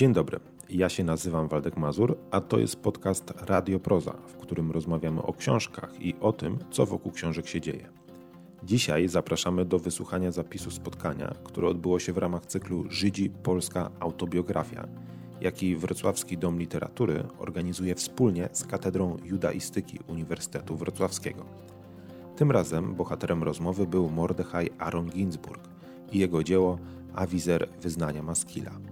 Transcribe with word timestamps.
Dzień 0.00 0.12
dobry. 0.12 0.40
Ja 0.70 0.88
się 0.88 1.04
nazywam 1.04 1.48
Waldek 1.48 1.76
Mazur, 1.76 2.16
a 2.30 2.40
to 2.40 2.58
jest 2.58 2.76
podcast 2.76 3.30
Radio 3.36 3.80
Proza, 3.80 4.12
w 4.12 4.36
którym 4.36 4.70
rozmawiamy 4.70 5.22
o 5.22 5.32
książkach 5.32 6.00
i 6.00 6.14
o 6.20 6.32
tym, 6.32 6.58
co 6.70 6.86
wokół 6.86 7.12
książek 7.12 7.46
się 7.46 7.60
dzieje. 7.60 7.88
Dzisiaj 8.64 9.08
zapraszamy 9.08 9.64
do 9.64 9.78
wysłuchania 9.78 10.32
zapisu 10.32 10.70
spotkania, 10.70 11.34
które 11.44 11.68
odbyło 11.68 11.98
się 11.98 12.12
w 12.12 12.18
ramach 12.18 12.46
cyklu 12.46 12.84
Żydzi 12.88 13.30
Polska 13.30 13.90
Autobiografia, 14.00 14.88
jaki 15.40 15.76
Wrocławski 15.76 16.38
Dom 16.38 16.58
Literatury 16.58 17.24
organizuje 17.38 17.94
wspólnie 17.94 18.48
z 18.52 18.64
Katedrą 18.64 19.16
Judaistyki 19.24 19.98
Uniwersytetu 20.08 20.76
Wrocławskiego. 20.76 21.44
Tym 22.36 22.50
razem 22.50 22.94
bohaterem 22.94 23.42
rozmowy 23.42 23.86
był 23.86 24.10
Mordechaj 24.10 24.70
Aaron 24.78 25.10
Ginsburg 25.10 25.68
i 26.12 26.18
jego 26.18 26.44
dzieło 26.44 26.78
Awizer 27.14 27.68
Wyznania 27.82 28.22
Maskila. 28.22 28.89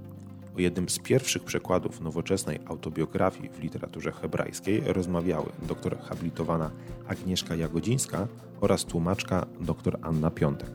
O 0.58 0.60
jednym 0.60 0.88
z 0.88 0.98
pierwszych 0.98 1.44
przekładów 1.44 2.00
nowoczesnej 2.00 2.58
autobiografii 2.66 3.48
w 3.48 3.58
literaturze 3.58 4.12
hebrajskiej 4.12 4.82
rozmawiały 4.86 5.46
doktor 5.68 5.98
habilitowana 5.98 6.70
Agnieszka 7.08 7.54
Jagodzińska 7.54 8.28
oraz 8.60 8.84
tłumaczka 8.84 9.46
dr 9.60 9.98
Anna 10.02 10.30
Piątek. 10.30 10.70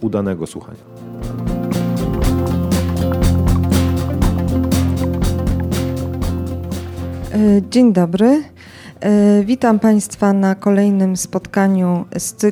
Udanego 0.00 0.46
słuchania. 0.46 0.80
E, 7.32 7.62
dzień 7.70 7.92
dobry. 7.92 8.42
E, 9.00 9.44
witam 9.44 9.78
Państwa 9.78 10.32
na 10.32 10.54
kolejnym 10.54 11.16
spotkaniu 11.16 12.04
z, 12.18 12.44
e, 12.44 12.50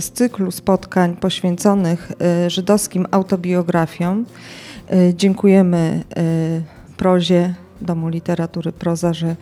z 0.00 0.10
cyklu 0.12 0.50
spotkań 0.50 1.16
poświęconych 1.16 2.12
żydowskim 2.48 3.06
autobiografiom. 3.10 4.24
Dziękujemy 5.14 6.04
prozie 6.96 7.54
Domu 7.80 8.08
Literatury 8.08 8.72
Proza, 8.72 9.12
że 9.12 9.36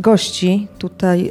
gości 0.00 0.68
tutaj 0.78 1.30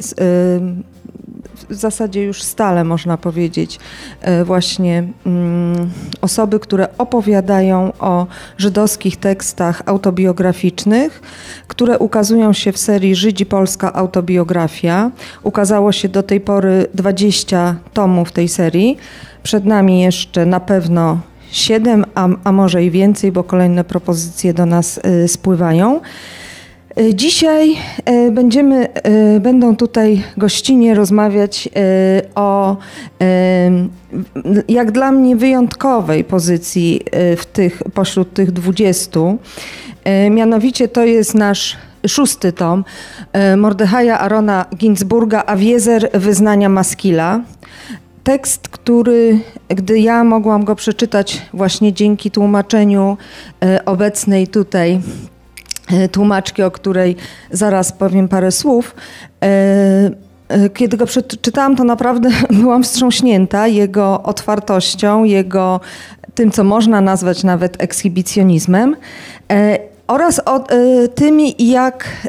w 1.70 1.74
zasadzie 1.74 2.24
już 2.24 2.44
stale 2.44 2.84
można 2.84 3.18
powiedzieć 3.18 3.80
e, 4.22 4.44
właśnie 4.46 5.08
mm, 5.26 5.90
osoby, 6.22 6.60
które 6.60 6.88
opowiadają 6.98 7.94
o 8.00 8.28
żydowskich 8.58 9.18
tekstach 9.18 9.82
autobiograficznych, 9.86 11.22
które 11.68 12.00
ukazują 12.00 12.54
się 12.54 12.72
w 12.72 12.78
serii 12.78 13.16
Żydzi 13.16 13.46
Polska 13.46 13.94
Autobiografia. 13.94 15.12
Ukazało 15.44 15.92
się 15.92 16.10
do 16.10 16.24
tej 16.24 16.42
pory 16.42 16.88
20 16.94 17.76
tomów 17.94 18.32
tej 18.32 18.48
serii. 18.48 18.98
Przed 19.44 19.66
nami 19.66 20.02
jeszcze 20.02 20.46
na 20.46 20.60
pewno 20.60 21.20
7, 21.52 22.06
a, 22.16 22.28
a 22.44 22.52
może 22.52 22.84
i 22.84 22.92
więcej, 22.92 23.32
bo 23.32 23.44
kolejne 23.44 23.84
propozycje 23.84 24.54
do 24.54 24.66
nas 24.66 25.00
y, 25.24 25.28
spływają. 25.28 26.02
E, 26.96 27.16
dzisiaj 27.16 27.76
e, 28.06 28.32
będziemy, 28.32 28.88
będą 29.40 29.76
tutaj 29.76 30.24
gościnie 30.38 30.94
rozmawiać 30.96 31.70
o 32.36 32.78
jak 34.68 34.92
dla 34.92 35.12
mnie 35.12 35.36
wyjątkowej 35.36 36.24
pozycji 36.24 37.02
w 37.38 37.46
tych, 37.46 37.84
pośród 37.94 38.34
tych 38.34 38.52
dwudziestu. 38.52 39.38
Mianowicie 40.32 40.88
to 40.88 41.06
jest 41.06 41.36
nasz 41.36 41.78
szósty 42.08 42.52
tom 42.52 42.84
Mordechaja 43.58 44.20
Arona 44.20 44.66
Ginsburga 44.76 45.44
Awiezer 45.46 46.10
Wyznania 46.14 46.70
Maskila. 46.70 47.40
Tekst, 48.28 48.68
który, 48.68 49.40
gdy 49.68 50.00
ja 50.00 50.24
mogłam 50.24 50.66
go 50.66 50.76
przeczytać 50.76 51.42
właśnie 51.54 51.94
dzięki 51.94 52.32
tłumaczeniu 52.32 53.18
obecnej 53.86 54.48
tutaj 54.48 55.02
E, 55.94 56.10
tłumaczki, 56.10 56.64
o 56.64 56.72
której 56.72 57.16
zaraz 57.52 57.92
powiem 57.92 58.28
parę 58.28 58.52
słów. 58.52 58.96
E, 59.44 59.48
e, 60.48 60.70
kiedy 60.70 60.98
go 60.98 61.06
przeczytałam, 61.06 61.76
to 61.76 61.84
naprawdę 61.84 62.30
byłam 62.62 62.84
wstrząśnięta 62.84 63.68
jego 63.68 64.24
otwartością, 64.24 65.24
jego 65.24 65.80
tym, 66.36 66.52
co 66.52 66.64
można 66.64 67.02
nazwać 67.02 67.44
nawet 67.44 67.84
ekshibicjonizmem 67.84 68.96
oraz 70.08 70.42
o 70.46 70.64
tymi, 71.16 71.56
jak 71.60 72.28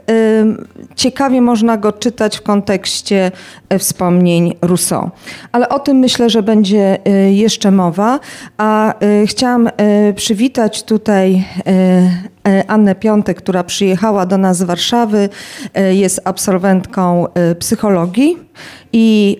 ciekawie 0.96 1.40
można 1.40 1.76
go 1.76 1.92
czytać 1.92 2.36
w 2.38 2.42
kontekście 2.42 3.30
wspomnień 3.78 4.56
Rousseau. 4.62 5.10
Ale 5.52 5.68
o 5.68 5.78
tym 5.78 5.96
myślę, 5.96 6.30
że 6.30 6.42
będzie 6.42 6.98
jeszcze 7.30 7.70
mowa. 7.70 8.20
A 8.58 8.94
chciałam 9.26 9.70
przywitać 10.14 10.82
tutaj 10.82 11.44
E, 11.66 12.10
Annę 12.66 12.94
Piątek, 12.94 13.36
która 13.36 13.64
przyjechała 13.64 14.26
do 14.26 14.38
nas 14.38 14.56
z 14.56 14.62
Warszawy, 14.62 15.28
e, 15.74 15.94
jest 15.94 16.20
absolwentką 16.24 17.26
e, 17.34 17.54
psychologii 17.54 18.48
i 18.92 19.36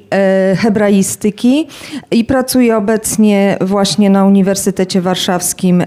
hebraistyki 0.56 1.66
i 2.10 2.24
pracuje 2.24 2.76
obecnie 2.76 3.56
właśnie 3.60 4.10
na 4.10 4.24
Uniwersytecie 4.24 5.00
Warszawskim 5.00 5.84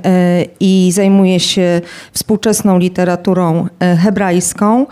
i 0.60 0.92
zajmuje 0.94 1.40
się 1.40 1.82
współczesną 2.12 2.78
literaturą 2.78 3.68
hebrajską. 3.80 4.86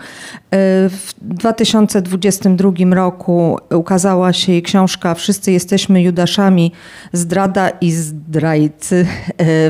W 0.88 1.10
2022 1.22 2.94
roku 2.94 3.58
ukazała 3.74 4.32
się 4.32 4.52
jej 4.52 4.62
książka 4.62 5.14
Wszyscy 5.14 5.52
jesteśmy 5.52 6.02
Judaszami, 6.02 6.72
zdrada 7.12 7.68
i 7.68 7.92
zdrajcy 7.92 9.06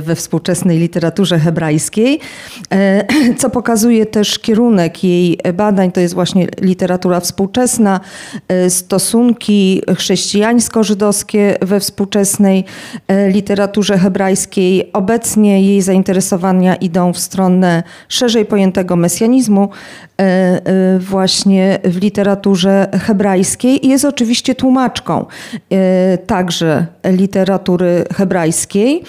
we 0.01 0.15
współczesnej 0.15 0.79
literaturze 0.79 1.39
hebrajskiej. 1.39 2.21
E, 2.73 3.05
co 3.39 3.51
pokazuje 3.51 4.07
też 4.07 4.39
kierunek 4.39 5.05
jej 5.05 5.39
badań, 5.55 5.93
to 5.93 6.01
jest 6.01 6.15
właśnie 6.15 6.47
literatura 6.61 7.21
współczesna, 7.21 8.01
e, 8.49 8.71
stosunki 8.71 9.83
chrześcijańsko-żydowskie 9.97 11.57
we 11.63 11.81
współczesnej 11.81 12.65
e, 13.09 13.31
literaturze 13.31 13.99
hebrajskiej. 13.99 14.91
Obecnie 14.93 15.63
jej 15.63 15.83
zainteresowania 15.83 16.75
idą 16.75 17.13
w 17.13 17.19
stronę 17.19 17.83
szerzej 18.09 18.45
pojętego 18.45 18.97
mesjanizmu, 18.97 19.69
właśnie 20.99 21.79
w 21.85 21.97
literaturze 21.97 22.89
hebrajskiej 23.07 23.87
i 23.87 23.89
jest 23.89 24.05
oczywiście 24.05 24.55
tłumaczką 24.55 25.27
także 26.27 26.87
literatury 27.05 28.05
hebrajskiej. 28.17 29.03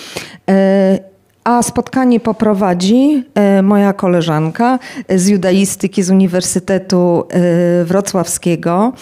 A 1.43 1.63
spotkanie 1.63 2.19
poprowadzi 2.19 3.23
e, 3.35 3.61
moja 3.61 3.93
koleżanka 3.93 4.79
z 5.09 5.27
judaistyki 5.27 6.03
z 6.03 6.09
Uniwersytetu 6.09 7.23
e, 7.29 7.85
Wrocławskiego, 7.85 8.93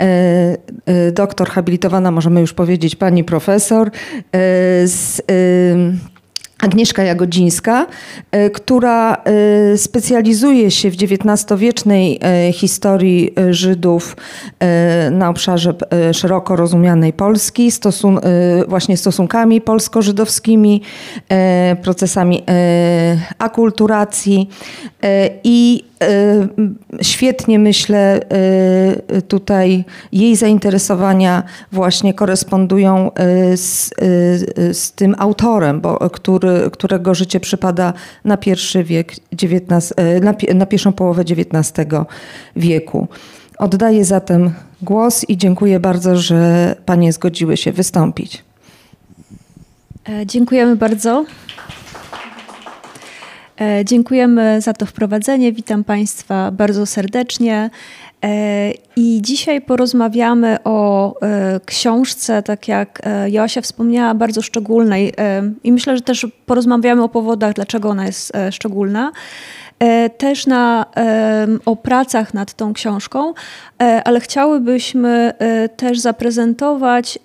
e, 0.00 1.12
doktor 1.12 1.48
habilitowana, 1.48 2.10
możemy 2.10 2.40
już 2.40 2.52
powiedzieć, 2.52 2.96
pani 2.96 3.24
profesor 3.24 3.90
z 4.84 5.22
Agnieszka 6.64 7.02
Jagodzińska, 7.02 7.86
e, 8.30 8.50
która 8.50 9.14
e, 9.14 9.78
specjalizuje 9.78 10.70
się 10.70 10.90
w 10.90 10.94
XIX-wiecznej 10.94 12.18
e, 12.22 12.52
historii 12.52 13.34
Żydów 13.50 14.16
na 15.10 15.28
obszarze 15.28 15.74
szeroko 16.12 16.56
rozumianej 16.56 17.12
Polski, 17.12 17.70
stosun 17.70 18.20
właśnie 18.68 18.96
stosunkami 18.96 19.60
polsko-żydowskimi, 19.60 20.82
procesami 21.82 22.42
akulturacji 23.38 24.48
i 25.44 25.84
świetnie 27.02 27.58
myślę 27.58 28.20
tutaj 29.28 29.84
jej 30.12 30.36
zainteresowania 30.36 31.42
właśnie 31.72 32.14
korespondują 32.14 33.10
z, 33.54 33.90
z 34.72 34.92
tym 34.92 35.14
autorem, 35.18 35.80
bo, 35.80 36.10
który 36.10 36.53
którego 36.72 37.14
życie 37.14 37.40
przypada 37.40 37.92
na 38.24 38.36
pierwszy 38.36 38.84
wiek 38.84 39.12
XIX, 39.32 39.92
e, 39.96 40.20
na, 40.20 40.34
na 40.54 40.66
pierwszą 40.66 40.92
połowę 40.92 41.22
XIX 41.22 41.88
wieku. 42.56 43.08
Oddaję 43.58 44.04
zatem 44.04 44.50
głos 44.82 45.24
i 45.28 45.36
dziękuję 45.36 45.80
bardzo, 45.80 46.16
że 46.16 46.76
panie 46.86 47.12
zgodziły 47.12 47.56
się 47.56 47.72
wystąpić. 47.72 48.44
E, 50.08 50.26
dziękujemy 50.26 50.76
bardzo. 50.76 51.24
E, 53.60 53.84
dziękujemy 53.84 54.60
za 54.60 54.72
to 54.72 54.86
wprowadzenie. 54.86 55.52
Witam 55.52 55.84
Państwa 55.84 56.50
bardzo 56.50 56.86
serdecznie. 56.86 57.70
E, 58.24 58.72
I 58.96 59.22
dzisiaj 59.22 59.60
porozmawiamy 59.60 60.56
o 60.64 61.14
e, 61.20 61.60
książce, 61.66 62.42
tak 62.42 62.68
jak 62.68 63.00
e, 63.04 63.30
Joasia 63.30 63.60
wspomniała, 63.60 64.14
bardzo 64.14 64.42
szczególnej. 64.42 65.12
I 65.64 65.72
myślę, 65.72 65.96
że 65.96 66.02
też 66.02 66.26
porozmawiamy 66.46 67.02
o 67.02 67.08
powodach, 67.08 67.54
dlaczego 67.54 67.88
ona 67.88 68.06
jest 68.06 68.32
szczególna. 68.50 69.12
też 70.18 70.46
na, 70.46 70.86
o 71.64 71.76
pracach 71.76 72.34
nad 72.34 72.54
tą 72.54 72.72
książką, 72.72 73.34
ale 74.04 74.20
chciałybyśmy 74.20 75.32
też 75.76 75.98
zaprezentować 75.98 77.18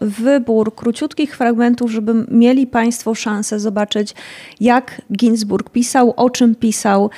wybór 0.00 0.74
króciutkich 0.74 1.36
fragmentów, 1.36 1.90
żeby 1.90 2.14
mieli 2.30 2.66
Państwo 2.66 3.14
szansę 3.14 3.60
zobaczyć, 3.60 4.14
jak 4.60 5.02
Ginsburg 5.12 5.70
pisał, 5.70 6.14
o 6.16 6.30
czym 6.30 6.54
pisał, 6.54 7.10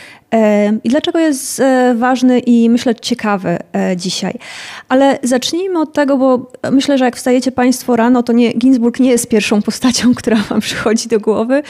i 0.85 0.88
dlaczego 0.88 1.19
jest 1.19 1.61
e, 1.61 1.94
ważny 1.99 2.38
i 2.38 2.71
myślę 2.71 2.94
ciekawy 2.94 3.59
e, 3.73 3.97
dzisiaj. 3.97 4.35
Ale 4.88 5.19
zacznijmy 5.23 5.81
od 5.81 5.93
tego, 5.93 6.17
bo 6.17 6.53
myślę, 6.73 6.99
że 6.99 7.05
jak 7.05 7.17
wstajecie 7.17 7.53
Państwo 7.53 7.97
rano, 7.97 8.23
to 8.23 8.32
nie, 8.32 8.53
Ginsburg 8.53 9.00
nie 9.00 9.11
jest 9.11 9.29
pierwszą 9.29 9.62
postacią, 9.62 10.15
która 10.21 10.37
Wam 10.37 10.61
przychodzi 10.61 11.09
do 11.09 11.21
głowy. 11.21 11.62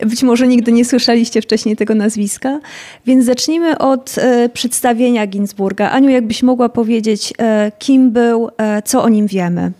Być 0.00 0.22
może 0.22 0.48
nigdy 0.48 0.72
nie 0.72 0.84
słyszeliście 0.84 1.42
wcześniej 1.42 1.76
tego 1.76 1.94
nazwiska. 1.94 2.60
Więc 3.06 3.24
zacznijmy 3.24 3.78
od 3.78 4.14
e, 4.18 4.48
przedstawienia 4.48 5.26
Ginsburga. 5.26 5.90
Aniu, 5.90 6.10
jakbyś 6.10 6.42
mogła 6.42 6.68
powiedzieć, 6.68 7.32
kim 7.78 8.10
był, 8.10 8.50
co 8.84 9.02
o 9.02 9.08
nim 9.08 9.26
wiemy? 9.26 9.72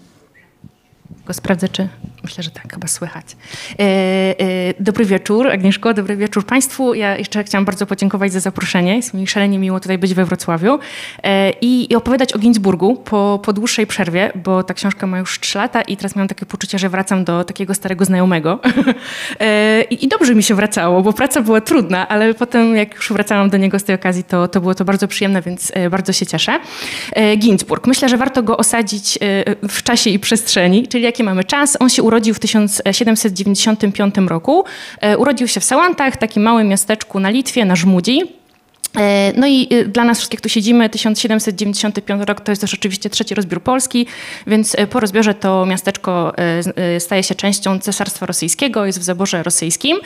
Go 1.27 1.35
sprawdzę, 1.35 1.69
czy 1.69 1.89
Myślę, 2.25 2.45
że 2.45 2.51
tak, 2.51 2.73
chyba 2.73 2.89
słychać. 2.89 3.27
E, 3.79 3.83
e, 3.83 4.75
dobry 4.81 5.05
wieczór, 5.05 5.49
Agnieszko, 5.49 5.95
dobry 5.95 6.17
wieczór 6.17 6.47
Państwu. 6.47 6.95
Ja 6.95 7.17
jeszcze 7.17 7.45
chciałam 7.45 7.65
bardzo 7.65 7.87
podziękować 7.87 8.33
za 8.33 8.41
zaproszenie. 8.41 8.97
Jest 8.97 9.15
mi 9.15 9.27
szalenie 9.27 9.59
miło 9.59 9.81
tutaj 9.81 9.99
być 9.99 10.15
we 10.15 10.25
Wrocławiu 10.25 10.79
e, 11.23 11.51
i, 11.51 11.93
i, 11.93 11.97
opowiadać 11.97 12.33
o 12.33 12.39
Ginsburgu 12.39 12.97
po, 12.97 13.41
po 13.45 13.53
dłuższej 13.53 13.87
przerwie, 13.87 14.33
bo 14.45 14.63
ta 14.63 14.75
książka 14.75 15.07
ma 15.07 15.19
już 15.19 15.41
3 15.41 15.59
lata 15.59 15.83
i 15.83 15.97
teraz 15.97 16.17
miałam 16.17 16.29
takie 16.29 16.47
poczucie, 16.47 16.79
że 16.79 16.89
wracam 16.89 17.25
do 17.25 17.45
takiego 17.45 17.75
starego 17.75 18.05
znajomego. 18.05 18.59
E, 19.41 19.83
I, 19.83 20.05
I, 20.05 20.09
dobrze 20.09 20.35
mi 20.35 20.43
się 20.43 20.55
wracało, 20.55 21.03
bo 21.03 21.13
praca 21.13 21.43
była 21.43 21.61
trudna, 21.61 22.09
ale 22.09 22.35
potem 22.35 22.77
jak 22.77 22.95
już 22.95 23.13
wracałam 23.13 23.51
do 23.51 23.57
niego 23.57 23.79
z 23.79 23.85
tej 23.85 23.95
okazji, 23.95 24.25
to, 24.25 24.49
to 24.49 24.61
było 24.61 24.75
to 24.75 24.85
bardzo 24.85 25.09
przyjemne, 25.09 25.43
więc 25.43 25.73
e, 25.75 25.91
bardzo 25.91 26.13
się 26.13 26.27
cieszę. 26.27 26.61
E, 27.13 27.37
Ginsburg. 27.37 27.87
Myślę, 27.87 28.09
że 28.09 28.17
warto 28.17 28.43
go 28.43 28.57
osadzić 28.57 29.19
w 29.69 29.83
czasie 29.83 30.11
i 30.11 30.19
przestrzeni, 30.19 30.89
czyli 30.89 31.05
jaki 31.05 31.25
mamy 31.25 31.45
czas. 31.45 31.77
On 31.81 31.89
się 31.89 32.03
urodził 32.03 32.14
urodził 32.15 32.35
w 32.35 32.39
1795 32.39 34.15
roku. 34.29 34.65
E, 35.01 35.19
urodził 35.19 35.49
się 35.49 35.61
w 35.61 35.65
Sałantach, 35.65 36.17
takim 36.17 36.43
małym 36.43 36.69
miasteczku 36.69 37.21
na 37.21 37.31
Litwie, 37.31 37.65
na 37.65 37.77
Żmudzi. 37.77 38.23
E, 38.97 39.33
no 39.37 39.47
i 39.47 39.69
y, 39.73 39.85
dla 39.89 40.05
nas 40.05 40.19
wszystkich 40.19 40.41
tu 40.41 40.49
siedzimy, 40.49 40.91
1795 40.91 42.23
rok 42.27 42.41
to 42.41 42.53
jest 42.53 42.61
też 42.61 42.75
oczywiście 42.75 43.11
trzeci 43.11 43.35
rozbiór 43.35 43.63
Polski, 43.63 44.07
więc 44.47 44.75
e, 44.79 44.87
po 44.87 45.01
rozbiorze 45.01 45.35
to 45.35 45.67
miasteczko 45.67 46.33
staje 46.99 47.23
się 47.23 47.35
częścią 47.35 47.79
Cesarstwa 47.79 48.27
Rosyjskiego, 48.27 48.87
jest 48.87 48.99
w 48.99 49.03
zaborze 49.03 49.43
rosyjskim, 49.43 49.99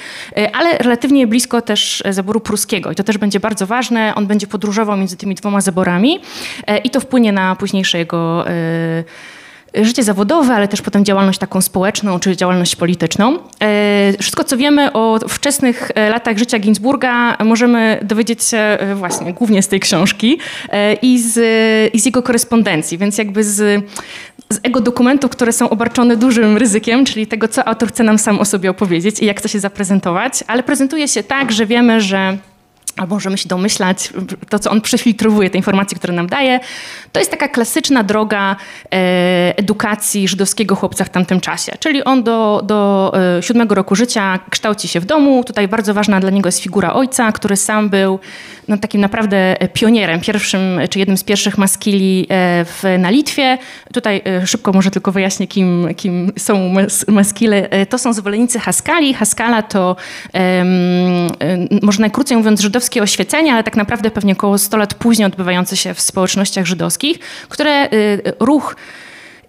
ale 0.52 0.78
relatywnie 0.78 1.26
blisko 1.26 1.62
też 1.62 2.02
zaboru 2.11 2.40
pruskiego 2.40 2.93
i 2.93 2.94
to 2.94 3.04
też 3.04 3.19
będzie 3.19 3.40
bardzo 3.40 3.66
ważne. 3.66 4.14
On 4.14 4.26
będzie 4.26 4.46
podróżował 4.46 4.96
między 4.96 5.16
tymi 5.16 5.34
dwoma 5.34 5.61
zaborami 5.61 6.20
i 6.84 6.90
to 6.90 7.00
wpłynie 7.00 7.32
na 7.32 7.56
późniejsze 7.56 7.99
jego 7.99 8.44
życie 9.74 10.02
zawodowe, 10.02 10.54
ale 10.54 10.68
też 10.68 10.82
potem 10.82 11.04
działalność 11.04 11.38
taką 11.38 11.60
społeczną 11.60 12.20
czy 12.20 12.36
działalność 12.36 12.76
polityczną. 12.76 13.38
E, 13.60 14.12
wszystko, 14.20 14.44
co 14.44 14.56
wiemy 14.56 14.92
o 14.92 15.18
wczesnych 15.28 15.90
e, 15.94 16.10
latach 16.10 16.38
życia 16.38 16.58
Ginsburga, 16.58 17.36
możemy 17.44 18.00
dowiedzieć 18.02 18.44
się 18.44 18.58
e, 18.58 18.94
właśnie 18.94 19.32
głównie 19.32 19.62
z 19.62 19.68
tej 19.68 19.80
książki 19.80 20.38
i 21.02 21.18
z, 21.18 21.40
i 21.94 22.00
z 22.00 22.06
jego 22.06 22.22
korespondencji, 22.22 22.98
więc 22.98 23.18
jakby 23.18 23.44
z, 23.44 23.84
z 24.50 24.60
jego 24.64 24.80
dokumentów, 24.80 25.30
które 25.30 25.52
są 25.52 25.70
obarczone 25.70 26.16
dużym 26.16 26.56
ryzykiem, 26.56 27.04
czyli 27.04 27.26
tego, 27.26 27.48
co 27.48 27.68
autor 27.68 27.88
chce 27.88 28.04
nam 28.04 28.18
sam 28.18 28.38
o 28.38 28.44
sobie 28.44 28.70
opowiedzieć 28.70 29.20
i 29.20 29.26
jak 29.26 29.38
chce 29.38 29.48
się 29.48 29.60
zaprezentować, 29.60 30.44
ale 30.46 30.62
prezentuje 30.62 31.08
się 31.08 31.22
tak, 31.22 31.52
że 31.52 31.66
wiemy, 31.66 32.00
że 32.00 32.38
albo 32.98 33.14
możemy 33.14 33.38
się 33.38 33.48
domyślać, 33.48 34.12
to 34.48 34.58
co 34.58 34.70
on 34.70 34.80
przefiltrowuje, 34.80 35.50
te 35.50 35.58
informacje, 35.58 35.98
które 35.98 36.14
nam 36.14 36.26
daje, 36.26 36.60
to 37.12 37.20
jest 37.20 37.30
taka 37.30 37.48
klasyczna 37.48 38.02
droga 38.02 38.56
e, 38.92 39.54
edukacji 39.56 40.28
żydowskiego 40.28 40.76
chłopca 40.76 41.04
w 41.04 41.10
tamtym 41.10 41.40
czasie. 41.40 41.72
Czyli 41.80 42.04
on 42.04 42.22
do, 42.22 42.62
do 42.64 43.12
e, 43.38 43.42
siódmego 43.42 43.74
roku 43.74 43.94
życia 43.94 44.38
kształci 44.50 44.88
się 44.88 45.00
w 45.00 45.04
domu. 45.04 45.44
Tutaj 45.44 45.68
bardzo 45.68 45.94
ważna 45.94 46.20
dla 46.20 46.30
niego 46.30 46.48
jest 46.48 46.60
figura 46.60 46.92
ojca, 46.92 47.32
który 47.32 47.56
sam 47.56 47.88
był 47.88 48.18
no, 48.68 48.78
takim 48.78 49.00
naprawdę 49.00 49.56
pionierem, 49.72 50.20
pierwszym 50.20 50.80
czy 50.90 50.98
jednym 50.98 51.16
z 51.16 51.24
pierwszych 51.24 51.58
maskili 51.58 52.26
e, 52.28 52.64
w, 52.64 52.82
na 52.98 53.10
Litwie. 53.10 53.58
Tutaj 53.92 54.22
szybko 54.46 54.72
może 54.72 54.90
tylko 54.90 55.12
wyjaśnię, 55.12 55.46
kim, 55.46 55.88
kim 55.96 56.32
są 56.38 56.74
maskile. 57.08 57.68
To 57.88 57.98
są 57.98 58.12
zwolennicy 58.12 58.58
Haskali. 58.58 59.14
Haskala 59.14 59.62
to, 59.62 59.96
może 61.82 62.00
najkrócej 62.00 62.36
mówiąc, 62.36 62.60
żydowski 62.60 62.78
żydowskie 62.78 63.02
oświecenie, 63.02 63.52
ale 63.52 63.64
tak 63.64 63.76
naprawdę 63.76 64.10
pewnie 64.10 64.32
około 64.32 64.58
100 64.58 64.76
lat 64.76 64.94
później 64.94 65.26
odbywające 65.26 65.76
się 65.76 65.94
w 65.94 66.00
społecznościach 66.00 66.66
żydowskich, 66.66 67.18
które 67.48 67.88
ruch 68.40 68.76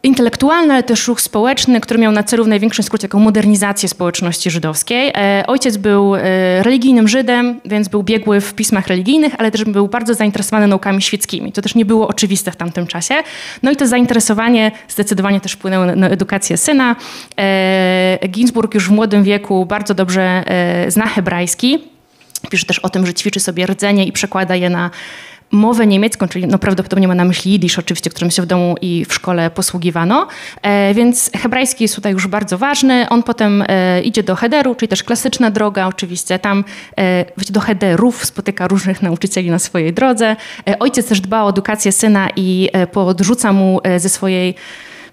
intelektualny, 0.03 0.73
ale 0.73 0.83
też 0.83 1.07
ruch 1.07 1.21
społeczny, 1.21 1.81
który 1.81 1.99
miał 1.99 2.11
na 2.11 2.23
celu 2.23 2.43
w 2.43 2.47
największym 2.47 2.83
skrócie 2.83 3.07
taką 3.07 3.19
modernizację 3.19 3.89
społeczności 3.89 4.51
żydowskiej. 4.51 5.11
E, 5.15 5.43
ojciec 5.47 5.77
był 5.77 6.15
e, 6.15 6.21
religijnym 6.63 7.07
Żydem, 7.07 7.61
więc 7.65 7.87
był 7.87 8.03
biegły 8.03 8.41
w 8.41 8.53
pismach 8.53 8.87
religijnych, 8.87 9.33
ale 9.37 9.51
też 9.51 9.63
był 9.63 9.87
bardzo 9.87 10.13
zainteresowany 10.13 10.67
naukami 10.67 11.01
świeckimi. 11.01 11.51
To 11.51 11.61
też 11.61 11.75
nie 11.75 11.85
było 11.85 12.07
oczywiste 12.07 12.51
w 12.51 12.55
tamtym 12.55 12.87
czasie. 12.87 13.15
No 13.63 13.71
i 13.71 13.75
to 13.75 13.87
zainteresowanie 13.87 14.71
zdecydowanie 14.87 15.41
też 15.41 15.51
wpłynęło 15.51 15.85
na 15.85 16.09
edukację 16.09 16.57
syna. 16.57 16.95
E, 17.37 18.19
Ginsburg 18.27 18.73
już 18.73 18.87
w 18.87 18.91
młodym 18.91 19.23
wieku 19.23 19.65
bardzo 19.65 19.93
dobrze 19.93 20.43
zna 20.87 21.05
hebrajski. 21.05 21.79
Pisze 22.49 22.65
też 22.65 22.79
o 22.79 22.89
tym, 22.89 23.05
że 23.05 23.13
ćwiczy 23.13 23.39
sobie 23.39 23.65
rdzenie 23.65 24.05
i 24.05 24.11
przekłada 24.11 24.55
je 24.55 24.69
na 24.69 24.89
mowę 25.51 25.87
niemiecką, 25.87 26.27
czyli 26.27 26.47
no 26.47 26.57
prawdopodobnie 26.57 27.07
ma 27.07 27.15
na 27.15 27.25
myśli 27.25 27.51
jidysz 27.51 27.79
oczywiście, 27.79 28.09
którym 28.09 28.31
się 28.31 28.41
w 28.41 28.45
domu 28.45 28.75
i 28.81 29.05
w 29.09 29.13
szkole 29.13 29.49
posługiwano, 29.49 30.27
e, 30.61 30.93
więc 30.93 31.31
hebrajski 31.35 31.83
jest 31.83 31.95
tutaj 31.95 32.13
już 32.13 32.27
bardzo 32.27 32.57
ważny. 32.57 33.09
On 33.09 33.23
potem 33.23 33.63
e, 33.67 34.01
idzie 34.01 34.23
do 34.23 34.35
Hederu, 34.35 34.75
czyli 34.75 34.89
też 34.89 35.03
klasyczna 35.03 35.51
droga 35.51 35.87
oczywiście. 35.87 36.39
Tam 36.39 36.63
e, 36.97 37.25
do 37.49 37.59
Hederów 37.59 38.25
spotyka 38.25 38.67
różnych 38.67 39.01
nauczycieli 39.01 39.51
na 39.51 39.59
swojej 39.59 39.93
drodze. 39.93 40.35
E, 40.69 40.79
ojciec 40.79 41.07
też 41.07 41.21
dba 41.21 41.43
o 41.43 41.49
edukację 41.49 41.91
syna 41.91 42.27
i 42.35 42.69
e, 42.73 42.87
podrzuca 42.87 43.53
mu 43.53 43.79
e, 43.83 43.99
ze 43.99 44.09
swojej 44.09 44.55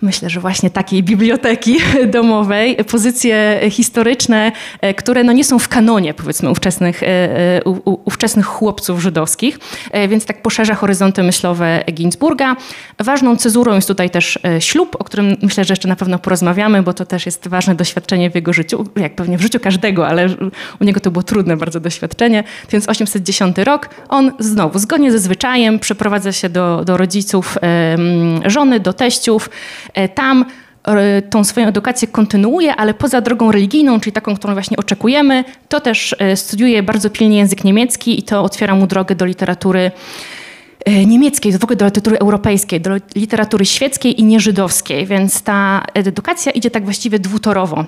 myślę, 0.03 0.31
że 0.31 0.41
właśnie 0.41 0.71
takiej 0.71 1.03
biblioteki 1.03 1.77
domowej, 2.17 2.77
pozycje 2.77 3.61
historyczne, 3.71 4.53
e, 4.81 4.95
które 4.95 5.25
no 5.25 5.33
nie 5.33 5.45
są 5.45 5.59
w 5.59 5.69
kanonie, 5.69 6.15
powiedzmy, 6.15 6.51
ówczesnych, 6.51 7.03
e, 7.03 7.07
e, 7.07 7.61
ówczesnych 7.85 8.47
chłopców 8.47 9.01
żydowskich, 9.01 9.59
więc 10.09 10.27
tak 10.27 10.43
poszerza 10.43 10.75
horyzonty 10.75 11.23
myślowe 11.23 11.85
Ginsburga. 11.93 12.57
Ważną 12.99 13.37
cezurą 13.37 13.75
jest 13.75 13.89
tutaj 13.89 14.11
też 14.11 14.39
ślub, 14.61 14.97
o 14.99 15.05
którym 15.05 15.37
myślę, 15.43 15.65
że 15.65 15.73
jeszcze 15.73 15.89
na 15.89 15.97
pewno 15.97 16.19
porozmawiamy, 16.19 16.83
bo 16.83 16.93
to 16.93 17.05
też 17.05 17.27
jest 17.27 17.49
ważne 17.49 17.75
doświadczenie 17.75 18.31
w 18.31 18.35
jego 18.35 18.53
życiu, 18.53 18.87
jak 18.97 19.15
pewnie 19.15 19.39
w 19.39 19.41
życiu 19.41 19.61
każdego, 19.61 20.09
ale 20.09 20.29
u 20.81 20.85
niego 20.85 21.01
to 21.01 21.11
było 21.11 21.23
trudne 21.23 21.57
bardzo 21.57 21.81
doświadczenie. 21.81 22.45
1810 22.69 23.59
rok, 23.59 23.89
on 24.09 24.33
znowu, 24.39 24.79
zgodnie 24.79 25.13
ze 25.13 25.19
zwyczajem, 25.19 25.79
przeprowadza 25.79 26.33
się 26.33 26.49
do, 26.49 26.85
do 26.85 26.97
rodziców 26.97 27.59
żony, 28.47 28.81
do 28.81 28.93
teściów, 28.93 29.51
tam 30.15 30.45
e, 30.85 31.23
tą 31.23 31.45
swoją 31.45 31.67
edukację 31.67 32.09
kontynuuje, 32.09 32.77
ale 32.77 32.95
poza 32.95 33.21
drogą 33.21 33.53
religijną, 33.53 34.01
czyli 34.01 34.13
taką, 34.13 34.37
którą 34.37 34.55
właśnie 34.55 34.77
oczekujemy, 34.77 35.45
to 35.69 35.81
też 35.81 36.17
e, 36.19 36.37
studiuje 36.37 36.83
bardzo 36.83 37.11
pilnie 37.11 37.39
język 37.39 37.65
niemiecki 37.65 38.19
i 38.19 38.23
to 38.23 38.43
otwiera 38.43 38.75
mu 38.75 38.87
drogę 38.87 39.15
do 39.15 39.25
literatury 39.25 39.91
niemieckiej, 41.07 41.59
w 41.59 41.65
ogóle 41.65 41.77
do 41.77 41.85
literatury 41.85 42.19
europejskiej, 42.19 42.81
do 42.81 42.91
literatury 43.15 43.65
świeckiej 43.65 44.21
i 44.21 44.25
nieżydowskiej, 44.25 45.07
więc 45.07 45.43
ta 45.43 45.83
edukacja 45.95 46.53
idzie 46.53 46.71
tak 46.71 46.85
właściwie 46.85 47.19
dwutorowo. 47.19 47.85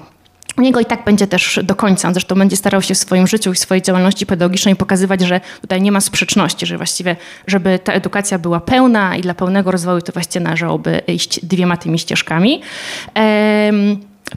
Niego 0.63 0.81
i 0.81 0.85
tak 0.85 1.05
będzie 1.05 1.27
też 1.27 1.61
do 1.63 1.75
końca. 1.75 2.09
On 2.09 2.15
zresztą 2.15 2.35
będzie 2.35 2.57
starał 2.57 2.83
się 2.83 2.95
w 2.95 2.99
swoim 2.99 3.27
życiu 3.27 3.53
i 3.53 3.57
swojej 3.57 3.83
działalności 3.83 4.27
pedagogicznej 4.27 4.77
pokazywać, 4.77 5.21
że 5.21 5.41
tutaj 5.61 5.83
nie 5.83 5.93
ma 5.93 6.01
sprzeczności, 6.01 6.67
że 6.67 6.77
właściwie, 6.77 7.17
żeby 7.47 7.79
ta 7.79 7.93
edukacja 7.93 8.39
była 8.39 8.61
pełna 8.61 9.17
i 9.17 9.21
dla 9.21 9.35
pełnego 9.35 9.71
rozwoju, 9.71 10.01
to 10.01 10.13
właściwie 10.13 10.45
należałoby 10.45 11.01
iść 11.07 11.47
dwiema 11.47 11.77
tymi 11.77 11.99
ścieżkami. 11.99 12.63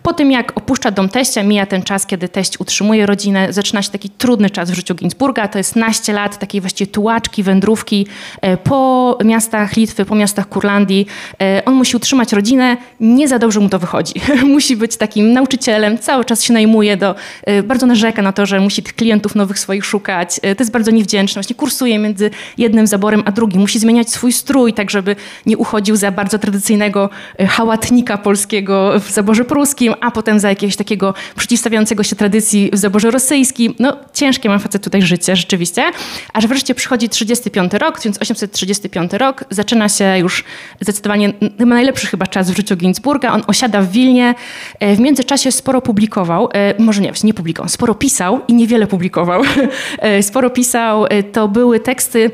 Po 0.03 0.13
tym, 0.13 0.31
jak 0.31 0.57
opuszcza 0.57 0.91
dom 0.91 1.09
teścia, 1.09 1.43
mija 1.43 1.65
ten 1.65 1.83
czas, 1.83 2.05
kiedy 2.05 2.29
teść 2.29 2.59
utrzymuje 2.59 3.05
rodzinę, 3.05 3.53
zaczyna 3.53 3.81
się 3.81 3.91
taki 3.91 4.09
trudny 4.09 4.49
czas 4.49 4.71
w 4.71 4.73
życiu 4.73 4.95
Ginsburga. 4.95 5.47
To 5.47 5.57
jest 5.57 5.75
naście 5.75 6.13
lat 6.13 6.37
takiej 6.39 6.61
właściwie 6.61 6.91
tułaczki, 6.91 7.43
wędrówki 7.43 8.07
e, 8.41 8.57
po 8.57 9.17
miastach 9.25 9.75
Litwy, 9.75 10.05
po 10.05 10.15
miastach 10.15 10.49
Kurlandii. 10.49 11.07
E, 11.41 11.65
on 11.65 11.73
musi 11.73 11.97
utrzymać 11.97 12.33
rodzinę, 12.33 12.77
nie 12.99 13.27
za 13.27 13.39
dobrze 13.39 13.59
mu 13.59 13.69
to 13.69 13.79
wychodzi. 13.79 14.13
musi 14.43 14.75
być 14.75 14.97
takim 14.97 15.33
nauczycielem, 15.33 15.97
cały 15.97 16.25
czas 16.25 16.43
się 16.43 16.53
najmuje 16.53 16.97
do, 16.97 17.15
e, 17.43 17.63
bardzo 17.63 17.85
narzeka 17.85 18.21
na 18.21 18.31
to, 18.31 18.45
że 18.45 18.59
musi 18.59 18.83
tych 18.83 18.95
klientów 18.95 19.35
nowych 19.35 19.59
swoich 19.59 19.85
szukać. 19.85 20.39
To 20.39 20.63
jest 20.63 20.71
bardzo 20.71 20.91
niewdzięczne. 20.91 21.39
Właśnie 21.39 21.55
kursuje 21.55 21.99
między 21.99 22.29
jednym 22.57 22.87
zaborem 22.87 23.23
a 23.25 23.31
drugim. 23.31 23.61
Musi 23.61 23.79
zmieniać 23.79 24.09
swój 24.09 24.31
strój, 24.31 24.73
tak 24.73 24.89
żeby 24.89 25.15
nie 25.45 25.57
uchodził 25.57 25.95
za 25.95 26.11
bardzo 26.11 26.39
tradycyjnego 26.39 27.09
hałatnika 27.49 28.17
polskiego 28.17 28.99
w 28.99 29.11
zaborze 29.11 29.45
pruskim 29.45 29.80
żydowskim, 29.81 29.93
a 30.01 30.11
potem 30.11 30.39
za 30.39 30.49
jakiegoś 30.49 30.75
takiego 30.75 31.13
przeciwstawiającego 31.35 32.03
się 32.03 32.15
tradycji 32.15 32.69
w 32.73 32.77
zaborze 32.77 33.11
rosyjskim. 33.11 33.73
No 33.79 33.97
ciężkie 34.13 34.49
ma 34.49 34.59
facet 34.59 34.83
tutaj 34.83 35.01
życie, 35.01 35.35
rzeczywiście. 35.35 35.91
Aż 36.33 36.47
wreszcie 36.47 36.75
przychodzi 36.75 37.09
35 37.09 37.73
rok, 37.73 37.97
1835 37.97 39.13
rok, 39.13 39.45
zaczyna 39.49 39.89
się 39.89 40.17
już 40.17 40.43
zdecydowanie 40.81 41.33
chyba 41.57 41.75
najlepszy 41.75 42.07
chyba 42.07 42.27
czas 42.27 42.51
w 42.51 42.55
życiu 42.55 42.75
Ginsburga. 42.75 43.33
On 43.33 43.43
osiada 43.47 43.81
w 43.81 43.91
Wilnie. 43.91 44.35
E, 44.79 44.95
w 44.95 44.99
międzyczasie 44.99 45.51
sporo 45.51 45.81
publikował, 45.81 46.49
e, 46.53 46.75
może 46.79 47.01
nie, 47.01 47.11
nie 47.23 47.33
publikował, 47.33 47.69
sporo 47.69 47.95
pisał 47.95 48.41
i 48.47 48.53
niewiele 48.53 48.87
publikował. 48.87 49.41
E, 49.99 50.23
sporo 50.23 50.49
pisał, 50.49 51.05
to 51.31 51.47
były 51.47 51.79
teksty 51.79 52.31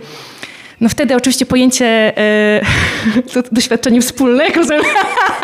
no 0.82 0.90
wtedy 0.90 1.16
oczywiście 1.16 1.46
pojęcie 1.46 2.14
to 3.34 3.44
doświadczenie 3.52 4.02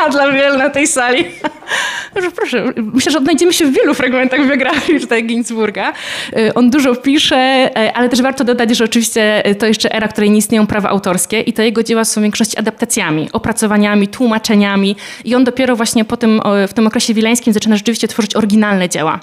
dla 0.12 0.32
wielu 0.32 0.58
na 0.58 0.70
tej 0.70 0.88
sali. 0.88 1.26
Proszę, 2.36 2.74
myślę, 2.78 3.12
że 3.12 3.18
odnajdziemy 3.18 3.54
się 3.54 3.66
w 3.66 3.74
wielu 3.74 3.94
fragmentach 3.94 4.48
biografii 4.50 5.00
tutaj 5.00 5.24
Ginsburga. 5.24 5.94
E, 6.36 6.54
on 6.54 6.70
dużo 6.70 6.96
pisze, 6.96 7.36
e, 7.36 7.94
ale 7.94 8.10
też 8.10 8.22
warto 8.22 8.44
dodać, 8.44 8.78
że 8.78 8.84
oczywiście 8.84 9.44
to 9.60 9.66
jeszcze 9.66 9.96
era, 9.96 10.08
której 10.08 10.32
nie 10.32 10.38
istnieją 10.38 10.68
prawa 10.68 10.90
autorskie 10.90 11.42
i 11.42 11.54
to 11.54 11.62
jego 11.62 11.84
dzieła 11.84 12.06
są 12.06 12.22
w 12.22 12.24
większości 12.24 12.58
adaptacjami, 12.58 13.30
opracowaniami, 13.34 14.08
tłumaczeniami 14.08 14.96
i 15.26 15.36
on 15.36 15.44
dopiero 15.44 15.76
właśnie 15.76 16.06
po 16.06 16.18
tym, 16.18 16.42
w 16.68 16.74
tym 16.74 16.88
okresie 16.88 17.14
wileńskim 17.14 17.54
zaczyna 17.54 17.76
rzeczywiście 17.76 18.08
tworzyć 18.08 18.36
oryginalne 18.36 18.90
dzieła. 18.90 19.20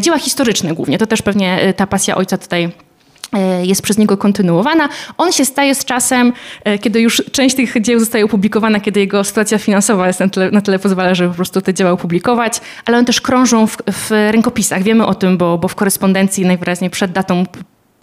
Dzieła 0.00 0.18
historyczne 0.18 0.74
głównie, 0.74 0.98
to 0.98 1.06
też 1.06 1.22
pewnie 1.22 1.74
ta 1.76 1.86
pasja 1.86 2.16
ojca 2.16 2.38
tutaj 2.38 2.70
jest 3.62 3.82
przez 3.82 3.98
niego 3.98 4.16
kontynuowana. 4.16 4.88
On 5.18 5.32
się 5.32 5.44
staje 5.44 5.74
z 5.74 5.84
czasem, 5.84 6.32
e, 6.64 6.78
kiedy 6.78 7.00
już 7.00 7.22
część 7.32 7.56
tych 7.56 7.82
dzieł 7.82 8.00
zostaje 8.00 8.24
opublikowana, 8.24 8.80
kiedy 8.80 9.00
jego 9.00 9.24
sytuacja 9.24 9.58
finansowa 9.58 10.06
jest 10.06 10.20
na 10.20 10.28
tyle, 10.28 10.50
na 10.50 10.60
tyle 10.60 10.78
pozwala, 10.78 11.14
żeby 11.14 11.30
po 11.30 11.36
prostu 11.36 11.60
te 11.60 11.74
dzieła 11.74 11.90
opublikować, 11.90 12.60
ale 12.84 12.96
one 12.96 13.06
też 13.06 13.20
krążą 13.20 13.66
w, 13.66 13.76
w 13.92 14.10
rękopisach. 14.10 14.82
Wiemy 14.82 15.06
o 15.06 15.14
tym, 15.14 15.38
bo, 15.38 15.58
bo 15.58 15.68
w 15.68 15.74
korespondencji 15.74 16.46
najwyraźniej 16.46 16.90
przed 16.90 17.12
datą 17.12 17.44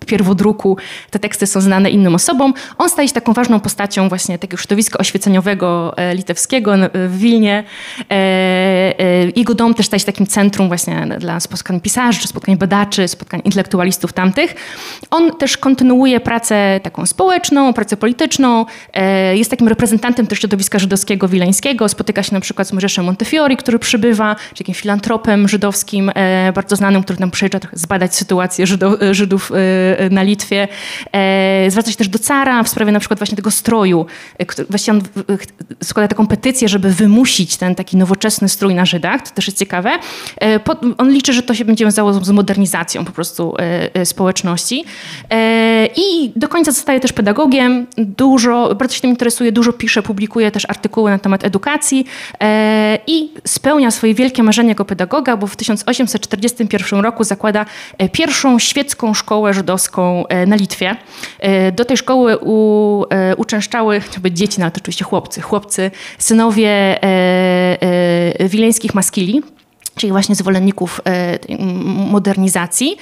pierwodruku 0.05 0.77
te 1.12 1.19
teksty 1.19 1.47
są 1.47 1.62
znane 1.62 1.89
innym 1.89 2.15
osobom. 2.15 2.53
On 2.77 2.89
staje 2.89 3.07
się 3.07 3.13
taką 3.13 3.33
ważną 3.33 3.59
postacią 3.59 4.09
właśnie 4.09 4.39
takiego 4.39 4.57
środowiska 4.57 5.00
oświeceniowego 5.00 5.97
e, 5.97 6.15
litewskiego 6.15 6.71
w 6.93 7.17
Wilnie. 7.17 7.63
E, 8.00 8.13
e, 8.13 8.95
jego 9.35 9.53
dom 9.53 9.74
też 9.74 9.85
staje 9.85 10.00
się 10.00 10.05
takim 10.05 10.27
centrum 10.27 10.67
właśnie 10.67 11.07
dla 11.19 11.39
spotkań 11.39 11.81
pisarzy, 11.81 12.27
spotkań 12.27 12.57
badaczy, 12.57 13.07
spotkań 13.07 13.41
intelektualistów 13.43 14.13
tamtych. 14.13 14.55
On 15.12 15.31
też 15.38 15.57
kontynuuje 15.57 16.19
pracę 16.19 16.79
taką 16.83 17.05
społeczną, 17.05 17.74
pracę 17.74 17.97
polityczną. 17.97 18.65
Jest 19.33 19.51
takim 19.51 19.67
reprezentantem 19.67 20.27
też 20.27 20.39
środowiska 20.39 20.79
żydowskiego 20.79 21.27
wileńskiego. 21.27 21.89
Spotyka 21.89 22.24
się 22.24 22.33
na 22.33 22.39
przykład 22.39 22.67
z 22.67 22.74
Mojżeszem 22.74 23.05
Montefiori, 23.05 23.57
który 23.57 23.79
przybywa, 23.79 24.35
czy 24.53 24.57
takim 24.57 24.75
filantropem 24.75 25.47
żydowskim, 25.47 26.12
bardzo 26.55 26.75
znanym, 26.75 27.03
który 27.03 27.19
tam 27.19 27.31
przyjeżdża 27.31 27.59
zbadać 27.74 28.15
sytuację 28.15 28.65
Żydów 29.12 29.51
na 30.12 30.24
Litwie. 30.24 30.68
E, 31.12 31.72
zwraca 31.72 31.92
się 31.92 31.98
też 31.98 32.08
do 32.08 32.20
cara 32.20 32.64
w 32.64 32.70
sprawie 32.70 32.92
na 32.92 33.00
przykład 33.00 33.20
właśnie 33.20 33.36
tego 33.36 33.52
stroju. 33.52 34.06
E, 34.40 34.46
właściwie 34.70 34.98
on 34.98 35.04
składa 35.84 36.08
taką 36.08 36.28
petycję, 36.28 36.70
żeby 36.70 36.90
wymusić 36.90 37.58
ten 37.58 37.75
taki 37.75 37.98
nowoczesny 37.98 38.50
strój 38.50 38.75
na 38.75 38.86
Żydach. 38.86 39.22
To 39.22 39.36
też 39.36 39.48
jest 39.48 39.60
ciekawe. 39.60 39.92
E, 40.42 40.60
on 40.98 41.12
liczy, 41.12 41.34
że 41.34 41.44
to 41.44 41.54
się 41.54 41.66
będzie 41.66 41.86
wiązało 41.86 42.14
z 42.14 42.30
modernizacją 42.30 43.06
po 43.06 43.12
prostu 43.12 43.56
społeczności. 44.04 44.86
I 45.96 46.32
do 46.36 46.48
końca 46.48 46.72
zostaje 46.72 47.00
też 47.00 47.14
pedagogiem. 47.14 47.88
Dużo, 47.98 48.75
bardzo 48.75 48.96
się 48.96 49.02
tym 49.02 49.10
interesuje, 49.10 49.52
dużo 49.52 49.74
pisze, 49.74 50.04
publikuje 50.04 50.52
też 50.52 50.66
artykuły 50.70 51.12
na 51.12 51.20
temat 51.20 51.44
edukacji 51.44 52.06
i 53.08 53.32
spełnia 53.46 53.92
swoje 53.92 54.14
wielkie 54.14 54.44
marzenie 54.44 54.70
jako 54.70 54.86
pedagoga, 54.86 55.38
bo 55.38 55.48
w 55.48 55.56
1841 55.56 57.00
roku 57.00 57.24
zakłada 57.24 57.66
pierwszą 58.12 58.60
świecką 58.60 59.14
szkołę 59.14 59.54
żydowską 59.54 59.85
E, 60.30 60.46
na 60.46 60.56
Litwie. 60.56 60.96
E, 61.39 61.72
do 61.72 61.86
tej 61.86 61.98
szkoły 61.98 62.38
u, 62.42 63.04
e, 63.10 63.36
uczęszczały 63.36 64.01
dzieci, 64.32 64.60
no 64.60 64.65
ale 64.65 64.72
to 64.72 64.82
oczywiście 64.82 65.06
chłopcy, 65.06 65.42
chłopcy, 65.42 65.92
synowie 66.18 67.00
wileńskich 68.39 68.94
maskili, 68.94 69.42
czyli 69.96 70.12
właśnie 70.12 70.36
zwolenników 70.36 71.01
modernizacji. 72.12 72.98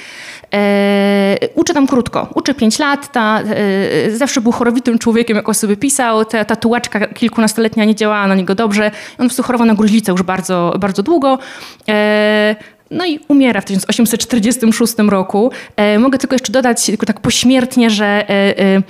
Uczy 1.56 1.74
tam 1.74 1.88
krótko, 1.88 2.28
uczy 2.36 2.54
5 2.54 2.80
lat, 2.80 3.12
ta, 3.12 3.42
zawsze 4.14 4.42
był 4.42 4.52
chorowitym 4.52 5.00
człowiekiem, 5.00 5.38
jak 5.38 5.50
o 5.50 5.54
sobie 5.54 5.78
pisał, 5.78 6.26
ta, 6.26 6.46
ta 6.46 6.56
tułaczka 6.56 7.08
kilkunastoletnia 7.08 7.86
nie 7.86 7.96
działała 7.96 8.28
na 8.28 8.36
niego 8.36 8.56
dobrze, 8.56 8.92
on 9.20 9.30
po 9.58 9.66
na 9.66 9.76
gruźlicę 9.76 10.12
już 10.12 10.24
bardzo, 10.24 10.76
bardzo 10.80 11.04
długo. 11.04 11.40
No 12.94 13.06
i 13.06 13.20
umiera 13.28 13.62
w 13.62 13.66
1846 13.66 14.94
roku. 15.10 15.52
E, 15.76 16.00
mogę 16.00 16.18
tylko 16.18 16.36
jeszcze 16.36 16.52
dodać, 16.52 16.92
tak 17.06 17.20
pośmiertnie, 17.20 17.90
że 17.90 18.06
e, 18.06 18.60
e, 18.60 18.84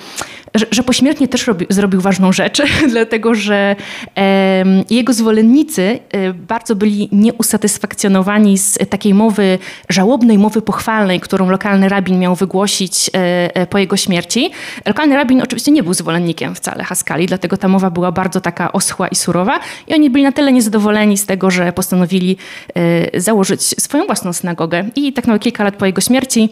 że, 0.72 0.84
pośmiertnie 0.84 1.28
też 1.28 1.48
robi, 1.48 1.66
zrobił 1.70 2.02
ważną 2.02 2.32
rzecz, 2.32 2.62
dlatego 2.94 3.36
że 3.36 3.76
e, 4.18 4.64
jego 4.90 5.14
zwolennicy 5.14 6.00
e, 6.12 6.34
bardzo 6.34 6.76
byli 6.76 7.10
nieusatysfakcjonowani 7.12 8.58
z 8.58 8.78
takiej 8.90 9.14
mowy, 9.14 9.60
żałobnej 9.90 10.38
mowy 10.38 10.62
pochwalnej, 10.62 11.20
którą 11.20 11.50
lokalny 11.50 11.90
rabin 11.90 12.20
miał 12.20 12.36
wygłosić 12.36 13.10
e, 13.14 13.56
e 13.56 13.68
po 13.68 13.78
jego 13.78 13.98
śmierci. 13.98 14.52
Lokalny 14.86 15.16
rabin 15.16 15.42
oczywiście 15.42 15.72
nie 15.72 15.84
był 15.84 15.94
zwolennikiem 15.94 16.56
wcale 16.56 16.84
Haskali, 16.84 17.26
dlatego 17.26 17.58
ta 17.58 17.68
mowa 17.68 17.90
była 17.90 18.12
bardzo 18.12 18.42
taka 18.42 18.72
oschła 18.72 19.08
i 19.08 19.16
surowa 19.16 19.60
i 19.88 19.94
oni 19.94 20.10
byli 20.10 20.24
na 20.24 20.32
tyle 20.32 20.52
niezadowoleni 20.52 21.18
z 21.18 21.26
tego, 21.26 21.52
że 21.52 21.74
postanowili 21.74 22.38
e, 22.76 23.22
założyć 23.22 23.62
swoją 23.62 24.06
własną 24.06 24.34
synagogę. 24.34 24.86
I 24.96 25.14
tak 25.14 25.28
na 25.28 25.40
kilka 25.40 25.64
lat 25.64 25.76
po 25.76 25.86
jego 25.86 26.02
śmierci, 26.02 26.50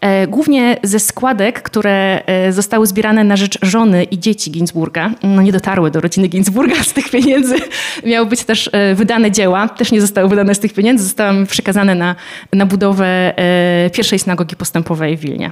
e, 0.00 0.26
głównie 0.26 0.76
ze 0.82 0.98
składek, 0.98 1.62
które 1.62 2.22
zostały 2.50 2.86
zbierane 2.86 3.24
na 3.24 3.36
rzecz 3.36 3.43
żony 3.62 4.04
i 4.04 4.18
dzieci 4.18 4.50
Ginsburga, 4.50 5.10
no 5.22 5.42
nie 5.42 5.52
dotarły 5.52 5.90
do 5.90 6.00
rodziny 6.00 6.28
Ginsburga 6.28 6.82
z 6.82 6.92
tych 6.92 7.10
pieniędzy. 7.10 7.56
Miały 8.06 8.26
być 8.26 8.44
też 8.44 8.70
e, 8.72 8.94
wydane 8.94 9.30
dzieła, 9.30 9.68
też 9.68 9.92
nie 9.92 10.00
zostały 10.00 10.28
wydane 10.28 10.54
z 10.54 10.60
tych 10.60 10.72
pieniędzy, 10.72 11.04
zostały 11.04 11.46
przekazane 11.46 11.94
na, 11.94 12.16
na 12.52 12.66
budowę 12.66 13.38
e, 13.38 13.90
pierwszej 13.90 14.18
synagogi 14.18 14.56
postępowej 14.56 15.16
w 15.16 15.20
Wilnie. 15.20 15.50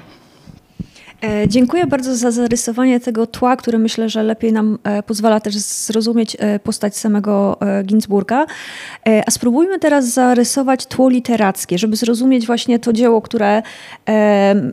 E, 1.23 1.49
dziękuję 1.49 1.87
bardzo 1.87 2.17
za 2.17 2.31
zarysowanie 2.31 3.01
tego 3.01 3.27
tła, 3.27 3.57
które 3.57 3.79
myślę, 3.79 4.09
że 4.09 4.23
lepiej 4.23 4.53
nam 4.53 4.79
e, 4.85 5.03
pozwala 5.03 5.41
też 5.41 5.55
zrozumieć 5.57 6.37
e, 6.41 6.59
postać 6.59 6.97
samego 6.97 7.59
Ginsburga. 7.85 8.47
A 9.27 9.31
spróbujmy 9.31 9.79
teraz 9.79 10.09
zarysować 10.09 10.87
tło 10.87 11.09
literackie, 11.09 11.79
żeby 11.79 11.97
zrozumieć 11.97 12.47
właśnie 12.47 12.79
to 12.79 12.93
dzieło, 12.93 13.23
które 13.23 13.63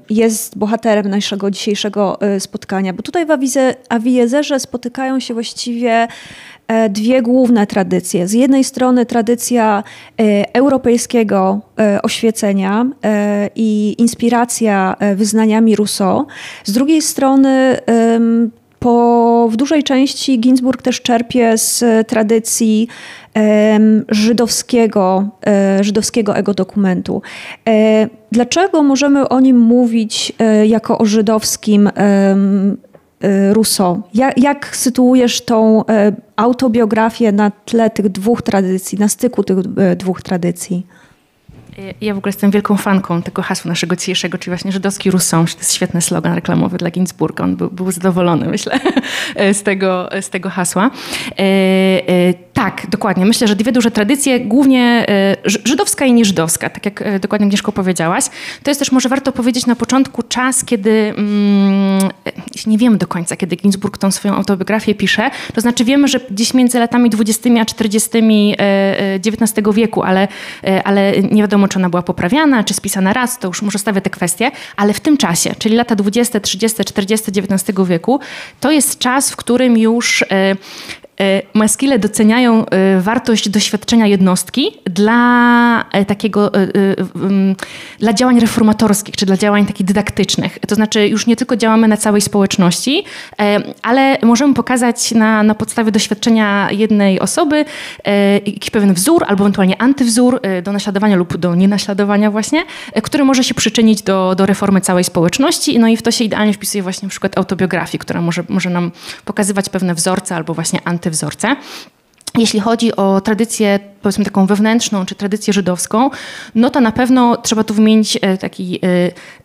jest 0.10 0.58
bohaterem 0.58 1.10
naszego 1.10 1.52
dzisiejszego 1.52 2.20
spotkania. 2.40 2.94
Bo 2.94 3.04
tutaj 3.04 3.26
w 3.26 3.32
Awiezerze 3.90 4.60
spotykają 4.60 5.20
się 5.20 5.34
właściwie 5.34 6.08
dwie 6.90 7.22
główne 7.22 7.68
tradycje. 7.68 8.28
Z 8.28 8.34
jednej 8.34 8.64
strony 8.64 9.06
tradycja 9.06 9.84
e, 10.20 10.56
europejskiego 10.56 11.60
e, 11.80 12.02
oświecenia 12.02 12.86
i 13.56 13.96
inspiracja 13.98 14.96
wyznaniami 15.16 15.76
Rousseau, 15.76 16.26
z 16.64 16.72
drugiej 16.72 17.02
strony 17.02 17.78
po, 18.80 19.48
w 19.52 19.56
dużej 19.56 19.84
części 19.84 20.40
Ginsburg 20.40 20.82
też 20.82 21.02
czerpie 21.02 21.58
z 21.58 21.84
tradycji 22.08 22.88
żydowskiego, 24.10 25.30
żydowskiego 25.82 26.36
ego 26.36 26.54
dokumentu. 26.54 27.22
Dlaczego 28.32 28.84
możemy 28.84 29.30
o 29.30 29.40
nim 29.40 29.58
mówić 29.58 30.34
jako 30.68 30.98
o 30.98 31.06
żydowskim 31.06 31.90
Rousseau. 33.52 34.02
Jak, 34.38 34.76
sytuujesz 34.76 35.42
tą 35.42 35.84
autobiografię 36.40 37.32
na 37.32 37.52
tle 37.52 37.90
tych 37.90 38.10
dwóch 38.10 38.42
tradycji, 38.42 38.98
na 38.98 39.08
styku 39.08 39.44
tych 39.44 39.58
y, 39.58 39.96
dwóch 39.96 40.22
tradycji? 40.22 40.88
Ja 42.02 42.14
w 42.14 42.18
ogóle 42.18 42.30
jestem 42.30 42.52
wielką 42.52 42.78
fanką 42.78 43.22
tego 43.22 43.42
hasła 43.42 43.70
naszego 43.70 43.96
dzisiejszego, 43.96 44.38
czyli 44.38 44.52
właśnie 44.52 44.72
żydowski 44.72 45.12
Rousseau. 45.12 45.46
To 45.46 45.58
jest 45.58 45.74
świetny 45.74 46.02
slogan 46.02 46.34
reklamowy 46.34 46.78
dla 46.78 46.92
Ginsburga. 46.92 47.44
On 47.44 47.56
był, 47.56 47.72
był 47.72 47.92
zadowolony, 47.92 48.48
myślę, 48.48 48.80
z 49.60 49.64
tego, 49.64 50.10
z 50.22 50.30
tego 50.30 50.50
hasła. 50.50 50.92
E, 51.32 51.42
e, 51.42 52.34
tak, 52.54 52.88
dokładnie. 52.90 53.26
Myślę, 53.26 53.48
że 53.48 53.56
dwie 53.56 53.72
duże 53.72 53.92
tradycje, 53.92 54.40
głównie 54.40 55.06
e, 55.10 55.36
żydowska 55.46 56.06
i 56.06 56.14
nieżydowska, 56.14 56.70
tak 56.70 56.86
jak 56.86 57.20
dokładnie 57.20 57.46
Agnieszko 57.46 57.72
powiedziałaś. 57.72 58.26
To 58.64 58.72
jest 58.72 58.80
też 58.80 58.92
może 58.92 59.10
warto 59.10 59.32
powiedzieć 59.32 59.66
na 59.66 59.76
początku 59.76 60.24
czas, 60.24 60.66
kiedy 60.66 61.14
mm, 61.18 62.10
nie 62.68 62.78
wiemy 62.78 62.98
do 62.98 63.08
końca, 63.08 63.36
kiedy 63.36 63.56
Ginsburg 63.56 63.98
tą 63.98 64.12
swoją 64.12 64.36
autobiografię 64.36 64.96
pisze. 64.96 65.32
To 65.54 65.62
znaczy 65.62 65.86
wiemy, 65.86 66.08
że 66.08 66.20
gdzieś 66.20 66.54
między 66.54 66.80
latami 66.80 67.10
20 67.10 67.50
a 67.62 67.66
40 67.66 68.10
XIX 69.26 69.68
wieku, 69.74 70.04
ale, 70.04 70.28
ale 70.84 71.14
nie 71.22 71.42
wiadomo, 71.42 71.68
czy 71.70 71.80
ona 71.80 71.90
była 71.90 72.02
poprawiana, 72.02 72.64
czy 72.64 72.74
spisana 72.74 73.14
raz, 73.14 73.40
to 73.40 73.48
już 73.48 73.62
może 73.62 73.80
stawię 73.80 74.02
te 74.02 74.10
kwestie, 74.10 74.52
ale 74.76 74.94
w 74.94 75.00
tym 75.00 75.18
czasie, 75.18 75.56
czyli 75.60 75.76
lata 75.76 75.96
20, 75.96 76.40
30, 76.40 76.86
40 76.86 77.32
XIX 77.32 77.78
wieku, 77.88 78.20
to 78.60 78.72
jest 78.72 79.00
czas, 79.00 79.32
w 79.32 79.36
którym 79.36 79.78
już 79.78 80.24
Maskile 81.54 82.00
doceniają 82.00 82.66
wartość 83.00 83.50
doświadczenia 83.50 84.08
jednostki 84.08 84.72
dla 84.86 85.86
takiego, 86.08 86.52
dla 88.00 88.14
działań 88.14 88.40
reformatorskich, 88.40 89.16
czy 89.16 89.26
dla 89.26 89.38
działań 89.38 89.66
takich 89.66 89.86
dydaktycznych. 89.86 90.60
To 90.68 90.76
znaczy 90.76 91.08
już 91.08 91.28
nie 91.28 91.36
tylko 91.36 91.56
działamy 91.56 91.88
na 91.88 91.98
całej 91.98 92.22
społeczności, 92.22 93.04
ale 93.82 94.18
możemy 94.24 94.54
pokazać 94.54 95.12
na, 95.12 95.44
na 95.44 95.56
podstawie 95.56 95.92
doświadczenia 95.92 96.68
jednej 96.72 97.20
osoby 97.20 97.66
jakiś 98.46 98.70
pewien 98.70 98.94
wzór 98.94 99.26
albo 99.28 99.44
ewentualnie 99.44 99.82
antywzór 99.82 100.42
do 100.64 100.72
naśladowania 100.72 101.16
lub 101.16 101.38
do 101.38 101.56
nienaśladowania 101.56 102.32
właśnie, 102.32 102.64
który 103.04 103.24
może 103.24 103.44
się 103.44 103.54
przyczynić 103.54 104.02
do, 104.02 104.36
do 104.36 104.46
reformy 104.46 104.82
całej 104.82 105.04
społeczności. 105.04 105.80
No 105.80 105.88
i 105.88 105.98
w 105.98 106.02
to 106.02 106.12
się 106.12 106.24
idealnie 106.24 106.54
wpisuje 106.54 106.84
właśnie 106.84 107.06
na 107.06 107.10
przykład 107.10 107.38
autobiografii, 107.38 108.00
która 108.00 108.22
może, 108.22 108.44
może 108.50 108.70
nam 108.70 108.92
pokazywać 109.26 109.70
pewne 109.70 109.96
wzorce 109.96 110.36
albo 110.36 110.54
właśnie 110.54 110.80
antywzorce. 111.10 111.56
Jeśli 112.38 112.60
chodzi 112.60 112.96
o 112.96 113.22
tradycję, 113.22 113.80
powiedzmy 114.02 114.26
taką 114.26 114.46
wewnętrzną, 114.46 115.06
czy 115.06 115.16
tradycję 115.16 115.54
żydowską, 115.54 116.10
no 116.56 116.70
to 116.70 116.82
na 116.82 116.92
pewno 116.92 117.38
trzeba 117.38 117.64
tu 117.64 117.74
wymienić 117.74 118.18
e, 118.22 118.38
taki 118.38 118.80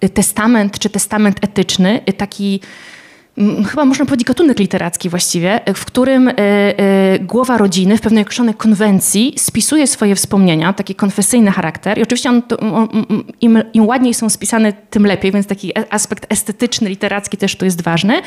e, 0.01 0.09
testament, 0.09 0.79
czy 0.79 0.91
testament 0.91 1.39
etyczny, 1.45 2.01
taki 2.17 2.61
chyba 3.71 3.85
można 3.85 4.05
powiedzieć 4.05 4.27
gatunek 4.27 4.59
literacki 4.59 5.09
właściwie, 5.09 5.61
w 5.75 5.85
którym 5.85 6.29
e, 6.29 6.33
e, 6.39 7.19
głowa 7.19 7.59
rodziny 7.59 7.97
w 7.97 8.01
pewnej 8.01 8.23
określonej 8.23 8.55
konwencji 8.55 9.35
spisuje 9.39 9.87
swoje 9.87 10.15
wspomnienia, 10.15 10.73
taki 10.73 10.95
konfesyjny 10.95 11.51
charakter. 11.51 11.99
I 11.99 12.03
oczywiście 12.03 12.31
on, 12.31 12.43
im, 13.41 13.63
im, 13.75 13.87
ładniej 13.87 14.15
są 14.15 14.31
spisane, 14.31 14.73
tym 14.73 15.07
lepiej, 15.07 15.33
więc 15.33 15.47
taki 15.47 15.73
aspekt 15.91 16.27
estetyczny, 16.33 16.89
literacki 16.89 17.37
też 17.37 17.57
tu 17.57 17.65
jest 17.65 17.83
ważny. 17.83 18.23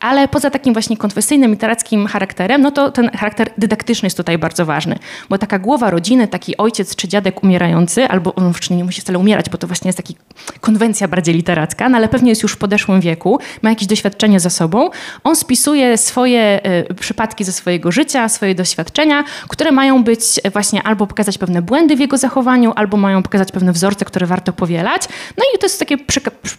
Ale 0.00 0.28
poza 0.28 0.50
takim 0.50 0.72
właśnie 0.72 0.96
konfesyjnym, 0.96 1.50
literackim 1.50 2.06
charakterem, 2.06 2.62
no 2.62 2.70
to 2.70 2.90
ten 2.90 3.10
charakter 3.10 3.50
dydaktyczny 3.58 4.06
jest 4.06 4.16
tutaj 4.16 4.38
bardzo 4.38 4.66
ważny. 4.66 4.98
Bo 5.28 5.38
taka 5.38 5.58
głowa 5.58 5.90
rodziny, 5.90 6.28
taki 6.28 6.56
ojciec 6.56 6.96
czy 6.96 7.08
dziadek 7.08 7.42
umierający, 7.42 8.08
albo 8.08 8.34
on 8.34 8.52
nie 8.70 8.84
musi 8.84 9.00
wcale 9.00 9.18
umierać, 9.18 9.50
bo 9.50 9.58
to 9.58 9.66
właśnie 9.66 9.88
jest 9.88 9.98
taka 9.98 10.12
konwencja 10.60 11.08
bardziej 11.08 11.34
literacka, 11.34 11.88
no 11.88 11.96
ale 11.96 12.08
pewnie 12.08 12.28
jest 12.30 12.42
już 12.42 12.52
w 12.52 12.56
podeszłym 12.56 13.00
wieku, 13.00 13.38
ma 13.62 13.70
jakieś 13.70 13.88
doświadczenie 13.88 14.40
za 14.50 14.56
sobą. 14.56 14.90
On 15.24 15.36
spisuje 15.36 15.98
swoje 15.98 16.60
y, 16.90 16.94
przypadki 16.94 17.44
ze 17.44 17.52
swojego 17.52 17.92
życia, 17.92 18.28
swoje 18.28 18.54
doświadczenia, 18.54 19.24
które 19.48 19.72
mają 19.72 20.04
być 20.04 20.20
właśnie 20.52 20.82
albo 20.82 21.06
pokazać 21.06 21.38
pewne 21.38 21.62
błędy 21.62 21.96
w 21.96 22.00
jego 22.00 22.18
zachowaniu, 22.18 22.72
albo 22.76 22.96
mają 22.96 23.22
pokazać 23.22 23.52
pewne 23.52 23.72
wzorce, 23.72 24.04
które 24.04 24.26
warto 24.26 24.52
powielać. 24.52 25.02
No 25.38 25.44
i 25.54 25.58
to 25.58 25.66
jest 25.66 25.78
takie 25.78 25.96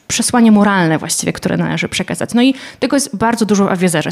przesłanie 0.07 0.51
moralne 0.51 0.97
właściwie, 0.97 1.33
które 1.33 1.57
należy 1.57 1.89
przekazać. 1.89 2.33
No 2.33 2.41
i 2.41 2.53
tego 2.79 2.95
jest 2.95 3.15
bardzo 3.15 3.45
dużo 3.45 3.65
w 3.65 3.71
Awiezerze. 3.71 4.09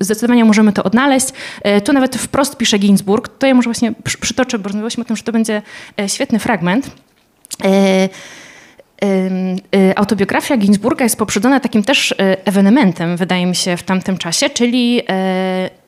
Zdecydowanie 0.00 0.44
możemy 0.44 0.72
to 0.72 0.82
odnaleźć. 0.82 1.26
E, 1.62 1.80
tu 1.80 1.92
nawet 1.92 2.16
wprost 2.16 2.56
pisze 2.56 2.78
Ginsburg. 2.78 3.28
To 3.38 3.46
ja 3.46 3.54
może 3.54 3.66
właśnie 3.66 3.92
przytoczę, 4.20 4.58
bo 4.58 4.64
rozmawialiśmy 4.64 5.04
o 5.04 5.06
tym, 5.06 5.16
że 5.16 5.22
to 5.22 5.32
będzie 5.32 5.62
e, 6.00 6.08
świetny 6.08 6.38
fragment. 6.38 6.90
E, 9.04 9.30
Y, 9.74 9.96
autobiografia 9.96 10.56
Ginsburga 10.56 11.04
jest 11.04 11.16
poprzedzona 11.16 11.60
takim 11.60 11.82
też 11.82 12.10
y, 12.10 12.16
ewenementem, 12.44 13.16
wydaje 13.16 13.46
mi 13.46 13.56
się, 13.56 13.76
w 13.76 13.82
tamtym 13.82 14.18
czasie, 14.18 14.50
czyli 14.50 15.00
y, 15.00 15.04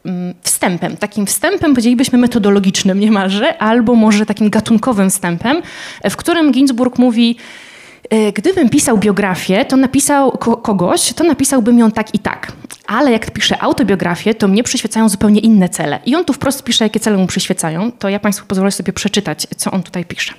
mm, 0.05 0.35
wstępem. 0.43 0.97
Takim 0.97 1.27
wstępem, 1.27 1.71
powiedzielibyśmy, 1.71 2.19
metodologicznym 2.19 3.01
niemalże, 3.01 3.59
albo 3.59 3.95
może 3.95 4.27
takim 4.27 4.51
gatunkowym 4.51 5.11
wstępem, 5.11 5.63
w 6.11 6.17
którym 6.17 6.53
Ginsburg 6.53 6.99
mówi, 6.99 7.37
gdybym 8.35 8.69
pisał 8.69 8.99
biografię, 8.99 9.65
to 9.65 9.77
napisał 9.77 10.31
kogoś, 10.63 11.13
to 11.13 11.25
napisałbym 11.25 11.79
ją 11.79 11.91
tak 11.91 12.15
i 12.15 12.19
tak. 12.19 12.53
Ale 12.87 13.13
jak 13.13 13.31
piszę 13.31 13.63
autobiografię, 13.63 14.35
to 14.35 14.49
mnie 14.49 14.63
przyświecają 14.63 15.09
zupełnie 15.09 15.41
inne 15.41 15.69
cele. 15.69 16.01
I 16.07 16.15
on 16.15 16.25
tu 16.25 16.33
wprost 16.33 16.63
pisze, 16.63 16.85
jakie 16.85 17.01
cele 17.01 17.17
mu 17.17 17.27
przyświecają. 17.27 17.93
To 17.93 18.09
ja 18.09 18.21
Państwu 18.21 18.47
pozwolę 18.47 18.71
sobie 18.71 18.93
przeczytać, 18.93 19.47
co 19.57 19.71
on 19.71 19.83
tutaj 19.83 20.05
pisze. 20.05 20.35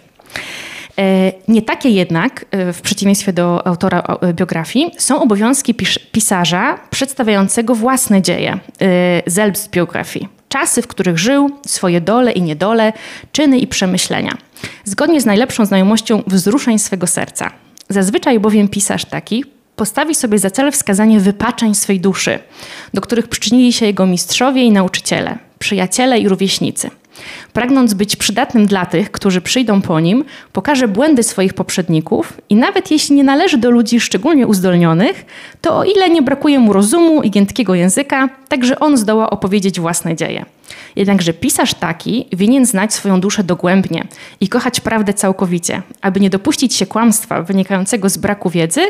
E, 1.00 1.32
nie 1.48 1.62
takie 1.62 1.90
jednak, 1.90 2.46
e, 2.52 2.74
w 2.74 2.82
przeciwieństwie 2.82 3.34
do 3.34 3.68
autora 3.68 4.18
e, 4.22 4.34
biografii, 4.34 4.92
są 4.98 5.22
obowiązki 5.22 5.76
pisarza 6.12 6.80
przedstawiającego 6.90 7.76
własne 7.76 8.22
dzieje, 8.22 8.60
Selbstbiografii. 9.30 10.28
Czasy, 10.50 10.82
w 10.82 10.88
których 10.88 11.18
żył, 11.18 11.50
swoje 11.68 12.02
dole 12.02 12.32
i 12.32 12.42
niedole, 12.42 12.94
czyny 13.32 13.60
i 13.60 13.68
przemyślenia. 13.68 14.38
Zgodnie 14.84 15.22
z 15.22 15.26
najlepszą 15.26 15.66
znajomością 15.66 16.24
wzruszeń 16.28 16.80
swego 16.80 17.08
serca. 17.08 17.52
Zazwyczaj 17.90 18.40
bowiem 18.40 18.68
pisarz 18.68 19.06
taki 19.06 19.46
postawi 19.76 20.16
sobie 20.16 20.40
za 20.40 20.50
cel 20.50 20.72
wskazanie 20.72 21.20
wypaczeń 21.20 21.76
swej 21.76 22.00
duszy, 22.00 22.40
do 22.94 23.02
których 23.02 23.28
przyczynili 23.28 23.74
się 23.74 23.86
jego 23.86 24.06
mistrzowie 24.06 24.64
i 24.64 24.72
nauczyciele, 24.72 25.38
przyjaciele 25.60 26.20
i 26.20 26.28
rówieśnicy– 26.28 26.90
Pragnąc 27.54 27.94
być 27.94 28.16
przydatnym 28.16 28.66
dla 28.66 28.86
tych, 28.86 29.12
którzy 29.12 29.42
przyjdą 29.42 29.82
po 29.82 30.00
nim, 30.00 30.26
pokaże 30.54 30.88
błędy 30.88 31.24
swoich 31.24 31.54
poprzedników 31.54 32.34
i 32.50 32.56
nawet 32.56 32.92
jeśli 32.92 33.16
nie 33.16 33.24
należy 33.24 33.58
do 33.58 33.72
ludzi 33.72 34.00
szczególnie 34.00 34.48
uzdolnionych, 34.48 35.26
to 35.62 35.78
o 35.78 35.84
ile 35.84 36.10
nie 36.10 36.22
brakuje 36.22 36.60
mu 36.60 36.74
rozumu 36.74 37.24
i 37.24 37.32
giętkiego 37.32 37.76
języka, 37.76 38.30
także 38.48 38.80
on 38.80 38.98
zdoła 38.98 39.30
opowiedzieć 39.30 39.80
własne 39.80 40.16
dzieje. 40.16 40.46
Jednakże 40.96 41.34
pisarz 41.34 41.74
taki 41.74 42.26
winien 42.32 42.66
znać 42.66 42.94
swoją 42.94 43.22
duszę 43.22 43.44
dogłębnie 43.44 44.08
i 44.42 44.48
kochać 44.48 44.80
prawdę 44.80 45.14
całkowicie, 45.14 45.82
aby 46.02 46.20
nie 46.20 46.30
dopuścić 46.30 46.76
się 46.76 46.86
kłamstwa 46.86 47.42
wynikającego 47.42 48.10
z 48.10 48.18
braku 48.18 48.50
wiedzy 48.50 48.82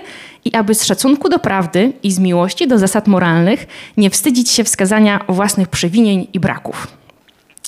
i 0.46 0.56
aby 0.56 0.76
z 0.76 0.84
szacunku 0.84 1.30
do 1.30 1.40
prawdy 1.40 1.94
i 2.04 2.12
z 2.12 2.20
miłości 2.20 2.68
do 2.68 2.78
zasad 2.78 3.08
moralnych 3.08 3.68
nie 3.98 4.10
wstydzić 4.10 4.50
się 4.50 4.64
wskazania 4.64 5.26
własnych 5.28 5.68
przewinień 5.68 6.28
i 6.34 6.40
braków. 6.40 7.03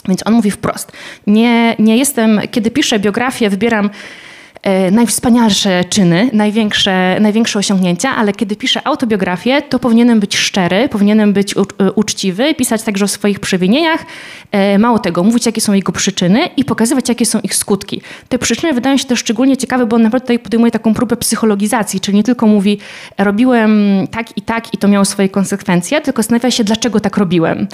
Więc 0.08 0.28
on 0.28 0.34
mówi 0.34 0.52
wprost: 0.52 0.92
Nie, 1.28 1.76
nie 1.80 1.98
jestem, 1.98 2.42
kiedy 2.52 2.72
piszę 2.72 3.00
biografię, 3.00 3.50
wybieram 3.50 3.90
najwspanialsze 4.92 5.84
czyny, 5.90 6.30
największe, 6.34 7.18
największe 7.20 7.60
osiągnięcia, 7.60 8.16
ale 8.16 8.34
kiedy 8.34 8.56
piszę 8.56 8.88
autobiografię, 8.88 9.62
to 9.62 9.80
powinienem 9.80 10.20
być 10.20 10.38
szczery, 10.38 10.90
powinienem 10.90 11.34
być 11.34 11.56
e, 11.58 11.92
uczciwy, 11.92 12.54
pisać 12.54 12.84
także 12.84 13.06
o 13.06 13.08
swoich 13.08 13.40
przewinieniach, 13.40 14.06
e, 14.52 14.80
mało 14.80 15.00
tego, 15.00 15.24
mówić 15.24 15.46
jakie 15.46 15.62
są 15.62 15.74
jego 15.74 15.92
przyczyny 15.92 16.50
i 16.58 16.66
pokazywać 16.66 17.10
jakie 17.10 17.26
są 17.26 17.40
ich 17.40 17.56
skutki. 17.56 18.02
Te 18.30 18.40
przyczyny 18.40 18.74
wydają 18.74 18.98
się 18.98 19.06
też 19.06 19.20
szczególnie 19.20 19.58
ciekawe, 19.58 19.86
bo 19.86 19.96
on 19.96 20.02
naprawdę 20.02 20.26
tutaj 20.26 20.40
podejmuje 20.40 20.72
taką 20.72 20.94
próbę 20.94 21.18
psychologizacji, 21.18 22.00
czyli 22.00 22.18
nie 22.18 22.24
tylko 22.24 22.48
mówi 22.48 22.80
robiłem 23.18 23.72
tak 24.12 24.38
i 24.38 24.42
tak 24.42 24.74
i 24.74 24.78
to 24.78 24.88
miało 24.88 25.06
swoje 25.06 25.30
konsekwencje, 25.30 26.02
tylko 26.02 26.22
zastanawia 26.22 26.52
się 26.52 26.64
dlaczego 26.64 27.00
tak 27.00 27.18
robiłem. 27.18 27.68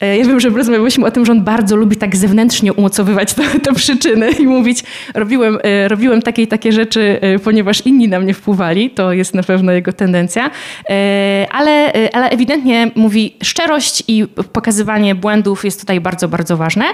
Ja 0.00 0.24
wiem, 0.24 0.40
że 0.40 0.48
rozmawialiśmy 0.48 1.06
o 1.06 1.10
tym, 1.10 1.26
że 1.26 1.32
on 1.32 1.44
bardzo 1.44 1.76
lubi 1.76 1.96
tak 1.96 2.16
zewnętrznie 2.16 2.72
umocowywać 2.72 3.34
te, 3.34 3.60
te 3.60 3.74
przyczyny 3.74 4.30
i 4.30 4.46
mówić 4.46 4.84
robiłem, 5.14 5.58
robiłem 5.88 6.22
tak 6.22 6.35
takie 6.36 6.42
i 6.42 6.48
takie 6.48 6.72
rzeczy, 6.72 7.18
e, 7.20 7.38
ponieważ 7.38 7.86
inni 7.86 8.08
na 8.08 8.20
mnie 8.20 8.34
wpływali, 8.34 8.90
to 8.90 9.12
jest 9.12 9.34
na 9.34 9.42
pewno 9.42 9.72
jego 9.72 9.92
tendencja, 9.92 10.50
e, 10.90 11.46
ale, 11.50 11.94
e, 11.94 12.16
ale 12.16 12.30
ewidentnie 12.30 12.90
mówi 12.94 13.36
szczerość 13.42 14.02
i 14.08 14.26
pokazywanie 14.52 15.14
błędów 15.14 15.64
jest 15.64 15.80
tutaj 15.80 16.00
bardzo, 16.00 16.28
bardzo 16.28 16.56
ważne. 16.56 16.84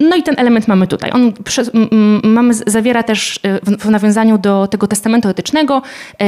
No 0.00 0.16
i 0.16 0.22
ten 0.22 0.34
element 0.38 0.68
mamy 0.68 0.86
tutaj. 0.86 1.10
On 1.10 1.32
mamy, 2.22 2.54
zawiera 2.54 3.02
też 3.02 3.40
w, 3.80 3.90
nawiązaniu 3.90 4.38
do 4.38 4.66
tego 4.66 4.86
testamentu 4.86 5.28
etycznego, 5.28 5.82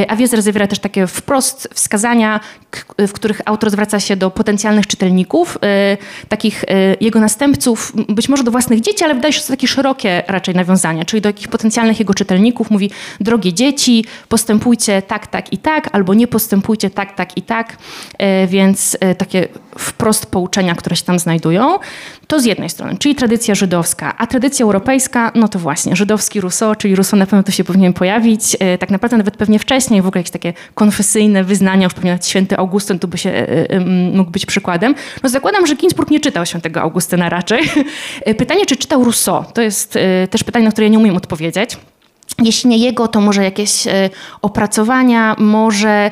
a 0.09 0.16
Wiezer 0.16 0.42
zawiera 0.42 0.66
też 0.66 0.78
takie 0.78 1.07
wprost 1.07 1.68
wskazania, 1.74 2.40
w 2.98 3.12
których 3.12 3.40
autor 3.44 3.70
zwraca 3.70 4.00
się 4.00 4.16
do 4.16 4.30
potencjalnych 4.30 4.87
czytelników, 4.87 5.59
takich 6.28 6.64
jego 7.00 7.20
następców, 7.20 7.92
być 8.09 8.28
może 8.28 8.44
do 8.44 8.50
własnych 8.50 8.80
dzieci, 8.80 9.04
ale 9.04 9.14
wydaje 9.14 9.33
się, 9.33 9.38
że 9.38 9.46
to 9.46 9.52
takie 9.52 9.68
szerokie 9.68 10.22
raczej 10.28 10.54
nawiązania, 10.54 11.04
czyli 11.04 11.20
do 11.20 11.28
takich 11.34 11.48
potencjalnych 11.48 11.98
jego 11.98 12.14
czytelników 12.14 12.70
mówi: 12.70 12.90
Drogie 13.20 13.52
dzieci, 13.52 14.04
postępujcie 14.28 15.02
tak, 15.02 15.26
tak 15.26 15.52
i 15.52 15.58
tak, 15.58 15.88
albo 15.92 16.14
nie 16.14 16.26
postępujcie 16.26 16.90
tak, 16.90 17.14
tak 17.14 17.36
i 17.36 17.42
tak. 17.42 17.76
E, 18.18 18.46
więc 18.46 18.96
e, 19.00 19.14
takie 19.14 19.48
wprost 19.78 20.26
pouczenia, 20.26 20.74
które 20.74 20.96
się 20.96 21.04
tam 21.04 21.18
znajdują. 21.18 21.78
To 22.26 22.40
z 22.40 22.44
jednej 22.44 22.70
strony, 22.70 22.98
czyli 22.98 23.14
tradycja 23.14 23.54
żydowska, 23.54 24.14
a 24.18 24.26
tradycja 24.26 24.64
europejska, 24.64 25.32
no 25.34 25.48
to 25.48 25.58
właśnie, 25.58 25.96
żydowski 25.96 26.40
Rousseau, 26.40 26.74
czyli 26.74 26.94
Rousseau 26.94 27.18
na 27.18 27.26
pewno 27.26 27.42
tu 27.42 27.52
się 27.52 27.64
powinien 27.64 27.92
pojawić. 27.92 28.56
E, 28.60 28.78
tak 28.78 28.90
naprawdę 28.90 29.16
nawet 29.16 29.37
pewnie 29.37 29.58
wcześniej, 29.58 30.02
w 30.02 30.06
ogóle 30.06 30.20
jakieś 30.20 30.30
takie 30.30 30.52
konfesyjne 30.74 31.44
wyznania, 31.44 31.84
już 31.84 31.94
pewnie 31.94 32.10
nawet 32.10 32.26
święty 32.26 32.56
Augustyn 32.56 32.98
tu 32.98 33.08
by 33.08 33.18
się 33.18 33.46
mógł 34.14 34.30
być 34.30 34.46
przykładem. 34.46 34.94
No 35.22 35.28
zakładam, 35.28 35.66
że 35.66 35.74
Ginsburg 35.76 36.10
nie 36.10 36.20
czytał 36.20 36.46
świętego 36.46 36.80
Augustyna 36.80 37.28
raczej. 37.28 37.70
Pytanie, 38.38 38.66
czy 38.66 38.76
czytał 38.76 39.04
Rousseau? 39.04 39.44
To 39.54 39.62
jest 39.62 39.98
też 40.30 40.44
pytanie, 40.44 40.64
na 40.64 40.72
które 40.72 40.87
ja 40.87 40.90
nie 40.90 40.98
umiem 40.98 41.16
odpowiedzieć. 41.16 41.76
Jeśli 42.42 42.70
nie 42.70 42.78
jego, 42.78 43.08
to 43.08 43.20
może 43.20 43.44
jakieś 43.44 43.87
e, 43.87 44.10
opracowania, 44.42 45.37
może 45.38 46.10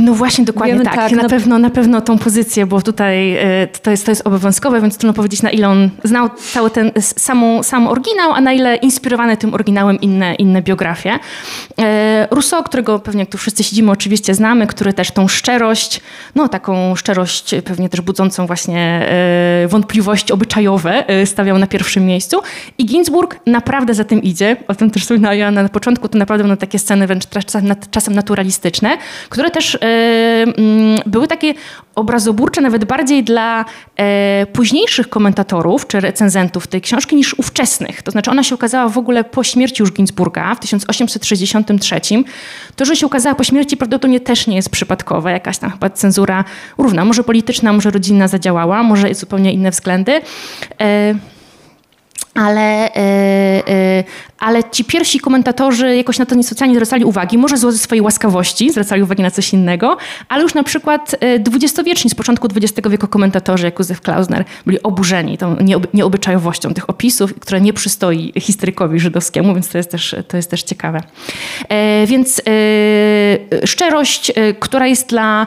No 0.00 0.14
właśnie, 0.14 0.44
dokładnie 0.44 0.72
Wiemy, 0.72 0.84
tak. 0.84 0.94
tak, 0.94 1.12
na, 1.12 1.22
na- 1.22 1.28
pewno, 1.28 1.58
na 1.58 1.70
pewno 1.70 2.00
tą 2.00 2.18
pozycję, 2.18 2.66
bo 2.66 2.82
tutaj 2.82 3.36
e, 3.36 3.66
to 3.82 3.90
jest, 3.90 4.04
to 4.04 4.10
jest 4.10 4.26
obowiązkowe, 4.26 4.80
więc 4.80 4.98
trudno 4.98 5.14
powiedzieć, 5.14 5.42
na 5.42 5.50
ile 5.50 5.68
on 5.68 5.90
znał 6.04 6.30
cały 6.52 6.70
ten 6.70 6.92
samą, 7.00 7.62
sam 7.62 7.86
oryginał, 7.86 8.32
a 8.32 8.40
na 8.40 8.52
ile 8.52 8.76
inspirowane 8.76 9.36
tym 9.36 9.54
oryginałem 9.54 10.00
inne, 10.00 10.34
inne 10.34 10.62
biografie. 10.62 11.18
E, 11.78 12.28
Rousseau, 12.30 12.62
którego 12.62 12.98
pewnie 12.98 13.20
jak 13.20 13.30
tu 13.30 13.38
wszyscy 13.38 13.64
siedzimy, 13.64 13.90
oczywiście 13.90 14.34
znamy, 14.34 14.66
który 14.66 14.92
też 14.92 15.10
tą 15.10 15.28
szczerość, 15.28 16.00
no 16.34 16.48
taką 16.48 16.96
szczerość 16.96 17.54
pewnie 17.64 17.88
też 17.88 18.00
budzącą 18.00 18.46
właśnie 18.46 18.80
e, 18.80 19.68
wątpliwości 19.68 20.32
obyczajowe 20.32 21.04
stawiał 21.24 21.58
na 21.58 21.66
pierwszym 21.66 22.06
miejscu. 22.06 22.40
I 22.78 22.86
Ginsburg 22.86 23.40
naprawdę 23.46 23.94
za 23.94 24.04
tym 24.04 24.22
idzie. 24.22 24.56
O 24.68 24.74
tym 24.74 24.90
też 24.90 25.02
wspominała 25.02 25.34
Joanna 25.34 25.62
na 25.62 25.68
początku. 25.68 26.08
To 26.08 26.18
naprawdę 26.18 26.44
będą 26.44 26.56
takie 26.56 26.78
sceny 26.78 27.06
wręcz 27.06 27.24
czasem 27.90 28.14
naturalistyczne, 28.14 28.98
które 29.28 29.50
też 29.54 29.74
e, 29.74 29.78
mm, 29.80 30.98
były 31.06 31.28
takie 31.28 31.54
obrazoburcze 31.94 32.60
nawet 32.60 32.84
bardziej 32.84 33.24
dla 33.24 33.64
e, 33.96 34.46
późniejszych 34.46 35.08
komentatorów 35.08 35.86
czy 35.86 36.00
recenzentów 36.00 36.66
tej 36.66 36.80
książki 36.80 37.16
niż 37.16 37.34
ówczesnych. 37.38 38.02
To 38.02 38.10
znaczy 38.10 38.30
ona 38.30 38.42
się 38.42 38.54
ukazała 38.54 38.88
w 38.88 38.98
ogóle 38.98 39.24
po 39.24 39.44
śmierci 39.44 39.82
już 39.82 39.92
Ginsburga 39.92 40.54
w 40.54 40.60
1863. 40.60 42.00
To, 42.76 42.84
że 42.84 42.96
się 42.96 43.06
ukazała 43.06 43.34
po 43.34 43.44
śmierci 43.44 43.76
prawdopodobnie 43.76 44.20
też 44.20 44.46
nie 44.46 44.56
jest 44.56 44.70
przypadkowe. 44.70 45.32
Jakaś 45.32 45.58
tam 45.58 45.70
chyba 45.70 45.90
cenzura 45.90 46.44
równa, 46.78 47.04
może 47.04 47.24
polityczna, 47.24 47.72
może 47.72 47.90
rodzinna 47.90 48.28
zadziałała, 48.28 48.82
może 48.82 49.14
zupełnie 49.14 49.52
inne 49.52 49.70
względy. 49.70 50.20
Ale, 52.34 52.94
e, 52.94 52.98
e, 53.68 54.04
ale 54.38 54.64
ci 54.70 54.84
pierwsi 54.84 55.20
komentatorzy 55.20 55.96
jakoś 55.96 56.18
na 56.18 56.26
to 56.26 56.34
niespecjalnie 56.34 56.74
zwracali 56.74 57.04
uwagi. 57.04 57.38
Może 57.38 57.56
ze 57.56 57.72
swojej 57.72 58.02
łaskawości 58.02 58.70
zwracali 58.70 59.02
uwagi 59.02 59.22
na 59.22 59.30
coś 59.30 59.52
innego, 59.52 59.96
ale 60.28 60.42
już 60.42 60.54
na 60.54 60.62
przykład 60.62 61.16
e, 61.20 61.38
dwudziestowieczni, 61.38 62.10
z 62.10 62.14
początku 62.14 62.48
XX 62.56 62.88
wieku 62.88 63.08
komentatorzy, 63.08 63.64
jak 63.66 63.78
Józef 63.78 64.00
Klausner, 64.00 64.44
byli 64.66 64.82
oburzeni 64.82 65.38
tą 65.38 65.54
nieoby- 65.56 65.86
nieobyczajowością 65.94 66.74
tych 66.74 66.90
opisów, 66.90 67.34
które 67.40 67.60
nie 67.60 67.72
przystoi 67.72 68.32
historykowi 68.40 69.00
żydowskiemu, 69.00 69.54
więc 69.54 69.68
to 69.68 69.78
jest 69.78 69.90
też, 69.90 70.16
to 70.28 70.36
jest 70.36 70.50
też 70.50 70.62
ciekawe. 70.62 71.00
E, 71.68 72.06
Więc 72.06 72.42
szczerość, 73.64 74.32
która 74.60 74.86
jest 74.86 75.08
dla 75.08 75.46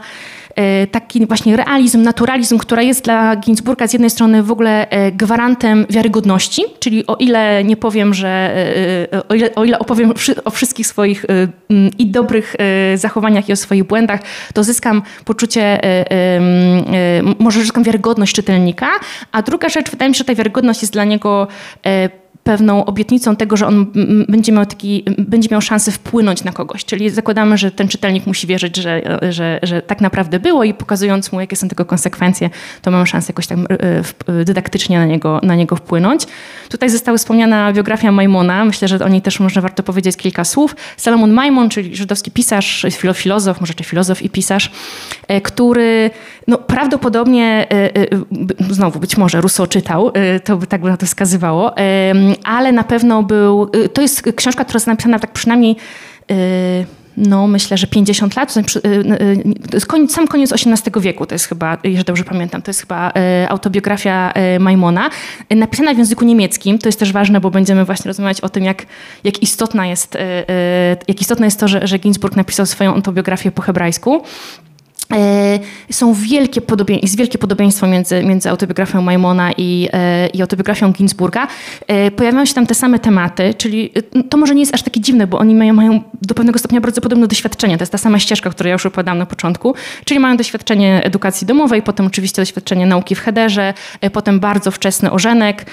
taki 0.91 1.25
właśnie 1.25 1.55
realizm, 1.55 2.01
naturalizm, 2.01 2.57
która 2.57 2.81
jest 2.81 3.03
dla 3.03 3.35
Ginsburga 3.35 3.87
z 3.87 3.93
jednej 3.93 4.09
strony 4.09 4.43
w 4.43 4.51
ogóle 4.51 4.89
e, 4.89 5.11
gwarantem 5.11 5.85
wiarygodności, 5.89 6.63
czyli 6.79 7.07
o 7.07 7.15
ile 7.15 7.63
nie 7.63 7.77
powiem, 7.77 8.13
że 8.13 8.27
e, 8.27 9.13
e, 9.13 9.27
o 9.27 9.33
ile, 9.33 9.55
o 9.55 9.65
ile 9.65 9.79
opowiem 9.79 10.13
o 10.45 10.49
wszystkich 10.49 10.87
swoich 10.87 11.25
e, 11.25 11.27
m, 11.69 11.89
i 11.97 12.07
dobrych 12.07 12.55
e, 12.93 12.97
zachowaniach 12.97 13.49
i 13.49 13.53
o 13.53 13.55
swoich 13.55 13.83
błędach, 13.83 14.19
to 14.53 14.63
zyskam 14.63 15.01
poczucie, 15.25 15.61
e, 15.61 15.83
e, 15.83 16.11
e, 16.11 16.39
może 17.39 17.61
zyskam 17.61 17.83
wiarygodność 17.83 18.35
czytelnika, 18.35 18.87
a 19.31 19.41
druga 19.41 19.69
rzecz, 19.69 19.91
wydaje 19.91 20.09
mi 20.09 20.15
się, 20.15 20.19
że 20.19 20.25
ta 20.25 20.35
wiarygodność 20.35 20.81
jest 20.81 20.93
dla 20.93 21.03
niego 21.03 21.47
e, 21.85 22.09
pewną 22.47 22.85
obietnicą 22.85 23.35
tego, 23.35 23.57
że 23.57 23.67
on 23.67 23.85
będzie 24.27 24.51
miał, 24.51 24.65
taki, 24.65 25.03
będzie 25.17 25.49
miał 25.51 25.61
szansę 25.61 25.91
wpłynąć 25.91 26.43
na 26.43 26.51
kogoś. 26.51 26.85
Czyli 26.85 27.09
zakładamy, 27.09 27.57
że 27.57 27.71
ten 27.71 27.87
czytelnik 27.87 28.27
musi 28.27 28.47
wierzyć, 28.47 28.77
że, 28.77 29.19
że, 29.29 29.59
że 29.63 29.81
tak 29.81 30.01
naprawdę 30.01 30.39
było 30.39 30.63
i 30.63 30.73
pokazując 30.73 31.31
mu, 31.31 31.39
jakie 31.41 31.55
są 31.55 31.67
tego 31.67 31.85
konsekwencje, 31.85 32.49
to 32.81 32.91
mamy 32.91 33.07
szansę 33.07 33.33
jakoś 33.33 33.47
tak 33.47 33.57
dydaktycznie 34.45 34.99
na 34.99 35.05
niego, 35.05 35.39
na 35.43 35.55
niego 35.55 35.75
wpłynąć. 35.75 36.27
Tutaj 36.69 36.89
została 36.89 37.17
wspomniana 37.17 37.73
biografia 37.73 38.11
Maimona. 38.11 38.65
Myślę, 38.65 38.87
że 38.87 39.05
o 39.05 39.09
niej 39.09 39.21
też 39.21 39.39
można 39.39 39.61
warto 39.61 39.83
powiedzieć 39.83 40.17
kilka 40.17 40.43
słów. 40.43 40.75
Salomon 40.97 41.31
Maimon, 41.31 41.69
czyli 41.69 41.95
żydowski 41.95 42.31
pisarz, 42.31 42.85
filo- 42.85 43.13
filozof, 43.13 43.61
może 43.61 43.73
czy 43.73 43.83
filozof 43.83 44.21
i 44.21 44.29
pisarz, 44.29 44.71
e, 45.27 45.41
który 45.41 46.09
no, 46.47 46.57
prawdopodobnie, 46.57 47.67
e, 47.71 47.95
e, 47.95 48.07
znowu 48.69 48.99
być 48.99 49.17
może 49.17 49.41
Rousseau 49.41 49.67
czytał, 49.67 50.11
e, 50.13 50.39
to 50.39 50.57
by 50.57 50.67
tak 50.67 50.81
by 50.81 50.89
na 50.89 50.97
to 50.97 51.05
wskazywało, 51.05 51.75
ale 52.43 52.71
na 52.71 52.83
pewno 52.83 53.23
był, 53.23 53.71
to 53.93 54.01
jest 54.01 54.21
książka, 54.35 54.63
która 54.63 54.77
jest 54.77 54.87
napisana 54.87 55.19
tak 55.19 55.31
przynajmniej 55.31 55.75
no 57.17 57.47
myślę, 57.47 57.77
że 57.77 57.87
50 57.87 58.35
lat, 58.35 58.53
znaczy, 58.53 58.81
koniec, 59.87 60.13
sam 60.13 60.27
koniec 60.27 60.53
XVIII 60.53 61.01
wieku, 61.01 61.25
to 61.25 61.35
jest 61.35 61.45
chyba, 61.45 61.77
jeżeli 61.83 62.05
dobrze 62.05 62.23
pamiętam, 62.23 62.61
to 62.61 62.69
jest 62.69 62.81
chyba 62.81 63.11
autobiografia 63.49 64.33
Maimona, 64.59 65.09
napisana 65.49 65.93
w 65.93 65.97
języku 65.97 66.25
niemieckim, 66.25 66.79
to 66.79 66.87
jest 66.87 66.99
też 66.99 67.11
ważne, 67.11 67.41
bo 67.41 67.51
będziemy 67.51 67.85
właśnie 67.85 68.09
rozmawiać 68.09 68.41
o 68.41 68.49
tym, 68.49 68.63
jak, 68.63 68.85
jak, 69.23 69.43
istotna, 69.43 69.87
jest, 69.87 70.17
jak 71.07 71.21
istotne 71.21 71.47
jest 71.47 71.59
to, 71.59 71.67
że, 71.67 71.87
że 71.87 71.97
Ginsburg 71.97 72.35
napisał 72.35 72.65
swoją 72.65 72.93
autobiografię 72.93 73.51
po 73.51 73.61
hebrajsku. 73.61 74.23
E, 75.13 75.59
Są 75.91 76.13
wielkie 76.13 76.61
podobieństwo, 76.61 77.05
jest 77.05 77.17
wielkie 77.17 77.37
podobieństwo 77.37 77.87
między, 77.87 78.23
między 78.23 78.49
autobiografią 78.49 79.01
Maimona 79.01 79.51
i, 79.57 79.89
e, 79.93 80.27
i 80.27 80.41
autobiografią 80.41 80.91
Ginsburga. 80.91 81.47
E, 81.87 82.11
Pojawiają 82.11 82.45
się 82.45 82.53
tam 82.53 82.67
te 82.67 82.75
same 82.75 82.99
tematy, 82.99 83.53
czyli 83.53 83.91
to 84.29 84.37
może 84.37 84.55
nie 84.55 84.61
jest 84.61 84.73
aż 84.73 84.83
takie 84.83 85.01
dziwne, 85.01 85.27
bo 85.27 85.37
oni 85.39 85.55
mają, 85.55 85.73
mają 85.73 86.01
do 86.21 86.35
pewnego 86.35 86.59
stopnia 86.59 86.81
bardzo 86.81 87.01
podobne 87.01 87.27
doświadczenie. 87.27 87.77
To 87.77 87.81
jest 87.81 87.91
ta 87.91 87.97
sama 87.97 88.19
ścieżka, 88.19 88.49
którą 88.49 88.67
ja 88.67 88.73
już 88.73 88.85
opowiadałam 88.85 89.17
na 89.17 89.25
początku, 89.25 89.75
czyli 90.05 90.19
mają 90.19 90.37
doświadczenie 90.37 91.03
edukacji 91.03 91.47
domowej, 91.47 91.81
potem 91.81 92.05
oczywiście 92.05 92.41
doświadczenie 92.41 92.85
nauki 92.85 93.15
w 93.15 93.19
Hederze, 93.19 93.73
potem 94.13 94.39
bardzo 94.39 94.71
wczesny 94.71 95.11
ożenek. 95.11 95.65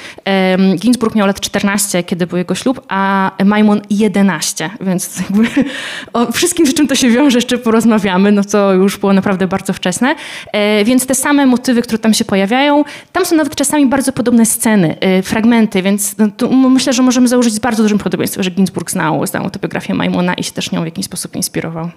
Ginsburg 0.77 1.15
miał 1.15 1.27
lat 1.27 1.41
14, 1.41 2.03
kiedy 2.03 2.27
był 2.27 2.39
jego 2.39 2.55
ślub, 2.55 2.81
a 2.89 3.31
Maimon 3.45 3.81
11, 3.91 4.71
więc 4.81 5.21
jakby 5.21 5.49
o 6.13 6.33
wszystkim, 6.33 6.67
z 6.67 6.75
czym 6.75 6.87
to 6.87 6.95
się 6.95 7.11
wiąże, 7.11 7.39
jeszcze 7.39 7.59
porozmawiamy, 7.59 8.33
no 8.33 8.45
to 8.45 8.75
już 8.75 8.99
było 8.99 9.13
naprawdę 9.25 9.47
bardzo 9.47 9.73
wczesne. 9.73 10.15
E, 10.53 10.85
Więc 10.85 11.07
te 11.07 11.15
same 11.15 11.47
motywy, 11.47 11.83
które 11.83 11.99
tam 11.99 12.15
się 12.15 12.25
pojawiają, 12.25 12.85
tam 13.13 13.25
są 13.25 13.37
nawet 13.37 13.55
czasami 13.55 13.87
bardzo 13.87 14.13
podobne 14.13 14.47
sceny, 14.47 14.97
e, 15.01 15.23
fragmenty, 15.23 15.83
więc 15.83 16.17
no, 16.19 16.69
myślę, 16.71 16.93
że 16.93 17.03
możemy 17.03 17.29
założyć 17.29 17.55
z 17.55 17.59
bardzo 17.59 17.83
dużym 17.83 17.99
podobieństwem, 17.99 18.45
że 18.45 18.51
Ginsburg 18.51 18.91
znał, 18.91 19.27
znał 19.27 19.45
autobiografię 19.45 19.95
Maimona 19.95 20.35
i 20.35 20.43
się 20.43 20.53
też 20.53 20.73
nią 20.73 20.83
w 20.83 20.85
jakiś 20.85 21.07
sposób 21.07 21.37
inspirował. 21.37 21.89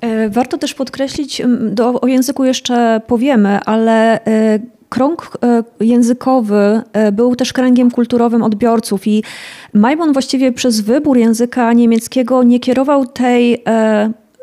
E, 0.00 0.28
Warto 0.28 0.58
też 0.58 0.74
podkreślić, 0.74 1.42
do, 1.60 2.00
o 2.00 2.06
języku 2.06 2.44
jeszcze 2.44 3.00
powiemy, 3.06 3.60
ale 3.60 4.20
krąg 4.88 5.38
językowy 5.80 6.82
był 7.12 7.36
też 7.36 7.52
kręgiem 7.52 7.90
kulturowym 7.90 8.42
odbiorców 8.42 9.06
i 9.06 9.22
Maimon 9.74 10.12
właściwie 10.12 10.52
przez 10.52 10.80
wybór 10.80 11.16
języka 11.16 11.72
niemieckiego 11.72 12.42
nie 12.42 12.60
kierował 12.60 13.06
tej 13.06 13.64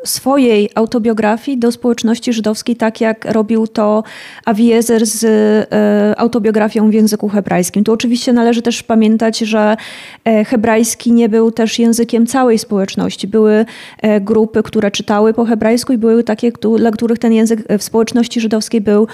swojej 0.04 0.70
autobiografii 0.74 1.58
do 1.58 1.72
społeczności 1.72 2.32
żydowskiej, 2.32 2.76
tak 2.76 3.00
jak 3.00 3.24
robił 3.24 3.66
to 3.66 4.02
Aviezer 4.44 5.06
z 5.06 5.24
e, 5.72 6.20
autobiografią 6.20 6.90
w 6.90 6.94
języku 6.94 7.28
hebrajskim. 7.28 7.84
Tu 7.84 7.92
oczywiście 7.92 8.32
należy 8.32 8.62
też 8.62 8.82
pamiętać, 8.82 9.38
że 9.38 9.76
e, 10.24 10.44
hebrajski 10.44 11.12
nie 11.12 11.28
był 11.28 11.52
też 11.52 11.78
językiem 11.78 12.26
całej 12.26 12.58
społeczności. 12.58 13.28
Były 13.28 13.64
e, 14.02 14.20
grupy, 14.20 14.62
które 14.62 14.90
czytały 14.90 15.34
po 15.34 15.44
hebrajsku 15.44 15.92
i 15.92 15.98
były 15.98 16.24
takie, 16.24 16.52
dla 16.78 16.90
których 16.90 17.18
ten 17.18 17.32
język 17.32 17.78
w 17.78 17.82
społeczności 17.82 18.40
żydowskiej 18.40 18.80
był 18.80 19.06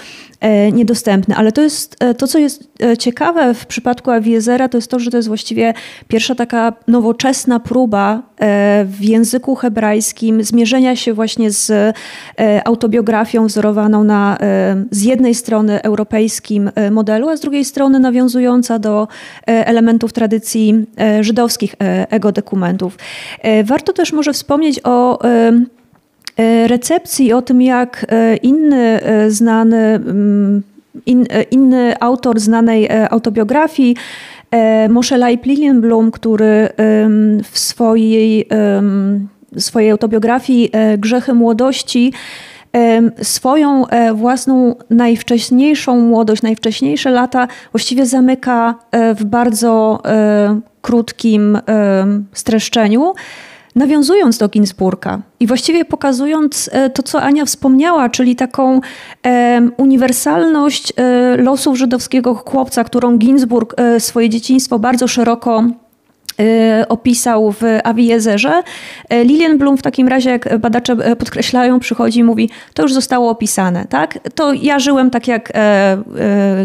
niedostępny. 0.73 1.35
Ale 1.35 1.51
to 1.51 1.61
jest 1.61 1.97
to, 2.17 2.27
co 2.27 2.39
jest 2.39 2.69
ciekawe 2.99 3.53
w 3.53 3.65
przypadku 3.65 4.11
Aviezera, 4.11 4.69
to 4.69 4.77
jest 4.77 4.91
to, 4.91 4.99
że 4.99 5.11
to 5.11 5.17
jest 5.17 5.27
właściwie 5.27 5.73
pierwsza 6.07 6.35
taka 6.35 6.73
nowoczesna 6.87 7.59
próba 7.59 8.21
w 8.85 8.97
języku 9.01 9.55
hebrajskim 9.55 10.43
zmierzenia 10.43 10.74
się 10.95 11.13
właśnie 11.13 11.51
z 11.51 11.69
e, 11.71 11.93
autobiografią 12.65 13.47
wzorowaną 13.47 14.03
na 14.03 14.37
e, 14.41 14.85
z 14.91 15.03
jednej 15.03 15.35
strony 15.35 15.81
europejskim 15.81 16.71
e, 16.75 16.91
modelu, 16.91 17.29
a 17.29 17.37
z 17.37 17.39
drugiej 17.39 17.65
strony 17.65 17.99
nawiązująca 17.99 18.79
do 18.79 19.07
elementów 19.45 20.13
tradycji 20.13 20.85
żydowskich 21.21 21.75
e, 21.81 22.11
egodokumentów. 22.11 22.97
E, 23.41 23.63
Warto 23.63 23.93
też 23.93 24.13
może 24.13 24.33
wspomnieć 24.33 24.79
o 24.83 25.19
recepcji, 26.67 27.33
o 27.33 27.41
tym 27.41 27.61
jak 27.61 28.05
inny 28.41 28.99
znany, 29.27 29.77
mm, 29.77 30.63
in, 31.05 31.25
inny 31.51 31.93
autor 31.99 32.39
znanej 32.39 32.89
autobiografii, 33.09 33.95
Moshe 34.89 35.17
Leib 35.17 35.45
Lilienblum, 35.45 36.11
który 36.11 36.69
w 37.43 37.59
swojej, 37.59 38.47
swojej 39.57 39.91
autobiografii 39.91 40.69
e, 40.71 40.97
Grzechy 40.97 41.33
Młodości. 41.33 42.13
Em, 42.73 43.11
swoją 43.21 43.87
e, 43.87 44.13
własną 44.13 44.75
najwcześniejszą 44.89 45.99
młodość, 45.99 46.41
najwcześniejsze 46.41 47.11
lata 47.11 47.47
właściwie 47.71 48.05
zamyka 48.05 48.75
e, 48.91 49.15
w 49.15 49.23
bardzo 49.23 50.01
e, 50.05 50.59
krótkim 50.81 51.59
streszczeniu 52.33 53.13
nawiązując 53.75 54.37
do 54.37 54.49
Ginsburga 54.49 55.21
i 55.39 55.47
właściwie 55.47 55.85
pokazując 55.85 56.69
e, 56.73 56.89
to, 56.89 57.03
co 57.03 57.21
Ania 57.21 57.45
wspomniała, 57.45 58.09
czyli 58.09 58.35
taką 58.35 58.81
e, 59.25 59.61
uniwersalność 59.77 60.93
e, 60.97 61.37
losów 61.37 61.77
żydowskiego 61.77 62.35
chłopca, 62.35 62.83
którą 62.83 63.17
Ginsburg 63.17 63.73
e, 63.77 63.99
swoje 63.99 64.29
dzieciństwo 64.29 64.79
bardzo 64.79 65.07
szeroko 65.07 65.63
opisał 66.89 67.51
w 67.51 67.61
Aviezerze. 67.83 68.63
Lilian 69.11 69.57
Bloom 69.57 69.77
w 69.77 69.81
takim 69.81 70.07
razie, 70.07 70.29
jak 70.29 70.57
badacze 70.57 71.15
podkreślają, 71.15 71.79
przychodzi 71.79 72.19
i 72.19 72.23
mówi, 72.23 72.49
to 72.73 72.83
już 72.83 72.93
zostało 72.93 73.29
opisane, 73.29 73.85
tak? 73.89 74.19
To 74.35 74.53
ja 74.53 74.79
żyłem 74.79 75.09
tak 75.09 75.27
jak 75.27 75.53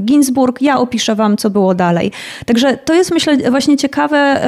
Ginsburg, 0.01 0.63
ja 0.63 0.79
opiszę 0.79 1.15
wam, 1.15 1.37
co 1.37 1.51
było 1.51 1.75
dalej. 1.75 2.13
Także 2.47 2.77
to 2.77 2.95
jest, 2.95 3.11
myślę, 3.11 3.37
właśnie 3.51 3.77
ciekawe 3.77 4.41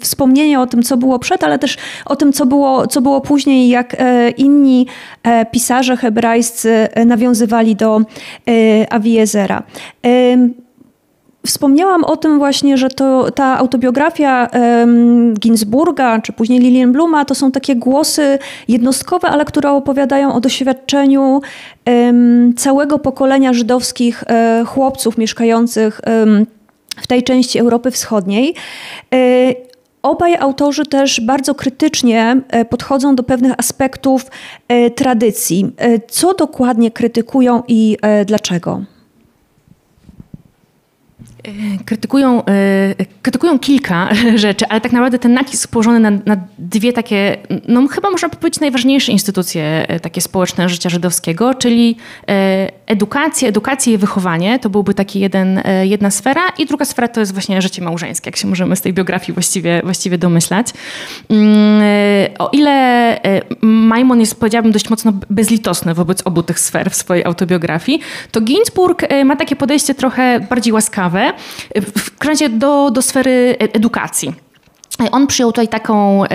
wspomnienie 0.00 0.60
o 0.60 0.66
tym, 0.66 0.82
co 0.82 0.96
było 0.96 1.18
przed, 1.18 1.44
ale 1.44 1.58
też 1.58 1.76
o 2.04 2.16
tym, 2.16 2.32
co 2.32 2.46
było, 2.46 2.86
co 2.86 3.00
było 3.00 3.20
później, 3.20 3.68
jak 3.68 3.94
e, 3.98 4.30
inni 4.30 4.86
e, 5.22 5.46
pisarze 5.46 5.96
hebrajscy 5.96 6.88
nawiązywali 7.06 7.76
do 7.76 8.00
e, 8.00 8.92
Aviezera. 8.92 9.62
Wspomniałam 11.46 12.04
o 12.04 12.16
tym 12.16 12.38
właśnie, 12.38 12.76
że 12.76 12.88
to, 12.88 13.30
ta 13.30 13.58
autobiografia 13.58 14.48
um, 14.52 15.34
Ginsburga, 15.34 16.20
czy 16.20 16.32
później 16.32 16.60
Lilian 16.60 16.92
Bluma, 16.92 17.24
to 17.24 17.34
są 17.34 17.52
takie 17.52 17.76
głosy 17.76 18.38
jednostkowe, 18.68 19.28
ale 19.28 19.44
które 19.44 19.70
opowiadają 19.70 20.34
o 20.34 20.40
doświadczeniu 20.40 21.40
um, 21.86 22.54
całego 22.56 22.98
pokolenia 22.98 23.52
żydowskich 23.52 24.24
um, 24.28 24.66
chłopców 24.66 25.18
mieszkających 25.18 26.00
w 26.96 27.06
tej 27.06 27.22
części 27.22 27.58
Europy 27.58 27.90
Wschodniej. 27.90 28.54
E, 29.14 29.16
obaj 30.02 30.36
autorzy 30.36 30.86
też 30.86 31.20
bardzo 31.20 31.54
krytycznie 31.54 32.40
e, 32.48 32.64
podchodzą 32.64 33.16
do 33.16 33.22
pewnych 33.22 33.52
aspektów 33.58 34.26
tradycji. 34.94 35.72
Co 36.08 36.34
dokładnie 36.34 36.90
krytykują 36.90 37.62
i 37.68 37.96
dlaczego? 38.26 38.93
Krytykują, 41.84 42.44
e, 42.44 42.94
krytykują 43.22 43.58
kilka 43.58 44.08
rzeczy, 44.34 44.68
ale 44.68 44.80
tak 44.80 44.92
naprawdę 44.92 45.18
ten 45.18 45.34
nacisk 45.34 45.70
położony 45.70 46.00
na, 46.00 46.10
na, 46.10 46.36
dwie 46.58 46.92
takie, 46.92 47.36
no 47.68 47.86
chyba 47.88 48.10
można 48.10 48.28
powiedzieć 48.28 48.60
najważniejsze 48.60 49.12
instytucje 49.12 49.88
e, 49.88 50.00
takie 50.00 50.20
społeczne 50.20 50.68
życia 50.68 50.90
żydowskiego, 50.90 51.54
czyli 51.54 51.96
e, 52.28 52.68
edukację, 52.86 53.48
edukację 53.48 53.94
i 53.94 53.98
wychowanie. 53.98 54.58
To 54.58 54.70
byłby 54.70 54.94
taki 54.94 55.20
jeden, 55.20 55.62
jedna 55.82 56.10
sfera 56.10 56.42
i 56.58 56.66
druga 56.66 56.84
sfera 56.84 57.08
to 57.08 57.20
jest 57.20 57.32
właśnie 57.32 57.62
życie 57.62 57.82
małżeńskie, 57.82 58.28
jak 58.28 58.36
się 58.36 58.48
możemy 58.48 58.76
z 58.76 58.80
tej 58.80 58.92
biografii 58.92 59.34
właściwie, 59.34 59.80
właściwie 59.84 60.18
domyślać. 60.18 60.66
Mm, 61.30 61.82
o 62.38 62.48
ile 62.52 63.20
Maimon 63.62 64.20
jest, 64.20 64.40
powiedziałabym, 64.40 64.72
dość 64.72 64.90
mocno 64.90 65.12
bezlitosny 65.30 65.94
wobec 65.94 66.22
obu 66.22 66.42
tych 66.42 66.60
sfer 66.60 66.90
w 66.90 66.94
swojej 66.94 67.24
autobiografii, 67.24 68.00
to 68.30 68.40
Ginsburg 68.40 69.02
ma 69.24 69.36
takie 69.36 69.56
podejście 69.56 69.94
trochę 69.94 70.40
bardziej 70.40 70.72
łaskawe, 70.72 71.33
w 71.74 72.10
do, 72.48 72.90
do 72.90 73.02
sfery 73.02 73.56
edukacji. 73.58 74.34
On 75.12 75.26
przyjął 75.26 75.52
tutaj 75.52 75.68
taką 75.68 76.24
e, 76.24 76.28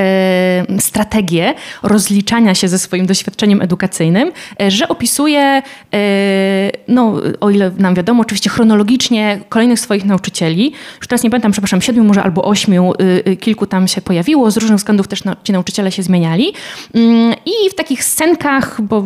strategię 0.80 1.54
rozliczania 1.84 2.56
się 2.56 2.68
ze 2.68 2.80
swoim 2.80 3.06
doświadczeniem 3.06 3.62
edukacyjnym, 3.62 4.32
e, 4.62 4.72
że 4.72 4.88
opisuje, 4.88 5.42
e, 5.42 5.62
no, 6.88 7.14
o 7.40 7.50
ile 7.50 7.72
nam 7.78 7.96
wiadomo, 7.96 8.22
oczywiście 8.22 8.50
chronologicznie 8.50 9.40
kolejnych 9.50 9.80
swoich 9.80 10.06
nauczycieli. 10.06 10.74
Już 10.98 11.08
teraz 11.08 11.24
nie 11.24 11.30
pamiętam, 11.30 11.52
przepraszam, 11.52 11.82
siedmiu 11.82 12.04
może 12.04 12.24
albo 12.24 12.44
ośmiu, 12.44 12.94
y, 12.94 13.30
y, 13.32 13.38
kilku 13.38 13.66
tam 13.66 13.88
się 13.88 14.02
pojawiło. 14.02 14.52
Z 14.52 14.58
różnych 14.58 14.78
względów 14.78 15.08
też 15.08 15.24
no, 15.24 15.36
ci 15.44 15.52
nauczyciele 15.52 15.92
się 15.92 16.04
zmieniali. 16.04 16.54
Mm, 16.94 17.34
I 17.46 17.70
w 17.70 17.76
takich 17.76 18.04
scenkach, 18.04 18.82
bo, 18.82 19.04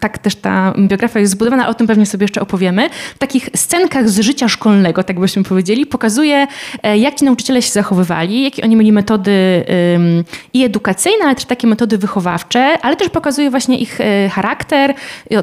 tak 0.00 0.18
też 0.18 0.34
ta 0.34 0.74
biografia 0.78 1.20
jest 1.20 1.32
zbudowana, 1.32 1.68
o 1.68 1.74
tym 1.74 1.86
pewnie 1.86 2.06
sobie 2.06 2.24
jeszcze 2.24 2.40
opowiemy, 2.40 2.90
w 3.14 3.18
takich 3.18 3.48
scenkach 3.54 4.08
z 4.08 4.20
życia 4.20 4.48
szkolnego, 4.48 5.02
tak 5.02 5.20
byśmy 5.20 5.42
powiedzieli, 5.42 5.86
pokazuje, 5.86 6.46
jak 6.94 7.14
ci 7.14 7.24
nauczyciele 7.24 7.62
się 7.62 7.70
zachowywali, 7.70 8.42
jakie 8.42 8.62
oni 8.64 8.76
mieli 8.76 8.91
metody 8.92 9.64
i 10.54 10.64
edukacyjne, 10.64 11.24
ale 11.24 11.34
też 11.34 11.44
takie 11.44 11.66
metody 11.66 11.98
wychowawcze, 11.98 12.78
ale 12.82 12.96
też 12.96 13.08
pokazuje 13.08 13.50
właśnie 13.50 13.78
ich 13.78 14.00
e, 14.00 14.28
charakter, 14.28 14.94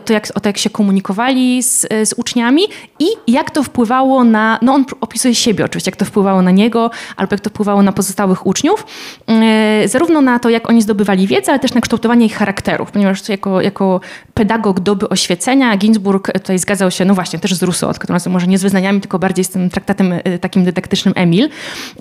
to 0.05 0.13
jak, 0.13 0.27
o 0.35 0.39
to 0.39 0.49
jak 0.49 0.57
się 0.57 0.69
komunikowali 0.69 1.63
z, 1.63 1.87
z 2.09 2.13
uczniami 2.13 2.61
i 2.99 3.05
jak 3.27 3.51
to 3.51 3.63
wpływało 3.63 4.23
na, 4.23 4.59
no 4.61 4.73
on 4.73 4.85
opisuje 5.01 5.35
siebie 5.35 5.65
oczywiście, 5.65 5.91
jak 5.91 5.95
to 5.95 6.05
wpływało 6.05 6.41
na 6.41 6.51
niego, 6.51 6.91
albo 7.17 7.33
jak 7.33 7.41
to 7.41 7.49
wpływało 7.49 7.83
na 7.83 7.91
pozostałych 7.91 8.45
uczniów, 8.45 8.85
e, 9.27 9.87
zarówno 9.87 10.21
na 10.21 10.39
to, 10.39 10.49
jak 10.49 10.69
oni 10.69 10.81
zdobywali 10.81 11.27
wiedzę, 11.27 11.51
ale 11.51 11.59
też 11.59 11.73
na 11.73 11.81
kształtowanie 11.81 12.25
ich 12.25 12.35
charakterów, 12.35 12.91
ponieważ 12.91 13.29
jako, 13.29 13.61
jako 13.61 13.99
pedagog 14.33 14.79
doby 14.79 15.09
oświecenia 15.09 15.77
Ginsburg 15.77 16.31
tutaj 16.33 16.59
zgadzał 16.59 16.91
się, 16.91 17.05
no 17.05 17.13
właśnie, 17.13 17.39
też 17.39 17.53
z 17.53 17.63
Rousseau, 17.63 17.93
tylko 17.93 18.29
może 18.29 18.47
nie 18.47 18.57
z 18.57 18.63
wyznaniami, 18.63 19.01
tylko 19.01 19.19
bardziej 19.19 19.45
z 19.45 19.49
tym 19.49 19.69
traktatem 19.69 20.13
e, 20.13 20.39
takim 20.39 20.63
dydaktycznym 20.63 21.13
Emil, 21.17 21.49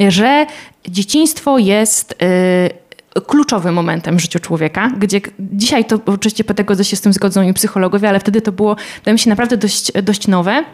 że 0.08 0.46
dzieciństwo 0.90 1.58
jest 1.58 2.12
y, 2.12 3.20
kluczowym 3.20 3.74
momentem 3.74 4.16
w 4.16 4.20
życiu 4.20 4.40
człowieka, 4.40 4.92
gdzie 4.98 5.20
dzisiaj 5.38 5.84
to 5.84 6.00
oczywiście 6.06 6.44
pedagodzy 6.44 6.84
się 6.84 6.96
z 6.96 7.00
tym 7.00 7.12
zgodzą 7.12 7.42
i 7.42 7.54
psychologowie, 7.54 8.08
ale 8.08 8.20
wtedy 8.20 8.40
to 8.40 8.52
było, 8.52 8.76
wydaje 8.96 9.12
mi 9.12 9.18
się, 9.18 9.30
naprawdę 9.30 9.56
dość, 9.56 9.92
dość 10.02 10.28
nowe 10.28 10.64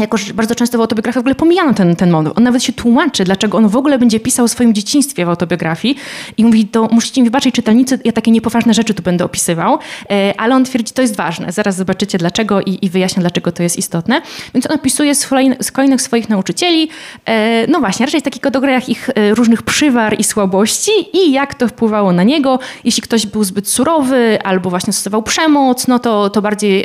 jako 0.00 0.16
że 0.16 0.34
bardzo 0.34 0.54
często 0.54 0.78
w 0.78 0.80
autobiografii 0.80 1.14
w 1.14 1.22
ogóle 1.22 1.34
pomijano 1.34 1.74
ten, 1.74 1.96
ten 1.96 2.10
motyw. 2.10 2.32
On 2.36 2.44
nawet 2.44 2.62
się 2.62 2.72
tłumaczy, 2.72 3.24
dlaczego 3.24 3.58
on 3.58 3.68
w 3.68 3.76
ogóle 3.76 3.98
będzie 3.98 4.20
pisał 4.20 4.44
o 4.44 4.48
swoim 4.48 4.74
dzieciństwie 4.74 5.26
w 5.26 5.28
autobiografii 5.28 5.96
i 6.36 6.44
mówi, 6.44 6.66
to 6.66 6.88
musicie 6.92 7.22
mi 7.22 7.24
wybaczyć 7.24 7.54
czytelnicy, 7.54 7.98
ja 8.04 8.12
takie 8.12 8.30
niepoważne 8.30 8.74
rzeczy 8.74 8.94
tu 8.94 9.02
będę 9.02 9.24
opisywał, 9.24 9.78
e, 10.10 10.34
ale 10.40 10.54
on 10.54 10.64
twierdzi, 10.64 10.92
to 10.92 11.02
jest 11.02 11.16
ważne. 11.16 11.52
Zaraz 11.52 11.76
zobaczycie 11.76 12.18
dlaczego 12.18 12.60
i, 12.60 12.78
i 12.82 12.90
wyjaśnia, 12.90 13.20
dlaczego 13.20 13.52
to 13.52 13.62
jest 13.62 13.76
istotne. 13.76 14.22
Więc 14.54 14.70
on 14.70 14.76
opisuje 14.76 15.14
z, 15.14 15.72
kolejnych 15.72 16.02
swoich 16.02 16.28
nauczycieli, 16.28 16.88
e, 17.26 17.66
no 17.66 17.80
właśnie, 17.80 18.06
raczej 18.06 18.20
w 18.20 18.24
takich 18.24 18.42
kategoriach 18.42 18.88
ich 18.88 19.10
e, 19.14 19.34
różnych 19.34 19.62
przywar 19.62 20.20
i 20.20 20.24
słabości 20.24 20.90
i 21.12 21.32
jak 21.32 21.54
to 21.54 21.68
wpływało 21.68 22.12
na 22.12 22.22
niego. 22.22 22.58
Jeśli 22.84 23.02
ktoś 23.02 23.26
był 23.26 23.44
zbyt 23.44 23.68
surowy 23.68 24.38
albo 24.44 24.70
właśnie 24.70 24.92
stosował 24.92 25.22
przemoc, 25.22 25.88
no 25.88 25.98
to, 25.98 26.30
to 26.30 26.42
bardziej 26.42 26.84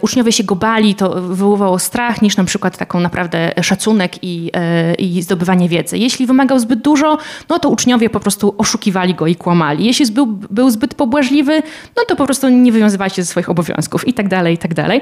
uczniowie 0.00 0.32
się 0.32 0.44
go 0.44 0.56
bali, 0.56 0.94
to 0.94 1.10
wywoływało 1.22 1.78
strach, 1.78 2.03
strach 2.04 2.22
niż 2.22 2.36
na 2.36 2.44
przykład 2.44 2.76
taką 2.76 3.00
naprawdę 3.00 3.52
szacunek 3.62 4.12
i, 4.22 4.50
e, 4.52 4.94
i 4.94 5.22
zdobywanie 5.22 5.68
wiedzy. 5.68 5.98
Jeśli 5.98 6.26
wymagał 6.26 6.58
zbyt 6.58 6.80
dużo, 6.80 7.18
no 7.48 7.58
to 7.58 7.68
uczniowie 7.68 8.10
po 8.10 8.20
prostu 8.20 8.54
oszukiwali 8.58 9.14
go 9.14 9.26
i 9.26 9.36
kłamali. 9.36 9.86
Jeśli 9.86 10.06
był, 10.06 10.26
był 10.26 10.70
zbyt 10.70 10.94
pobłażliwy, 10.94 11.62
no 11.96 12.02
to 12.08 12.16
po 12.16 12.24
prostu 12.24 12.48
nie 12.48 12.72
wywiązywali 12.72 13.10
się 13.10 13.22
ze 13.22 13.30
swoich 13.30 13.50
obowiązków 13.50 14.08
i 14.08 14.14
tak 14.14 14.28
dalej, 14.28 14.54
i 14.54 14.58
tak 14.58 14.74
dalej. 14.74 15.00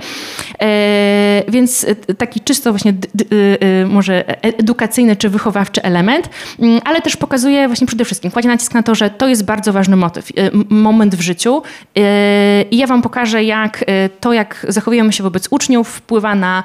E, 0.61 1.43
więc 1.49 1.85
e, 1.85 2.15
taki 2.15 2.41
czysto 2.41 2.71
właśnie 2.73 2.95
może 3.87 4.43
edukacyjny 4.43 5.17
czy 5.17 5.29
wychowawczy 5.29 5.83
element, 5.83 6.31
mm, 6.59 6.81
ale 6.85 7.01
też 7.01 7.17
pokazuje 7.17 7.67
właśnie 7.67 7.87
przede 7.87 8.05
wszystkim, 8.05 8.31
kładzie 8.31 8.49
nacisk 8.49 8.75
na 8.75 8.83
to, 8.83 8.95
że 8.95 9.11
to 9.11 9.29
jest 9.29 9.45
bardzo 9.45 9.73
ważny 9.73 9.97
motyw, 9.97 10.33
moment 10.69 11.15
w 11.15 11.21
życiu 11.21 11.63
i 12.71 12.77
ja 12.77 12.87
wam 12.87 13.03
pokażę, 13.03 13.45
jak 13.45 13.85
to, 14.21 14.33
jak 14.33 14.67
zachowujemy 14.69 15.13
się 15.13 15.23
wobec 15.23 15.49
uczniów 15.51 15.89
wpływa 15.89 16.35
na 16.35 16.63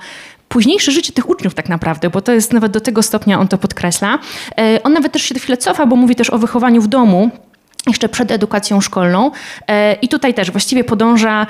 późniejsze 0.50 0.92
życie 0.92 1.14
tych 1.14 1.30
uczniów 1.30 1.54
tak 1.54 1.70
naprawdę, 1.70 2.10
bo 2.10 2.22
to 2.22 2.32
jest 2.32 2.54
nawet 2.54 2.72
do 2.72 2.82
tego 2.82 3.04
stopnia 3.04 3.40
on 3.40 3.48
to 3.48 3.58
podkreśla. 3.58 4.20
E, 4.60 4.84
on 4.84 4.94
nawet 4.94 5.12
też 5.12 5.22
się 5.22 5.36
chwilę 5.36 5.58
cofa, 5.58 5.86
bo 5.86 5.96
mówi 5.96 6.16
też 6.16 6.30
o 6.30 6.38
wychowaniu 6.38 6.82
w 6.82 6.88
domu, 6.88 7.30
jeszcze 7.88 8.10
przed 8.10 8.32
edukacją 8.32 8.82
szkolną. 8.82 9.32
E, 9.68 9.94
I 9.94 10.08
tutaj 10.08 10.34
też 10.34 10.52
właściwie 10.52 10.84
podąża 10.84 11.48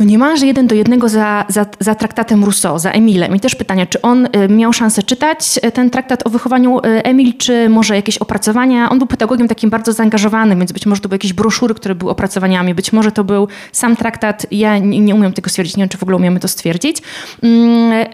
no 0.00 0.04
niemalże 0.04 0.46
jeden 0.46 0.66
do 0.66 0.74
jednego 0.74 1.08
za, 1.08 1.44
za, 1.48 1.66
za 1.80 1.94
traktatem 1.94 2.44
Rousseau, 2.44 2.78
za 2.78 2.90
Emilem. 2.90 3.36
I 3.36 3.40
też 3.40 3.54
pytanie, 3.54 3.86
czy 3.86 4.02
on 4.02 4.26
y, 4.26 4.48
miał 4.48 4.72
szansę 4.72 5.02
czytać 5.02 5.60
y, 5.64 5.72
ten 5.72 5.90
traktat 5.90 6.26
o 6.26 6.30
wychowaniu 6.30 6.78
y, 6.78 6.82
Emil, 6.82 7.36
czy 7.38 7.68
może 7.68 7.96
jakieś 7.96 8.18
opracowania? 8.18 8.90
On 8.90 8.98
był 8.98 9.06
pedagogiem 9.06 9.48
takim 9.48 9.70
bardzo 9.70 9.92
zaangażowanym, 9.92 10.58
więc 10.58 10.72
być 10.72 10.86
może 10.86 11.00
to 11.00 11.08
były 11.08 11.14
jakieś 11.14 11.32
broszury, 11.32 11.74
które 11.74 11.94
były 11.94 12.10
opracowaniami, 12.10 12.74
być 12.74 12.92
może 12.92 13.12
to 13.12 13.24
był 13.24 13.48
sam 13.72 13.96
traktat. 13.96 14.46
Ja 14.50 14.78
nie, 14.78 15.00
nie 15.00 15.14
umiem 15.14 15.32
tego 15.32 15.50
stwierdzić, 15.50 15.76
nie 15.76 15.82
wiem, 15.82 15.88
czy 15.88 15.98
w 15.98 16.02
ogóle 16.02 16.16
umiemy 16.16 16.40
to 16.40 16.48
stwierdzić. 16.48 17.02
Mm, 17.42 18.06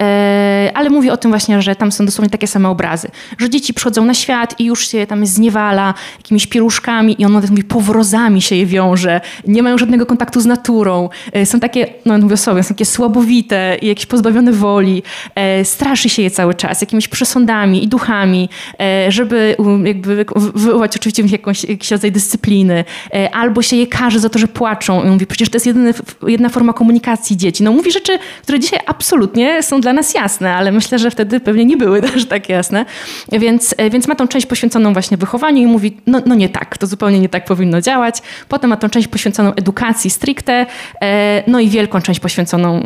ale 0.75 0.91
mówi 0.91 1.11
o 1.11 1.17
tym 1.17 1.31
właśnie, 1.31 1.63
że 1.63 1.77
tam 1.77 1.93
są 1.93 2.07
dosłownie 2.07 2.31
takie 2.31 2.47
same 2.47 2.69
obrazy, 2.69 3.09
że 3.39 3.51
dzieci 3.51 3.75
przychodzą 3.75 4.05
na 4.05 4.15
świat 4.15 4.61
i 4.61 4.65
już 4.65 4.89
się 4.89 5.07
tam 5.07 5.27
zniewala 5.27 5.95
jakimiś 6.19 6.47
pieluszkami 6.47 7.23
i 7.23 7.25
on 7.25 7.33
nawet 7.33 7.51
mówi, 7.51 7.65
powrozami 7.65 8.43
się 8.43 8.57
je 8.57 8.67
wiąże, 8.67 9.21
nie 9.47 9.63
mają 9.63 9.79
żadnego 9.79 10.07
kontaktu 10.07 10.41
z 10.41 10.47
naturą. 10.47 11.09
Są 11.45 11.61
takie 11.61 11.70
takie, 11.71 11.87
no 12.05 12.19
mówię 12.19 12.37
sobie, 12.37 12.63
są 12.63 12.69
takie 12.69 12.85
słabowite 12.85 13.77
i 13.83 13.87
jakieś 13.87 14.07
pozbawione 14.07 14.53
woli, 14.53 15.03
e, 15.35 15.65
straszy 15.65 16.09
się 16.09 16.23
je 16.23 16.31
cały 16.31 16.55
czas 16.55 16.81
jakimiś 16.81 17.09
przesądami 17.09 17.85
i 17.85 17.89
duchami, 17.89 18.49
e, 18.81 19.13
żeby 19.13 19.57
jakby 19.85 20.25
wywołać 20.37 20.97
oczywiście 20.97 21.23
w 21.23 21.31
jakąś, 21.31 21.65
jakiś 21.65 21.91
rodzaj 21.91 22.13
dyscypliny, 22.13 22.85
e, 23.15 23.35
albo 23.35 23.63
się 23.63 23.77
je 23.77 23.87
każe 23.87 24.21
za 24.21 24.29
to, 24.29 24.39
że 24.39 24.49
płaczą 24.49 25.05
i 25.05 25.07
mówi, 25.07 25.27
przecież 25.27 25.49
to 25.49 25.57
jest 25.57 25.67
jedyny, 25.67 25.95
jedna 26.27 26.49
forma 26.49 26.73
komunikacji 26.73 27.37
dzieci. 27.37 27.63
No 27.63 27.73
mówi 27.73 27.93
rzeczy, 27.93 28.19
które 28.43 28.61
dzisiaj 28.61 28.81
absolutnie 28.87 29.63
są 29.63 29.81
dla 29.81 29.93
nas 29.93 30.15
jasne, 30.15 30.55
ale 30.55 30.73
myślę, 30.73 30.99
że 30.99 31.11
wtedy 31.11 31.41
pewnie 31.41 31.65
nie 31.65 31.77
były 31.77 32.03
też 32.13 32.27
tak 32.27 32.49
jasne, 32.49 32.85
więc, 33.33 33.75
e, 33.79 33.91
więc 33.91 34.09
ma 34.09 34.15
tą 34.15 34.29
część 34.29 34.47
poświęconą 34.47 34.93
właśnie 34.93 35.17
wychowaniu 35.17 35.63
i 35.63 35.67
mówi, 35.67 35.97
no, 36.07 36.23
no 36.27 36.35
nie 36.35 36.49
tak, 36.49 36.79
to 36.79 36.87
zupełnie 36.87 37.21
nie 37.21 37.29
tak 37.29 37.45
powinno 37.45 37.81
działać. 37.81 38.23
Potem 38.49 38.71
ma 38.71 38.77
tą 38.77 38.89
część 38.89 39.09
poświęconą 39.09 39.55
edukacji 39.55 40.11
stricte, 40.11 40.67
e, 41.03 41.43
no 41.47 41.60
i 41.61 41.69
wielką 41.69 42.01
część 42.01 42.21
poświęconą 42.21 42.83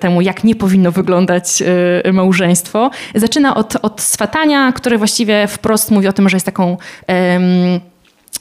temu, 0.00 0.20
jak 0.20 0.44
nie 0.44 0.54
powinno 0.54 0.92
wyglądać 0.92 1.62
małżeństwo. 2.12 2.90
Zaczyna 3.14 3.54
od, 3.54 3.76
od 3.82 4.00
swatania, 4.00 4.72
które 4.72 4.98
właściwie 4.98 5.46
wprost 5.46 5.90
mówi 5.90 6.08
o 6.08 6.12
tym, 6.12 6.28
że 6.28 6.36
jest 6.36 6.46
taką 6.46 6.76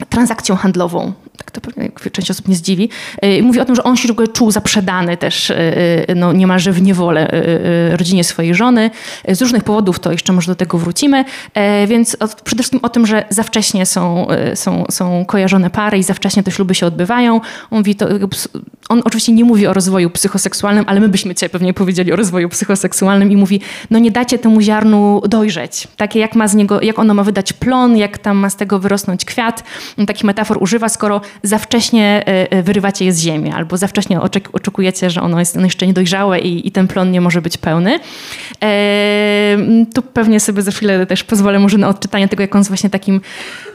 transakcją 0.09 0.55
handlową. 0.55 1.13
Tak 1.37 1.51
to 1.51 1.61
pewnie 1.61 1.91
część 2.11 2.31
osób 2.31 2.47
nie 2.47 2.55
zdziwi. 2.55 2.89
E, 3.21 3.41
mówi 3.41 3.59
o 3.59 3.65
tym, 3.65 3.75
że 3.75 3.83
on 3.83 3.97
się 3.97 4.09
czuł 4.33 4.51
zaprzedany 4.51 5.17
też 5.17 5.51
e, 5.51 5.57
e, 6.09 6.15
no, 6.15 6.33
niemalże 6.33 6.71
w 6.71 6.81
niewolę 6.81 7.27
rodzinie 7.91 8.23
swojej 8.23 8.55
żony. 8.55 8.91
Z 9.27 9.41
różnych 9.41 9.63
powodów 9.63 9.99
to 9.99 10.11
jeszcze 10.11 10.33
może 10.33 10.51
do 10.51 10.55
tego 10.55 10.77
wrócimy. 10.77 11.25
Więc 11.87 12.17
przede 12.43 12.63
wszystkim 12.63 12.79
o 12.83 12.89
tym, 12.89 13.07
że 13.07 13.25
za 13.29 13.43
wcześnie 13.43 13.85
są, 13.85 14.27
są, 14.55 14.85
są 14.89 15.25
kojarzone 15.25 15.69
pary 15.69 15.97
i 15.97 16.03
za 16.03 16.13
wcześnie 16.13 16.43
te 16.43 16.51
śluby 16.51 16.75
się 16.75 16.85
odbywają. 16.85 17.41
On, 17.71 17.77
mówi 17.77 17.95
to, 17.95 18.07
on 18.89 19.01
oczywiście 19.05 19.31
nie 19.31 19.43
mówi 19.43 19.67
o 19.67 19.73
rozwoju 19.73 20.09
psychoseksualnym, 20.09 20.85
ale 20.87 20.99
my 20.99 21.09
byśmy 21.09 21.33
dzisiaj 21.33 21.49
pewnie 21.49 21.73
powiedzieli 21.73 22.13
o 22.13 22.15
rozwoju 22.15 22.49
psychoseksualnym 22.49 23.31
i 23.31 23.37
mówi, 23.37 23.61
no 23.89 23.99
nie 23.99 24.11
dacie 24.11 24.39
temu 24.39 24.61
ziarnu 24.61 25.21
dojrzeć. 25.27 25.87
Takie 25.97 26.19
jak 26.19 26.35
ma 26.35 26.47
z 26.47 26.55
niego, 26.55 26.81
jak 26.81 26.99
ono 26.99 27.13
ma 27.13 27.23
wydać 27.23 27.53
plon, 27.53 27.97
jak 27.97 28.17
tam 28.17 28.37
ma 28.37 28.49
z 28.49 28.55
tego 28.55 28.79
wyrosnąć 28.79 29.25
kwiat 29.25 29.63
takich 30.07 30.23
metafor 30.23 30.57
używa, 30.63 30.89
skoro 30.89 31.21
za 31.43 31.57
wcześnie 31.57 32.23
e, 32.27 32.51
e, 32.51 32.63
wyrywacie 32.63 33.05
je 33.05 33.13
z 33.13 33.19
ziemi, 33.19 33.51
albo 33.51 33.77
za 33.77 33.87
wcześnie 33.87 34.21
oczekujecie, 34.53 35.09
że 35.09 35.21
ono 35.21 35.39
jest 35.39 35.55
jeszcze 35.55 35.87
niedojrzałe 35.87 36.39
i, 36.39 36.67
i 36.67 36.71
ten 36.71 36.87
plon 36.87 37.11
nie 37.11 37.21
może 37.21 37.41
być 37.41 37.57
pełny. 37.57 37.99
E, 38.63 39.57
tu 39.93 40.01
pewnie 40.01 40.39
sobie 40.39 40.61
za 40.61 40.71
chwilę 40.71 41.05
też 41.05 41.23
pozwolę 41.23 41.59
może 41.59 41.77
na 41.77 41.89
odczytanie 41.89 42.27
tego, 42.27 42.41
jak 42.41 42.55
on 42.55 42.63
z 42.63 42.67
właśnie 42.67 42.89
takim 42.89 43.21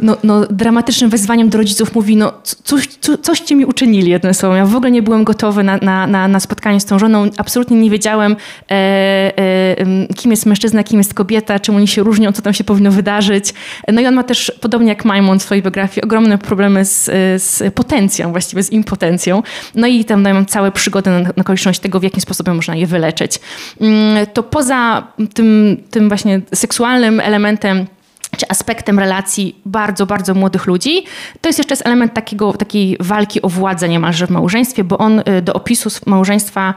no, 0.00 0.16
no, 0.24 0.46
dramatycznym 0.46 1.10
wezwaniem 1.10 1.48
do 1.48 1.58
rodziców 1.58 1.94
mówi, 1.94 2.16
no 2.16 2.32
coś, 2.42 2.86
co, 2.86 3.18
coście 3.18 3.56
mi 3.56 3.64
uczynili, 3.64 4.10
jednym 4.10 4.34
słowem. 4.34 4.58
Ja 4.58 4.66
w 4.66 4.76
ogóle 4.76 4.90
nie 4.90 5.02
byłem 5.02 5.24
gotowy 5.24 5.62
na, 5.62 5.76
na, 5.76 6.06
na, 6.06 6.28
na 6.28 6.40
spotkanie 6.40 6.80
z 6.80 6.84
tą 6.84 6.98
żoną, 6.98 7.30
absolutnie 7.36 7.76
nie 7.76 7.90
wiedziałem, 7.90 8.36
e, 8.70 8.74
e, 8.74 10.14
kim 10.16 10.30
jest 10.30 10.46
mężczyzna, 10.46 10.84
kim 10.84 10.98
jest 10.98 11.14
kobieta, 11.14 11.60
czym 11.60 11.76
oni 11.76 11.88
się 11.88 12.02
różnią, 12.02 12.32
co 12.32 12.42
tam 12.42 12.54
się 12.54 12.64
powinno 12.64 12.90
wydarzyć. 12.90 13.54
No 13.92 14.00
i 14.00 14.06
on 14.06 14.14
ma 14.14 14.22
też, 14.22 14.52
podobnie 14.60 14.88
jak 14.88 15.04
Maimon 15.04 15.38
w 15.38 15.42
swojej 15.42 15.62
biografii, 15.62 15.97
ogromne 16.02 16.38
problemy 16.38 16.84
z, 16.84 17.04
z 17.42 17.74
potencją, 17.74 18.30
właściwie 18.32 18.62
z 18.62 18.72
impotencją. 18.72 19.42
No 19.74 19.86
i 19.86 20.04
tam 20.04 20.22
dają 20.22 20.44
całe 20.44 20.72
przygody 20.72 21.10
na, 21.10 21.20
na 21.20 21.32
okoliczność 21.40 21.80
tego, 21.80 22.00
w 22.00 22.02
jaki 22.02 22.20
sposób 22.20 22.48
można 22.48 22.76
je 22.76 22.86
wyleczyć. 22.86 23.40
Mm, 23.80 24.26
to 24.26 24.42
poza 24.42 25.06
tym, 25.34 25.76
tym 25.90 26.08
właśnie 26.08 26.40
seksualnym 26.54 27.20
elementem 27.20 27.86
czy 28.36 28.48
aspektem 28.48 28.98
relacji 28.98 29.56
bardzo, 29.64 30.06
bardzo 30.06 30.34
młodych 30.34 30.66
ludzi. 30.66 31.04
To 31.40 31.48
jest 31.48 31.58
jeszcze 31.58 31.84
element 31.84 32.14
takiego, 32.14 32.52
takiej 32.52 32.96
walki 33.00 33.42
o 33.42 33.48
władzę 33.48 33.88
niemalże 33.88 34.26
w 34.26 34.30
małżeństwie, 34.30 34.84
bo 34.84 34.98
on 34.98 35.18
y, 35.18 35.42
do 35.42 35.52
opisu 35.52 35.90
małżeństwa 36.06 36.74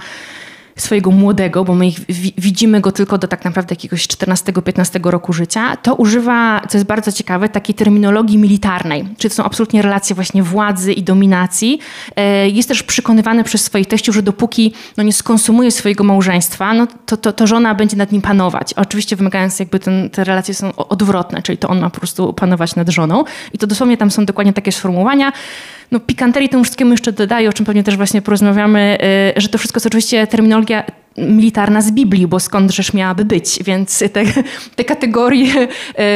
swojego 0.76 1.12
młodego, 1.12 1.64
bo 1.64 1.76
my 1.76 1.88
ich 1.88 2.00
widzimy 2.38 2.82
go 2.82 2.92
tylko 2.92 3.18
do 3.18 3.28
tak 3.28 3.46
naprawdę 3.46 3.74
jakiegoś 3.74 4.08
14-15 4.08 5.10
roku 5.10 5.34
życia, 5.34 5.78
to 5.78 5.96
używa, 5.96 6.62
co 6.70 6.78
jest 6.78 6.88
bardzo 6.88 7.12
ciekawe, 7.12 7.50
takiej 7.50 7.76
terminologii 7.76 8.38
militarnej. 8.38 9.06
Czyli 9.18 9.30
to 9.30 9.36
są 9.36 9.44
absolutnie 9.44 9.82
relacje 9.82 10.16
właśnie 10.16 10.44
władzy 10.44 10.94
i 10.94 11.04
dominacji. 11.04 11.80
E, 12.16 12.50
jest 12.50 12.70
też 12.70 12.84
przekonywany 12.84 13.44
przez 13.44 13.64
swoich 13.64 13.88
teściów, 13.88 14.16
że 14.16 14.24
dopóki 14.24 14.74
no, 14.98 15.04
nie 15.04 15.14
skonsumuje 15.14 15.72
swojego 15.72 16.04
małżeństwa, 16.04 16.74
no, 16.74 16.88
to, 17.06 17.18
to, 17.18 17.34
to 17.34 17.48
żona 17.48 17.76
będzie 17.76 17.98
nad 17.98 18.12
nim 18.12 18.22
panować. 18.22 18.74
Oczywiście 18.74 19.16
wymagając 19.16 19.60
jakby 19.60 19.80
ten, 19.80 20.10
te 20.10 20.24
relacje 20.24 20.54
są 20.54 20.76
odwrotne, 20.76 21.42
czyli 21.42 21.58
to 21.58 21.68
on 21.68 21.80
ma 21.80 21.90
po 21.90 21.98
prostu 21.98 22.34
panować 22.34 22.76
nad 22.76 22.90
żoną. 22.90 23.24
I 23.54 23.58
to 23.58 23.68
dosłownie 23.68 23.98
tam 23.98 24.12
są 24.12 24.26
dokładnie 24.26 24.54
takie 24.54 24.72
sformułowania. 24.72 25.32
No, 25.92 26.00
pikanterii 26.00 26.50
temu 26.50 26.64
wszystkiemu 26.64 26.92
jeszcze 26.92 27.12
dodaję, 27.12 27.50
o 27.50 27.54
czym 27.54 27.66
pewnie 27.66 27.84
też 27.84 27.98
właśnie 27.98 28.22
porozmawiamy, 28.22 28.98
y, 29.38 29.42
że 29.42 29.50
to 29.50 29.58
wszystko 29.58 29.78
jest 29.78 29.86
oczywiście 29.86 30.28
terminologia 30.28 30.84
militarna 31.18 31.82
z 31.82 31.92
Biblii, 31.92 32.28
bo 32.28 32.40
skądżeż 32.40 32.94
miałaby 32.94 33.26
być, 33.26 33.64
więc 33.64 34.00
te, 34.00 34.24
te 34.76 34.84
kategorie 34.84 35.68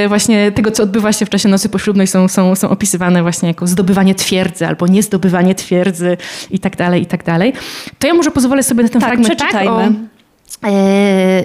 y, 0.06 0.08
właśnie 0.08 0.52
tego, 0.52 0.72
co 0.72 0.84
odbywa 0.84 1.14
się 1.14 1.26
w 1.26 1.30
czasie 1.30 1.50
nocy 1.50 1.70
poślubnej 1.70 2.08
są, 2.08 2.28
są, 2.28 2.56
są 2.56 2.70
opisywane 2.70 3.22
właśnie 3.22 3.48
jako 3.48 3.68
zdobywanie 3.68 4.16
twierdzy 4.16 4.68
albo 4.68 4.88
niezdobywanie 4.88 5.56
twierdzy 5.56 6.18
i 6.52 6.60
tak 6.60 6.76
dalej, 6.76 7.02
i 7.02 7.06
tak 7.06 7.24
dalej. 7.24 7.54
To 8.00 8.08
ja 8.08 8.14
może 8.14 8.32
pozwolę 8.32 8.64
sobie 8.64 8.84
na 8.84 8.90
ten 8.90 9.02
tak, 9.02 9.10
fragment 9.10 9.40
tak, 9.40 9.68
o, 9.68 9.82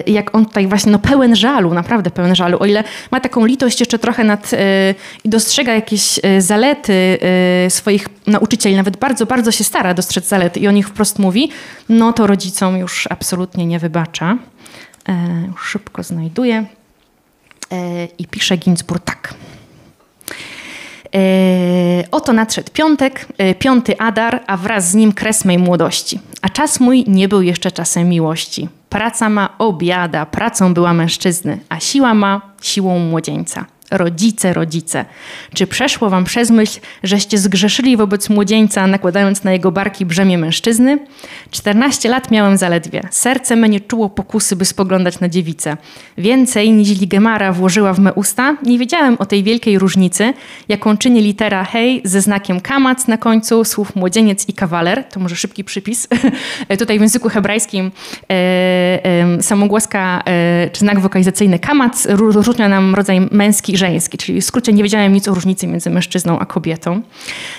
jak 0.07 0.35
on 0.35 0.45
tutaj 0.45 0.67
właśnie, 0.67 0.91
no 0.91 0.99
pełen 0.99 1.35
żalu, 1.35 1.73
naprawdę 1.73 2.11
pełen 2.11 2.35
żalu, 2.35 2.57
o 2.59 2.65
ile 2.65 2.83
ma 3.11 3.19
taką 3.19 3.45
litość 3.45 3.79
jeszcze 3.79 3.99
trochę 3.99 4.23
nad 4.23 4.53
e, 4.53 4.57
i 5.23 5.29
dostrzega 5.29 5.73
jakieś 5.73 6.19
e, 6.23 6.41
zalety 6.41 7.17
swoich 7.69 8.07
nauczycieli, 8.27 8.75
nawet 8.75 8.97
bardzo, 8.97 9.25
bardzo 9.25 9.51
się 9.51 9.63
stara 9.63 9.93
dostrzec 9.93 10.27
zalety 10.27 10.59
i 10.59 10.67
o 10.67 10.71
nich 10.71 10.87
wprost 10.87 11.19
mówi, 11.19 11.51
no 11.89 12.13
to 12.13 12.27
rodzicom 12.27 12.77
już 12.77 13.07
absolutnie 13.11 13.65
nie 13.65 13.79
wybacza. 13.79 14.37
Już 15.47 15.69
szybko 15.69 16.03
znajduje 16.03 16.65
i 18.17 18.27
pisze 18.27 18.57
Ginzburg 18.57 19.03
tak. 19.03 19.33
Oto 22.11 22.33
nadszedł 22.33 22.71
piątek, 22.73 23.27
piąty 23.59 23.99
Adar, 23.99 24.43
a 24.47 24.57
wraz 24.57 24.89
z 24.91 24.95
nim 24.95 25.13
kres 25.13 25.45
mej 25.45 25.57
młodości. 25.57 26.19
A 26.41 26.49
czas 26.49 26.79
mój 26.79 27.05
nie 27.07 27.27
był 27.27 27.41
jeszcze 27.41 27.71
czasem 27.71 28.09
miłości. 28.09 28.69
Praca 28.89 29.29
ma 29.29 29.49
obiada, 29.57 30.25
pracą 30.25 30.73
była 30.73 30.93
mężczyzny, 30.93 31.59
a 31.69 31.79
siła 31.79 32.13
ma 32.13 32.41
siłą 32.61 32.99
młodzieńca 32.99 33.65
rodzice, 33.91 34.53
rodzice. 34.53 35.05
Czy 35.53 35.67
przeszło 35.67 36.09
wam 36.09 36.23
przez 36.23 36.49
myśl, 36.49 36.79
żeście 37.03 37.37
zgrzeszyli 37.37 37.97
wobec 37.97 38.29
młodzieńca, 38.29 38.87
nakładając 38.87 39.43
na 39.43 39.51
jego 39.51 39.71
barki 39.71 40.05
brzemię 40.05 40.37
mężczyzny? 40.37 40.99
Czternaście 41.51 42.09
lat 42.09 42.31
miałem 42.31 42.57
zaledwie. 42.57 43.01
Serce 43.11 43.55
me 43.55 43.69
nie 43.69 43.79
czuło 43.79 44.09
pokusy, 44.09 44.55
by 44.55 44.65
spoglądać 44.65 45.19
na 45.19 45.29
dziewicę. 45.29 45.77
Więcej 46.17 46.71
niż 46.71 47.05
Gemara 47.05 47.51
włożyła 47.51 47.93
w 47.93 47.99
me 47.99 48.13
usta, 48.13 48.57
nie 48.63 48.79
wiedziałem 48.79 49.15
o 49.19 49.25
tej 49.25 49.43
wielkiej 49.43 49.79
różnicy, 49.79 50.33
jaką 50.69 50.97
czyni 50.97 51.21
litera 51.21 51.63
hej 51.63 52.01
ze 52.05 52.21
znakiem 52.21 52.61
kamac 52.61 53.07
na 53.07 53.17
końcu, 53.17 53.65
słów 53.65 53.95
młodzieniec 53.95 54.49
i 54.49 54.53
kawaler. 54.53 55.03
To 55.03 55.19
może 55.19 55.35
szybki 55.35 55.63
przypis. 55.63 56.07
Tutaj 56.79 56.97
w 56.97 57.01
języku 57.01 57.29
hebrajskim 57.29 57.91
e, 58.29 58.33
e, 58.33 59.41
samogłoska 59.41 60.23
e, 60.25 60.69
czy 60.69 60.79
znak 60.79 60.99
wokalizacyjny 60.99 61.59
kamac 61.59 62.07
różnia 62.09 62.69
nam 62.69 62.95
rodzaj 62.95 63.27
męski 63.31 63.77
żeński, 63.81 64.17
czyli 64.17 64.41
w 64.41 64.45
skrócie 64.45 64.73
nie 64.73 64.83
wiedziałem 64.83 65.13
nic 65.13 65.27
o 65.27 65.33
różnicy 65.33 65.67
między 65.67 65.89
mężczyzną 65.89 66.39
a 66.39 66.45
kobietą. 66.45 67.01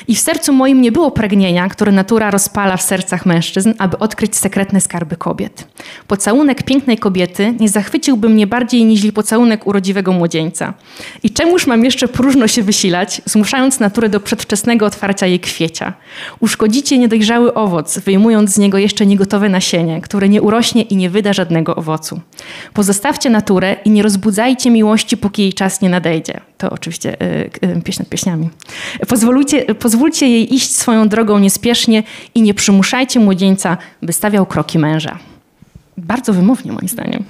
I 0.08 0.14
w 0.14 0.20
sercu 0.20 0.52
moim 0.52 0.80
nie 0.80 0.92
było 0.92 1.10
pragnienia, 1.10 1.68
które 1.68 1.92
natura 1.92 2.30
rozpala 2.30 2.76
w 2.76 2.82
sercach 2.82 3.26
mężczyzn, 3.26 3.72
aby 3.78 3.98
odkryć 3.98 4.36
sekretne 4.36 4.80
skarby 4.80 5.16
kobiet. 5.16 5.66
Pocałunek 6.06 6.62
pięknej 6.62 6.98
kobiety 6.98 7.54
nie 7.60 7.68
zachwyciłby 7.68 8.28
mnie 8.28 8.46
bardziej 8.46 8.84
niż 8.84 9.02
pocałunek 9.12 9.66
urodziwego 9.66 10.12
młodzieńca. 10.12 10.74
I 11.22 11.30
czemuż 11.30 11.66
mam 11.66 11.84
jeszcze 11.84 12.08
próżno 12.08 12.48
się 12.48 12.62
wysilać, 12.62 13.22
zmuszając 13.24 13.80
naturę 13.80 14.08
do 14.08 14.20
przedwczesnego 14.20 14.86
otwarcia 14.86 15.26
jej 15.26 15.40
kwiecia? 15.40 15.92
Uszkodzicie 16.40 16.98
niedojrzały 16.98 17.54
owoc, 17.54 17.98
wyjmując 17.98 18.50
z 18.54 18.58
niego 18.58 18.78
jeszcze 18.78 19.06
niegotowe 19.06 19.48
nasienie, 19.48 20.00
które 20.00 20.28
nie 20.28 20.42
urośnie 20.42 20.82
i 20.82 20.96
nie 20.96 21.10
wyda 21.10 21.32
żadnego 21.32 21.76
owocu. 21.76 22.20
Pozostawcie 22.74 23.30
naturę 23.30 23.76
i 23.84 23.90
nie 23.90 24.02
rozbudzajcie 24.02 24.70
miłości, 24.70 25.16
póki 25.16 25.42
jej 25.42 25.52
czas 25.52 25.80
nie 25.80 25.88
nadejdzie 25.88 26.11
odejdzie. 26.12 26.40
To 26.58 26.70
oczywiście 26.70 27.22
y, 27.22 27.50
y, 27.78 27.82
pieśń 27.82 28.02
nad 28.02 28.08
pieśniami. 28.08 28.50
Pozwólcie, 29.08 29.74
pozwólcie 29.74 30.28
jej 30.28 30.54
iść 30.54 30.76
swoją 30.76 31.08
drogą 31.08 31.38
niespiesznie 31.38 32.02
i 32.34 32.42
nie 32.42 32.54
przymuszajcie 32.54 33.20
młodzieńca, 33.20 33.76
by 34.02 34.12
stawiał 34.12 34.46
kroki 34.46 34.78
męża. 34.78 35.18
Bardzo 35.96 36.32
wymownie 36.32 36.72
moim 36.72 36.88
zdaniem. 36.88 37.24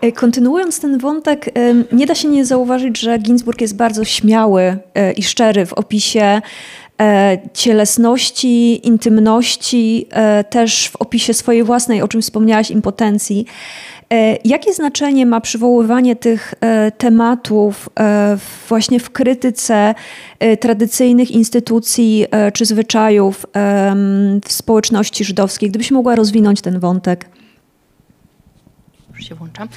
E, 0.00 0.12
kontynuując 0.12 0.80
ten 0.80 0.98
wątek, 0.98 1.50
nie 1.92 2.06
da 2.06 2.14
się 2.14 2.28
nie 2.28 2.44
zauważyć, 2.44 2.98
że 2.98 3.18
Ginsburg 3.18 3.60
jest 3.60 3.76
bardzo 3.76 4.04
śmiały 4.04 4.76
e, 4.94 5.12
i 5.12 5.22
szczery 5.22 5.66
w 5.66 5.72
opisie 5.72 6.40
e, 7.00 7.38
cielesności, 7.54 8.86
intymności, 8.86 10.06
też 10.50 10.88
w 10.88 10.96
opisie 10.96 11.34
swojej 11.34 11.64
własnej, 11.64 12.02
o 12.02 12.08
czym 12.08 12.22
wspomniałaś, 12.22 12.70
impotencji. 12.70 13.46
E, 14.12 14.36
jakie 14.44 14.72
znaczenie 14.72 15.26
ma 15.26 15.40
przywoływanie 15.40 16.16
tych 16.16 16.54
e, 16.60 16.92
tematów 16.92 17.88
e, 18.00 18.38
właśnie 18.68 19.00
w 19.00 19.10
krytyce 19.10 19.94
tradycyjnych 20.60 21.30
instytucji 21.30 22.26
czy 22.52 22.64
zwyczajów 22.64 23.46
w 24.44 24.52
społeczności 24.52 25.24
żydowskiej? 25.24 25.68
Gdybyś 25.68 25.90
mogła 25.90 26.14
rozwinąć 26.14 26.60
ten 26.60 26.80
wątek. 26.80 27.28
Już 29.14 29.28
się 29.28 29.34
włączam. 29.34 29.68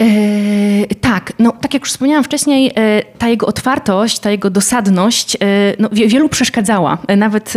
E, 0.00 0.94
tak, 0.94 1.32
no 1.38 1.52
tak 1.52 1.74
jak 1.74 1.82
już 1.82 1.90
wspomniałam 1.90 2.24
wcześniej, 2.24 2.72
e, 2.76 3.02
ta 3.18 3.28
jego 3.28 3.46
otwartość, 3.46 4.18
ta 4.18 4.30
jego 4.30 4.50
dosadność 4.50 5.36
e, 5.36 5.38
no, 5.78 5.88
wielu 5.92 6.28
przeszkadzała. 6.28 6.98
Nawet 7.16 7.54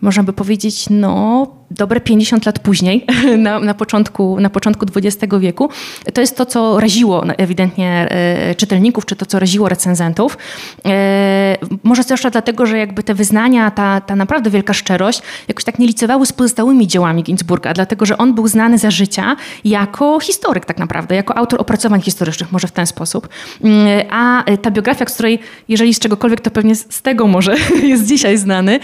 można 0.00 0.22
by 0.22 0.32
powiedzieć, 0.32 0.86
no 0.90 1.46
dobre 1.76 2.00
50 2.00 2.46
lat 2.46 2.58
później, 2.58 3.06
na, 3.38 3.60
na, 3.60 3.74
początku, 3.74 4.40
na 4.40 4.50
początku 4.50 4.86
XX 4.96 5.34
wieku. 5.40 5.68
To 6.14 6.20
jest 6.20 6.36
to, 6.36 6.46
co 6.46 6.80
raziło 6.80 7.24
ewidentnie 7.36 8.06
e, 8.10 8.54
czytelników, 8.54 9.06
czy 9.06 9.16
to, 9.16 9.26
co 9.26 9.38
raziło 9.38 9.68
recenzentów. 9.68 10.38
E, 10.84 11.56
może 11.82 12.02
zwłaszcza 12.02 12.30
dlatego, 12.30 12.66
że 12.66 12.78
jakby 12.78 13.02
te 13.02 13.14
wyznania, 13.14 13.70
ta, 13.70 14.00
ta 14.00 14.16
naprawdę 14.16 14.50
wielka 14.50 14.72
szczerość 14.74 15.22
jakoś 15.48 15.64
tak 15.64 15.78
nie 15.78 15.86
licowały 15.86 16.26
z 16.26 16.32
pozostałymi 16.32 16.86
dziełami 16.86 17.22
Ginsburga, 17.22 17.72
dlatego, 17.74 18.06
że 18.06 18.18
on 18.18 18.34
był 18.34 18.48
znany 18.48 18.78
za 18.78 18.90
życia 18.90 19.36
jako 19.64 20.20
historyk 20.20 20.64
tak 20.64 20.78
naprawdę, 20.78 21.14
jako 21.14 21.36
autor 21.36 21.60
opracowań 21.60 22.00
historycznych, 22.00 22.52
może 22.52 22.68
w 22.68 22.72
ten 22.72 22.86
sposób. 22.86 23.28
Mm, 23.64 24.06
a 24.10 24.44
ta 24.62 24.70
biografia, 24.70 25.06
z 25.06 25.14
której 25.14 25.38
jeżeli 25.68 25.94
z 25.94 25.98
czegokolwiek, 25.98 26.40
to 26.40 26.50
pewnie 26.50 26.74
z 26.74 27.02
tego 27.02 27.26
może 27.26 27.56
jest 27.92 28.06
dzisiaj 28.06 28.38
znany, 28.38 28.80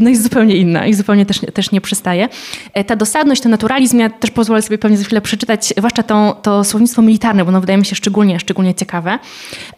no 0.00 0.10
jest 0.10 0.22
zupełnie 0.22 0.56
inna 0.56 0.86
i 0.86 0.94
zupełnie 0.94 1.26
też, 1.26 1.40
też 1.54 1.70
nie 1.70 1.80
przystaje. 1.80 2.28
E, 2.74 2.84
ta 2.84 2.96
dosadność, 2.96 3.42
ten 3.42 3.50
naturalizm, 3.50 3.98
ja 3.98 4.10
też 4.10 4.30
pozwolę 4.30 4.62
sobie 4.62 4.78
pewnie 4.78 4.96
za 4.96 5.04
chwilę 5.04 5.20
przeczytać, 5.20 5.74
zwłaszcza 5.76 6.02
to, 6.02 6.36
to 6.42 6.64
słownictwo 6.64 7.02
militarne, 7.02 7.44
bo 7.44 7.48
ono 7.48 7.60
wydaje 7.60 7.78
mi 7.78 7.86
się 7.86 7.96
szczególnie, 7.96 8.40
szczególnie 8.40 8.74
ciekawe. 8.74 9.18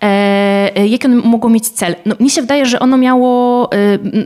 E, 0.03 0.77
e 0.77 0.87
jaki 0.89 1.07
ono 1.07 1.23
mogło 1.23 1.51
mieć 1.51 1.69
cel? 1.69 1.97
No, 2.07 2.15
mnie 2.21 2.31
się 2.31 2.41
wydaje, 2.41 2.67
że 2.67 2.81
ono 2.81 2.97
miało 2.97 3.73
e, 3.73 3.77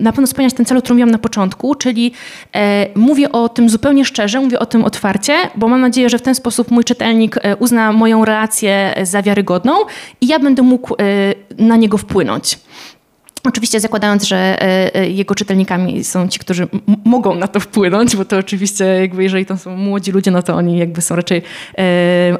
na 0.01 0.13
pewno 0.13 0.27
spełniać 0.27 0.55
ten 0.55 0.67
cel, 0.67 0.79
o 0.79 0.81
którym 0.81 0.97
mówiłam 0.97 1.11
na 1.11 1.19
początku, 1.19 1.75
czyli 1.75 2.13
e, 2.55 2.87
mówię 2.95 3.33
o 3.33 3.49
tym 3.49 3.71
zupełnie 3.71 4.05
szczerze, 4.05 4.41
mówię 4.41 4.59
o 4.59 4.67
tym 4.67 4.85
otwarcie, 4.85 5.35
bo 5.57 5.69
mam 5.69 5.81
nadzieję, 5.81 6.11
że 6.11 6.19
w 6.19 6.23
ten 6.23 6.35
sposób 6.35 6.71
mój 6.71 6.85
czytelnik 6.85 7.37
e, 7.43 7.57
uzna 7.57 7.93
moją 7.93 8.25
relację 8.25 8.95
za 9.03 9.23
wiarygodną 9.23 9.73
i 10.21 10.27
ja 10.27 10.39
będę 10.39 10.63
mógł 10.63 10.95
na 11.59 11.77
niego 11.77 11.99
wpłynąć. 11.99 12.59
Oczywiście 13.45 13.81
zakładając, 13.81 14.25
że 14.25 14.37
e, 14.37 14.95
e, 14.95 15.11
jego 15.11 15.35
czytelnikami 15.35 16.05
są 16.05 16.29
ci, 16.29 16.39
którzy 16.39 16.69
mogą 17.05 17.35
na 17.35 17.49
to 17.49 17.61
wpłynąć, 17.61 18.17
bo 18.17 18.25
to 18.25 18.39
oczywiście 18.39 18.85
jakby 18.85 19.23
jeżeli 19.23 19.47
to 19.47 19.57
są 19.57 19.77
młodzi 19.77 20.13
ludzie, 20.13 20.31
no 20.31 20.43
to 20.43 20.55
oni 20.55 20.79
jakby 20.79 21.03
są 21.03 21.17
raczej 21.17 21.43
e, 21.79 21.83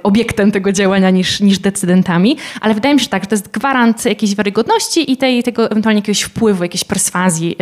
obiektem 0.03 0.53
tego 0.53 0.73
działania 0.73 1.11
niż, 1.11 1.41
niż 1.41 1.59
decydentami. 1.59 2.37
Ale 2.61 2.75
wydaje 2.75 2.95
mi 2.95 3.01
się 3.01 3.09
tak, 3.09 3.23
że 3.23 3.29
to 3.29 3.35
jest 3.35 3.51
gwarant 3.51 4.05
jakiejś 4.05 4.35
wiarygodności 4.35 5.13
i 5.13 5.17
tej, 5.17 5.43
tego 5.43 5.71
ewentualnie 5.71 5.99
jakiegoś 5.99 6.23
wpływu, 6.23 6.63
jakiejś 6.63 6.85
perswazji. 6.85 7.57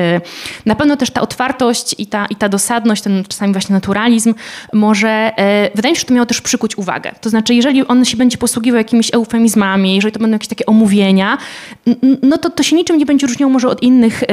Na 0.66 0.74
pewno 0.74 0.96
też 0.96 1.10
ta 1.10 1.20
otwartość 1.20 1.94
i 1.98 2.06
ta, 2.06 2.26
i 2.26 2.36
ta 2.36 2.48
dosadność, 2.48 3.02
ten 3.02 3.24
czasami 3.28 3.52
właśnie 3.52 3.72
naturalizm 3.72 4.34
może, 4.72 5.32
wydaje 5.74 5.92
mi 5.92 5.96
się, 5.96 6.00
że 6.00 6.06
to 6.06 6.14
miało 6.14 6.26
też 6.26 6.40
przykuć 6.40 6.78
uwagę. 6.78 7.12
To 7.20 7.30
znaczy, 7.30 7.54
jeżeli 7.54 7.86
on 7.86 8.04
się 8.04 8.16
będzie 8.16 8.38
posługiwał 8.38 8.78
jakimiś 8.78 9.14
eufemizmami, 9.14 9.94
jeżeli 9.94 10.12
to 10.12 10.20
będą 10.20 10.34
jakieś 10.34 10.48
takie 10.48 10.66
omówienia, 10.66 11.38
no 12.22 12.38
to 12.38 12.50
to 12.50 12.62
się 12.62 12.76
niczym 12.76 12.98
nie 12.98 13.06
będzie 13.06 13.27
różnią 13.28 13.48
może 13.48 13.68
od 13.68 13.82
innych 13.82 14.24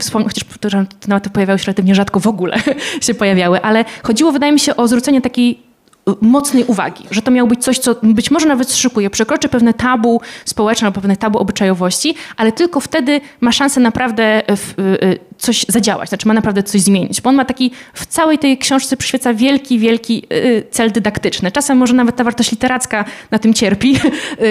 wspomnień, 0.00 0.28
chociaż 0.28 0.44
te 0.60 0.86
tematy 1.00 1.30
pojawiały 1.30 1.58
się 1.58 1.64
relatywnie 1.64 1.94
rzadko 1.94 2.20
w 2.20 2.26
ogóle 2.26 2.58
się 3.06 3.14
pojawiały, 3.14 3.62
ale 3.62 3.84
chodziło 4.02 4.32
wydaje 4.32 4.52
mi 4.52 4.60
się 4.60 4.76
o 4.76 4.88
zwrócenie 4.88 5.20
takiej 5.20 5.74
mocnej 6.20 6.64
uwagi, 6.64 7.04
że 7.10 7.22
to 7.22 7.30
miało 7.30 7.48
być 7.48 7.64
coś, 7.64 7.78
co 7.78 7.96
być 8.02 8.30
może 8.30 8.48
nawet 8.48 8.72
szykuje, 8.72 9.10
przekroczy 9.10 9.48
pewne 9.48 9.74
tabu 9.74 10.20
społeczne, 10.44 10.92
pewne 10.92 11.16
tabu 11.16 11.38
obyczajowości, 11.38 12.14
ale 12.36 12.52
tylko 12.52 12.80
wtedy 12.80 13.20
ma 13.40 13.52
szansę 13.52 13.80
naprawdę 13.80 14.42
w, 14.48 14.78
y, 14.78 15.18
coś 15.38 15.66
zadziałać, 15.68 16.08
znaczy 16.08 16.28
ma 16.28 16.34
naprawdę 16.34 16.62
coś 16.62 16.80
zmienić, 16.80 17.20
bo 17.20 17.30
on 17.30 17.36
ma 17.36 17.44
taki, 17.44 17.70
w 17.94 18.06
całej 18.06 18.38
tej 18.38 18.58
książce 18.58 18.96
przyświeca 18.96 19.34
wielki, 19.34 19.78
wielki 19.78 20.26
y, 20.32 20.66
cel 20.70 20.92
dydaktyczny. 20.92 21.50
Czasem 21.50 21.78
może 21.78 21.94
nawet 21.94 22.16
ta 22.16 22.24
wartość 22.24 22.50
literacka 22.50 23.04
na 23.30 23.38
tym 23.38 23.54
cierpi, 23.54 23.96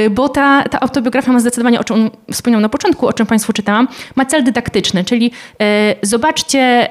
y, 0.05 0.09
bo 0.09 0.29
ta, 0.29 0.63
ta 0.63 0.79
autobiografia 0.79 1.31
ma 1.31 1.39
zdecydowanie, 1.39 1.79
o 1.79 1.83
czym 1.83 2.11
wspomniałam 2.31 2.61
na 2.61 2.69
początku, 2.69 3.07
o 3.07 3.13
czym 3.13 3.25
Państwu 3.25 3.53
czytałam, 3.53 3.87
ma 4.15 4.25
cel 4.25 4.43
dydaktyczny, 4.43 5.03
czyli 5.03 5.31
zobaczcie, 6.01 6.89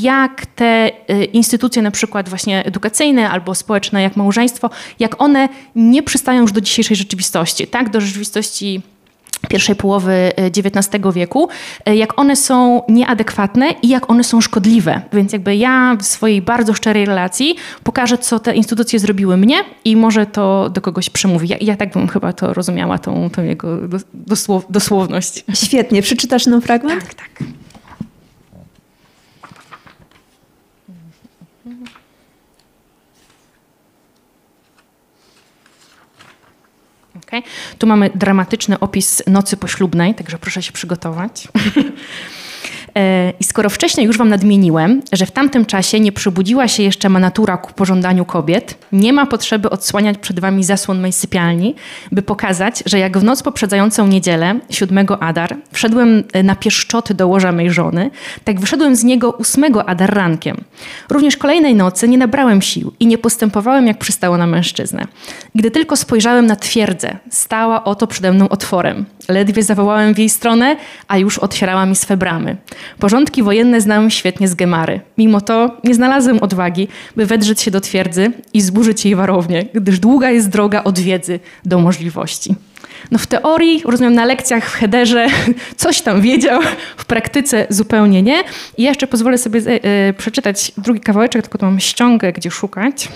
jak 0.00 0.46
te 0.46 0.90
instytucje 1.32 1.82
na 1.82 1.90
przykład 1.90 2.28
właśnie 2.28 2.64
edukacyjne 2.64 3.30
albo 3.30 3.54
społeczne, 3.54 4.02
jak 4.02 4.16
małżeństwo, 4.16 4.70
jak 4.98 5.22
one 5.22 5.48
nie 5.76 6.02
przystają 6.02 6.40
już 6.40 6.52
do 6.52 6.60
dzisiejszej 6.60 6.96
rzeczywistości, 6.96 7.66
tak, 7.66 7.90
do 7.90 8.00
rzeczywistości 8.00 8.82
pierwszej 9.48 9.76
połowy 9.76 10.32
XIX 10.36 11.06
e, 11.06 11.12
wieku, 11.12 11.48
e, 11.84 11.96
jak 11.96 12.18
one 12.18 12.36
są 12.36 12.82
nieadekwatne 12.88 13.74
i 13.82 13.88
jak 13.88 14.10
one 14.10 14.24
są 14.24 14.40
szkodliwe. 14.40 15.00
Więc 15.12 15.32
jakby 15.32 15.56
ja 15.56 15.96
w 16.00 16.04
swojej 16.06 16.42
bardzo 16.42 16.74
szczerej 16.74 17.04
relacji 17.04 17.56
pokażę, 17.82 18.18
co 18.18 18.38
te 18.38 18.54
instytucje 18.54 18.98
zrobiły 18.98 19.36
mnie 19.36 19.56
i 19.84 19.96
może 19.96 20.26
to 20.26 20.70
do 20.70 20.80
kogoś 20.80 21.10
przemówi. 21.10 21.48
Ja, 21.48 21.56
ja 21.60 21.76
tak 21.76 21.92
bym 21.92 22.08
chyba 22.08 22.32
to 22.32 22.54
rozumiała, 22.54 22.98
tą, 22.98 23.30
tą 23.30 23.42
jego 23.42 23.78
dosłow, 24.14 24.66
dosłowność. 24.70 25.44
Świetnie. 25.54 26.02
Przeczytasz 26.02 26.46
nam 26.46 26.62
fragment? 26.62 27.00
Tak, 27.00 27.14
tak. 27.14 27.63
Okay? 37.38 37.76
Tu 37.78 37.86
mamy 37.86 38.10
dramatyczny 38.14 38.80
opis 38.80 39.22
nocy 39.26 39.56
poślubnej, 39.56 40.14
także 40.14 40.38
proszę 40.38 40.62
się 40.62 40.72
przygotować. 40.72 41.48
E, 42.96 43.32
I 43.40 43.44
skoro 43.44 43.70
wcześniej 43.70 44.06
już 44.06 44.18
Wam 44.18 44.28
nadmieniłem, 44.28 45.02
że 45.12 45.26
w 45.26 45.30
tamtym 45.30 45.66
czasie 45.66 46.00
nie 46.00 46.12
przebudziła 46.12 46.68
się 46.68 46.82
jeszcze 46.82 47.08
ma 47.08 47.18
natura 47.18 47.56
ku 47.56 47.72
pożądaniu 47.72 48.24
kobiet, 48.24 48.78
nie 48.92 49.12
ma 49.12 49.26
potrzeby 49.26 49.70
odsłaniać 49.70 50.18
przed 50.18 50.40
Wami 50.40 50.64
zasłon 50.64 51.00
mej 51.00 51.12
sypialni, 51.12 51.74
by 52.12 52.22
pokazać, 52.22 52.82
że 52.86 52.98
jak 52.98 53.18
w 53.18 53.24
noc 53.24 53.42
poprzedzającą 53.42 54.06
niedzielę, 54.06 54.60
7 54.70 55.06
Adar, 55.20 55.56
wszedłem 55.72 56.24
e, 56.32 56.42
na 56.42 56.56
pieszczoty 56.56 57.14
do 57.14 57.28
łoża 57.28 57.52
mej 57.52 57.70
żony, 57.70 58.10
tak 58.44 58.60
wyszedłem 58.60 58.96
z 58.96 59.04
niego 59.04 59.38
8 59.38 59.64
Adar 59.86 60.14
rankiem. 60.14 60.56
Również 61.10 61.36
kolejnej 61.36 61.74
nocy 61.74 62.08
nie 62.08 62.18
nabrałem 62.18 62.62
sił 62.62 62.92
i 63.00 63.06
nie 63.06 63.18
postępowałem 63.18 63.86
jak 63.86 63.98
przystało 63.98 64.36
na 64.36 64.46
mężczyznę. 64.46 65.06
Gdy 65.54 65.70
tylko 65.70 65.96
spojrzałem 65.96 66.46
na 66.46 66.56
twierdzę, 66.56 67.16
stała 67.30 67.84
oto 67.84 68.06
przede 68.06 68.32
mną 68.32 68.48
otworem. 68.48 69.04
Ledwie 69.28 69.62
zawołałem 69.62 70.14
w 70.14 70.18
jej 70.18 70.28
stronę, 70.28 70.76
a 71.08 71.18
już 71.18 71.38
otwierała 71.38 71.86
mi 71.86 71.96
swe 71.96 72.16
bramy. 72.16 72.56
Porządki 72.98 73.42
wojenne 73.42 73.80
znałem 73.80 74.10
świetnie 74.10 74.48
z 74.48 74.54
Gemary. 74.54 75.00
Mimo 75.18 75.40
to 75.40 75.76
nie 75.84 75.94
znalazłem 75.94 76.38
odwagi, 76.38 76.88
by 77.16 77.26
wedrzeć 77.26 77.60
się 77.60 77.70
do 77.70 77.80
twierdzy 77.80 78.32
i 78.52 78.60
zburzyć 78.60 79.04
jej 79.04 79.14
warownię, 79.14 79.64
gdyż 79.74 79.98
długa 79.98 80.30
jest 80.30 80.48
droga 80.48 80.84
od 80.84 80.98
wiedzy 80.98 81.40
do 81.64 81.78
możliwości. 81.78 82.54
No 83.10 83.18
w 83.18 83.26
teorii, 83.26 83.82
rozumiem, 83.84 84.14
na 84.14 84.24
lekcjach 84.24 84.70
w 84.70 84.74
Hederze 84.74 85.26
coś 85.76 86.00
tam 86.00 86.20
wiedział, 86.20 86.60
w 86.96 87.04
praktyce 87.04 87.66
zupełnie 87.70 88.22
nie. 88.22 88.44
I 88.76 88.82
jeszcze 88.82 89.06
pozwolę 89.06 89.38
sobie 89.38 89.60
e, 89.60 90.12
przeczytać 90.12 90.72
drugi 90.78 91.00
kawałeczek, 91.00 91.42
tylko 91.42 91.58
tu 91.58 91.64
mam 91.64 91.80
ściągę, 91.80 92.32
gdzie 92.32 92.50
szukać 92.50 93.08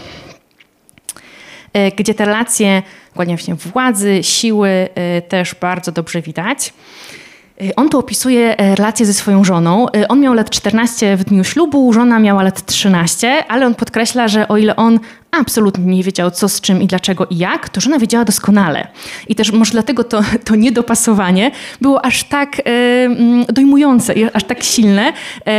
e, 1.72 1.90
gdzie 1.90 2.14
te 2.14 2.24
relacje 2.24 2.82
właśnie 3.14 3.54
władzy, 3.54 4.18
siły 4.22 4.68
e, 4.68 5.22
też 5.22 5.54
bardzo 5.54 5.92
dobrze 5.92 6.22
widać. 6.22 6.72
Y, 7.62 7.74
on 7.76 7.88
tu 7.88 7.98
opisuje 7.98 8.58
e, 8.58 8.74
relacje 8.74 9.06
ze 9.06 9.14
swoją 9.14 9.44
żoną. 9.44 9.86
Y, 9.96 10.08
on 10.08 10.20
miał 10.20 10.34
lat 10.34 10.50
14 10.50 11.16
w 11.16 11.24
dniu 11.24 11.44
ślubu, 11.44 11.92
żona 11.92 12.18
miała 12.18 12.42
lat 12.42 12.66
13, 12.66 13.44
ale 13.48 13.66
on 13.66 13.74
podkreśla, 13.74 14.28
że 14.28 14.48
o 14.48 14.56
ile 14.56 14.76
on 14.76 15.00
absolutnie 15.30 15.84
nie 15.96 16.02
wiedział 16.02 16.30
co 16.30 16.48
z 16.48 16.60
czym 16.60 16.82
i 16.82 16.86
dlaczego 16.86 17.26
i 17.26 17.38
jak, 17.38 17.68
to 17.68 17.80
żona 17.80 17.98
wiedziała 17.98 18.24
doskonale. 18.24 18.88
I 19.28 19.34
też 19.34 19.52
może 19.52 19.72
dlatego 19.72 20.04
to, 20.04 20.20
to 20.46 20.54
niedopasowanie 20.54 21.50
było 21.80 22.04
aż 22.04 22.24
tak 22.24 22.60
e, 22.60 22.62
dojmujące 23.52 24.14
i 24.14 24.24
aż 24.32 24.44
tak 24.44 24.62
silne, 24.62 25.12
e, 25.46 25.50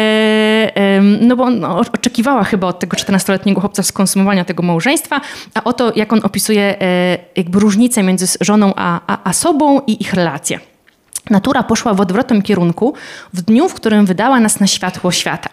e, 0.76 1.02
no 1.02 1.36
bo 1.36 1.44
on 1.44 1.66
oczekiwała 1.66 2.44
chyba 2.44 2.68
od 2.68 2.80
tego 2.80 2.98
14-letniego 2.98 3.62
chłopca 3.62 3.84
skonsumowania 3.84 4.46
tego 4.46 4.64
małżeństwa, 4.64 5.22
a 5.54 5.64
oto 5.64 5.92
jak 5.96 6.14
on 6.14 6.20
opisuje 6.24 6.82
e, 6.82 7.18
jakby 7.36 7.60
różnicę 7.60 8.04
między 8.04 8.38
żoną 8.42 8.74
a, 8.76 9.00
a, 9.08 9.30
a 9.30 9.34
sobą 9.34 9.82
i 9.88 10.02
ich 10.02 10.14
relacje. 10.14 10.60
Natura 11.30 11.64
poszła 11.64 11.94
w 11.94 12.02
odwrotnym 12.02 12.42
kierunku 12.42 12.94
w 13.34 13.42
dniu, 13.42 13.70
w 13.70 13.74
którym 13.74 14.06
wydała 14.06 14.40
nas 14.40 14.60
na 14.60 14.68
światło 14.68 15.12
świata. 15.12 15.50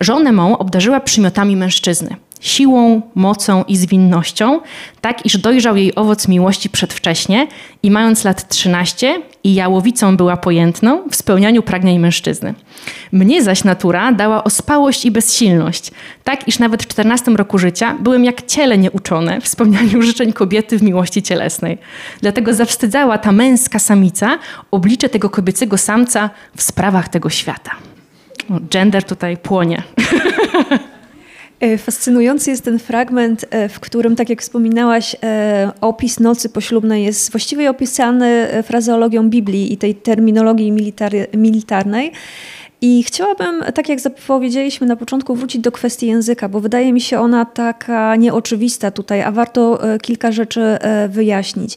Żonę 0.00 0.32
mą 0.32 0.58
obdarzyła 0.58 1.00
przymiotami 1.00 1.56
mężczyzny 1.56 2.16
siłą, 2.44 3.02
mocą 3.14 3.64
i 3.68 3.76
zwinnością, 3.76 4.60
tak 5.00 5.26
iż 5.26 5.38
dojrzał 5.38 5.76
jej 5.76 5.94
owoc 5.94 6.28
miłości 6.28 6.70
przedwcześnie 6.70 7.46
i 7.82 7.90
mając 7.90 8.24
lat 8.24 8.48
13 8.48 9.22
i 9.44 9.54
jałowicą 9.54 10.16
była 10.16 10.36
pojętną 10.36 11.08
w 11.10 11.16
spełnianiu 11.16 11.62
pragnień 11.62 11.98
mężczyzny. 11.98 12.54
Mnie 13.12 13.42
zaś 13.42 13.64
natura 13.64 14.12
dała 14.12 14.44
ospałość 14.44 15.04
i 15.04 15.10
bezsilność, 15.10 15.90
tak 16.24 16.48
iż 16.48 16.58
nawet 16.58 16.82
w 16.82 16.86
14 16.86 17.30
roku 17.30 17.58
życia 17.58 17.96
byłem 18.00 18.24
jak 18.24 18.46
ciele 18.46 18.78
nieuczone 18.78 19.40
w 19.40 19.48
spełnianiu 19.48 20.02
życzeń 20.02 20.32
kobiety 20.32 20.78
w 20.78 20.82
miłości 20.82 21.22
cielesnej. 21.22 21.78
Dlatego 22.20 22.54
zawstydzała 22.54 23.18
ta 23.18 23.32
męska 23.32 23.78
samica 23.78 24.38
oblicze 24.70 25.08
tego 25.08 25.30
kobiecego 25.30 25.78
samca 25.78 26.30
w 26.56 26.62
sprawach 26.62 27.08
tego 27.08 27.30
świata. 27.30 27.70
gender 28.70 29.04
tutaj 29.04 29.36
płonie. 29.36 29.82
E, 31.60 31.78
fascynujący 31.78 32.50
jest 32.50 32.64
ten 32.64 32.78
fragment, 32.78 33.44
e, 33.50 33.68
w 33.68 33.80
którym, 33.80 34.16
tak 34.16 34.30
jak 34.30 34.42
wspominałaś, 34.42 35.16
e, 35.22 35.72
opis 35.80 36.20
nocy 36.20 36.48
poślubnej 36.48 37.04
jest 37.04 37.32
właściwie 37.32 37.70
opisany 37.70 38.48
frazeologią 38.62 39.30
Biblii 39.30 39.72
i 39.72 39.76
tej 39.76 39.94
terminologii 39.94 40.72
militar 40.72 41.12
militarnej. 41.36 42.12
I 42.80 43.02
chciałabym, 43.02 43.64
tak 43.74 43.88
jak 43.88 44.00
zapowiedzieliśmy 44.00 44.86
na 44.86 44.96
początku, 44.96 45.34
wrócić 45.34 45.62
do 45.62 45.72
kwestii 45.72 46.06
języka, 46.06 46.48
bo 46.48 46.60
wydaje 46.60 46.92
mi 46.92 47.00
się 47.00 47.20
ona 47.20 47.44
taka 47.44 48.16
nieoczywista 48.16 48.90
tutaj, 48.90 49.22
a 49.22 49.30
warto 49.30 49.80
kilka 50.02 50.32
rzeczy 50.32 50.78
wyjaśnić. 51.08 51.76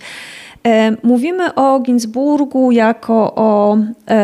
Mówimy 1.04 1.54
o 1.56 1.80
Ginsburgu 1.80 2.72
jako 2.72 3.36
o 3.36 3.78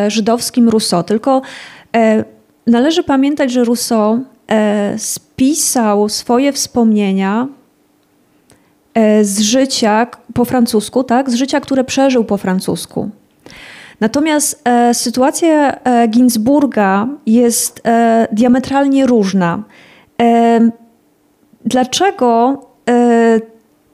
żydowskim 0.08 0.70
Rousseau, 0.70 1.04
tylko 1.04 1.42
należy 2.68 3.04
pamiętać, 3.04 3.52
że 3.52 3.64
Rousseau 3.64 4.20
spisał 4.98 6.10
swoje 6.10 6.54
wspomnienia 6.54 7.48
z 9.22 9.40
życia 9.40 10.08
po 10.34 10.46
francusku, 10.46 11.04
tak? 11.04 11.30
z 11.30 11.34
życia, 11.34 11.60
które 11.60 11.84
przeżył 11.84 12.24
po 12.24 12.38
francusku. 12.38 13.10
Natomiast 14.00 14.62
e, 14.66 14.94
sytuacja 14.94 15.76
e, 15.84 16.08
Ginsburga 16.08 17.08
jest 17.26 17.82
e, 17.88 18.28
diametralnie 18.32 19.06
różna. 19.06 19.64
E, 20.22 20.60
dlaczego 21.66 22.62
e, 22.90 23.40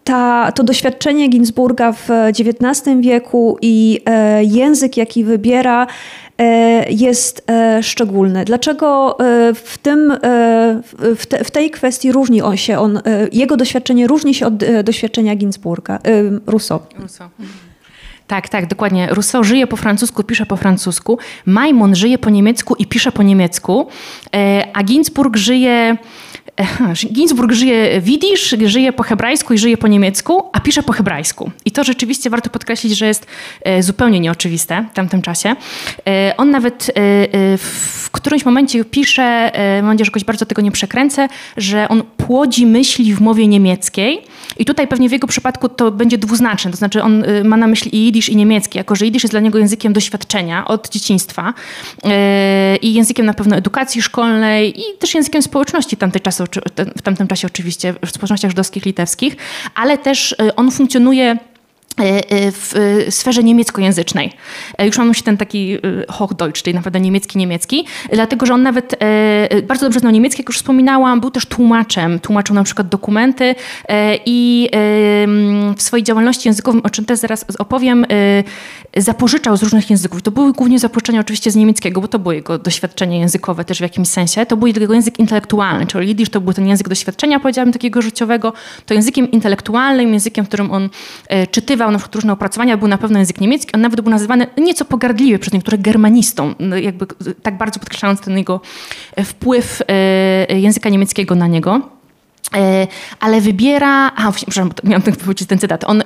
ta, 0.09 0.51
to 0.51 0.63
doświadczenie 0.63 1.27
Ginsburga 1.27 1.91
w 1.91 2.09
XIX 2.27 2.97
wieku 2.99 3.57
i 3.61 4.01
e, 4.05 4.43
język, 4.43 4.97
jaki 4.97 5.23
wybiera, 5.23 5.87
jest 6.89 7.47
szczególny. 7.81 8.45
Dlaczego 8.45 9.17
w, 9.55 9.77
tym, 9.81 10.13
w, 11.17 11.25
te, 11.29 11.43
w 11.43 11.51
tej 11.51 11.71
kwestii 11.71 12.11
różni 12.11 12.41
on 12.41 12.57
się, 12.57 12.79
on, 12.79 13.01
jego 13.31 13.57
doświadczenie 13.57 14.07
różni 14.07 14.33
się 14.33 14.47
od 14.47 14.53
doświadczenia 14.83 15.35
Ginsburga, 15.35 15.99
Rousseau? 16.47 16.79
Rousseau. 16.99 17.29
Tak, 18.29 18.49
tak, 18.49 18.67
dokładnie. 18.67 19.07
Rousseau 19.11 19.43
żyje 19.43 19.67
po 19.67 19.77
francusku, 19.77 20.23
pisze 20.23 20.45
po 20.45 20.57
francusku. 20.57 21.17
Maimon 21.45 21.95
żyje 21.95 22.17
po 22.17 22.29
niemiecku 22.29 22.75
i 22.75 22.85
pisze 22.85 23.11
po 23.11 23.23
niemiecku. 23.23 23.87
E, 24.35 24.67
a 24.73 24.83
Ginsburg 24.83 25.37
żyje 25.37 25.97
Ginsburg 27.13 27.51
żyje 27.51 28.01
widzisz, 28.01 28.55
żyje 28.65 28.93
po 28.93 29.03
hebrajsku 29.03 29.53
i 29.53 29.57
żyje 29.57 29.77
po 29.77 29.87
niemiecku, 29.87 30.49
a 30.53 30.59
pisze 30.59 30.83
po 30.83 30.93
hebrajsku. 30.93 31.51
I 31.65 31.71
to 31.71 31.83
rzeczywiście 31.83 32.29
warto 32.29 32.49
podkreślić, 32.49 32.97
że 32.97 33.07
jest 33.07 33.27
e, 33.63 33.83
zupełnie 33.83 34.19
nieoczywiste 34.19 34.85
w 34.91 34.95
tamtym 34.95 35.21
czasie. 35.21 35.55
E, 36.07 36.33
on 36.37 36.51
nawet 36.51 36.89
e, 36.89 36.93
w 37.57 38.09
którymś 38.11 38.45
momencie 38.45 38.85
pisze, 38.85 39.51
mam 39.81 39.85
nadzieję, 39.85 40.05
że 40.05 40.09
jakoś 40.09 40.23
bardzo 40.23 40.45
tego 40.45 40.61
nie 40.61 40.71
przekręcę, 40.71 41.27
że 41.57 41.89
on 41.89 42.03
płodzi 42.17 42.65
myśli 42.65 43.13
w 43.13 43.21
mowie 43.21 43.47
niemieckiej. 43.47 44.21
I 44.57 44.65
tutaj 44.65 44.87
pewnie 44.87 45.09
w 45.09 45.11
jego 45.11 45.27
przypadku 45.27 45.69
to 45.69 45.91
będzie 45.91 46.17
dwuznaczne, 46.17 46.71
to 46.71 46.77
znaczy 46.77 47.03
on 47.03 47.23
ma 47.43 47.57
na 47.57 47.67
myśli 47.67 47.95
i 47.95 48.05
jidysz 48.05 48.29
i 48.29 48.35
niemiecki, 48.35 48.77
jako 48.77 48.95
że 48.95 49.05
jidysz 49.05 49.23
jest 49.23 49.33
dla 49.33 49.39
niego 49.39 49.59
językiem 49.59 49.93
doświadczenia 49.93 50.65
od 50.65 50.89
dzieciństwa 50.89 51.53
i 52.81 52.93
językiem 52.93 53.25
na 53.25 53.33
pewno 53.33 53.55
edukacji 53.55 54.01
szkolnej 54.01 54.79
i 54.79 54.83
też 54.99 55.13
językiem 55.13 55.41
społeczności 55.41 55.97
tamtej 55.97 56.21
czasu 56.21 56.43
w 56.97 57.01
tamtym 57.01 57.27
czasie 57.27 57.47
oczywiście 57.47 57.93
w 58.05 58.11
społecznościach 58.11 58.51
żydowskich, 58.51 58.85
litewskich, 58.85 59.37
ale 59.75 59.97
też 59.97 60.31
y, 60.31 60.55
on 60.55 60.71
funkcjonuje 60.71 61.37
w 62.51 62.73
e, 63.07 63.11
sferze 63.11 63.43
niemieckojęzycznej. 63.43 64.33
Już 64.79 64.97
mam 64.97 65.13
się 65.13 65.23
ten 65.23 65.37
taki 65.37 65.77
Hochdeutsch, 66.09 66.63
czyli 66.63 66.73
naprawdę 66.75 66.99
niemiecki-niemiecki, 66.99 67.85
dlatego, 68.13 68.45
że 68.45 68.53
on 68.53 68.63
nawet 68.63 68.99
bardzo 69.67 69.85
dobrze 69.85 69.99
znał 69.99 70.11
niemiecki, 70.11 70.41
jak 70.41 70.49
już 70.49 70.57
wspominałam, 70.57 71.21
był 71.21 71.31
też 71.31 71.45
tłumaczem, 71.45 72.19
tłumaczył 72.19 72.55
na 72.55 72.63
przykład 72.63 72.87
dokumenty 72.87 73.55
i 74.25 74.69
w 75.77 75.81
swojej 75.81 76.03
działalności 76.03 76.49
językowej, 76.49 76.83
o 76.83 76.89
czym 76.89 77.05
też 77.05 77.19
zaraz 77.19 77.45
opowiem, 77.59 78.05
zapożyczał 78.97 79.57
z 79.57 79.63
różnych 79.63 79.89
języków. 79.89 80.21
To 80.21 80.31
były 80.31 80.53
głównie 80.53 80.79
zapożyczenia 80.79 81.19
oczywiście 81.19 81.51
z 81.51 81.55
niemieckiego, 81.55 82.01
bo 82.01 82.07
to 82.07 82.19
było 82.19 82.33
jego 82.33 82.57
doświadczenie 82.57 83.19
językowe 83.19 83.65
też 83.65 83.77
w 83.77 83.81
jakimś 83.81 84.07
sensie. 84.07 84.45
To 84.45 84.57
był 84.57 84.67
jego 84.67 84.93
język 84.93 85.19
intelektualny, 85.19 85.87
czyli 85.87 86.07
jidysz 86.07 86.29
to 86.29 86.41
był 86.41 86.53
ten 86.53 86.67
język 86.67 86.89
doświadczenia, 86.89 87.39
powiedziałabym, 87.39 87.73
takiego 87.73 88.01
życiowego. 88.01 88.53
To 88.85 88.93
językiem 88.93 89.31
intelektualnym, 89.31 90.13
językiem, 90.13 90.45
w 90.45 90.47
którym 90.47 90.71
on 90.71 90.89
czytywał 91.51 91.88
na 91.91 91.97
przykład 91.97 92.15
różne 92.15 92.33
opracowania, 92.33 92.77
był 92.77 92.87
na 92.87 92.97
pewno 92.97 93.19
język 93.19 93.41
niemiecki, 93.41 93.71
on 93.73 93.81
nawet 93.81 94.01
był 94.01 94.11
nazywany 94.11 94.47
nieco 94.57 94.85
pogardliwie 94.85 95.39
przez 95.39 95.53
niektórych 95.53 95.81
germanistą, 95.81 96.55
no, 96.59 96.77
jakby 96.77 97.05
tak 97.43 97.57
bardzo 97.57 97.79
podkreślając 97.79 98.21
ten 98.21 98.37
jego 98.37 98.61
wpływ 99.25 99.81
e, 99.87 100.59
języka 100.59 100.89
niemieckiego 100.89 101.35
na 101.35 101.47
niego. 101.47 101.98
E, 102.55 102.87
ale 103.19 103.41
wybiera, 103.41 104.11
a 104.15 104.31
przepraszam, 104.31 104.71
miałam 104.83 105.01
powiedzieć 105.01 105.47
ten 105.47 105.59
cytat, 105.59 105.83
on 105.83 106.01
e, 106.01 106.03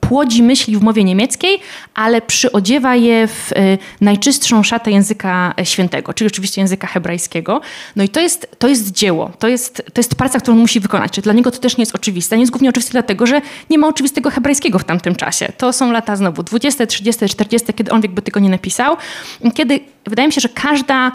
płodzi 0.00 0.42
myśli 0.42 0.76
w 0.76 0.82
mowie 0.82 1.04
niemieckiej, 1.04 1.60
ale 1.94 2.22
przyodziewa 2.22 2.96
je 2.96 3.26
w 3.26 3.52
e, 3.52 3.78
najczystszą 4.00 4.62
szatę 4.62 4.90
języka 4.90 5.54
świętego, 5.64 6.14
czyli 6.14 6.26
oczywiście 6.26 6.60
języka 6.60 6.86
hebrajskiego. 6.86 7.60
No 7.96 8.02
i 8.02 8.08
to 8.08 8.20
jest, 8.20 8.56
to 8.58 8.68
jest 8.68 8.92
dzieło, 8.92 9.30
to 9.38 9.48
jest, 9.48 9.82
to 9.92 10.00
jest 10.00 10.14
praca, 10.14 10.40
którą 10.40 10.56
musi 10.56 10.80
wykonać. 10.80 11.12
Czyli 11.12 11.22
dla 11.22 11.32
niego 11.32 11.50
to 11.50 11.58
też 11.58 11.76
nie 11.76 11.82
jest 11.82 11.94
oczywiste. 11.94 12.36
Nie 12.36 12.42
jest 12.42 12.52
głównie 12.52 12.68
oczywiste 12.68 12.92
dlatego, 12.92 13.26
że 13.26 13.40
nie 13.70 13.78
ma 13.78 13.88
oczywistego 13.88 14.30
hebrajskiego 14.30 14.78
w 14.78 14.84
tamtym 14.84 15.14
czasie. 15.14 15.52
To 15.56 15.72
są 15.72 15.92
lata 15.92 16.16
znowu 16.16 16.42
20, 16.42 16.86
30, 16.86 17.28
40, 17.28 17.72
kiedy 17.74 17.90
on 17.90 18.02
jakby 18.02 18.22
tego 18.22 18.40
nie 18.40 18.50
napisał, 18.50 18.96
kiedy 19.54 19.80
wydaje 20.06 20.28
mi 20.28 20.32
się, 20.32 20.40
że 20.40 20.48
każda, 20.48 21.12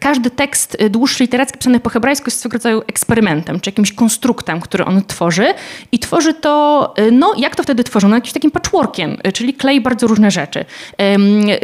każdy 0.00 0.30
tekst 0.30 0.76
dłuższy 0.90 1.24
literacki 1.24 1.58
pisany 1.58 1.80
po 1.80 1.90
hebrajsku 1.90 2.26
jest 2.26 2.40
swego 2.40 2.52
rodzaju 2.52 2.82
eksperymentem, 2.86 3.60
czy 3.68 3.70
jakimś 3.70 3.92
konstruktem, 3.92 4.60
który 4.60 4.84
on 4.84 5.02
tworzy 5.04 5.46
i 5.92 5.98
tworzy 5.98 6.34
to, 6.34 6.94
y, 6.98 7.12
no 7.12 7.32
jak 7.36 7.56
to 7.56 7.62
wtedy 7.62 7.84
tworzą? 7.84 8.08
No 8.08 8.14
jakimś 8.14 8.32
takim 8.32 8.50
patchworkiem, 8.50 9.16
y, 9.26 9.32
czyli 9.32 9.54
klei 9.54 9.80
bardzo 9.80 10.06
różne 10.06 10.30
rzeczy. 10.30 10.64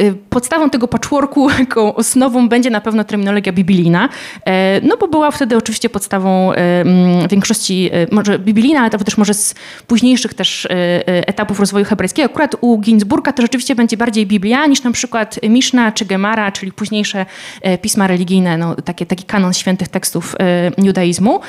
Y, 0.01 0.15
podstawą 0.29 0.69
tego 0.69 0.87
patchworku, 0.87 1.49
jako 1.59 1.95
osnową 1.95 2.49
będzie 2.49 2.69
na 2.69 2.81
pewno 2.81 3.03
terminologia 3.03 3.53
biblijna, 3.53 4.09
e, 4.45 4.81
no 4.81 4.97
bo 4.97 5.07
była 5.07 5.31
wtedy 5.31 5.57
oczywiście 5.57 5.89
podstawą 5.89 6.51
większości, 7.29 7.89
może 8.11 8.39
biblijna, 8.39 8.79
ale 8.79 8.89
też 8.89 9.17
może 9.17 9.33
z 9.33 9.55
późniejszych 9.87 10.33
też 10.33 10.67
etapów 11.05 11.59
rozwoju 11.59 11.85
hebrajskiego. 11.85 12.25
Akurat 12.25 12.55
u 12.61 12.79
Ginsburga 12.79 13.33
to 13.33 13.41
rzeczywiście 13.41 13.75
będzie 13.75 13.97
bardziej 13.97 14.25
Biblia 14.25 14.65
niż 14.65 14.83
na 14.83 14.91
przykład 14.91 15.39
Miszna 15.49 15.91
czy 15.91 16.05
Gemara, 16.05 16.51
czyli 16.51 16.71
późniejsze 16.71 17.25
e, 17.61 17.77
pisma 17.77 18.07
religijne, 18.07 18.57
no, 18.57 18.75
takie, 18.75 19.05
taki 19.05 19.23
kanon 19.23 19.53
świętych 19.53 19.87
tekstów 19.87 20.35
e, 20.39 20.71
judaizmu. 20.77 21.39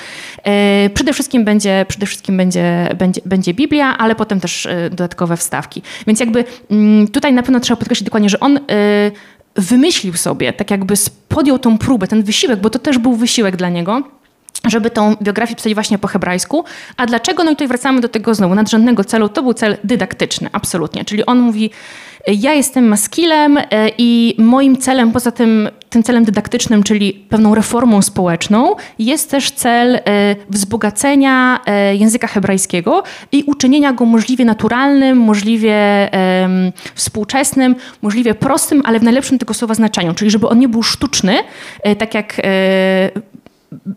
E, 0.47 0.91
przede 0.95 1.13
wszystkim 1.13 1.45
będzie, 1.45 1.87
przede 1.89 2.07
wszystkim 2.07 2.37
będzie, 2.37 2.89
będzie, 2.99 3.21
będzie 3.25 3.55
Biblia, 3.55 3.99
ale 3.99 4.15
potem 4.15 4.41
też 4.41 4.67
e, 4.67 4.91
dodatkowe 4.91 5.37
wstawki. 5.37 5.83
Więc 6.07 6.21
jakby 6.21 6.45
mm, 6.71 7.09
tutaj 7.09 7.33
na 7.33 7.43
pewno 7.43 7.61
trzeba 7.61 7.77
podkreślić 7.77 8.05
dokładnie, 8.05 8.29
że 8.29 8.41
on 8.41 8.57
e, 8.57 8.61
wymyślił 9.57 10.15
sobie, 10.15 10.53
tak 10.53 10.71
jakby 10.71 10.95
podjął 11.29 11.59
tą 11.59 11.79
próbę, 11.79 12.07
ten 12.07 12.23
wysiłek, 12.23 12.61
bo 12.61 12.71
to 12.71 12.79
też 12.79 12.99
był 12.99 13.17
wysiłek 13.17 13.57
dla 13.57 13.69
niego, 13.69 14.03
żeby 14.67 14.91
tą 14.91 15.17
biografię 15.23 15.55
pisać 15.55 15.75
właśnie 15.75 15.99
po 15.99 16.09
hebrajsku. 16.09 16.65
A 16.97 17.07
dlaczego? 17.07 17.45
No 17.45 17.51
i 17.51 17.55
tutaj 17.55 17.69
wracamy 17.69 18.01
do 18.01 18.09
tego 18.09 18.35
znowu 18.35 18.55
nadrzędnego 18.55 19.05
celu. 19.05 19.29
To 19.29 19.43
był 19.43 19.55
cel 19.55 19.77
dydaktyczny, 19.85 20.49
absolutnie. 20.53 21.05
Czyli 21.05 21.27
on 21.27 21.39
mówi, 21.39 21.71
ja 22.27 22.55
jestem 22.55 22.89
maskilem 22.89 23.59
e, 23.59 23.65
i 23.99 24.35
moim 24.39 24.77
celem, 24.77 25.13
poza 25.13 25.31
tym, 25.31 25.69
tym 25.91 26.03
celem 26.03 26.25
dydaktycznym, 26.25 26.83
czyli 26.83 27.13
pewną 27.13 27.55
reformą 27.55 28.03
społeczną, 28.03 28.75
jest 28.99 29.31
też 29.31 29.51
cel 29.51 29.97
e, 29.97 30.01
wzbogacenia 30.51 31.61
e, 31.67 31.97
języka 31.97 32.27
hebrajskiego 32.27 33.03
i 33.33 33.45
uczynienia 33.47 33.93
go 33.93 34.05
możliwie 34.05 34.45
naturalnym, 34.45 35.19
możliwie 35.19 35.77
współczesnym, 36.95 37.77
możliwie 38.03 38.35
prostym, 38.35 38.83
ale 38.85 39.01
w 39.01 39.03
najlepszym 39.03 39.39
tego 39.39 39.55
słowa 39.55 39.75
znaczeniu. 39.75 40.15
Czyli 40.15 40.31
żeby 40.31 40.49
on 40.49 40.59
nie 40.59 40.69
był 40.69 40.83
sztuczny, 40.83 41.39
tak 41.99 42.15
jak 42.15 42.41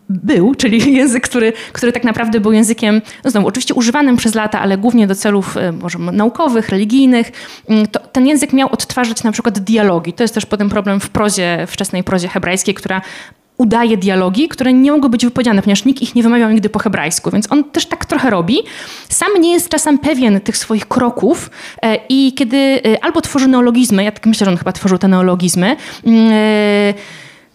był, 0.08 0.54
czyli 0.54 0.92
język, 0.98 1.24
który, 1.24 1.52
który 1.72 1.92
tak 1.92 2.04
naprawdę 2.04 2.40
był 2.40 2.52
językiem, 2.52 3.02
no 3.24 3.30
znowu, 3.30 3.46
oczywiście 3.46 3.74
używanym 3.74 4.16
przez 4.16 4.34
lata, 4.34 4.60
ale 4.60 4.78
głównie 4.78 5.06
do 5.06 5.14
celów 5.14 5.56
e, 5.56 5.72
może 5.72 5.98
naukowych, 5.98 6.68
religijnych. 6.68 7.32
Mm, 7.68 7.86
to, 7.86 8.00
ten 8.00 8.26
język 8.26 8.52
miał 8.52 8.72
odtwarzać 8.72 9.24
na 9.24 9.32
przykład 9.32 9.58
dialogi. 9.58 10.12
To 10.12 10.24
jest 10.24 10.34
też 10.34 10.46
potem 10.46 10.68
problem 10.68 11.00
w 11.00 11.10
prozie, 11.10 11.66
wczesnej 11.66 12.04
prozie 12.04 12.28
hebrajskiej, 12.28 12.74
która 12.74 13.00
udaje 13.60 13.96
dialogi, 13.96 14.48
które 14.48 14.72
nie 14.72 14.92
mogły 14.92 15.10
być 15.10 15.24
wypowiedziane, 15.24 15.62
ponieważ 15.62 15.84
nikt 15.84 16.02
ich 16.02 16.14
nie 16.14 16.22
wymawiał 16.22 16.50
nigdy 16.50 16.68
po 16.68 16.78
hebrajsku, 16.78 17.30
więc 17.30 17.52
on 17.52 17.64
też 17.64 17.86
tak 17.86 18.04
trochę 18.04 18.30
robi. 18.30 18.58
Sam 19.08 19.28
nie 19.40 19.52
jest 19.52 19.68
czasem 19.68 19.98
pewien 19.98 20.40
tych 20.40 20.56
swoich 20.56 20.88
kroków 20.88 21.50
e, 21.82 21.96
i 22.08 22.32
kiedy 22.32 22.56
e, 22.56 23.04
albo 23.04 23.20
tworzy 23.20 23.48
neologizmy, 23.48 24.04
ja 24.04 24.12
tak 24.12 24.26
myślę, 24.26 24.44
że 24.44 24.50
on 24.50 24.56
chyba 24.56 24.72
tworzył 24.72 24.98
te 24.98 25.08
neologizmy, 25.08 25.76
mm, 26.04 26.32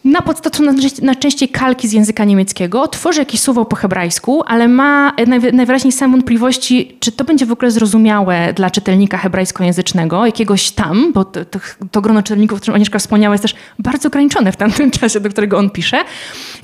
na 0.05 0.21
podstawie 0.21 0.71
najczęściej 1.01 1.49
kalki 1.49 1.87
z 1.87 1.93
języka 1.93 2.23
niemieckiego, 2.23 2.87
tworzy 2.87 3.19
jakieś 3.19 3.41
słowo 3.41 3.65
po 3.65 3.75
hebrajsku, 3.75 4.43
ale 4.47 4.67
ma 4.67 5.13
najwyraźniej 5.53 5.91
same 5.91 6.11
wątpliwości, 6.11 6.97
czy 6.99 7.11
to 7.11 7.23
będzie 7.23 7.45
w 7.45 7.51
ogóle 7.51 7.71
zrozumiałe 7.71 8.53
dla 8.53 8.69
czytelnika 8.69 9.17
hebrajskojęzycznego, 9.17 10.25
jakiegoś 10.25 10.71
tam, 10.71 11.13
bo 11.13 11.25
to, 11.25 11.45
to, 11.45 11.59
to 11.91 12.01
grono 12.01 12.23
czytelników, 12.23 12.57
o 12.57 12.61
którym 12.61 12.75
Anieszka 12.75 12.99
wspomniała, 12.99 13.33
jest 13.35 13.41
też 13.41 13.55
bardzo 13.79 14.07
ograniczone 14.07 14.51
w 14.51 14.55
tamtym 14.55 14.91
czasie, 14.99 15.19
do 15.19 15.29
którego 15.29 15.57
on 15.57 15.69
pisze. 15.69 15.97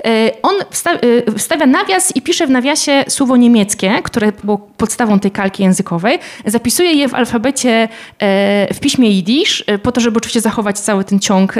E, 0.04 0.30
on 0.42 0.54
e, 0.86 1.32
wstawia 1.38 1.66
nawias 1.66 2.16
i 2.16 2.22
pisze 2.22 2.46
w 2.46 2.50
nawiasie 2.50 3.04
słowo 3.08 3.36
niemieckie, 3.36 3.92
które 4.04 4.32
było 4.44 4.58
podstawą 4.58 5.18
tej 5.18 5.30
kalki 5.30 5.62
językowej. 5.62 6.18
Zapisuje 6.46 6.92
je 6.92 7.08
w 7.08 7.14
alfabecie, 7.14 7.88
e, 8.18 8.74
w 8.74 8.80
piśmie 8.80 9.10
jidysz, 9.10 9.64
po 9.82 9.92
to, 9.92 10.00
żeby 10.00 10.16
oczywiście 10.16 10.40
zachować 10.40 10.78
cały 10.78 11.04
ten 11.04 11.20
ciąg 11.20 11.54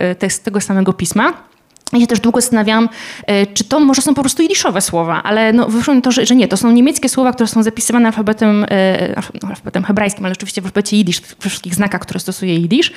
tego 0.44 0.60
samego 0.60 0.92
pisma. 0.92 1.52
Ja 1.92 2.00
się 2.00 2.06
też 2.06 2.20
długo 2.20 2.40
zastanawiałam, 2.40 2.88
e, 3.26 3.46
czy 3.46 3.64
to 3.64 3.80
może 3.80 4.02
są 4.02 4.14
po 4.14 4.20
prostu 4.20 4.42
jidiszowe 4.42 4.80
słowa, 4.80 5.22
ale 5.22 5.52
no, 5.52 5.68
wyszło 5.68 5.94
mi 5.94 6.02
to, 6.02 6.12
że, 6.12 6.26
że, 6.26 6.36
nie. 6.36 6.48
To 6.48 6.56
są 6.56 6.70
niemieckie 6.70 7.08
słowa, 7.08 7.32
które 7.32 7.46
są 7.46 7.62
zapisywane 7.62 8.06
alfabetem, 8.06 8.66
e, 8.70 9.22
no, 9.42 9.48
alfabetem 9.48 9.84
hebrajskim, 9.84 10.24
ale 10.24 10.32
oczywiście 10.32 10.62
w 10.62 10.64
alfabecie 10.64 10.96
jidysz, 10.96 11.20
w 11.20 11.48
wszystkich 11.48 11.74
znakach, 11.74 12.00
które 12.00 12.20
stosuje 12.20 12.54
jidysz, 12.54 12.92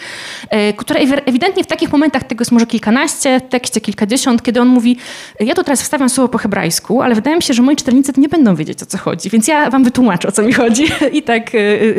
e, 0.49 0.73
które 0.73 0.99
ewidentnie 0.99 1.63
w 1.63 1.67
takich 1.67 1.91
momentach, 1.91 2.23
tego 2.23 2.41
jest 2.41 2.51
może 2.51 2.65
kilkanaście, 2.65 3.39
w 3.39 3.49
tekście 3.49 3.81
kilkadziesiąt, 3.81 4.43
kiedy 4.43 4.61
on 4.61 4.67
mówi, 4.67 4.97
ja 5.39 5.55
tu 5.55 5.63
teraz 5.63 5.81
wstawiam 5.81 6.09
słowo 6.09 6.27
po 6.27 6.37
hebrajsku, 6.37 7.01
ale 7.01 7.15
wydaje 7.15 7.35
mi 7.35 7.43
się, 7.43 7.53
że 7.53 7.61
moi 7.61 7.75
czytelnicy 7.75 8.13
nie 8.17 8.29
będą 8.29 8.55
wiedzieć, 8.55 8.83
o 8.83 8.85
co 8.85 8.97
chodzi, 8.97 9.29
więc 9.29 9.47
ja 9.47 9.69
wam 9.69 9.83
wytłumaczę, 9.83 10.27
o 10.27 10.31
co 10.31 10.41
mi 10.41 10.53
chodzi 10.53 10.85
i 11.17 11.23
tak, 11.23 11.51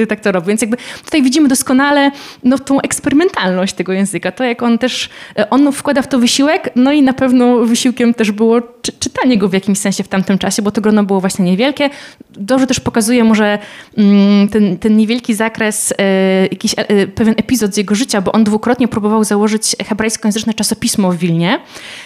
tak 0.09 0.21
to 0.21 0.33
robię. 0.33 0.47
Więc 0.47 0.61
jakby 0.61 0.77
tutaj 1.05 1.23
widzimy 1.23 1.49
doskonale 1.49 2.11
no, 2.45 2.59
tą 2.59 2.81
eksperymentalność 2.81 3.75
tego 3.75 3.93
języka, 3.93 4.33
to 4.33 4.45
jak 4.45 4.63
on 4.63 4.79
też, 4.79 5.09
on 5.51 5.73
wkłada 5.73 6.03
w 6.03 6.09
to 6.09 6.19
wysiłek, 6.19 6.71
no 6.87 6.93
i 6.93 7.03
na 7.03 7.13
pewno 7.13 7.59
wysiłkiem 7.59 8.15
też 8.15 8.33
było 8.33 8.61
czy, 8.83 8.93
czytanie 8.93 9.39
go 9.39 9.49
w 9.49 9.53
jakimś 9.53 9.79
sensie 9.79 10.05
w 10.05 10.09
tamtym 10.09 10.39
czasie, 10.39 10.63
bo 10.63 10.71
to 10.71 10.81
grono 10.81 11.05
było 11.05 11.21
właśnie 11.21 11.45
niewielkie. 11.45 11.91
Dobrze 12.31 12.67
też 12.67 12.81
pokazuje 12.81 13.25
może 13.25 13.59
mm, 13.99 14.49
ten, 14.49 14.79
ten 14.79 14.97
niewielki 14.97 15.35
zakres, 15.35 15.95
e, 15.99 16.47
jakiś 16.47 16.75
e, 16.77 17.07
pewien 17.07 17.35
epizod 17.39 17.75
z 17.75 17.77
jego 17.77 17.95
życia, 17.95 18.21
bo 18.21 18.33
on 18.33 18.45
dwukrotnie 18.45 18.89
próbował 18.89 19.25
założyć 19.25 19.77
hebrajskojęzyczne 19.89 20.55
czasopismo 20.55 21.13
w 21.13 21.17
Wilnie 21.17 21.61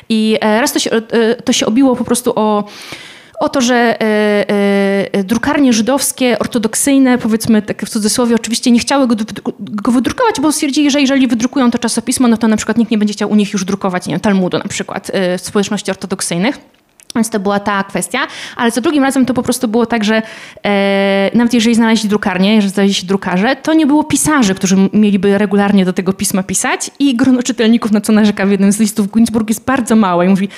i 0.09 0.39
e, 0.41 0.61
raz 0.61 0.73
to 0.73 0.79
się, 0.79 0.91
to 1.45 1.53
się 1.53 1.67
obiło 1.67 1.97
po 1.97 2.05
prostu 2.05 2.33
o 2.37 2.65
o 3.41 3.49
to, 3.49 3.61
że 3.61 3.75
e, 3.75 4.05
e, 5.13 5.25
drukarnie 5.25 5.73
żydowskie, 5.73 6.39
ortodoksyjne, 6.39 7.19
powiedzmy 7.19 7.63
tak 7.63 7.87
w 7.87 7.89
cudzysłowie, 7.89 8.35
oczywiście 8.35 8.71
nie 8.71 8.79
chciały 8.79 9.07
go, 9.07 9.15
go 9.59 9.93
wydrukować, 9.93 10.41
bo 10.41 10.53
stwierdzili, 10.53 10.91
że 10.91 11.01
jeżeli 11.01 11.29
wydrukują 11.29 11.71
to 11.71 11.79
czasopismo, 11.79 12.29
no 12.29 12.37
to 12.37 12.49
na 12.49 12.57
przykład 12.57 12.79
nikt 12.79 12.91
nie 12.91 12.99
będzie 12.99 13.15
chciał 13.15 13.31
u 13.31 13.35
nich 13.35 13.53
już 13.53 13.65
drukować, 13.65 14.07
nie 14.07 14.15
wiem, 14.15 14.21
Talmudu 14.21 14.59
na 14.59 14.69
przykład 14.69 15.11
e, 15.15 15.39
w 15.39 15.41
społeczności 15.41 15.91
ortodoksyjnych. 15.91 16.59
Więc 17.15 17.31
to 17.31 17.41
była 17.41 17.61
ta 17.61 17.85
kwestia, 17.85 18.19
ale 18.57 18.71
za 18.71 18.81
drugim 18.81 19.05
razem 19.05 19.27
to 19.27 19.35
po 19.35 19.43
prostu 19.43 19.69
było 19.69 19.87
tak, 19.87 20.05
że 20.05 20.23
e, 20.65 21.31
nawet 21.35 21.55
jeżeli 21.55 21.75
znaleźli 21.75 22.09
drukarnię, 22.09 22.55
jeżeli 22.55 22.73
znaleźli 22.73 23.09
drukarze, 23.09 23.57
to 23.57 23.75
nie 23.75 23.87
było 23.87 24.05
pisarzy, 24.05 24.55
którzy 24.55 24.77
mieliby 24.93 25.39
regularnie 25.39 25.85
do 25.85 25.93
tego 25.93 26.13
pisma 26.13 26.43
pisać 26.43 26.91
i 26.99 27.17
grono 27.17 27.43
czytelników, 27.43 27.93
na 27.93 28.01
co 28.01 28.13
narzeka 28.13 28.47
w 28.47 28.51
jednym 28.51 28.73
z 28.73 28.81
listów 28.81 29.13
Ginsburg 29.13 29.49
jest 29.49 29.65
bardzo 29.65 29.97
małe 29.97 30.27
i 30.27 30.29
mówi, 30.29 30.49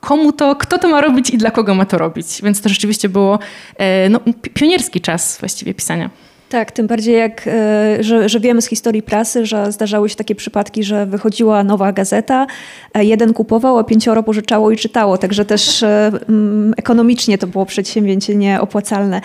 komu 0.00 0.32
to, 0.32 0.56
kto 0.56 0.78
to 0.78 0.88
ma 0.88 1.00
robić 1.00 1.30
i 1.30 1.38
dla 1.38 1.50
kogo 1.50 1.74
ma 1.74 1.84
to 1.84 1.98
robić. 1.98 2.42
Więc 2.42 2.60
to 2.60 2.68
rzeczywiście 2.68 3.08
było 3.08 3.38
e, 3.76 4.08
no, 4.08 4.20
pionierski 4.54 5.00
czas 5.00 5.38
właściwie 5.40 5.74
pisania. 5.74 6.10
Tak, 6.52 6.72
tym 6.72 6.86
bardziej 6.86 7.14
jak, 7.14 7.46
e, 7.46 7.96
że, 8.00 8.28
że, 8.28 8.40
wiemy 8.40 8.62
z 8.62 8.66
historii 8.66 9.02
prasy, 9.02 9.46
że 9.46 9.72
zdarzały 9.72 10.08
się 10.08 10.16
takie 10.16 10.34
przypadki, 10.34 10.84
że 10.84 11.06
wychodziła 11.06 11.64
nowa 11.64 11.92
gazeta, 11.92 12.46
jeden 12.94 13.32
kupował, 13.32 13.78
a 13.78 13.84
pięcioro 13.84 14.22
pożyczało 14.22 14.70
i 14.70 14.76
czytało, 14.76 15.18
także 15.18 15.44
też 15.44 15.82
e, 15.82 16.10
mm, 16.28 16.74
ekonomicznie 16.76 17.38
to 17.38 17.46
było 17.46 17.66
przedsięwzięcie 17.66 18.34
nieopłacalne. 18.34 19.20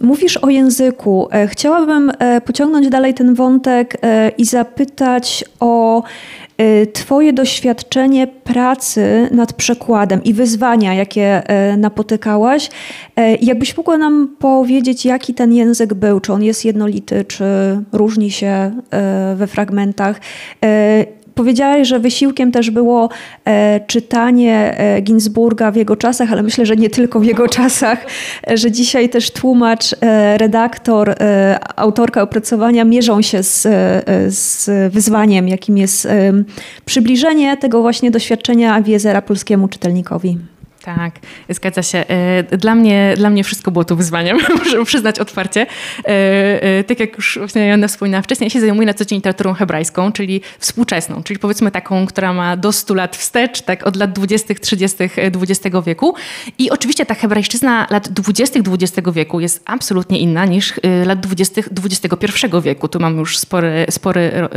Mówisz 0.00 0.36
o 0.36 0.48
języku. 0.48 1.28
E, 1.32 1.46
chciałabym 1.46 2.12
pociągnąć 2.44 2.88
dalej 2.88 3.14
ten 3.14 3.34
wątek 3.34 3.96
i 4.38 4.44
zapytać 4.44 5.44
o 5.60 6.02
twoje 6.92 7.32
doświadczenie 7.32 8.26
pracy 8.26 9.28
nad 9.30 9.52
przekładem 9.52 10.24
i 10.24 10.34
wyzwania, 10.34 10.94
jakie 10.94 11.42
y, 11.72 11.76
napotykałaś, 11.76 12.68
y, 12.68 13.22
jakbyś 13.40 13.76
mogła 13.76 13.98
nam 13.98 14.36
powiedzieć, 14.38 15.04
jaki 15.04 15.34
ten 15.34 15.52
język 15.52 15.94
był? 15.94 16.20
Czy 16.20 16.32
on 16.32 16.42
jest 16.42 16.64
jednolity, 16.64 17.24
czy 17.24 17.44
różni 17.92 18.30
się 18.30 18.72
we 19.36 19.46
fragmentach? 19.46 20.20
Powiedziałeś, 21.34 21.88
że 21.88 21.98
wysiłkiem 21.98 22.52
też 22.52 22.70
było 22.70 23.08
e, 23.44 23.80
czytanie 23.86 24.78
e, 24.78 25.00
Ginsburga 25.00 25.70
w 25.70 25.76
jego 25.76 25.96
czasach, 25.96 26.32
ale 26.32 26.42
myślę, 26.42 26.66
że 26.66 26.76
nie 26.76 26.90
tylko 26.90 27.20
w 27.20 27.24
jego 27.24 27.48
czasach, 27.48 28.06
e, 28.50 28.56
że 28.56 28.70
dzisiaj 28.72 29.08
też 29.08 29.30
tłumacz, 29.30 29.94
e, 30.00 30.38
redaktor, 30.38 31.10
e, 31.10 31.58
autorka 31.76 32.22
opracowania 32.22 32.84
mierzą 32.84 33.22
się 33.22 33.42
z, 33.42 33.66
e, 33.66 33.70
z 34.30 34.70
wyzwaniem, 34.92 35.48
jakim 35.48 35.78
jest 35.78 36.08
przybliżenie 36.84 37.56
tego 37.56 37.82
właśnie 37.82 38.10
doświadczenia 38.10 38.82
Wiezera 38.82 39.22
polskiemu 39.22 39.68
czytelnikowi. 39.68 40.38
Tak, 40.84 41.14
zgadza 41.48 41.82
się. 41.82 41.98
E, 42.08 42.56
dla 42.56 42.74
mnie, 42.74 43.14
dla 43.16 43.30
mnie 43.30 43.44
wszystko 43.44 43.70
było 43.70 43.84
tu 43.84 43.96
wyzwaniem, 43.96 44.38
muszę 44.64 44.84
przyznać 44.84 45.18
otwarcie. 45.18 45.66
E, 46.04 46.08
e, 46.62 46.84
tak 46.84 47.00
jak 47.00 47.16
już 47.16 47.38
właśnie 47.38 47.66
Joanna 47.66 47.88
wspominała 47.88 48.22
wcześniej, 48.22 48.46
ja 48.46 48.50
się 48.50 48.60
zajmuję 48.60 48.86
na 48.86 48.94
co 48.94 49.04
dzień 49.04 49.18
literaturą 49.18 49.54
hebrajską, 49.54 50.12
czyli 50.12 50.40
współczesną, 50.58 51.22
czyli 51.22 51.38
powiedzmy 51.38 51.70
taką, 51.70 52.06
która 52.06 52.32
ma 52.32 52.56
do 52.56 52.72
100 52.72 52.94
lat 52.94 53.16
wstecz, 53.16 53.62
tak 53.62 53.86
od 53.86 53.96
lat 53.96 54.12
20., 54.12 54.54
30. 54.54 54.96
XX 55.16 55.76
wieku. 55.86 56.14
I 56.58 56.70
oczywiście 56.70 57.06
ta 57.06 57.14
hebrajszczyzna 57.14 57.86
lat 57.90 58.08
20. 58.08 58.60
XX 58.60 59.08
wieku 59.12 59.40
jest 59.40 59.62
absolutnie 59.64 60.18
inna 60.18 60.44
niż 60.44 60.74
lat 61.04 61.20
20. 61.20 61.62
XXI 61.84 62.46
wieku. 62.62 62.88
Tu 62.88 63.00
mamy 63.00 63.18
już 63.18 63.38
spory, 63.38 63.86
spory 63.90 64.48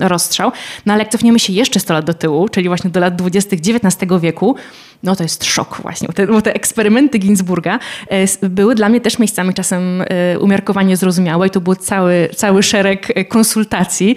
rozstrzał. 0.00 0.52
No 0.86 0.92
ale 0.92 1.02
jak 1.02 1.12
cofniemy 1.12 1.38
się 1.38 1.52
jeszcze 1.52 1.80
100 1.80 1.94
lat 1.94 2.04
do 2.04 2.14
tyłu, 2.14 2.48
czyli 2.48 2.68
właśnie 2.68 2.90
do 2.90 3.00
lat 3.00 3.16
20. 3.16 3.56
XIX 3.56 4.12
wieku, 4.20 4.56
no 5.02 5.16
to 5.16 5.22
jest 5.22 5.44
szok 5.44 5.61
właśnie, 5.82 6.08
bo 6.08 6.12
te, 6.12 6.26
bo 6.26 6.42
te 6.42 6.54
eksperymenty 6.54 7.18
Ginsburga 7.18 7.78
e, 8.08 8.48
były 8.48 8.74
dla 8.74 8.88
mnie 8.88 9.00
też 9.00 9.18
miejscami 9.18 9.54
czasem 9.54 10.02
e, 10.02 10.38
umiarkowanie 10.38 10.96
zrozumiałe 10.96 11.46
i 11.46 11.50
to 11.50 11.60
był 11.60 11.74
cały, 11.74 12.28
cały 12.36 12.62
szereg 12.62 13.12
e, 13.14 13.24
konsultacji. 13.24 14.16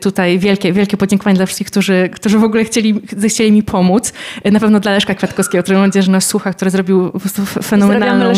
Tutaj 0.00 0.38
wielkie, 0.38 0.72
wielkie 0.72 0.96
podziękowanie 0.96 1.36
dla 1.36 1.46
wszystkich, 1.46 1.66
którzy, 1.66 2.10
którzy 2.12 2.38
w 2.38 2.44
ogóle 2.44 2.64
chcieli, 2.64 3.00
chcieli 3.28 3.52
mi 3.52 3.62
pomóc. 3.62 4.12
Na 4.44 4.60
pewno 4.60 4.80
dla 4.80 4.92
Leszka 4.92 5.14
Kwiatkowskiego, 5.14 5.62
który 5.62 5.78
mam 5.78 5.86
nadzieję, 5.86 6.02
że 6.02 6.12
nas 6.12 6.26
słucha, 6.26 6.52
który 6.52 6.70
zrobił 6.70 7.10
po 7.10 7.20
prostu 7.20 7.46
fenomenalną, 7.46 8.32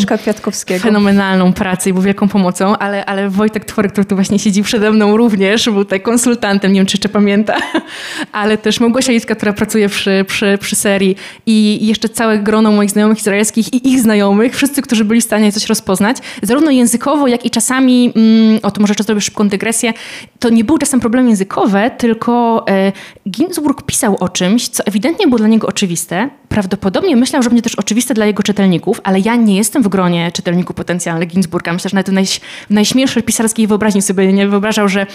fenomenalną 0.80 1.52
pracę 1.52 1.90
i 1.90 1.92
był 1.92 2.02
wielką 2.02 2.28
pomocą, 2.28 2.78
ale, 2.78 3.04
ale 3.04 3.30
Wojtek 3.30 3.64
Tworek, 3.64 3.92
który 3.92 4.04
tu 4.04 4.14
właśnie 4.14 4.38
siedzi 4.38 4.62
przede 4.62 4.90
mną 4.90 5.16
również, 5.16 5.64
był 5.64 5.84
tutaj 5.84 6.00
konsultantem, 6.00 6.72
nie 6.72 6.80
wiem 6.80 6.86
czy 6.86 6.96
jeszcze 6.96 7.08
pamięta, 7.08 7.56
ale 8.32 8.58
też 8.58 8.80
Małgosia 8.80 9.12
Licka, 9.12 9.34
która 9.34 9.52
pracuje 9.52 9.88
przy, 9.88 10.24
przy 10.28 10.58
przy, 10.60 10.76
serii 10.76 11.15
i 11.46 11.86
jeszcze 11.86 12.08
całe 12.08 12.38
grono 12.38 12.72
moich 12.72 12.90
znajomych 12.90 13.18
izraelskich 13.18 13.74
i 13.74 13.88
ich 13.88 14.00
znajomych, 14.00 14.56
wszyscy, 14.56 14.82
którzy 14.82 15.04
byli 15.04 15.20
w 15.20 15.24
stanie 15.24 15.52
coś 15.52 15.66
rozpoznać, 15.66 16.16
zarówno 16.42 16.70
językowo, 16.70 17.26
jak 17.26 17.44
i 17.44 17.50
czasami, 17.50 18.12
mm, 18.16 18.58
o 18.62 18.70
to 18.70 18.80
może 18.80 18.90
jeszcze 18.90 19.04
zrobię 19.04 19.20
szybką 19.20 19.48
dygresję, 19.48 19.92
to 20.38 20.48
nie 20.48 20.64
były 20.64 20.78
czasem 20.78 21.00
problemy 21.00 21.28
językowe, 21.28 21.90
tylko 21.90 22.64
e, 22.68 22.92
Ginsburg 23.30 23.82
pisał 23.82 24.16
o 24.20 24.28
czymś, 24.28 24.68
co 24.68 24.84
ewidentnie 24.86 25.26
było 25.26 25.38
dla 25.38 25.48
niego 25.48 25.66
oczywiste. 25.66 26.30
Prawdopodobnie 26.48 27.16
myślał, 27.16 27.42
że 27.42 27.50
będzie 27.50 27.62
też 27.62 27.74
oczywiste 27.74 28.14
dla 28.14 28.26
jego 28.26 28.42
czytelników, 28.42 29.00
ale 29.04 29.20
ja 29.20 29.36
nie 29.36 29.56
jestem 29.56 29.82
w 29.82 29.88
gronie 29.88 30.32
czytelników 30.32 30.76
potencjalnych 30.76 31.28
Ginsburga. 31.28 31.72
Myślę, 31.72 31.90
że 31.90 31.94
nawet 31.94 32.10
w, 32.10 32.12
naj, 32.12 32.26
w 32.26 32.70
najśmielszej 32.70 33.22
pisarskiej 33.22 33.66
wyobraźni 33.66 34.02
sobie 34.02 34.32
nie 34.32 34.48
wyobrażał, 34.48 34.88
że 34.88 35.06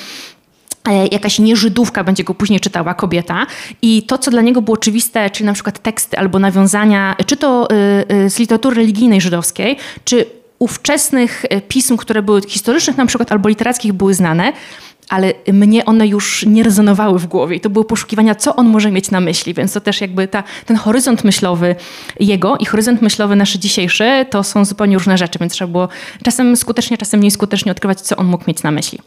jakaś 1.12 1.40
nieżydówka 1.40 2.04
będzie 2.04 2.24
go 2.24 2.34
później 2.34 2.60
czytała, 2.60 2.94
kobieta. 2.94 3.48
I 3.82 4.04
to, 4.04 4.18
co 4.18 4.32
dla 4.32 4.42
niego 4.42 4.62
było 4.62 4.76
oczywiste, 4.78 5.30
czyli 5.30 5.46
na 5.46 5.54
przykład 5.54 5.80
teksty 5.80 6.18
albo 6.18 6.40
nawiązania, 6.40 7.16
czy 7.26 7.38
to 7.38 7.68
e, 7.70 7.76
e, 8.10 8.30
z 8.30 8.40
literatury 8.40 8.76
religijnej 8.76 9.22
żydowskiej, 9.22 9.78
czy 10.06 10.26
ówczesnych 10.60 11.46
pism, 11.68 11.98
które 11.98 12.22
były 12.22 12.42
historycznych 12.42 12.98
na 12.98 13.06
przykład 13.06 13.32
albo 13.32 13.50
literackich 13.50 13.94
były 13.94 14.14
znane, 14.14 14.54
ale 15.10 15.34
mnie 15.54 15.86
one 15.86 16.08
już 16.08 16.46
nie 16.46 16.64
rezonowały 16.64 17.20
w 17.20 17.26
głowie. 17.26 17.56
I 17.56 17.60
to 17.60 17.70
były 17.70 17.86
poszukiwania, 17.86 18.36
co 18.36 18.56
on 18.56 18.68
może 18.68 18.92
mieć 18.92 19.12
na 19.12 19.20
myśli. 19.20 19.54
Więc 19.54 19.74
to 19.74 19.82
też 19.82 20.02
jakby 20.02 20.28
ta, 20.28 20.44
ten 20.66 20.78
horyzont 20.78 21.24
myślowy 21.24 21.76
jego 22.20 22.58
i 22.58 22.66
horyzont 22.66 23.02
myślowy 23.02 23.36
nasz 23.36 23.54
dzisiejszy 23.54 24.26
to 24.30 24.44
są 24.44 24.66
zupełnie 24.66 24.98
różne 24.98 25.18
rzeczy, 25.18 25.40
więc 25.40 25.54
trzeba 25.54 25.72
było 25.72 25.90
czasem 26.24 26.58
skutecznie, 26.58 26.98
czasem 26.98 27.20
mniej 27.20 27.32
skutecznie 27.32 27.72
odkrywać, 27.72 28.02
co 28.02 28.16
on 28.16 28.28
mógł 28.28 28.44
mieć 28.48 28.64
na 28.64 28.72
myśli. 28.72 29.00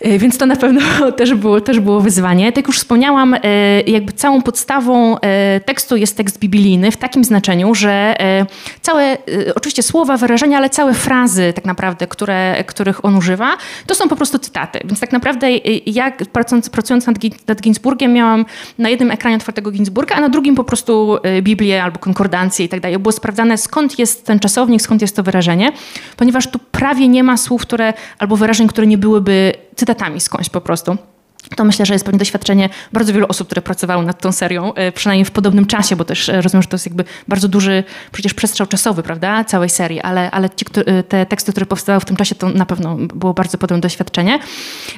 E, 0.00 0.18
więc 0.18 0.38
to 0.38 0.46
na 0.46 0.56
pewno 0.56 0.80
też 1.18 1.34
było, 1.34 1.60
też 1.60 1.80
było 1.80 2.00
wyzwanie. 2.00 2.46
Tak 2.46 2.56
jak 2.56 2.66
już 2.66 2.78
wspomniałam, 2.78 3.34
e, 3.34 3.40
jakby 3.80 4.12
całą 4.12 4.42
podstawą 4.42 5.18
e, 5.18 5.60
tekstu 5.60 5.96
jest 5.96 6.16
tekst 6.16 6.38
biblijny 6.38 6.90
w 6.90 6.96
takim 6.96 7.24
znaczeniu, 7.24 7.74
że 7.74 8.16
całe, 8.82 9.18
oczywiście 9.54 9.82
słowa, 9.82 10.16
wyrażenia, 10.16 10.58
ale 10.58 10.70
całe 10.70 10.94
frazy 10.94 11.52
tak 11.52 11.64
naprawdę, 11.64 12.06
które, 12.06 12.64
których 12.66 13.04
on 13.04 13.16
używa, 13.16 13.56
to 13.86 13.94
są 13.94 14.08
po 14.08 14.16
prostu 14.16 14.38
cytaty. 14.38 14.80
Więc 14.84 15.00
tak 15.00 15.12
naprawdę 15.12 15.50
ja 15.86 16.12
pracując, 16.32 16.70
pracując 16.70 17.06
nad, 17.06 17.16
nad 17.46 17.60
Ginsburgiem 17.60 18.12
miałam 18.12 18.44
na 18.78 18.88
jednym 18.88 19.10
ekranie 19.10 19.36
otwartego 19.36 19.70
Ginsburga, 19.70 20.14
a 20.16 20.20
na 20.20 20.28
drugim 20.28 20.54
po 20.54 20.64
prostu 20.64 21.18
Biblię 21.42 21.82
albo 21.82 21.98
konkordancję 21.98 22.66
i 22.66 22.68
tak 22.68 22.80
dalej. 22.80 22.98
Było 22.98 23.12
sprawdzane 23.12 23.58
skąd 23.58 23.98
jest 23.98 24.26
ten 24.26 24.38
czasownik, 24.38 24.82
skąd 24.82 25.02
jest 25.02 25.16
to 25.16 25.22
wyrażenie, 25.22 25.72
ponieważ 26.16 26.46
tu 26.46 26.58
prawie 26.58 27.08
nie 27.08 27.22
ma 27.22 27.36
słów, 27.36 27.62
które 27.62 27.92
albo 28.18 28.36
wyrażeń, 28.36 28.68
które 28.68 28.86
nie 28.86 28.98
byłyby 28.98 29.52
cytatami 29.78 30.20
skądś 30.20 30.48
po 30.48 30.60
prostu. 30.60 30.96
To 31.56 31.64
myślę, 31.64 31.86
że 31.86 31.92
jest 31.92 32.04
pewnie 32.04 32.18
doświadczenie 32.18 32.68
bardzo 32.92 33.12
wielu 33.12 33.26
osób, 33.28 33.46
które 33.46 33.62
pracowały 33.62 34.04
nad 34.04 34.20
tą 34.20 34.32
serią, 34.32 34.74
e, 34.74 34.92
przynajmniej 34.92 35.24
w 35.24 35.30
podobnym 35.30 35.66
czasie, 35.66 35.96
bo 35.96 36.04
też 36.04 36.28
e, 36.28 36.40
rozumiem, 36.40 36.62
że 36.62 36.68
to 36.68 36.74
jest 36.74 36.86
jakby 36.86 37.04
bardzo 37.28 37.48
duży 37.48 37.84
przecież 38.12 38.34
przestrzał 38.34 38.66
czasowy, 38.66 39.02
prawda, 39.02 39.44
całej 39.44 39.68
serii, 39.68 40.00
ale, 40.00 40.30
ale 40.30 40.50
ci, 40.50 40.66
e, 40.86 41.02
te 41.02 41.26
teksty, 41.26 41.52
które 41.52 41.66
powstawały 41.66 42.00
w 42.00 42.04
tym 42.04 42.16
czasie, 42.16 42.34
to 42.34 42.48
na 42.48 42.66
pewno 42.66 42.96
było 42.96 43.34
bardzo 43.34 43.58
podobne 43.58 43.80
doświadczenie. 43.80 44.38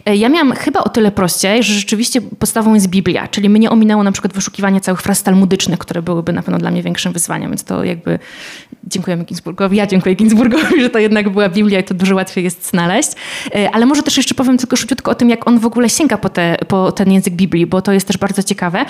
Ja 0.07 0.29
miałam 0.29 0.53
chyba 0.53 0.81
o 0.81 0.89
tyle 0.89 1.11
prościej, 1.11 1.63
że 1.63 1.75
rzeczywiście 1.75 2.21
podstawą 2.21 2.75
jest 2.75 2.89
Biblia, 2.89 3.29
czyli 3.29 3.49
mnie 3.49 3.71
ominęło 3.71 4.03
na 4.03 4.13
przykład 4.13 4.33
wyszukiwanie 4.33 4.81
całych 4.81 5.03
fraz 5.03 5.23
talmudycznych, 5.23 5.79
które 5.79 6.03
byłyby 6.03 6.33
na 6.33 6.43
pewno 6.43 6.59
dla 6.59 6.71
mnie 6.71 6.83
większym 6.83 7.13
wyzwaniem, 7.13 7.51
więc 7.51 7.65
to 7.65 7.85
jakby 7.85 8.19
dziękujemy 8.85 9.25
Ginsburgowi, 9.25 9.77
ja 9.77 9.87
dziękuję 9.87 10.15
Ginsburgowi, 10.15 10.83
że 10.83 10.91
to 10.91 10.99
jednak 10.99 11.31
była 11.31 11.49
Biblia 11.49 11.81
i 11.81 11.85
to 11.85 11.95
dużo 11.95 12.15
łatwiej 12.15 12.45
jest 12.45 12.71
znaleźć. 12.71 13.11
Ale 13.73 13.87
może 13.87 14.03
też 14.03 14.17
jeszcze 14.17 14.35
powiem 14.35 14.59
tylko 14.59 14.77
szybciutko 14.77 15.11
o 15.11 15.15
tym, 15.15 15.31
jak 15.31 15.49
on 15.49 15.59
w 15.59 15.67
ogóle 15.67 15.89
sięga 15.89 16.19
po 16.19 16.30
te 16.31 16.57
po 16.69 16.93
ten 16.93 17.13
język 17.13 17.35
Biblii, 17.35 17.67
bo 17.67 17.83
to 17.83 17.93
jest 17.93 18.07
też 18.07 18.19
bardzo 18.19 18.43
ciekawe, 18.43 18.85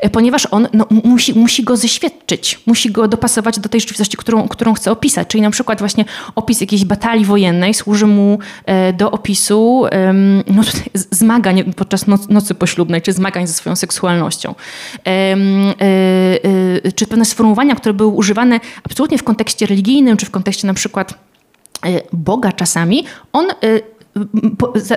e, 0.00 0.10
ponieważ 0.10 0.48
on 0.50 0.68
no, 0.72 0.86
musi, 1.04 1.38
musi 1.38 1.64
go 1.64 1.76
zeświadczyć, 1.76 2.60
musi 2.66 2.90
go 2.90 3.08
dopasować 3.08 3.58
do 3.60 3.68
tej 3.68 3.80
rzeczywistości, 3.80 4.16
którą, 4.16 4.48
którą 4.48 4.74
chce 4.74 4.90
opisać. 4.90 5.28
Czyli 5.28 5.42
na 5.42 5.50
przykład 5.50 5.78
właśnie 5.78 6.04
opis 6.34 6.60
jakiejś 6.60 6.84
batalii 6.84 7.24
wojennej 7.24 7.74
służy 7.74 8.06
mu 8.06 8.38
e, 8.64 8.92
do 8.92 9.10
opisu 9.10 9.84
no, 10.46 10.62
zmagań 10.94 11.72
podczas 11.76 12.04
nocy 12.28 12.54
poślubnej, 12.54 13.02
czy 13.02 13.12
zmagań 13.12 13.46
ze 13.46 13.52
swoją 13.52 13.76
seksualnością. 13.76 14.54
E, 15.06 15.36
czy 16.94 17.06
pewne 17.06 17.24
sformułowania, 17.24 17.74
które 17.74 17.94
były 17.94 18.12
używane 18.12 18.60
absolutnie 18.84 19.18
w 19.18 19.22
kontekście 19.22 19.66
religijnym, 19.66 20.16
czy 20.16 20.26
w 20.26 20.30
kontekście 20.30 20.66
na 20.66 20.74
przykład 20.74 21.14
Boga 22.12 22.52
czasami, 22.52 23.04
on 23.32 23.46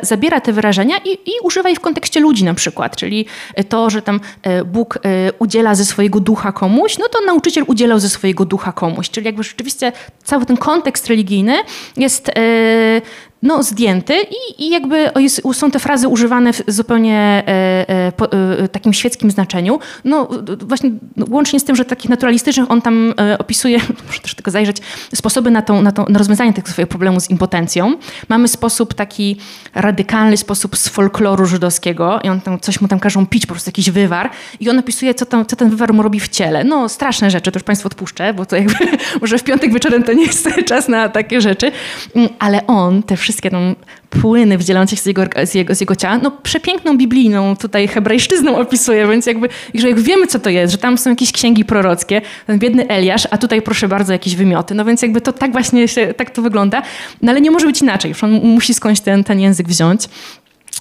zabiera 0.02 0.42
te 0.42 0.54
wyrażenia 0.54 0.98
i, 1.06 1.10
i 1.12 1.32
używa 1.44 1.70
ich 1.70 1.78
w 1.78 1.82
kontekście 1.82 2.20
ludzi 2.20 2.44
na 2.44 2.54
przykład, 2.54 2.96
czyli 2.96 3.26
to, 3.70 3.90
że 3.90 4.02
tam 4.02 4.20
e, 4.44 4.64
Bóg 4.64 4.98
e, 4.98 5.00
udziela 5.40 5.76
ze 5.76 5.86
swojego 5.86 6.20
ducha 6.20 6.52
komuś, 6.52 6.98
no 6.98 7.06
to 7.10 7.20
nauczyciel 7.26 7.64
udzielał 7.68 8.00
ze 8.00 8.10
swojego 8.10 8.46
ducha 8.46 8.72
komuś, 8.72 9.10
czyli 9.10 9.26
jakby 9.26 9.44
rzeczywiście 9.44 9.92
cały 10.24 10.46
ten 10.46 10.58
kontekst 10.58 11.08
religijny 11.08 11.56
jest 11.98 12.30
e, 12.30 13.02
no, 13.42 13.64
zdjęty 13.64 14.14
i, 14.14 14.66
i 14.66 14.70
jakby 14.70 15.10
jest, 15.20 15.42
są 15.54 15.72
te 15.72 15.80
frazy 15.80 16.08
używane 16.08 16.54
w 16.54 16.64
zupełnie 16.68 17.44
e, 17.48 17.90
e, 17.90 18.12
po, 18.12 18.32
e, 18.32 18.68
takim 18.68 18.94
świeckim 18.94 19.32
znaczeniu. 19.32 19.80
No 20.06 20.30
właśnie 20.60 20.92
łącznie 21.30 21.60
z 21.60 21.64
tym, 21.64 21.76
że 21.76 21.86
takich 21.86 22.10
naturalistycznych 22.10 22.72
on 22.72 22.82
tam 22.82 23.14
e, 23.20 23.38
opisuje, 23.38 23.80
muszę 24.08 24.22
też 24.22 24.36
tylko 24.36 24.52
zajrzeć, 24.52 24.78
sposoby 25.16 25.52
na, 25.52 25.62
tą, 25.62 25.82
na, 25.82 25.92
tą, 25.92 26.06
na 26.10 26.20
rozwiązanie 26.20 26.54
tego 26.54 26.68
swojego 26.68 26.90
problemu 26.90 27.20
z 27.20 27.30
impotencją. 27.30 27.96
Mamy 28.30 28.48
sposób 28.48 28.94
taki 28.94 29.38
radykalny, 29.76 30.38
sposób 30.38 30.78
z 30.78 30.88
folkloru 30.88 31.46
żydowskiego 31.46 32.20
i 32.24 32.30
on 32.30 32.42
tam, 32.42 32.60
coś 32.60 32.82
mu 32.82 32.88
tam 32.88 33.00
każą 33.00 33.28
pić, 33.28 33.46
po 33.46 33.54
prostu 33.54 33.70
jakiś 33.70 33.90
wywar 33.90 34.30
i 34.60 34.70
on 34.70 34.80
opisuje, 34.80 35.14
co, 35.14 35.26
tam, 35.26 35.46
co 35.46 35.56
ten 35.56 35.70
wywar 35.70 35.94
mu 35.94 36.04
robi 36.04 36.20
w 36.20 36.30
ciele. 36.30 36.64
No 36.64 36.90
straszne 36.90 37.32
rzeczy, 37.32 37.52
to 37.52 37.60
już 37.60 37.64
Państwu 37.64 37.88
odpuszczę, 37.88 38.34
bo 38.34 38.46
to 38.46 38.56
jakby, 38.56 38.76
może 39.22 39.38
w 39.38 39.44
piątek 39.44 39.74
wieczorem 39.74 40.04
to 40.04 40.14
nie 40.14 40.26
jest 40.26 40.50
czas 40.70 40.88
na 40.88 41.10
takie 41.10 41.42
rzeczy, 41.42 41.72
mm, 42.16 42.30
ale 42.40 42.68
on 42.68 43.04
te 43.04 43.18
wszystkie 43.18 43.29
tam 43.50 43.76
płyny 44.10 44.58
wydzielające 44.58 44.96
się 44.96 45.02
z 45.02 45.06
jego, 45.06 45.24
z, 45.44 45.54
jego, 45.54 45.76
z 45.76 45.82
jego 45.82 45.96
ciała, 45.96 46.18
no 46.18 46.32
przepiękną 46.32 46.98
biblijną 46.98 47.56
tutaj 47.56 47.88
hebrajszczyzną 47.88 48.58
opisuje, 48.58 49.08
więc 49.08 49.26
jakby, 49.26 49.50
że 49.74 49.90
jak 49.90 50.00
wiemy 50.00 50.28
co 50.28 50.40
to 50.40 50.50
jest, 50.50 50.72
że 50.72 50.78
tam 50.78 50.98
są 50.98 51.10
jakieś 51.10 51.32
księgi 51.32 51.66
prorockie, 51.66 52.22
ten 52.48 52.60
biedny 52.60 52.88
Eliasz, 52.88 53.28
a 53.32 53.38
tutaj 53.38 53.62
proszę 53.62 53.88
bardzo 53.88 54.14
jakieś 54.14 54.36
wymioty, 54.36 54.76
no 54.76 54.86
więc 54.86 55.02
jakby 55.02 55.22
to 55.22 55.34
tak 55.34 55.52
właśnie 55.52 55.88
się, 55.88 56.14
tak 56.14 56.30
to 56.30 56.42
wygląda, 56.42 56.82
no 57.22 57.32
ale 57.32 57.42
nie 57.42 57.52
może 57.52 57.66
być 57.68 57.82
inaczej, 57.82 58.14
on 58.22 58.32
musi 58.32 58.74
skądś 58.74 59.00
ten, 59.00 59.24
ten 59.24 59.40
język 59.40 59.68
wziąć. 59.68 60.10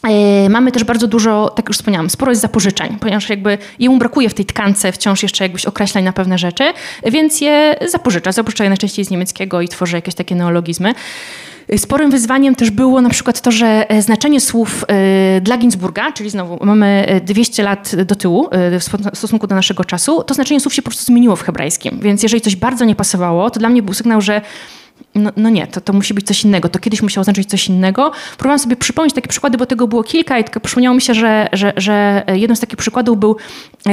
E, 0.04 0.48
mamy 0.48 0.72
też 0.72 0.84
bardzo 0.84 1.06
dużo, 1.06 1.52
tak 1.56 1.68
już 1.68 1.76
wspomniałam, 1.76 2.10
sporo 2.10 2.32
jest 2.32 2.42
zapożyczeń, 2.42 2.96
ponieważ 3.00 3.30
jakby 3.30 3.58
jemu 3.78 3.98
brakuje 3.98 4.28
w 4.28 4.34
tej 4.34 4.44
tkance 4.44 4.92
wciąż 4.92 5.22
jeszcze 5.22 5.44
jakbyś 5.44 5.66
określań 5.66 6.04
na 6.04 6.12
pewne 6.12 6.38
rzeczy, 6.38 6.64
więc 7.06 7.40
je 7.40 7.76
zapożycza. 7.88 8.32
Zapożycza 8.32 8.64
je 8.64 8.70
najczęściej 8.70 9.04
z 9.04 9.10
niemieckiego 9.10 9.60
i 9.60 9.68
tworzy 9.68 9.96
jakieś 9.96 10.14
takie 10.14 10.34
neologizmy. 10.34 10.94
Sporym 11.76 12.10
wyzwaniem 12.10 12.54
też 12.54 12.70
było 12.70 13.00
na 13.00 13.10
przykład 13.10 13.40
to, 13.40 13.50
że 13.50 13.90
e, 13.90 14.02
znaczenie 14.02 14.40
słów 14.40 14.84
e, 14.88 15.40
dla 15.40 15.58
Ginsburga, 15.58 16.12
czyli 16.12 16.30
znowu 16.30 16.66
mamy 16.66 17.20
200 17.24 17.62
lat 17.62 17.96
do 18.04 18.14
tyłu 18.14 18.48
w 18.80 19.18
stosunku 19.18 19.46
do 19.46 19.54
naszego 19.54 19.84
czasu, 19.84 20.22
to 20.22 20.34
znaczenie 20.34 20.60
słów 20.60 20.74
się 20.74 20.82
po 20.82 20.90
prostu 20.90 21.04
zmieniło 21.04 21.36
w 21.36 21.42
hebrajskim. 21.42 21.98
Więc 22.00 22.22
jeżeli 22.22 22.40
coś 22.40 22.56
bardzo 22.56 22.84
nie 22.84 22.94
pasowało, 22.94 23.50
to 23.50 23.60
dla 23.60 23.68
mnie 23.68 23.82
był 23.82 23.94
sygnał, 23.94 24.20
że 24.20 24.40
no, 25.14 25.30
no, 25.36 25.50
nie, 25.50 25.66
to, 25.66 25.80
to 25.80 25.92
musi 25.92 26.14
być 26.14 26.26
coś 26.26 26.44
innego. 26.44 26.68
To 26.68 26.78
kiedyś 26.78 27.02
musiało 27.02 27.24
znaczyć 27.24 27.48
coś 27.48 27.68
innego. 27.68 28.12
Próbowałam 28.36 28.58
sobie 28.58 28.76
przypomnieć 28.76 29.14
takie 29.14 29.28
przykłady, 29.28 29.58
bo 29.58 29.66
tego 29.66 29.88
było 29.88 30.02
kilka 30.02 30.38
i 30.38 30.44
tylko 30.44 30.60
przypomniało 30.60 30.94
mi 30.94 31.02
się, 31.02 31.14
że, 31.14 31.48
że, 31.52 31.72
że 31.76 32.24
jednym 32.34 32.56
z 32.56 32.60
takich 32.60 32.76
przykładów 32.76 33.18
był 33.18 33.36
e, 33.86 33.92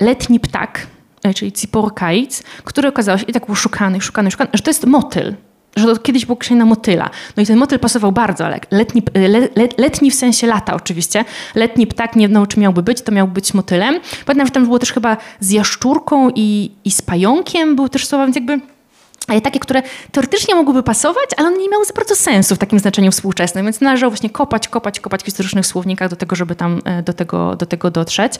letni 0.00 0.40
ptak, 0.40 0.86
e, 1.24 1.34
czyli 1.34 1.52
ciporkajc, 1.52 2.42
który 2.64 2.88
okazał 2.88 3.18
się 3.18 3.24
i 3.24 3.32
tak 3.32 3.46
był 3.46 3.54
szukany, 3.54 4.00
szukany, 4.00 4.30
szukany, 4.30 4.50
że 4.54 4.62
to 4.62 4.70
jest 4.70 4.86
motyl 4.86 5.34
że 5.76 5.86
to 5.86 5.96
kiedyś 5.96 6.26
było 6.26 6.34
określenie 6.34 6.58
na 6.58 6.66
motyla. 6.66 7.10
No 7.36 7.42
i 7.42 7.46
ten 7.46 7.58
motyl 7.58 7.78
pasował 7.78 8.12
bardzo, 8.12 8.46
ale 8.46 8.60
letni, 8.70 9.02
le, 9.14 9.68
letni 9.78 10.10
w 10.10 10.14
sensie 10.14 10.46
lata 10.46 10.74
oczywiście. 10.74 11.24
Letni 11.54 11.86
ptak, 11.86 12.16
nie 12.16 12.28
wiem 12.28 12.46
czym 12.46 12.62
miałby 12.62 12.82
być, 12.82 13.02
to 13.02 13.12
miał 13.12 13.28
być 13.28 13.54
motylem. 13.54 14.00
Pamiętam, 14.26 14.46
że 14.46 14.52
tam 14.52 14.64
było 14.64 14.78
też 14.78 14.92
chyba 14.92 15.16
z 15.40 15.50
jaszczurką 15.50 16.30
i, 16.34 16.70
i 16.84 16.90
z 16.90 17.02
pająkiem, 17.02 17.76
był 17.76 17.88
też 17.88 18.06
słowa, 18.06 18.24
więc 18.24 18.36
jakby 18.36 18.60
takie, 19.42 19.60
które 19.60 19.82
teoretycznie 20.12 20.54
mogłyby 20.54 20.82
pasować, 20.82 21.30
ale 21.36 21.48
one 21.48 21.58
nie 21.58 21.68
miały 21.68 21.84
za 21.84 21.94
bardzo 21.94 22.16
sensu 22.16 22.54
w 22.54 22.58
takim 22.58 22.78
znaczeniu 22.78 23.12
współczesnym, 23.12 23.64
więc 23.66 23.80
należało 23.80 24.10
właśnie 24.10 24.30
kopać, 24.30 24.68
kopać, 24.68 25.00
kopać 25.00 25.22
w 25.22 25.24
historycznych 25.24 25.66
słownikach 25.66 26.10
do 26.10 26.16
tego, 26.16 26.36
żeby 26.36 26.54
tam 26.54 26.80
e, 26.84 27.02
do 27.02 27.12
tego, 27.12 27.56
do 27.56 27.66
tego 27.66 27.90
dotrzeć. 27.90 28.32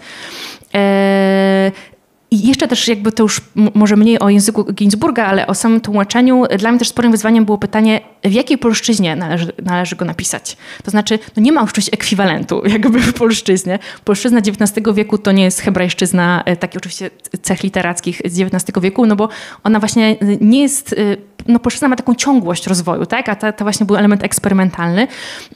I 2.31 2.49
jeszcze 2.49 2.69
też 2.69 2.89
jakby 2.89 3.13
to 3.13 3.23
już 3.23 3.41
może 3.75 3.97
mniej 3.97 4.19
o 4.19 4.29
języku 4.29 4.65
Ginsburga, 4.65 5.27
ale 5.27 5.47
o 5.47 5.55
samym 5.55 5.81
tłumaczeniu. 5.81 6.45
Dla 6.59 6.71
mnie 6.71 6.79
też 6.79 6.89
sporym 6.89 7.13
wyzwaniem 7.13 7.45
było 7.45 7.59
pytanie, 7.59 8.01
w 8.25 8.33
jakiej 8.33 8.59
polszczyźnie 8.59 9.17
należy, 9.17 9.53
należy 9.63 9.97
go 9.97 10.05
napisać. 10.05 10.57
To 10.85 10.91
znaczy, 10.91 11.19
no 11.37 11.43
nie 11.43 11.53
ma 11.53 11.61
już 11.61 11.73
czegoś 11.73 11.89
ekwiwalentu 11.93 12.63
jakby 12.73 13.01
w 13.01 13.13
polszczyźnie. 13.13 13.79
Polszczyzna 14.05 14.39
XIX 14.39 14.87
wieku 14.95 15.19
to 15.19 15.33
nie 15.33 15.45
jest 15.45 15.61
hebrajszczyzna, 15.61 16.43
e, 16.45 16.57
taki 16.57 16.79
oczywiście 16.79 17.11
cech 17.43 17.63
literackich 17.63 18.23
z 18.25 18.41
XIX 18.41 18.81
wieku, 18.83 19.07
no 19.07 19.17
bo 19.17 19.29
ona 19.65 19.81
właśnie 19.81 20.17
nie 20.41 20.63
jest 20.63 20.93
e, 20.93 21.17
no 21.49 21.59
polszczyzna 21.59 21.89
ma 21.89 21.97
taką 21.97 22.15
ciągłość 22.15 22.67
rozwoju, 22.67 23.07
tak? 23.07 23.29
a 23.29 23.53
to 23.53 23.65
właśnie 23.65 23.87
był 23.87 23.97
element 23.97 24.25
eksperymentalny. 24.25 25.07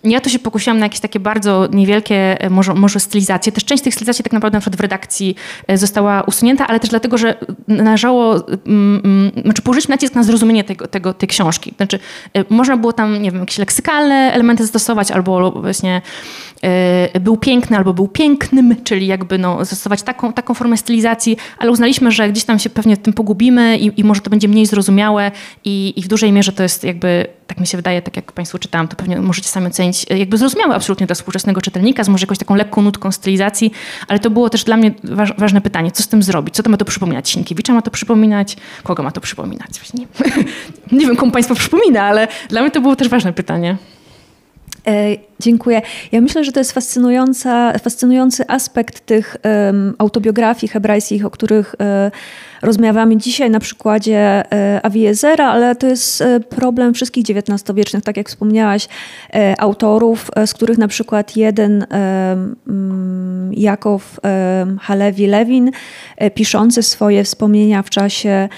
Ja 0.05 0.21
tu 0.21 0.31
się 0.31 0.39
pokusiłam 0.39 0.79
na 0.79 0.87
jakieś 0.87 1.01
takie 1.01 1.21
bardzo 1.21 1.68
niewielkie 1.73 2.41
e, 2.41 2.51
może, 2.51 2.75
może 2.75 3.01
stylizacje. 3.01 3.53
Też 3.53 3.64
część 3.64 3.83
tych 3.83 3.95
stylizacji 3.95 4.25
tak 4.25 4.33
naprawdę 4.33 4.57
na 4.57 4.61
przykład 4.61 4.77
w 4.77 4.81
redakcji 4.81 5.37
e, 5.66 5.79
została 5.79 6.23
usunięta, 6.23 6.59
ale 6.66 6.80
też 6.80 6.90
dlatego, 6.90 7.18
że 7.18 7.34
należało, 7.68 8.48
mm, 8.66 9.00
mm, 9.04 9.30
znaczy 9.44 9.62
położyliśmy 9.62 9.92
nacisk 9.92 10.14
na 10.14 10.22
zrozumienie 10.22 10.64
tego, 10.64 10.86
tego, 10.86 11.14
tej 11.14 11.28
książki. 11.28 11.72
Znaczy 11.76 11.98
e, 12.34 12.44
można 12.50 12.76
było 12.76 12.92
tam, 12.92 13.22
nie 13.22 13.30
wiem, 13.30 13.40
jakieś 13.40 13.58
leksykalne 13.58 14.14
elementy 14.32 14.62
zastosować, 14.62 15.11
albo 15.11 15.50
właśnie 15.50 16.02
był 17.20 17.36
piękny, 17.36 17.76
albo 17.76 17.94
był 17.94 18.08
pięknym, 18.08 18.76
czyli 18.84 19.06
jakby 19.06 19.38
no, 19.38 19.58
zastosować 19.58 20.02
taką, 20.02 20.32
taką 20.32 20.54
formę 20.54 20.76
stylizacji, 20.76 21.36
ale 21.58 21.70
uznaliśmy, 21.70 22.11
że 22.11 22.28
gdzieś 22.28 22.44
tam 22.44 22.58
się 22.58 22.70
pewnie 22.70 22.96
w 22.96 22.98
tym 22.98 23.12
pogubimy 23.12 23.78
i, 23.78 24.00
i 24.00 24.04
może 24.04 24.20
to 24.20 24.30
będzie 24.30 24.48
mniej 24.48 24.66
zrozumiałe 24.66 25.30
i 25.64 25.90
i, 25.96 26.02
w 26.02 26.08
dużej 26.08 26.32
mierze 26.32 26.52
to 26.52 26.62
jest 26.62 26.84
jakby, 26.84 27.26
tak 27.46 27.61
mi 27.61 27.66
się 27.66 27.78
wydaje, 27.78 28.02
tak 28.02 28.16
jak 28.16 28.32
Państwu 28.32 28.58
czytałam, 28.58 28.88
to 28.88 28.96
pewnie 28.96 29.20
możecie 29.20 29.48
sami 29.48 29.66
ocenić, 29.66 30.06
jakby 30.11 30.38
zrozumiałe 30.38 30.74
absolutnie 30.74 31.06
dla 31.06 31.14
współczesnego 31.14 31.61
czytelnika, 31.61 32.04
z 32.04 32.08
może 32.08 32.22
jakąś 32.22 32.38
taką 32.38 32.54
lekką 32.54 32.82
nutką 32.82 33.12
stylizacji, 33.12 33.72
ale 34.08 34.18
to 34.18 34.30
było 34.30 34.50
też 34.50 34.64
dla 34.64 34.76
mnie 34.76 34.94
waż, 35.04 35.32
ważne 35.38 35.61
pytanie, 35.61 35.90
co 35.90 36.02
z 36.02 36.08
tym 36.08 36.22
zrobić? 36.22 36.49
Co 36.53 36.62
to 36.62 36.70
ma 36.70 36.76
to 36.76 36.84
przypominać? 36.84 37.30
Sienkiewicza 37.30 37.72
ma 37.72 37.82
to 37.82 37.90
przypominać? 37.90 38.57
Kogo 38.82 39.03
ma 39.03 39.11
to 39.11 39.20
przypominać? 39.20 39.70
Nie, 39.94 40.07
nie 40.98 41.07
wiem, 41.07 41.16
komu 41.16 41.32
Państwo 41.32 41.55
przypomina, 41.55 42.03
ale 42.03 42.28
dla 42.48 42.61
mnie 42.61 42.70
to 42.70 42.80
było 42.80 42.96
też 42.96 43.09
ważne 43.09 43.32
pytanie. 43.32 43.76
E, 44.87 45.16
dziękuję. 45.41 45.83
Ja 46.12 46.20
myślę, 46.20 46.45
że 46.45 46.53
to 46.53 46.61
jest 46.61 46.72
fascynująca, 46.72 47.78
fascynujący 47.78 48.45
aspekt 48.49 49.07
tych 49.07 49.37
um, 49.45 49.95
autobiografii 49.99 50.70
hebrajskich, 50.70 51.26
o 51.26 51.31
których, 51.31 51.74
e, 51.81 52.11
rozmawiamy 52.62 53.16
dzisiaj 53.16 53.51
na 53.51 53.61
przykładzie 53.61 54.45
Aviezera, 54.83 55.49
ale 55.49 55.76
to 55.76 55.87
jest 55.87 56.24
problem 56.49 56.95
wszystkich 56.95 57.24
XIX-wiecznych, 57.24 58.05
tak 58.05 58.16
jak 58.16 58.28
wspomniałaś, 58.28 58.89
autorów, 59.59 60.31
z 60.47 60.55
których 60.55 60.78
na 60.78 60.89
przykład 60.89 61.37
jeden 61.37 61.87
mm, 61.91 63.51
Jakow 63.53 64.20
Halevi 64.81 65.26
Lewin, 65.26 65.70
piszący 66.35 66.83
swoje 66.83 67.24
wspomnienia 67.24 67.83
w 67.83 67.91
czasie 67.91 68.49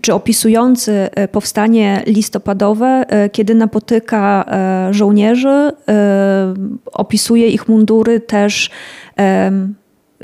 czy 0.00 0.14
opisujący 0.14 1.08
e, 1.14 1.28
powstanie 1.28 2.02
listopadowe, 2.06 3.04
e, 3.08 3.30
kiedy 3.30 3.54
napotyka 3.54 4.44
e, 4.48 4.94
żołnierzy, 4.94 5.72
opisuje 6.92 7.48
ich 7.48 7.68
mundury 7.68 8.20
też 8.20 8.70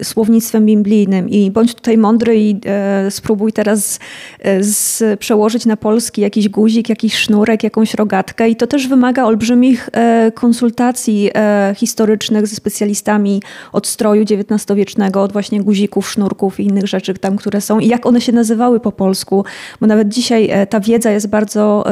słownictwem 0.02 0.66
biblijnym. 0.66 1.28
I 1.28 1.50
bądź 1.50 1.74
tutaj 1.74 1.98
mądry 1.98 2.36
i 2.36 2.60
e, 2.66 3.10
spróbuj 3.10 3.52
teraz 3.52 3.98
e, 4.38 4.62
z, 4.62 5.02
przełożyć 5.20 5.66
na 5.66 5.76
polski 5.76 6.20
jakiś 6.20 6.48
guzik, 6.48 6.88
jakiś 6.88 7.14
sznurek, 7.14 7.64
jakąś 7.64 7.94
rogatkę. 7.94 8.48
I 8.48 8.56
to 8.56 8.66
też 8.66 8.88
wymaga 8.88 9.24
olbrzymich 9.24 9.88
e, 9.92 10.32
konsultacji 10.34 11.30
e, 11.34 11.74
historycznych 11.76 12.46
ze 12.46 12.56
specjalistami 12.56 13.42
od 13.72 13.86
stroju 13.86 14.22
XIX-wiecznego, 14.22 15.22
od 15.22 15.32
właśnie 15.32 15.62
guzików, 15.62 16.10
sznurków 16.10 16.60
i 16.60 16.66
innych 16.66 16.86
rzeczy 16.86 17.14
tam, 17.14 17.36
które 17.36 17.60
są 17.60 17.78
i 17.78 17.88
jak 17.88 18.06
one 18.06 18.20
się 18.20 18.32
nazywały 18.32 18.80
po 18.80 18.92
polsku, 18.92 19.44
bo 19.80 19.86
nawet 19.86 20.08
dzisiaj 20.08 20.50
e, 20.50 20.66
ta 20.66 20.80
wiedza 20.80 21.10
jest 21.10 21.26
bardzo 21.26 21.84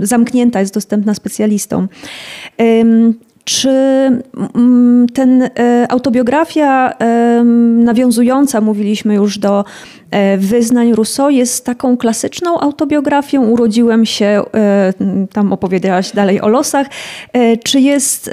zamknięta, 0.00 0.60
jest 0.60 0.74
dostępna 0.74 1.14
specjalistom. 1.14 1.88
Czy 3.48 3.70
mm, 4.54 5.06
ten 5.14 5.42
e, 5.42 5.86
autobiografia 5.88 6.92
nawiązująca, 7.84 8.60
mówiliśmy 8.60 9.14
już 9.14 9.38
do 9.38 9.64
e, 10.10 10.38
wyznań 10.38 10.92
Rousseau, 10.92 11.30
jest 11.30 11.64
taką 11.64 11.96
klasyczną 11.96 12.60
autobiografią? 12.60 13.44
Urodziłem 13.44 14.06
się, 14.06 14.42
e, 14.54 14.92
tam 15.32 15.52
opowiedziałaś 15.52 16.12
dalej 16.12 16.40
o 16.40 16.48
losach. 16.48 16.86
Czy 17.64 17.80
jest 17.80 18.30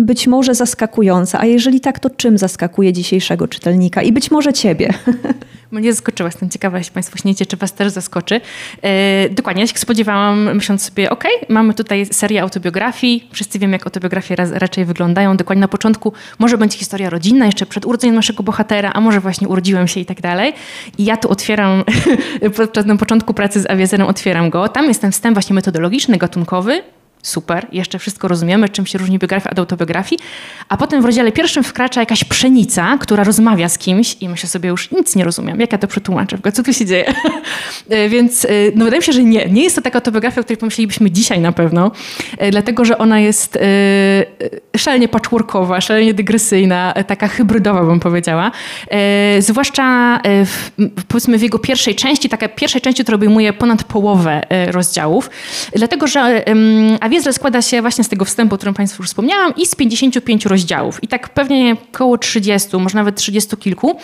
być 0.00 0.26
może 0.26 0.54
zaskakująca? 0.54 1.40
A 1.40 1.46
jeżeli 1.46 1.80
tak, 1.80 1.98
to 1.98 2.10
czym 2.10 2.38
zaskakuje 2.38 2.92
dzisiejszego 2.92 3.48
czytelnika 3.48 4.02
i 4.02 4.12
być 4.12 4.30
może 4.30 4.52
ciebie? 4.52 4.94
Mnie 5.70 5.92
zaskoczyła, 5.92 6.28
jestem 6.28 6.50
ciekawa, 6.50 6.78
jeśli 6.78 6.92
Państwo 6.92 7.18
śniecie, 7.18 7.46
czy 7.46 7.56
Was 7.56 7.72
też 7.72 7.92
zaskoczy. 7.92 8.40
E, 8.82 9.28
dokładnie, 9.30 9.62
ja 9.62 9.66
się 9.66 9.78
spodziewałam, 9.78 10.54
myśląc 10.54 10.82
sobie, 10.82 11.10
ok, 11.10 11.24
mamy 11.48 11.74
tutaj 11.74 12.06
serię 12.06 12.42
autobiografii, 12.42 13.28
wszyscy 13.32 13.58
wiemy, 13.58 13.72
jak 13.72 13.86
autobiografie 14.06 14.36
raz, 14.36 14.52
raczej 14.52 14.84
wyglądają. 14.84 15.36
Dokładnie 15.36 15.60
na 15.60 15.68
początku 15.68 16.12
może 16.38 16.58
będzie 16.58 16.78
historia 16.78 17.10
rodzinna, 17.10 17.46
jeszcze 17.46 17.66
przed 17.66 17.86
urodzeniem 17.86 18.16
naszego 18.16 18.42
bohatera, 18.42 18.90
a 18.94 19.00
może 19.00 19.20
właśnie 19.20 19.48
urodziłem 19.48 19.88
się 19.88 20.00
i 20.00 20.06
tak 20.06 20.20
dalej. 20.20 20.52
I 20.98 21.04
ja 21.04 21.16
tu 21.16 21.28
otwieram, 21.28 21.84
podczas 22.56 22.86
na 22.86 22.96
początku 22.96 23.34
pracy 23.34 23.60
z 23.60 23.70
Awiezerem 23.70 24.06
otwieram 24.06 24.50
go. 24.50 24.68
Tam 24.68 24.84
jest 24.88 25.00
ten 25.00 25.12
wstęp 25.12 25.34
właśnie 25.34 25.54
metodologiczny, 25.54 26.18
gatunkowy, 26.18 26.82
super, 27.26 27.66
jeszcze 27.72 27.98
wszystko 27.98 28.28
rozumiemy, 28.28 28.68
czym 28.68 28.86
się 28.86 28.98
różni 28.98 29.18
biografia 29.18 29.50
od 29.50 29.58
autobiografii, 29.58 30.20
a 30.68 30.76
potem 30.76 31.02
w 31.02 31.04
rozdziale 31.04 31.32
pierwszym 31.32 31.64
wkracza 31.64 32.00
jakaś 32.00 32.24
pszenica, 32.24 32.98
która 33.00 33.24
rozmawia 33.24 33.68
z 33.68 33.78
kimś 33.78 34.16
i 34.20 34.28
myślę 34.28 34.48
sobie, 34.48 34.68
już 34.68 34.90
nic 34.90 35.16
nie 35.16 35.24
rozumiem, 35.24 35.60
jak 35.60 35.72
ja 35.72 35.78
to 35.78 35.88
przetłumaczę, 35.88 36.36
w 36.36 36.40
ogóle? 36.40 36.52
Co 36.52 36.62
tu 36.62 36.72
się 36.72 36.86
dzieje? 36.86 37.14
E, 37.90 38.08
więc 38.08 38.44
e, 38.44 38.48
no 38.74 38.84
wydaje 38.84 39.00
mi 39.00 39.04
się, 39.04 39.12
że 39.12 39.22
nie, 39.22 39.46
nie 39.46 39.62
jest 39.62 39.76
to 39.76 39.82
taka 39.82 39.98
autobiografia, 39.98 40.40
o 40.40 40.44
której 40.44 40.58
pomyślelibyśmy 40.58 41.10
dzisiaj 41.10 41.40
na 41.40 41.52
pewno, 41.52 41.90
e, 42.38 42.50
dlatego, 42.50 42.84
że 42.84 42.98
ona 42.98 43.20
jest 43.20 43.58
szalenie 44.76 45.08
patchworkowa, 45.08 45.80
szalenie 45.80 46.14
dygresyjna, 46.14 46.94
taka 47.06 47.28
hybrydowa 47.28 47.84
bym 47.84 48.00
powiedziała, 48.00 48.50
zwłaszcza 49.38 50.20
w, 50.24 50.70
powiedzmy 51.08 51.38
w 51.38 51.42
jego 51.42 51.58
pierwszej 51.58 51.94
części, 51.94 52.28
taka 52.28 52.48
pierwszej 52.48 52.80
części, 52.80 53.02
która 53.02 53.16
obejmuje 53.16 53.52
ponad 53.52 53.84
połowę 53.84 54.42
rozdziałów, 54.66 55.30
dlatego, 55.76 56.06
że 56.06 56.44
a 57.00 57.08
Wiezra 57.16 57.32
składa 57.32 57.62
się 57.62 57.80
właśnie 57.80 58.04
z 58.04 58.08
tego 58.08 58.24
wstępu, 58.24 58.54
o 58.54 58.58
którym 58.58 58.74
Państwu 58.74 59.02
już 59.02 59.08
wspomniałam, 59.08 59.54
i 59.56 59.66
z 59.66 59.74
55 59.74 60.46
rozdziałów. 60.46 61.04
I 61.04 61.08
tak 61.08 61.28
pewnie 61.28 61.76
około 61.92 62.18
30, 62.18 62.76
może 62.76 62.94
nawet 62.98 63.16
30 63.16 63.56
kilku. 63.56 63.96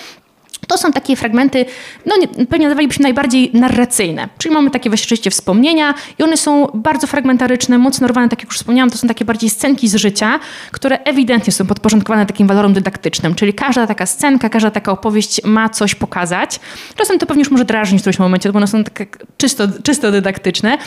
To 0.72 0.78
są 0.78 0.92
takie 0.92 1.16
fragmenty, 1.16 1.64
no 2.06 2.16
nie, 2.16 2.46
pewnie 2.46 2.66
nazwalibyśmy 2.66 3.02
najbardziej 3.02 3.50
narracyjne. 3.54 4.28
Czyli 4.38 4.54
mamy 4.54 4.70
takie 4.70 4.90
rzeczywiście 4.90 5.30
wspomnienia 5.30 5.94
i 6.18 6.22
one 6.22 6.36
są 6.36 6.66
bardzo 6.74 7.06
fragmentaryczne, 7.06 7.78
mocno 7.78 8.08
rwane, 8.08 8.28
tak 8.28 8.38
jak 8.38 8.48
już 8.48 8.56
wspomniałam, 8.56 8.90
to 8.90 8.98
są 8.98 9.08
takie 9.08 9.24
bardziej 9.24 9.50
scenki 9.50 9.88
z 9.88 9.94
życia, 9.94 10.40
które 10.70 10.98
ewidentnie 10.98 11.52
są 11.52 11.66
podporządkowane 11.66 12.26
takim 12.26 12.46
walorom 12.46 12.72
dydaktycznym. 12.72 13.34
Czyli 13.34 13.54
każda 13.54 13.86
taka 13.86 14.06
scenka, 14.06 14.48
każda 14.48 14.70
taka 14.70 14.92
opowieść 14.92 15.44
ma 15.44 15.68
coś 15.68 15.94
pokazać. 15.94 16.60
Czasem 16.94 17.18
to 17.18 17.26
pewnie 17.26 17.40
już 17.40 17.50
może 17.50 17.64
drażnić 17.64 18.00
w 18.00 18.02
którymś 18.02 18.18
momencie, 18.18 18.52
bo 18.52 18.56
one 18.56 18.66
są 18.66 18.84
takie 18.84 19.06
czysto, 19.36 19.64
czysto 19.82 20.10
dydaktyczne. 20.10 20.78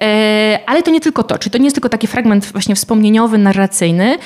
E, 0.00 0.58
ale 0.66 0.82
to 0.82 0.90
nie 0.90 1.00
tylko 1.00 1.22
to, 1.22 1.38
czyli 1.38 1.50
to 1.50 1.58
nie 1.58 1.64
jest 1.64 1.76
tylko 1.76 1.88
taki 1.88 2.06
fragment 2.06 2.52
właśnie 2.52 2.74
wspomnieniowy, 2.74 3.38
narracyjny, 3.38 4.18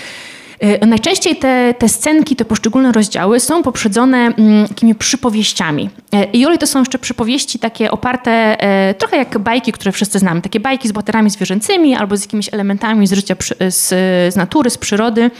najczęściej 0.86 1.36
te, 1.36 1.74
te 1.78 1.88
scenki, 1.88 2.36
te 2.36 2.44
poszczególne 2.44 2.92
rozdziały 2.92 3.40
są 3.40 3.62
poprzedzone 3.62 4.18
mm, 4.18 4.68
takimi 4.68 4.94
przypowieściami. 4.94 5.90
E, 6.12 6.24
I 6.24 6.46
ole 6.46 6.58
to 6.58 6.66
są 6.66 6.78
jeszcze 6.78 6.98
przypowieści 6.98 7.58
takie 7.58 7.90
oparte 7.90 8.30
e, 8.30 8.94
trochę 8.94 9.16
jak 9.16 9.38
bajki, 9.38 9.72
które 9.72 9.92
wszyscy 9.92 10.18
znamy. 10.18 10.42
Takie 10.42 10.60
bajki 10.60 10.88
z 10.88 10.92
bohaterami 10.92 11.30
zwierzęcymi 11.30 11.94
albo 11.94 12.16
z 12.16 12.20
jakimiś 12.22 12.54
elementami 12.54 13.06
z 13.06 13.12
życia, 13.12 13.36
z, 13.68 13.88
z 14.34 14.36
natury, 14.36 14.70
z 14.70 14.78
przyrody. 14.78 15.30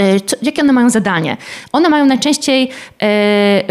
E, 0.00 0.16
jakie 0.42 0.62
one 0.62 0.72
mają 0.72 0.90
zadanie? 0.90 1.36
One 1.72 1.88
mają 1.88 2.06
najczęściej 2.06 2.70
e, 3.02 3.62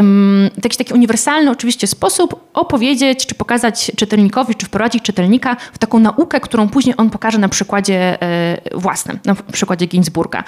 taki, 0.62 0.78
taki 0.78 0.94
uniwersalny 0.94 1.52
oczywiście 1.52 1.88
sposób 1.88 2.50
opowiedzieć, 2.54 3.26
czy 3.26 3.36
pokazać 3.36 3.92
czytelnikowi, 3.98 4.56
czy 4.56 4.66
wprowadzić 4.66 5.04
czytelnika 5.04 5.58
w 5.74 5.78
taką 5.78 6.00
naukę, 6.00 6.40
którą 6.40 6.70
później 6.70 6.96
on 6.98 7.10
pokaże 7.10 7.38
na 7.38 7.50
przykładzie 7.50 8.22
e, 8.22 8.58
własnym, 8.74 9.20
na 9.26 9.36
przykładzie 9.36 9.86
Ginsburga. 9.86 10.44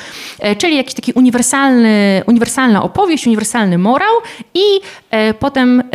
Czyli 0.57 0.75
jakiś 0.75 0.93
taki 0.93 1.13
uniwersalny, 1.13 2.23
uniwersalna 2.27 2.83
opowieść, 2.83 3.27
uniwersalny 3.27 3.77
morał 3.77 4.13
i 4.53 4.61
potem 5.39 5.79
e, 5.79 5.85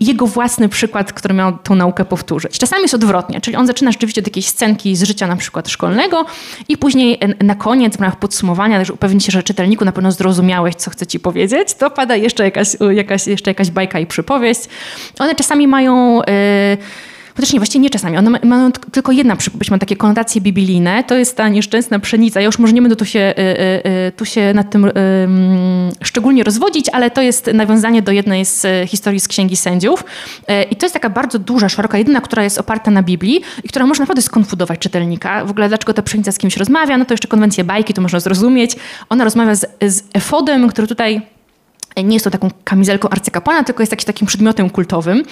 jego 0.00 0.26
własny 0.26 0.68
przykład, 0.68 1.12
który 1.12 1.34
miał 1.34 1.58
tą 1.58 1.74
naukę 1.74 2.04
powtórzyć. 2.04 2.58
Czasami 2.58 2.82
jest 2.82 2.94
odwrotnie, 2.94 3.40
czyli 3.40 3.56
on 3.56 3.66
zaczyna 3.66 3.92
rzeczywiście 3.92 4.20
od 4.20 4.26
jakiejś 4.26 4.46
scenki 4.46 4.96
z 4.96 5.02
życia 5.02 5.26
na 5.26 5.36
przykład 5.36 5.68
szkolnego 5.68 6.24
i 6.68 6.76
później 6.76 7.18
na 7.44 7.54
koniec, 7.54 7.96
w 7.96 8.00
ramach 8.00 8.18
podsumowania, 8.18 8.78
też 8.78 8.90
upewnić 8.90 9.24
się, 9.24 9.32
że 9.32 9.42
czytelniku 9.42 9.84
na 9.84 9.92
pewno 9.92 10.12
zrozumiałeś, 10.12 10.74
co 10.74 10.90
chcę 10.90 11.06
ci 11.06 11.20
powiedzieć, 11.20 11.74
to 11.74 11.90
pada 11.90 12.16
jeszcze 12.16 12.44
jakaś, 12.44 12.68
jakaś, 12.90 13.26
jeszcze 13.26 13.50
jakaś 13.50 13.70
bajka 13.70 13.98
i 13.98 14.06
przypowieść. 14.06 14.60
One 15.18 15.34
czasami 15.34 15.68
mają... 15.68 16.20
Yy, 16.20 16.76
Chociaż 17.36 17.52
nie, 17.52 17.58
właściwie 17.58 17.82
nie 17.82 17.90
czasami. 17.90 18.16
One 18.16 18.30
mają 18.44 18.72
tylko 18.72 19.12
jedna 19.12 19.36
przypowieść, 19.36 19.70
ma 19.70 19.78
takie 19.78 19.96
konotacje 19.96 20.40
biblijne. 20.40 21.04
To 21.04 21.14
jest 21.14 21.36
ta 21.36 21.48
nieszczęsna 21.48 21.98
pszenica. 21.98 22.40
Ja 22.40 22.46
już 22.46 22.58
może 22.58 22.72
nie 22.72 22.82
będę 22.82 22.96
tu 22.96 23.04
się, 23.04 23.34
y, 23.38 23.40
y, 23.40 23.90
y, 24.08 24.12
tu 24.16 24.24
się 24.24 24.54
nad 24.54 24.70
tym 24.70 24.90
szczególnie 26.02 26.44
rozwodzić, 26.44 26.88
ale 26.88 27.10
to 27.10 27.22
jest 27.22 27.46
nawiązanie 27.54 28.02
do 28.02 28.12
jednej 28.12 28.44
z 28.44 28.66
historii 28.88 29.20
z 29.20 29.28
Księgi 29.28 29.56
Sędziów. 29.56 30.04
I 30.70 30.76
to 30.76 30.86
jest 30.86 30.94
taka 30.94 31.10
bardzo 31.10 31.38
duża, 31.38 31.68
szeroka, 31.68 31.98
jedyna, 31.98 32.20
która 32.20 32.42
jest 32.42 32.58
oparta 32.58 32.90
na 32.90 33.02
Biblii 33.02 33.40
i 33.64 33.68
która 33.68 33.86
może 33.86 34.02
naprawdę 34.02 34.22
skonfudować 34.22 34.78
czytelnika. 34.78 35.44
W 35.44 35.50
ogóle 35.50 35.68
dlaczego 35.68 35.94
ta 35.94 36.02
pszenica 36.02 36.32
z 36.32 36.38
kimś 36.38 36.56
rozmawia? 36.56 36.98
No 36.98 37.04
to 37.04 37.14
jeszcze 37.14 37.28
konwencję 37.28 37.64
bajki, 37.64 37.94
to 37.94 38.02
można 38.02 38.20
zrozumieć. 38.20 38.76
Ona 39.08 39.24
rozmawia 39.24 39.54
z, 39.54 39.66
z 39.86 40.02
Efodem, 40.14 40.68
który 40.68 40.88
tutaj 40.88 41.22
nie 41.96 42.12
jest 42.12 42.24
to 42.24 42.30
taką 42.30 42.48
kamizelką 42.64 43.08
arcykapłana, 43.08 43.64
tylko 43.64 43.82
jest 43.82 43.92
jakiś 43.92 44.04
takim 44.04 44.26
przedmiotem 44.26 44.70
kultowym. 44.70 45.22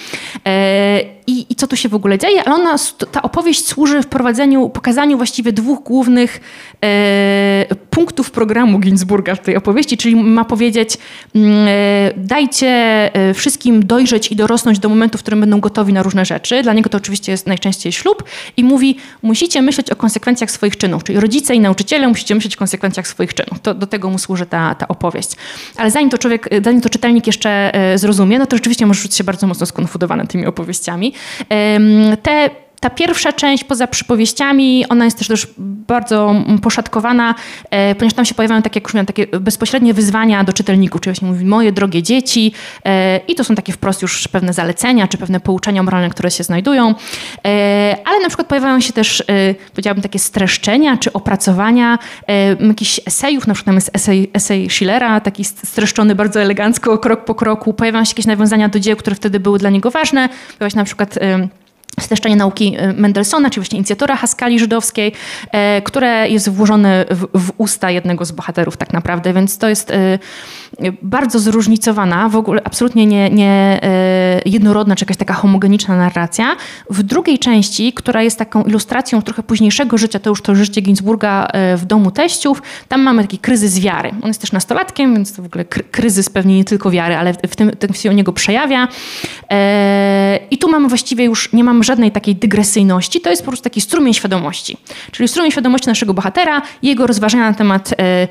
E, 1.27 1.31
I, 1.31 1.45
I, 1.49 1.55
co 1.55 1.67
tu 1.67 1.75
się 1.75 1.89
w 1.89 1.95
ogóle 1.95 2.17
dzieje? 2.17 2.43
Ale 2.43 2.55
ona, 2.55 2.75
ta 3.11 3.21
opowieść 3.21 3.67
służy 3.67 4.01
wprowadzeniu, 4.01 4.69
pokazaniu 4.69 5.17
właściwie 5.17 5.53
dwóch 5.53 5.83
głównych 5.83 6.41
e, 6.83 7.65
punktów 7.89 8.31
programu 8.31 8.79
Ginsburga 8.79 9.35
w 9.35 9.39
tej 9.39 9.57
opowieści, 9.57 9.97
czyli 9.97 10.15
ma 10.15 10.45
powiedzieć 10.45 10.97
mm, 11.35 11.67
e, 11.67 12.11
dajcie 12.17 12.67
e, 13.13 13.33
wszystkim 13.33 13.85
dojrzeć 13.85 14.31
i 14.31 14.35
dorosnąć 14.35 14.79
do 14.79 14.89
momentu, 14.89 15.17
w 15.17 15.21
którym 15.21 15.39
będą 15.39 15.59
gotowi 15.59 15.93
na 15.93 16.03
różne 16.03 16.25
rzeczy. 16.25 16.63
Dla 16.63 16.73
niego 16.73 16.89
to 16.89 16.97
oczywiście 16.97 17.31
jest 17.31 17.47
najczęściej 17.47 17.91
ślub 17.91 18.23
i 18.57 18.63
mówi, 18.63 18.97
musicie 19.21 19.61
myśleć 19.61 19.91
o 19.91 19.95
konsekwencjach 19.95 20.51
swoich 20.51 20.77
czynów, 20.77 21.03
czyli 21.03 21.19
rodzice 21.19 21.55
i 21.55 21.59
nauczyciele 21.59 22.07
musicie 22.07 22.35
myśleć 22.35 22.55
o 22.55 22.59
konsekwencjach 22.59 23.07
swoich 23.07 23.33
czynów. 23.33 23.59
To, 23.59 23.73
do 23.73 23.87
tego 23.87 24.09
mu 24.09 24.17
służy 24.17 24.45
ta, 24.45 24.75
ta 24.75 24.87
opowieść. 24.87 25.31
Ale 25.77 25.91
zanim 25.91 26.09
to 26.09 26.17
człowiek 26.17 26.49
zanim 26.63 26.81
to 26.81 26.89
czytelnik 26.89 27.27
jeszcze 27.27 27.75
e, 27.75 27.97
zrozumie, 27.97 28.39
no 28.39 28.45
to 28.45 28.57
rzeczywiście 28.57 28.85
może 28.85 29.01
czuć 29.01 29.15
się 29.15 29.23
bardzo 29.23 29.47
mocno 29.47 29.65
skonfudowany 29.65 30.27
tymi 30.27 30.45
opowieściami. 30.45 31.10
Te 31.47 32.51
ta 32.81 32.89
pierwsza 32.89 33.33
część 33.33 33.63
poza 33.63 33.87
przypowieściami, 33.87 34.85
ona 34.89 35.05
jest 35.05 35.17
też, 35.17 35.27
też 35.27 35.47
bardzo 35.57 36.35
poszatkowana, 36.61 37.35
ponieważ 37.69 38.13
tam 38.13 38.25
się 38.25 38.35
pojawiają 38.35 38.61
takie, 38.61 38.79
jak 38.79 38.93
już 38.93 39.05
takie 39.05 39.27
bezpośrednie 39.27 39.93
wyzwania 39.93 40.43
do 40.43 40.53
czytelników, 40.53 41.01
czyli 41.01 41.13
właśnie 41.13 41.27
mówi 41.27 41.45
moje 41.45 41.71
drogie 41.71 42.03
dzieci 42.03 42.53
i 43.27 43.35
to 43.35 43.43
są 43.43 43.55
takie 43.55 43.73
wprost 43.73 44.01
już 44.01 44.27
pewne 44.27 44.53
zalecenia, 44.53 45.07
czy 45.07 45.17
pewne 45.17 45.39
pouczenia 45.39 45.83
moralne, 45.83 46.09
które 46.09 46.31
się 46.31 46.43
znajdują, 46.43 46.95
ale 48.05 48.19
na 48.21 48.27
przykład 48.27 48.47
pojawiają 48.47 48.79
się 48.79 48.93
też, 48.93 49.23
powiedziałabym, 49.71 50.03
takie 50.03 50.19
streszczenia, 50.19 50.97
czy 50.97 51.13
opracowania 51.13 51.99
jakichś 52.67 52.99
esejów, 53.05 53.47
na 53.47 53.53
przykład 53.53 53.65
tam 53.65 53.75
jest 53.75 53.89
esej, 53.93 54.31
esej 54.33 54.69
Schillera, 54.69 55.19
taki 55.19 55.45
streszczony 55.45 56.15
bardzo 56.15 56.41
elegancko, 56.41 56.97
krok 56.97 57.25
po 57.25 57.35
kroku, 57.35 57.73
pojawiają 57.73 58.05
się 58.05 58.11
jakieś 58.11 58.25
nawiązania 58.25 58.69
do 58.69 58.79
dzieł, 58.79 58.97
które 58.97 59.15
wtedy 59.15 59.39
były 59.39 59.59
dla 59.59 59.69
niego 59.69 59.91
ważne, 59.91 60.29
pojawia 60.57 60.69
się 60.69 60.77
na 60.77 60.85
przykład 60.85 61.19
streszczenie 61.99 62.35
nauki 62.35 62.77
y, 62.79 62.93
Mendelssohna, 62.93 63.49
czy 63.49 63.59
właśnie 63.59 63.77
inicjatora 63.77 64.15
Haskali 64.15 64.59
żydowskiej, 64.59 65.13
e, 65.51 65.81
które 65.81 66.29
jest 66.29 66.49
włożone 66.49 67.05
w, 67.09 67.39
w, 67.39 67.51
usta 67.57 67.91
jednego 67.91 68.25
z 68.25 68.31
bohaterów 68.31 68.77
tak 68.77 68.93
naprawdę, 68.93 69.33
więc 69.33 69.57
to 69.57 69.69
jest 69.69 69.91
e, 69.91 70.19
bardzo 71.01 71.39
zróżnicowana, 71.39 72.29
w 72.29 72.35
ogóle 72.35 72.61
absolutnie 72.63 73.05
nie, 73.05 73.29
nie 73.29 73.79
e, 73.83 74.41
jednorodna, 74.45 74.95
czy 74.95 75.05
jakaś 75.05 75.17
taka 75.17 75.33
homogeniczna 75.33 75.97
narracja. 75.97 76.55
W 76.89 77.03
drugiej 77.03 77.39
części, 77.39 77.93
która 77.93 78.23
jest 78.23 78.37
taką 78.37 78.63
ilustracją 78.63 79.21
trochę 79.21 79.43
późniejszego 79.43 79.97
życia, 79.97 80.19
to 80.19 80.29
już 80.29 80.41
to 80.41 80.55
życie 80.55 80.81
Ginsburga 80.81 81.47
w 81.77 81.85
domu 81.85 82.11
teściów, 82.11 82.61
tam 82.87 83.01
mamy 83.01 83.21
taki 83.21 83.37
kryzys 83.37 83.79
wiary. 83.79 84.11
On 84.21 84.27
jest 84.27 84.41
też 84.41 84.51
nastolatkiem, 84.51 85.13
więc 85.13 85.33
to 85.33 85.41
w 85.41 85.45
ogóle 85.45 85.65
kryzys 85.65 86.29
pewnie 86.29 86.55
nie 86.57 86.65
tylko 86.65 86.91
wiary, 86.91 87.15
ale 87.15 87.33
w 87.33 87.55
tym, 87.55 87.71
tym 87.71 87.93
się 87.93 88.09
u 88.09 88.13
niego 88.13 88.33
przejawia. 88.33 88.87
I 90.51 90.57
tu 90.57 90.71
mamy 90.71 90.87
właściwie 90.87 91.25
już, 91.25 91.53
nie 91.53 91.63
mamy 91.63 91.80
żadnej 91.83 92.11
takiej 92.11 92.35
dygresyjności, 92.35 93.21
to 93.21 93.29
jest 93.29 93.41
po 93.41 93.47
prostu 93.47 93.63
taki 93.63 93.81
strumień 93.81 94.13
świadomości. 94.13 94.77
Czyli 95.11 95.27
strumień 95.27 95.51
świadomości 95.51 95.87
naszego 95.87 96.13
bohatera, 96.13 96.61
jego 96.83 97.07
rozważania 97.07 97.49
na 97.49 97.53
temat 97.53 97.93
e, 97.97 98.27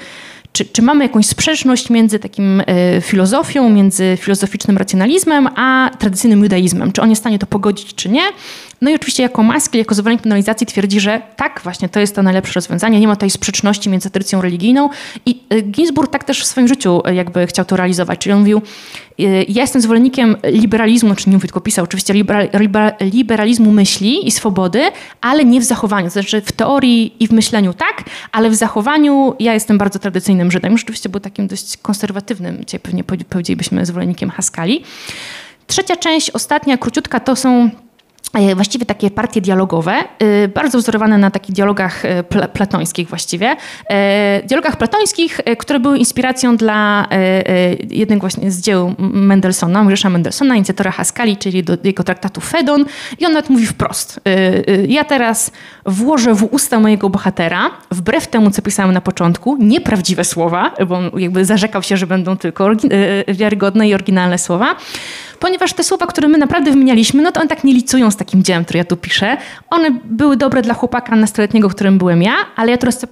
czy, 0.53 0.65
czy, 0.65 0.83
mamy 0.83 1.05
jakąś 1.05 1.27
sprzeczność 1.27 1.91
między 1.91 2.19
takim 2.19 2.63
e, 2.67 3.01
filozofią, 3.01 3.71
między 3.71 4.19
filozoficznym 4.21 4.79
racjonalizmem, 4.79 5.49
a 5.57 5.91
tradycyjnym 5.99 6.43
judaizmem? 6.43 6.93
Czy 6.93 7.03
on 7.03 7.11
jest 7.11 7.21
w 7.21 7.23
stanie 7.23 7.39
to 7.39 7.47
pogodzić, 7.47 7.95
czy 7.95 8.09
nie? 8.09 8.23
No 8.81 8.91
i 8.91 8.95
oczywiście 8.95 9.23
jako 9.23 9.43
Maskell, 9.43 9.79
jako 9.79 9.95
zwolennik 9.95 10.23
penalizacji 10.23 10.67
twierdzi, 10.67 11.01
że 11.01 11.23
tak, 11.37 11.61
właśnie 11.65 11.89
to 11.89 12.01
jest 12.01 12.15
to 12.15 12.23
najlepsze 12.23 12.53
rozwiązanie. 12.55 13.01
Nie 13.01 13.09
ma 13.09 13.17
tutaj 13.17 13.31
sprzeczności 13.31 13.91
między 13.91 14.11
tradycją 14.11 14.41
religijną. 14.41 14.91
I 15.27 15.43
e, 15.51 15.63
Ginsburg 15.63 16.13
tak 16.13 16.25
też 16.25 16.43
w 16.43 16.47
swoim 16.47 16.69
życiu 16.69 17.03
e, 17.05 17.15
jakby 17.15 17.47
chciał 17.47 17.65
to 17.65 17.77
realizować. 17.77 18.19
Czyli 18.19 18.33
on 18.33 18.39
mówił, 18.39 18.63
e, 19.19 19.23
ja 19.43 19.63
jestem 19.63 19.83
zwolennikiem 19.83 20.37
liberalizmu, 20.45 21.15
czy 21.15 21.31
nie 21.31 21.37
mówię, 21.37 21.49
tylko 21.49 21.61
pisał 21.61 21.85
oczywiście 21.85 22.15
liberalizmu 23.01 23.73
myśli 23.73 24.27
i 24.29 24.31
swobody, 24.31 24.83
ale 25.21 25.45
nie 25.45 25.61
w 25.61 25.65
zachowaniu. 25.65 26.07
To 26.07 26.13
znaczy 26.13 26.41
w 26.41 26.53
teorii 26.53 27.17
i 27.21 27.29
w 27.29 27.33
myśleniu 27.33 27.75
tak, 27.75 28.05
ale 28.33 28.51
w 28.51 28.55
zachowaniu 28.55 29.35
ja 29.39 29.55
jestem 29.55 29.79
bardzo 29.79 29.99
tradycyjnym 29.99 30.51
Żydem. 30.51 30.73
Już 30.73 30.83
oczywiście 30.83 31.09
był 31.09 31.21
takim 31.21 31.47
dość 31.47 31.77
konserwatywnym, 31.77 32.65
dzisiaj 32.65 32.81
pewnie 32.81 33.05
powiedzielibyśmy 33.05 33.87
zwolennikiem 33.87 34.31
Haskali. 34.31 34.85
Trzecia 35.67 35.97
część, 35.97 36.31
ostatnia, 36.31 36.77
króciutka, 36.79 37.21
to 37.21 37.37
są 37.37 37.71
właściwie 38.55 38.87
takie 38.87 39.11
partie 39.11 39.41
dialogowe, 39.41 39.93
e, 40.19 40.49
bardzo 40.49 40.79
wzorowane 40.79 41.19
na 41.19 41.31
takich 41.31 41.55
dialogach 41.55 42.05
e, 42.05 42.23
platońskich 42.53 43.09
właściwie. 43.09 43.57
Dialogach 44.49 44.77
platońskich, 44.77 45.41
które 45.59 45.81
były 45.81 45.99
inspiracją 45.99 46.57
dla 46.57 47.07
jednego 47.91 48.21
właśnie 48.21 48.51
z 48.51 48.61
dzieł 48.61 48.95
Mendelssohna, 48.99 49.83
Mojżesza 49.83 50.11
Mendelssohna, 50.11 50.57
inicjatora 50.57 50.91
Haskali, 50.91 51.37
czyli 51.37 51.65
do 51.65 51.77
jego 51.85 52.03
traktatu 52.03 52.41
Fedon. 52.41 52.85
I 53.19 53.27
on 53.27 53.33
nawet 53.33 53.51
mówi 53.51 53.67
wprost. 53.67 54.21
Ja 54.89 55.05
teraz 55.05 55.51
włożę 55.87 56.35
w 56.35 56.45
usta 56.51 56.81
mojego 56.81 57.11
bohatera, 57.11 57.71
wbrew 57.91 58.27
temu, 58.27 58.51
co 58.51 58.63
pisałem 58.63 58.93
na 58.93 59.01
początku, 59.01 59.57
nieprawdziwe 59.61 60.25
słowa, 60.25 60.75
bo 60.89 60.97
on 60.97 61.11
jakby 61.17 61.45
zarzekał 61.45 61.83
się, 61.83 61.97
że 61.97 62.07
będą 62.07 62.37
tylko 62.37 62.69
wiarygodne 63.29 63.89
i 63.89 63.95
oryginalne 63.95 64.39
słowa 64.39 64.77
ponieważ 65.41 65.73
te 65.73 65.85
słowa, 65.85 66.07
które 66.07 66.29
my 66.29 66.39
naprawdę 66.39 66.71
wymienialiśmy, 66.71 67.23
no 67.23 67.33
to 67.33 67.41
one 67.41 67.49
tak 67.49 67.65
nie 67.65 67.75
licują 67.75 68.11
z 68.11 68.17
takim 68.17 68.43
dziełem, 68.43 68.65
który 68.65 68.79
ja 68.79 68.85
tu 68.85 68.97
piszę. 68.97 69.37
One 69.71 69.91
były 70.05 70.37
dobre 70.37 70.63
dla 70.63 70.75
chłopaka 70.75 71.17
nastoletniego, 71.17 71.69
którym 71.69 71.99
byłem 71.99 72.23
ja, 72.23 72.33
ale 72.57 72.71
ja 72.71 72.79
teraz 72.79 73.07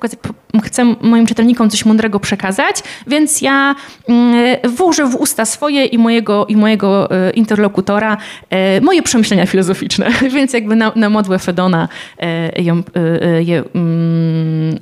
chcę 0.65 0.85
moim 1.03 1.27
czytelnikom 1.27 1.71
coś 1.71 1.85
mądrego 1.85 2.21
przekazać, 2.21 2.77
więc 3.07 3.43
ja 3.43 3.75
mm, 4.09 4.57
włożę 4.69 5.07
w 5.07 5.15
usta 5.15 5.45
swoje 5.45 5.85
i 5.85 5.99
mojego, 5.99 6.47
i 6.47 6.57
mojego 6.57 7.11
e, 7.11 7.31
interlokutora 7.31 8.17
e, 8.51 8.81
moje 8.81 9.03
przemyślenia 9.03 9.47
filozoficzne, 9.47 10.11
więc 10.37 10.53
jakby 10.53 10.77
na, 10.77 10.93
na 10.97 11.11
modłę 11.11 11.39
Fedona 11.39 11.89
e, 12.19 12.63
je, 12.63 13.63
mm, 13.75 14.79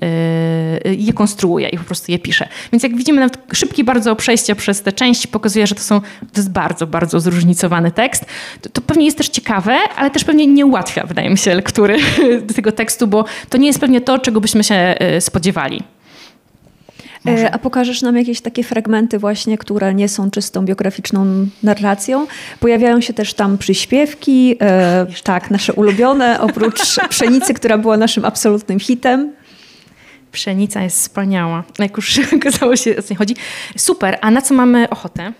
je 0.96 1.12
konstruuję 1.12 1.68
i 1.68 1.78
po 1.78 1.84
prostu 1.84 2.12
je 2.12 2.18
piszę. 2.18 2.48
Więc 2.72 2.82
jak 2.82 2.96
widzimy, 2.96 3.20
nawet 3.20 3.38
szybkie 3.52 3.84
bardzo 3.84 4.16
przejście 4.16 4.54
przez 4.54 4.82
te 4.82 4.92
części 4.92 5.28
pokazuje, 5.28 5.66
że 5.66 5.74
to 5.74 5.80
są, 5.80 6.00
to 6.00 6.36
jest 6.36 6.50
bardzo, 6.50 6.86
bardzo 6.86 7.20
zróżnicowane 7.20 7.35
zróżnicowany 7.36 7.90
tekst, 7.90 8.24
to, 8.60 8.70
to, 8.70 8.80
pewnie 8.80 9.04
jest 9.04 9.18
też 9.18 9.28
ciekawe, 9.28 9.76
ale 9.96 10.10
też 10.10 10.24
pewnie 10.24 10.46
nie 10.46 10.66
ułatwia, 10.66 11.06
wydaje 11.06 11.30
mi 11.30 11.38
się, 11.38 11.54
lektury 11.54 11.98
tego 12.56 12.72
tekstu, 12.72 13.06
bo 13.06 13.24
to 13.48 13.58
nie 13.58 13.66
jest 13.66 13.80
pewnie 13.80 14.00
to, 14.00 14.18
czego 14.18 14.40
byśmy 14.40 14.64
się 14.64 14.74
e, 14.74 15.20
spodziewali. 15.20 15.82
E, 17.26 17.32
Może. 17.32 17.50
A 17.50 17.58
pokażesz 17.58 18.02
nam 18.02 18.16
jakieś 18.16 18.40
takie 18.40 18.64
fragmenty 18.64 19.18
właśnie, 19.18 19.58
które 19.58 19.94
nie 19.94 20.08
są 20.08 20.30
czystą 20.30 20.64
biograficzną 20.64 21.46
narracją? 21.62 22.26
Pojawiają 22.60 23.00
się 23.00 23.12
też 23.12 23.34
tam 23.34 23.58
przyśpiewki, 23.58 24.56
e, 24.60 25.06
tak, 25.22 25.50
nasze 25.50 25.72
ulubione, 25.72 26.40
oprócz 26.40 26.96
Pszenicy, 27.10 27.54
która 27.54 27.78
była 27.78 27.96
naszym 27.96 28.24
absolutnym 28.24 28.80
hitem. 28.80 29.32
Pszenica 30.32 30.82
jest 30.82 31.00
wspaniała. 31.00 31.64
Jak 31.78 31.96
już 31.96 32.20
okazało 32.36 32.76
się, 32.76 32.96
o 32.98 33.02
co 33.02 33.14
chodzi. 33.14 33.34
Super, 33.76 34.18
a 34.20 34.30
na 34.30 34.42
co 34.42 34.54
mamy 34.54 34.90
ochotę? 34.90 35.32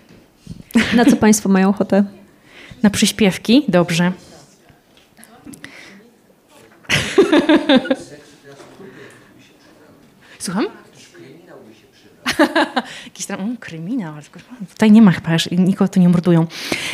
Na 0.95 1.05
co 1.05 1.15
Państwo 1.15 1.49
mają 1.49 1.69
ochotę? 1.69 2.03
Na 2.83 2.89
przyśpiewki? 2.89 3.65
Dobrze. 3.67 4.11
Słucham? 10.39 10.65
Jakiś 13.05 13.25
tam 13.25 13.39
um, 13.39 13.57
kryminał. 13.57 14.13
Tutaj 14.69 14.91
nie 14.91 15.01
ma 15.01 15.11
chyba, 15.11 15.29
nikogo 15.51 15.87
tu 15.87 15.99
nie 15.99 16.09
mordują. 16.09 16.47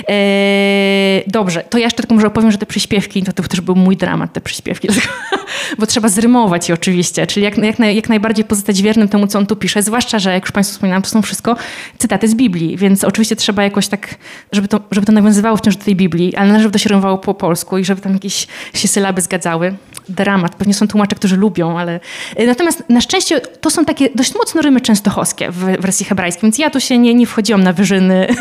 Eee, 0.07 1.23
dobrze, 1.27 1.63
to 1.69 1.77
ja 1.77 1.83
jeszcze 1.83 2.03
tylko 2.03 2.15
może 2.15 2.27
opowiem, 2.27 2.51
że 2.51 2.57
te 2.57 2.65
przyśpiewki, 2.65 3.23
to, 3.23 3.33
to 3.33 3.43
też 3.43 3.61
był 3.61 3.75
mój 3.75 3.97
dramat, 3.97 4.33
te 4.33 4.41
przyśpiewki. 4.41 4.87
Bo 5.79 5.85
trzeba 5.85 6.09
zrymować 6.09 6.69
je 6.69 6.75
oczywiście, 6.75 7.27
czyli 7.27 7.43
jak, 7.43 7.57
jak, 7.57 7.79
jak 7.79 8.09
najbardziej 8.09 8.45
pozostać 8.45 8.81
wiernym 8.81 9.07
temu, 9.07 9.27
co 9.27 9.39
on 9.39 9.45
tu 9.45 9.55
pisze. 9.55 9.83
Zwłaszcza, 9.83 10.19
że 10.19 10.33
jak 10.33 10.43
już 10.43 10.51
Państwu 10.51 10.73
wspominałam, 10.73 11.01
to 11.01 11.09
są 11.09 11.21
wszystko 11.21 11.55
cytaty 11.97 12.27
z 12.27 12.35
Biblii, 12.35 12.77
więc 12.77 13.03
oczywiście 13.03 13.35
trzeba 13.35 13.63
jakoś 13.63 13.87
tak, 13.87 14.15
żeby 14.51 14.67
to, 14.67 14.79
żeby 14.91 15.07
to 15.07 15.11
nawiązywało 15.11 15.57
wciąż 15.57 15.75
do 15.75 15.85
tej 15.85 15.95
Biblii, 15.95 16.35
ale 16.35 16.59
żeby 16.59 16.71
to 16.71 16.77
się 16.77 16.89
rymowało 16.89 17.17
po 17.17 17.33
polsku 17.33 17.77
i 17.77 17.85
żeby 17.85 18.01
tam 18.01 18.13
jakieś 18.13 18.47
się 18.73 18.87
sylaby 18.87 19.21
zgadzały. 19.21 19.75
Dramat. 20.09 20.55
Pewnie 20.55 20.73
są 20.73 20.87
tłumacze, 20.87 21.15
którzy 21.15 21.37
lubią, 21.37 21.79
ale... 21.79 21.99
E, 22.35 22.45
natomiast 22.45 22.83
na 22.89 23.01
szczęście 23.01 23.39
to 23.39 23.69
są 23.69 23.85
takie 23.85 24.09
dość 24.15 24.35
mocno 24.35 24.61
rymy 24.61 24.81
częstochowskie 24.81 25.51
w 25.51 25.59
wersji 25.59 26.05
hebrajskiej, 26.05 26.41
więc 26.41 26.57
ja 26.57 26.69
tu 26.69 26.79
się 26.79 26.97
nie, 26.97 27.13
nie 27.13 27.27
wchodziłam 27.27 27.63
na 27.63 27.73
wyżyny 27.73 28.27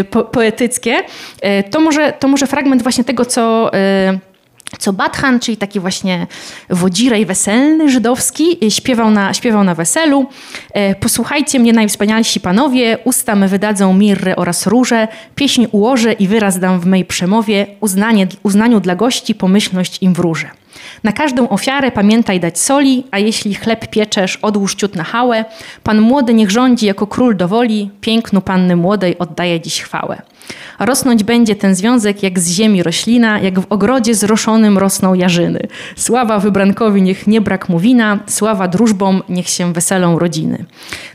y, 0.00 0.04
po, 0.04 0.24
poetyckie. 0.24 0.98
Y, 0.98 1.70
to 1.70 1.80
może, 1.80 2.12
to 2.12 2.28
może 2.28 2.46
fragment 2.46 2.82
właśnie 2.82 3.04
tego, 3.04 3.24
co 3.24 3.74
y, 3.74 4.30
co 4.78 4.92
Batchan, 4.92 5.40
czyli 5.40 5.56
taki 5.56 5.80
właśnie 5.80 6.26
wodzirej 6.70 7.26
weselny 7.26 7.90
żydowski, 7.90 8.58
śpiewał 8.70 9.10
na, 9.10 9.34
śpiewał 9.34 9.64
na 9.64 9.74
weselu. 9.74 10.26
Posłuchajcie 11.00 11.58
mnie, 11.58 11.72
najwspanialsi 11.72 12.40
panowie, 12.40 12.98
usta 13.04 13.36
me 13.36 13.48
wydadzą 13.48 13.94
mirrę 13.94 14.36
oraz 14.36 14.66
róże, 14.66 15.08
pieśń 15.34 15.66
ułożę 15.72 16.12
i 16.12 16.28
wyraz 16.28 16.58
dam 16.58 16.80
w 16.80 16.86
mej 16.86 17.04
przemowie, 17.04 17.66
uznanie, 17.80 18.26
uznaniu 18.42 18.80
dla 18.80 18.96
gości, 18.96 19.34
pomyślność 19.34 19.98
im 20.02 20.14
wróżę. 20.14 20.59
Na 21.04 21.12
każdą 21.12 21.48
ofiarę 21.48 21.90
pamiętaj 21.90 22.40
dać 22.40 22.58
soli, 22.58 23.04
a 23.10 23.18
jeśli 23.18 23.54
chleb 23.54 23.90
pieczesz, 23.90 24.36
odłóż 24.36 24.74
ciut 24.74 24.96
na 24.96 25.04
hałę. 25.04 25.44
Pan 25.82 26.00
młody 26.00 26.34
niech 26.34 26.50
rządzi 26.50 26.86
jako 26.86 27.06
król 27.06 27.36
dowoli, 27.36 27.90
pięknu 28.00 28.40
panny 28.40 28.76
młodej 28.76 29.18
oddaje 29.18 29.60
dziś 29.60 29.82
chwałę. 29.82 30.22
Rosnąć 30.78 31.24
będzie 31.24 31.56
ten 31.56 31.74
związek 31.74 32.22
jak 32.22 32.38
z 32.38 32.50
ziemi 32.50 32.82
roślina, 32.82 33.38
jak 33.40 33.60
w 33.60 33.66
ogrodzie 33.72 34.14
zroszonym 34.14 34.78
rosną 34.78 35.14
jarzyny. 35.14 35.60
Sława 35.96 36.38
wybrankowi 36.38 37.02
niech 37.02 37.26
nie 37.26 37.40
brak 37.40 37.68
mu 37.68 37.78
wina, 37.78 38.18
sława 38.26 38.68
drużbom 38.68 39.22
niech 39.28 39.48
się 39.48 39.72
weselą 39.72 40.18
rodziny. 40.18 40.64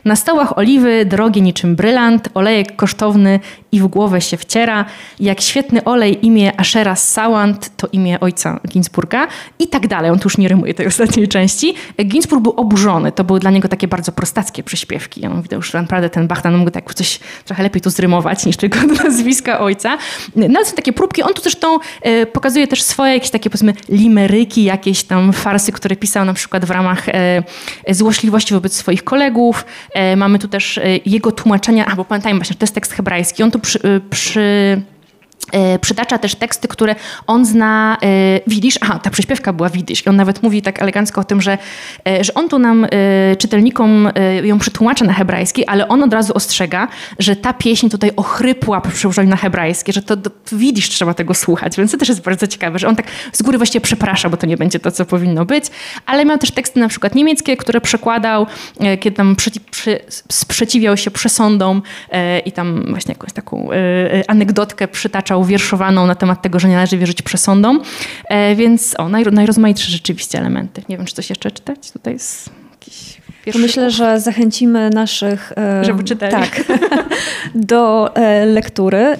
Na 0.04 0.16
stołach 0.16 0.58
oliwy 0.58 1.04
drogie 1.04 1.40
niczym 1.40 1.76
brylant, 1.76 2.28
olejek 2.34 2.76
kosztowny 2.76 3.40
i 3.76 3.80
w 3.80 3.86
głowę 3.86 4.20
się 4.20 4.36
wciera. 4.36 4.84
Jak 5.20 5.40
świetny 5.40 5.84
olej 5.84 6.26
imię 6.26 6.60
Ashera 6.60 6.96
Sawant, 6.96 7.76
to 7.76 7.88
imię 7.92 8.20
ojca 8.20 8.60
Ginsburga 8.68 9.28
i 9.58 9.68
tak 9.68 9.86
dalej. 9.86 10.10
On 10.10 10.18
tu 10.18 10.26
już 10.26 10.38
nie 10.38 10.48
rymuje 10.48 10.74
tej 10.74 10.86
ostatniej 10.86 11.28
części. 11.28 11.74
Ginsburg 12.04 12.42
był 12.42 12.52
oburzony. 12.52 13.12
To 13.12 13.24
były 13.24 13.40
dla 13.40 13.50
niego 13.50 13.68
takie 13.68 13.88
bardzo 13.88 14.12
prostackie 14.12 14.62
przyśpiewki. 14.62 15.26
On 15.26 15.42
widział, 15.42 15.62
że 15.62 15.82
naprawdę 15.82 16.10
ten 16.10 16.28
Bachtan 16.28 16.56
mógł 16.56 16.70
tak 16.70 16.94
coś 16.94 17.20
trochę 17.44 17.62
lepiej 17.62 17.82
tu 17.82 17.90
zrymować 17.90 18.46
niż 18.46 18.56
tylko 18.56 18.78
do 18.86 18.94
nazwiska 19.04 19.60
ojca. 19.60 19.98
No 20.36 20.46
ale 20.56 20.64
są 20.64 20.76
takie 20.76 20.92
próbki. 20.92 21.22
On 21.22 21.34
tu 21.34 21.42
zresztą 21.42 21.78
e, 22.02 22.26
pokazuje 22.26 22.68
też 22.68 22.82
swoje 22.82 23.14
jakieś 23.14 23.30
takie 23.30 23.50
powiedzmy 23.50 23.74
limeryki, 23.88 24.64
jakieś 24.64 25.04
tam 25.04 25.32
farsy, 25.32 25.72
które 25.72 25.96
pisał 25.96 26.24
na 26.24 26.34
przykład 26.34 26.64
w 26.64 26.70
ramach 26.70 27.08
e, 27.08 27.42
złośliwości 27.88 28.54
wobec 28.54 28.76
swoich 28.76 29.04
kolegów. 29.04 29.64
E, 29.94 30.16
mamy 30.16 30.38
tu 30.38 30.48
też 30.48 30.80
jego 31.06 31.32
tłumaczenia, 31.32 31.86
a 31.86 32.04
pamiętajmy 32.04 32.38
właśnie, 32.38 32.56
to 32.56 32.64
jest 32.64 32.74
tekst 32.74 32.92
hebrajski. 32.92 33.42
On 33.42 33.50
tu 33.50 33.58
przy, 33.66 34.00
przy 34.10 34.40
E, 34.40 34.95
przytacza 35.80 36.18
też 36.18 36.34
teksty, 36.34 36.68
które 36.68 36.94
on 37.26 37.46
zna, 37.46 37.96
e, 38.02 38.40
widzisz, 38.46 38.78
aha, 38.80 39.00
ta 39.02 39.10
przyśpiewka 39.10 39.52
była 39.52 39.68
widzisz. 39.68 40.06
I 40.06 40.08
on 40.08 40.16
nawet 40.16 40.42
mówi 40.42 40.62
tak 40.62 40.82
elegancko 40.82 41.20
o 41.20 41.24
tym, 41.24 41.42
że, 41.42 41.58
e, 42.08 42.24
że 42.24 42.34
on 42.34 42.48
tu 42.48 42.58
nam, 42.58 42.86
czytelnikom 43.38 44.08
ją 44.42 44.58
przetłumacza 44.58 45.04
na 45.04 45.12
hebrajski, 45.12 45.66
ale 45.66 45.88
on 45.88 46.02
od 46.02 46.12
razu 46.12 46.32
ostrzega, 46.34 46.88
że 47.18 47.36
ta 47.36 47.52
pieśń 47.52 47.88
tutaj 47.88 48.10
ochrypła 48.16 48.80
przełożeniu 48.80 49.30
na 49.30 49.36
hebrajskie, 49.36 49.92
że 49.92 50.02
to 50.02 50.16
widzisz, 50.52 50.88
trzeba 50.88 51.14
tego 51.14 51.34
słuchać, 51.34 51.76
więc 51.76 51.92
to 51.92 51.98
też 51.98 52.08
jest 52.08 52.20
bardzo 52.20 52.46
ciekawe, 52.46 52.78
że 52.78 52.88
on 52.88 52.96
tak 52.96 53.06
z 53.32 53.42
góry 53.42 53.58
właściwie 53.58 53.80
przeprasza, 53.80 54.28
bo 54.28 54.36
to 54.36 54.46
nie 54.46 54.56
będzie 54.56 54.78
to, 54.78 54.90
co 54.90 55.04
powinno 55.04 55.44
być, 55.44 55.64
ale 56.06 56.24
miał 56.24 56.38
też 56.38 56.50
teksty 56.50 56.80
na 56.80 56.88
przykład 56.88 57.14
niemieckie, 57.14 57.56
które 57.56 57.80
przekładał, 57.80 58.46
kiedy 59.00 59.16
tam 59.16 59.36
przy, 59.36 59.50
przy, 59.70 59.98
sprzeciwiał 60.28 60.96
się 60.96 61.10
przesądom 61.10 61.82
i 62.44 62.52
tam 62.52 62.84
właśnie 62.88 63.12
jakąś 63.12 63.32
taką 63.32 63.68
anegdotkę 64.28 64.88
przytaczał 64.88 65.35
uwierszowaną 65.36 66.06
na 66.06 66.14
temat 66.14 66.42
tego, 66.42 66.58
że 66.58 66.68
nie 66.68 66.74
należy 66.74 66.98
wierzyć 66.98 67.22
przesądom. 67.22 67.82
E, 68.28 68.54
więc 68.54 68.94
o, 68.98 69.08
najrozmaitsze 69.08 69.90
rzeczywiście 69.90 70.38
elementy. 70.38 70.82
Nie 70.88 70.96
wiem, 70.96 71.06
czy 71.06 71.14
coś 71.14 71.30
jeszcze 71.30 71.50
czytać? 71.50 71.90
Tutaj 71.92 72.12
jest 72.12 72.50
jakiś 72.72 73.20
Myślę, 73.54 73.90
że 73.90 74.20
zachęcimy 74.20 74.90
naszych 74.90 75.52
e, 75.56 75.84
żeby 75.84 76.04
czytali. 76.04 76.32
Tak, 76.32 76.64
do 77.54 78.14
e, 78.16 78.46
lektury. 78.46 79.16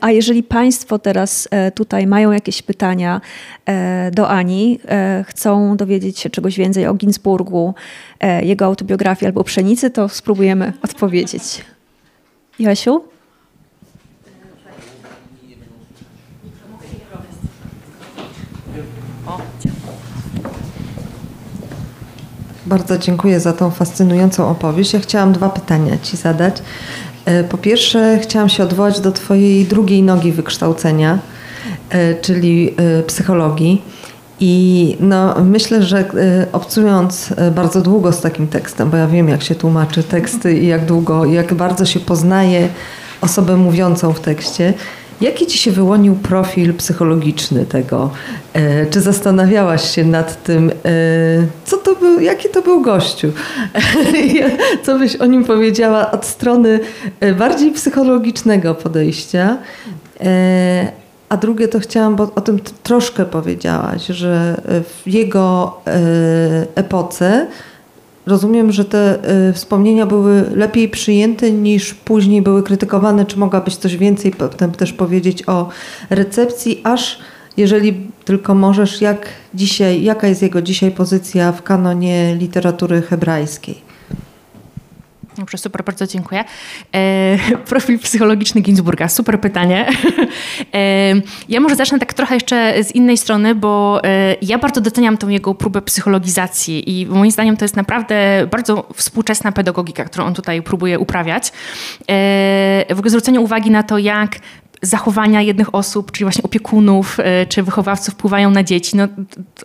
A 0.00 0.10
jeżeli 0.10 0.42
Państwo 0.42 0.98
teraz 0.98 1.48
tutaj 1.74 2.06
mają 2.06 2.32
jakieś 2.32 2.62
pytania 2.62 3.20
do 4.12 4.28
Ani, 4.28 4.78
chcą 5.24 5.76
dowiedzieć 5.76 6.18
się 6.18 6.30
czegoś 6.30 6.56
więcej 6.56 6.86
o 6.86 6.94
Ginsburgu, 6.94 7.74
jego 8.42 8.64
autobiografii 8.64 9.26
albo 9.26 9.44
pszenicy, 9.44 9.90
to 9.90 10.08
spróbujemy 10.08 10.72
odpowiedzieć. 10.82 11.64
Jasiu? 12.58 13.15
Bardzo 22.66 22.98
dziękuję 22.98 23.40
za 23.40 23.52
tą 23.52 23.70
fascynującą 23.70 24.48
opowieść. 24.48 24.92
Ja 24.92 25.00
chciałam 25.00 25.32
dwa 25.32 25.48
pytania 25.48 25.98
Ci 26.02 26.16
zadać. 26.16 26.62
E, 27.24 27.44
po 27.44 27.58
pierwsze, 27.58 28.18
chciałam 28.22 28.48
się 28.48 28.62
odwołać 28.62 29.00
do 29.00 29.12
Twojej 29.12 29.64
drugiej 29.64 30.02
nogi 30.02 30.32
wykształcenia, 30.32 31.18
e, 31.90 32.14
czyli 32.14 32.74
e, 32.76 33.02
psychologii. 33.02 33.82
I 34.40 34.96
no, 35.00 35.34
myślę, 35.44 35.82
że 35.82 36.04
obcując 36.52 37.34
bardzo 37.54 37.82
długo 37.82 38.12
z 38.12 38.20
takim 38.20 38.48
tekstem, 38.48 38.90
bo 38.90 38.96
ja 38.96 39.06
wiem, 39.06 39.28
jak 39.28 39.42
się 39.42 39.54
tłumaczy 39.54 40.02
teksty 40.02 40.58
i 40.58 40.66
jak 40.66 40.84
długo, 40.84 41.24
jak 41.24 41.54
bardzo 41.54 41.86
się 41.86 42.00
poznaje 42.00 42.68
osobę 43.20 43.56
mówiącą 43.56 44.12
w 44.12 44.20
tekście, 44.20 44.74
Jaki 45.20 45.46
ci 45.46 45.58
się 45.58 45.70
wyłonił 45.70 46.14
profil 46.14 46.74
psychologiczny 46.74 47.66
tego? 47.66 48.10
E, 48.52 48.86
czy 48.86 49.00
zastanawiałaś 49.00 49.94
się 49.94 50.04
nad 50.04 50.42
tym, 50.42 50.70
e, 50.70 50.72
co 51.64 51.76
to 51.76 51.94
był, 51.94 52.20
jaki 52.20 52.48
to 52.48 52.62
był 52.62 52.82
gościu? 52.82 53.32
co 54.84 54.98
byś 54.98 55.16
o 55.16 55.26
nim 55.26 55.44
powiedziała 55.44 56.10
od 56.10 56.24
strony 56.24 56.80
e, 57.20 57.32
bardziej 57.32 57.72
psychologicznego 57.72 58.74
podejścia? 58.74 59.58
A 61.28 61.36
drugie 61.36 61.68
to 61.68 61.80
chciałam, 61.80 62.16
bo 62.16 62.30
o 62.34 62.40
tym 62.40 62.60
troszkę 62.82 63.24
powiedziałaś, 63.24 64.06
że 64.06 64.60
w 64.82 65.08
jego 65.08 65.80
epoce 66.74 67.46
Rozumiem, 68.26 68.72
że 68.72 68.84
te 68.84 69.18
y, 69.48 69.52
wspomnienia 69.52 70.06
były 70.06 70.44
lepiej 70.54 70.88
przyjęte 70.88 71.50
niż 71.50 71.94
później 71.94 72.42
były 72.42 72.62
krytykowane. 72.62 73.26
Czy 73.26 73.38
mogłabyś 73.38 73.76
coś 73.76 73.96
więcej 73.96 74.30
potem 74.30 74.72
też 74.72 74.92
powiedzieć 74.92 75.48
o 75.48 75.68
recepcji, 76.10 76.80
aż 76.84 77.18
jeżeli 77.56 78.10
tylko 78.24 78.54
możesz, 78.54 79.00
jak 79.00 79.28
dzisiaj, 79.54 80.02
jaka 80.02 80.28
jest 80.28 80.42
jego 80.42 80.62
dzisiaj 80.62 80.90
pozycja 80.90 81.52
w 81.52 81.62
kanonie 81.62 82.36
literatury 82.38 83.02
hebrajskiej? 83.02 83.95
Dobrze, 85.38 85.58
super, 85.58 85.84
bardzo 85.84 86.06
dziękuję. 86.06 86.44
E, 86.94 87.38
profil 87.68 87.98
psychologiczny 87.98 88.60
Ginsburga, 88.60 89.08
super 89.08 89.40
pytanie. 89.40 89.86
E, 90.74 91.14
ja 91.48 91.60
może 91.60 91.76
zacznę 91.76 91.98
tak 91.98 92.14
trochę 92.14 92.34
jeszcze 92.34 92.84
z 92.84 92.92
innej 92.94 93.16
strony, 93.16 93.54
bo 93.54 94.00
e, 94.04 94.36
ja 94.42 94.58
bardzo 94.58 94.80
doceniam 94.80 95.18
tą 95.18 95.28
jego 95.28 95.54
próbę 95.54 95.82
psychologizacji 95.82 97.00
i 97.00 97.06
moim 97.06 97.30
zdaniem 97.30 97.56
to 97.56 97.64
jest 97.64 97.76
naprawdę 97.76 98.46
bardzo 98.50 98.88
współczesna 98.94 99.52
pedagogika, 99.52 100.04
którą 100.04 100.24
on 100.24 100.34
tutaj 100.34 100.62
próbuje 100.62 100.98
uprawiać. 100.98 101.52
E, 102.08 102.94
w 102.94 102.98
ogóle 102.98 103.10
zwrócenie 103.10 103.40
uwagi 103.40 103.70
na 103.70 103.82
to, 103.82 103.98
jak 103.98 104.36
zachowania 104.86 105.42
jednych 105.42 105.74
osób, 105.74 106.12
czyli 106.12 106.24
właśnie 106.24 106.42
opiekunów 106.42 107.16
e, 107.20 107.46
czy 107.46 107.62
wychowawców 107.62 108.14
wpływają 108.14 108.50
na 108.50 108.62
dzieci. 108.62 108.96
No, 108.96 109.08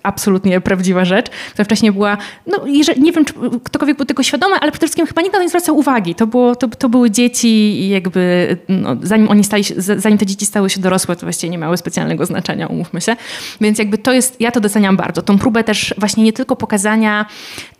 absolutnie 0.04 0.62
prawdziwa 0.62 1.06
rzecz, 1.06 1.30
która 1.30 1.66
wcześniej 1.66 1.92
była, 1.92 2.18
no 2.48 2.68
jeżeli, 2.68 3.02
nie 3.02 3.12
wiem, 3.12 3.26
czy 3.26 3.34
ktokolwiek 3.64 3.98
był 3.98 4.06
tego 4.06 4.24
świadomy, 4.24 4.56
ale 4.56 4.72
przede 4.72 4.88
wszystkim 4.88 5.06
chyba 5.06 5.22
nikt 5.22 5.34
na 5.34 5.40
to 5.40 5.44
nie 5.44 5.50
zwracał 5.50 5.78
uwagi. 5.78 6.16
To, 6.16 6.28
było, 6.28 6.56
to, 6.56 6.68
to 6.68 6.90
były 6.90 7.12
dzieci 7.12 7.48
i 7.48 7.90
jakby 7.90 8.58
no, 8.70 8.98
zanim 9.04 9.30
oni 9.30 9.44
stali 9.44 9.64
zanim 9.78 10.18
te 10.18 10.26
dzieci 10.26 10.46
stały 10.46 10.70
się 10.70 10.82
dorosłe, 10.82 11.16
to 11.16 11.26
właściwie 11.26 11.52
nie 11.52 11.58
miały 11.58 11.78
specjalnego 11.78 12.26
znaczenia, 12.26 12.68
umówmy 12.68 13.02
się. 13.02 13.16
Więc 13.62 13.80
jakby 13.80 13.98
to 13.98 14.14
jest, 14.14 14.42
ja 14.42 14.52
to 14.52 14.60
doceniam 14.60 14.98
bardzo. 14.98 15.22
Tą 15.22 15.38
próbę 15.38 15.64
też 15.64 15.96
właśnie 15.98 16.24
nie 16.24 16.34
tylko 16.34 16.56
pokazania 16.56 17.26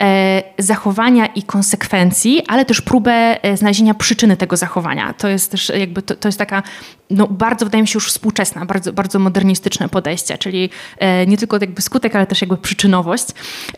e, 0.02 0.44
zachowania 0.58 1.26
i 1.26 1.44
konsekwencji, 1.44 2.44
ale 2.48 2.66
też 2.66 2.82
próbę 2.82 3.44
e, 3.44 3.58
znalezienia 3.58 3.94
przyczyny 3.94 4.38
tego 4.38 4.58
zachowania. 4.58 5.14
To 5.14 5.28
jest 5.28 5.52
też 5.52 5.72
jakby, 5.80 6.02
to, 6.02 6.16
to 6.16 6.28
jest 6.28 6.40
taka 6.40 6.64
no, 7.10 7.28
bardzo, 7.32 7.66
wydaje 7.66 7.82
mi 7.82 7.88
się, 7.88 7.98
już 7.98 8.08
współczesna, 8.08 8.66
bardzo, 8.66 8.94
bardzo 8.94 9.20
modernistyczne 9.20 9.90
podejście, 9.90 10.38
czyli 10.38 10.70
e, 10.98 11.26
nie 11.26 11.38
tylko 11.38 11.58
jakby 11.62 11.82
skutek, 11.82 12.16
ale 12.16 12.28
też 12.28 12.42
jakby 12.42 12.58
przyczynowość. 12.58 13.26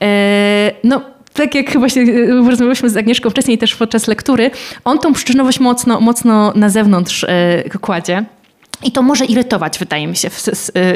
E, 0.01 0.71
no, 0.83 1.01
tak 1.33 1.55
jak 1.55 1.69
chyba 1.71 1.89
się 1.89 2.01
e, 2.01 2.49
rozmawialiśmy 2.49 2.89
z 2.89 2.97
Agnieszką 2.97 3.29
wcześniej 3.29 3.57
też 3.57 3.75
podczas 3.75 4.07
lektury, 4.07 4.51
on 4.85 4.99
tą 4.99 5.13
przyczynowość 5.13 5.59
mocno, 5.59 6.01
mocno 6.01 6.53
na 6.55 6.69
zewnątrz 6.69 7.25
kładzie. 7.81 8.25
I 8.83 8.91
to 8.91 9.01
może 9.01 9.25
irytować, 9.25 9.79
wydaje 9.79 10.07
mi 10.07 10.15
się, 10.15 10.29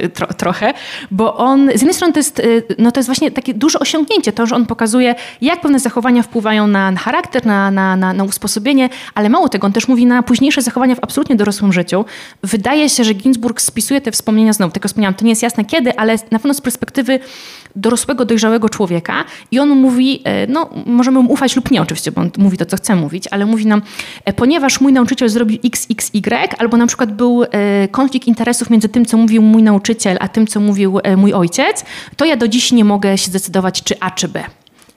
y, 0.04 0.10
tro, 0.10 0.28
trochę, 0.28 0.74
bo 1.12 1.38
on 1.38 1.70
z 1.70 1.74
jednej 1.74 1.94
strony 1.94 2.14
to 2.14 2.20
jest, 2.20 2.40
y, 2.40 2.64
no 2.78 2.92
to 2.92 3.00
jest 3.00 3.08
właśnie 3.08 3.32
takie 3.32 3.54
duże 3.54 3.80
osiągnięcie, 3.80 4.34
to, 4.34 4.46
że 4.46 4.56
on 4.56 4.66
pokazuje, 4.66 5.16
jak 5.42 5.62
pewne 5.62 5.80
zachowania 5.80 6.24
wpływają 6.24 6.68
na, 6.68 6.92
na 6.92 7.00
charakter, 7.00 7.46
na, 7.46 7.72
na, 7.72 7.96
na, 7.96 8.14
na 8.14 8.24
usposobienie, 8.24 8.90
ale 9.16 9.30
mało 9.30 9.50
tego, 9.50 9.68
on 9.68 9.74
też 9.74 9.88
mówi 9.88 10.06
na 10.06 10.24
późniejsze 10.24 10.62
zachowania 10.62 10.96
w 10.96 11.00
absolutnie 11.02 11.36
dorosłym 11.36 11.74
życiu. 11.74 12.06
Wydaje 12.44 12.90
się, 12.90 13.04
że 13.04 13.14
Ginsburg 13.14 13.62
spisuje 13.62 14.02
te 14.02 14.12
wspomnienia, 14.12 14.54
znowu 14.54 14.74
tego 14.74 14.88
wspomniałam, 14.88 15.14
to 15.14 15.26
nie 15.26 15.32
jest 15.32 15.44
jasne 15.44 15.66
kiedy, 15.66 15.98
ale 15.98 16.16
na 16.32 16.40
pewno 16.40 16.54
z 16.54 16.62
perspektywy 16.62 17.20
dorosłego, 17.78 18.26
dojrzałego 18.26 18.70
człowieka 18.70 19.26
i 19.52 19.60
on 19.60 19.70
mówi, 19.70 20.22
e, 20.24 20.48
no 20.48 20.70
możemy 20.86 21.20
mu 21.20 21.32
ufać 21.32 21.56
lub 21.56 21.72
nie 21.72 21.82
oczywiście, 21.82 22.12
bo 22.12 22.22
on 22.22 22.32
mówi 22.38 22.58
to, 22.58 22.66
co 22.66 22.78
chce 22.78 22.96
mówić, 22.96 23.28
ale 23.32 23.46
mówi 23.46 23.66
nam, 23.66 23.82
e, 24.26 24.34
ponieważ 24.34 24.82
mój 24.82 24.94
nauczyciel 24.94 25.30
zrobił 25.30 25.60
x, 25.66 25.88
x, 25.92 26.12
y, 26.14 26.60
albo 26.60 26.78
na 26.78 26.88
przykład 26.88 27.14
był 27.14 27.44
e, 27.44 27.48
konflikt 27.92 28.28
interesów 28.28 28.70
między 28.70 28.90
tym, 28.90 29.06
co 29.06 29.18
mówił 29.18 29.42
mój 29.42 29.64
nauczyciel, 29.64 30.18
a 30.20 30.28
tym, 30.28 30.48
co 30.48 30.60
mówił 30.60 31.00
mój 31.18 31.34
ojciec, 31.34 31.86
to 32.16 32.26
ja 32.26 32.38
do 32.38 32.48
dziś 32.48 32.72
nie 32.72 32.86
mogę 32.86 33.18
się 33.18 33.28
zdecydować, 33.28 33.84
czy 33.84 33.96
A, 34.00 34.12
czy 34.12 34.28
B 34.28 34.44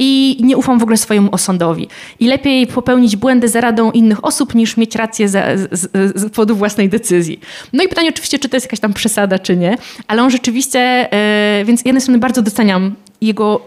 i 0.02 0.36
nie 0.40 0.56
ufam 0.56 0.78
w 0.78 0.82
ogóle 0.82 0.96
swojemu 0.96 1.28
osądowi. 1.32 1.88
I 2.20 2.26
lepiej 2.26 2.66
popełnić 2.66 3.16
błędy 3.16 3.48
za 3.48 3.60
radą 3.60 3.90
innych 3.90 4.24
osób, 4.24 4.54
niż 4.54 4.76
mieć 4.76 4.94
rację 4.94 5.28
za, 5.28 5.42
z, 5.72 5.90
z 6.14 6.30
powodu 6.30 6.56
własnej 6.56 6.88
decyzji. 6.88 7.40
No 7.72 7.84
i 7.84 7.88
pytanie 7.88 8.08
oczywiście, 8.08 8.38
czy 8.38 8.48
to 8.48 8.56
jest 8.56 8.66
jakaś 8.66 8.80
tam 8.80 8.92
przesada, 8.92 9.38
czy 9.38 9.56
nie, 9.56 9.76
ale 10.08 10.22
on 10.22 10.30
rzeczywiście, 10.30 10.80
e, 10.80 11.64
więc 11.64 11.82
z 11.82 11.86
jednej 11.86 12.00
strony 12.00 12.18
bardzo 12.18 12.42
doceniam 12.42 12.94
jego, 13.20 13.60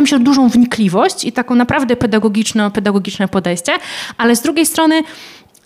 mi 0.00 0.08
się, 0.08 0.18
dużą 0.18 0.48
wnikliwość 0.48 1.24
i 1.24 1.32
taką 1.32 1.54
naprawdę 1.54 1.96
pedagogiczne, 1.96 2.70
pedagogiczne 2.70 3.28
podejście, 3.28 3.72
ale 4.16 4.36
z 4.36 4.42
drugiej 4.42 4.66
strony 4.66 5.02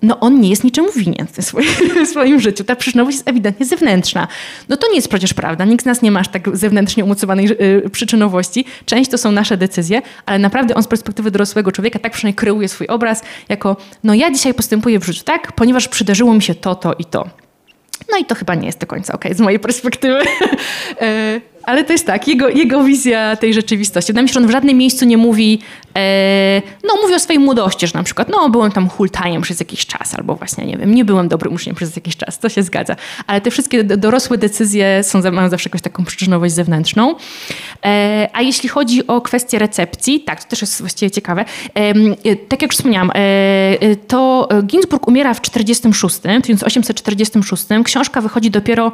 no 0.05 0.21
on 0.21 0.41
nie 0.41 0.51
jest 0.51 0.65
niczemu 0.65 0.93
winien 0.93 1.27
w 1.33 1.45
swoim, 1.45 1.69
w 2.07 2.09
swoim 2.09 2.41
życiu. 2.41 2.65
Ta 2.65 2.77
przyczynowość 2.77 3.17
jest 3.17 3.29
ewidentnie 3.29 3.67
zewnętrzna. 3.67 4.29
No 4.69 4.77
to 4.77 4.89
nie 4.89 4.97
jest 4.97 5.09
przecież 5.09 5.35
prawda. 5.35 5.65
Nikt 5.65 5.83
z 5.83 5.87
nas 5.87 6.03
nie 6.03 6.11
ma 6.11 6.21
aż 6.21 6.29
tak 6.29 6.57
zewnętrznie 6.57 7.05
umocowanej 7.05 7.49
y, 7.87 7.91
przyczynowości. 7.91 8.65
Część 8.85 9.11
to 9.11 9.19
są 9.19 9.33
nasze 9.33 9.57
decyzje, 9.57 10.03
ale 10.27 10.39
naprawdę 10.39 10.75
on 10.75 10.83
z 10.83 10.87
perspektywy 10.89 11.31
dorosłego 11.31 11.73
człowieka 11.73 11.99
tak 11.99 12.13
przynajmniej 12.13 12.35
kreuje 12.37 12.69
swój 12.69 12.87
obraz 12.87 13.23
jako, 13.49 13.77
no 14.05 14.15
ja 14.15 14.31
dzisiaj 14.31 14.55
postępuję 14.55 14.99
w 14.99 15.07
życiu 15.07 15.25
tak, 15.25 15.53
ponieważ 15.53 15.89
przydarzyło 15.89 16.35
mi 16.35 16.43
się 16.43 16.55
to, 16.55 16.75
to 16.75 16.95
i 16.95 17.05
to. 17.05 17.29
No 18.11 18.19
i 18.19 18.25
to 18.25 18.35
chyba 18.35 18.55
nie 18.55 18.67
jest 18.67 18.79
do 18.79 18.87
końca 18.87 19.13
okay, 19.13 19.35
z 19.35 19.41
mojej 19.41 19.61
perspektywy. 19.61 20.21
Ale 21.67 21.85
to 21.85 21.93
jest 21.93 22.07
tak, 22.07 22.29
jego, 22.29 22.49
jego 22.49 22.85
wizja 22.85 23.37
tej 23.37 23.55
rzeczywistości. 23.55 24.13
Wydaje 24.13 24.23
mi 24.23 24.29
się, 24.29 24.33
że 24.33 24.41
on 24.41 24.47
w 24.47 24.51
żadnym 24.51 24.79
miejscu 24.79 25.05
nie 25.05 25.17
mówi, 25.17 25.59
e, 25.97 26.63
no 26.85 26.95
mówi 27.03 27.15
o 27.15 27.19
swojej 27.19 27.41
młodości, 27.41 27.87
że 27.87 27.93
na 27.95 28.03
przykład, 28.03 28.29
no 28.29 28.49
byłem 28.49 28.73
tam 28.73 28.89
hultajem 28.89 29.43
przez 29.43 29.61
jakiś 29.61 29.87
czas, 29.87 30.15
albo 30.15 30.35
właśnie, 30.35 30.67
nie 30.67 30.77
wiem, 30.77 30.95
nie 30.95 31.05
byłem 31.05 31.29
dobrym 31.29 31.55
uczniem 31.55 31.77
przez 31.77 31.97
jakiś 31.97 32.17
czas, 32.17 32.39
to 32.39 32.49
się 32.49 32.63
zgadza. 32.63 32.97
Ale 33.27 33.41
te 33.41 33.51
wszystkie 33.51 33.85
dorosłe 33.85 34.39
decyzje 34.39 35.03
są, 35.03 35.33
mają 35.33 35.49
zawsze 35.49 35.69
jakąś 35.69 35.83
taką 35.83 36.05
przyczynowość 36.05 36.55
zewnętrzną. 36.55 37.15
E, 37.85 38.29
a 38.33 38.43
jeśli 38.43 38.69
chodzi 38.69 39.07
o 39.07 39.21
kwestię 39.21 39.59
recepcji, 39.59 40.21
tak, 40.21 40.45
to 40.45 40.51
też 40.51 40.61
jest 40.61 40.81
właściwie 40.81 41.11
ciekawe. 41.11 41.45
E, 41.75 41.95
tak 42.37 42.63
jak 42.63 42.71
już 42.71 42.77
wspomniałam, 42.77 43.11
e, 43.11 43.15
e 43.15 43.97
to 43.97 44.49
Ginsburg 44.63 45.09
umiera 45.09 45.35
w 45.35 45.41
46, 45.41 46.17
1846. 46.21 47.65
Książka 47.85 48.21
wychodzi 48.21 48.51
dopiero 48.51 48.93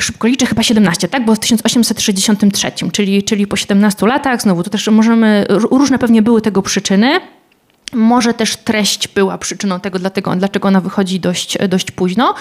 szybko 0.00 0.28
liczę, 0.28 0.46
chyba 0.46 0.62
17, 0.62 1.08
tak? 1.08 1.24
Bo 1.24 1.34
w 1.34 1.38
1863, 1.38 2.72
czyli, 2.92 3.22
czyli 3.22 3.46
po 3.46 3.56
17 3.56 4.06
latach, 4.06 4.42
znowu 4.42 4.62
to 4.62 4.70
też 4.70 4.88
możemy, 4.88 5.46
różne 5.48 5.98
pewnie 5.98 6.22
były 6.22 6.40
tego 6.40 6.62
przyczyny. 6.62 7.20
Może 7.92 8.34
też 8.34 8.56
treść 8.56 9.08
była 9.08 9.38
przyczyną 9.38 9.80
tego, 9.80 9.98
dlatego, 9.98 10.36
dlaczego 10.36 10.68
ona 10.68 10.80
wychodzi 10.80 11.20
dość, 11.20 11.58
dość 11.68 11.90
późno. 11.90 12.34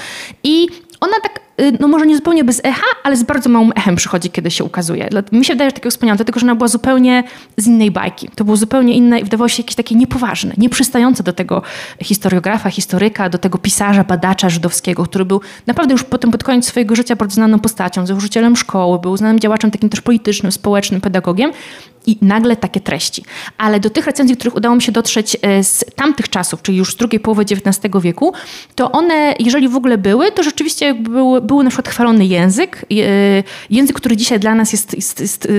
I 0.43 0.67
ona 1.01 1.13
tak, 1.23 1.39
y, 1.61 1.77
no 1.79 1.87
może 1.87 2.05
nie 2.05 2.15
zupełnie 2.15 2.43
bez 2.43 2.61
echa, 2.63 2.85
ale 3.03 3.17
z 3.17 3.23
bardzo 3.23 3.49
małym 3.49 3.71
echem 3.75 3.95
przychodzi, 3.95 4.29
kiedy 4.29 4.51
się 4.51 4.63
ukazuje. 4.63 5.09
Mi 5.31 5.45
się 5.45 5.53
wydaje, 5.53 5.69
że 5.69 5.73
takiego 5.73 5.91
wspomniałam, 5.91 6.17
dlatego 6.17 6.39
że 6.39 6.45
ona 6.45 6.55
była 6.55 6.67
zupełnie 6.67 7.23
z 7.57 7.67
innej 7.67 7.91
bajki. 7.91 8.29
To 8.35 8.43
było 8.45 8.57
zupełnie 8.57 8.93
inne 8.93 9.19
i 9.19 9.23
wydawało 9.23 9.47
się 9.47 9.63
jakieś 9.63 9.75
takie 9.75 9.95
niepoważne, 9.95 10.53
nieprzystające 10.57 11.23
do 11.23 11.33
tego 11.33 11.61
historiografa, 12.03 12.69
historyka, 12.69 13.29
do 13.29 13.37
tego 13.37 13.57
pisarza, 13.57 14.03
badacza 14.03 14.49
żydowskiego, 14.49 15.03
który 15.03 15.25
był 15.25 15.41
naprawdę 15.67 15.93
już 15.93 16.03
potem 16.03 16.31
pod 16.31 16.43
koniec 16.43 16.65
swojego 16.65 16.95
życia 16.95 17.15
bardzo 17.15 17.35
znaną 17.35 17.59
postacią, 17.59 18.05
założycielem 18.05 18.55
szkoły, 18.55 18.99
był 18.99 19.17
znanym 19.17 19.39
działaczem 19.39 19.71
takim 19.71 19.89
też 19.89 20.01
politycznym, 20.01 20.51
społecznym, 20.51 21.01
pedagogiem 21.01 21.51
i 22.05 22.17
nagle 22.21 22.55
takie 22.55 22.79
treści. 22.79 23.23
Ale 23.57 23.79
do 23.79 23.89
tych 23.89 24.05
recenzji, 24.05 24.37
których 24.37 24.55
udało 24.55 24.75
mi 24.75 24.81
się 24.81 24.91
dotrzeć 24.91 25.37
e, 25.41 25.63
z 25.63 25.85
tamtych 25.95 26.29
czasów, 26.29 26.61
czyli 26.61 26.77
już 26.77 26.93
z 26.93 26.95
drugiej 26.95 27.19
połowy 27.19 27.41
XIX 27.41 27.93
wieku, 28.01 28.33
to 28.75 28.91
one, 28.91 29.33
jeżeli 29.39 29.69
w 29.69 29.75
ogóle 29.75 29.97
były, 29.97 30.31
to 30.31 30.43
rzeczywiście 30.43 30.93
był, 30.93 31.41
był 31.41 31.63
na 31.63 31.69
przykład 31.69 31.89
chwalony 31.89 32.25
język. 32.25 32.85
E, 32.91 32.95
język, 33.69 33.95
który 33.95 34.17
dzisiaj 34.17 34.39
dla 34.39 34.55
nas 34.55 34.71
jest, 34.71 34.95
jest, 34.95 35.19
jest, 35.19 35.45
e, 35.45 35.49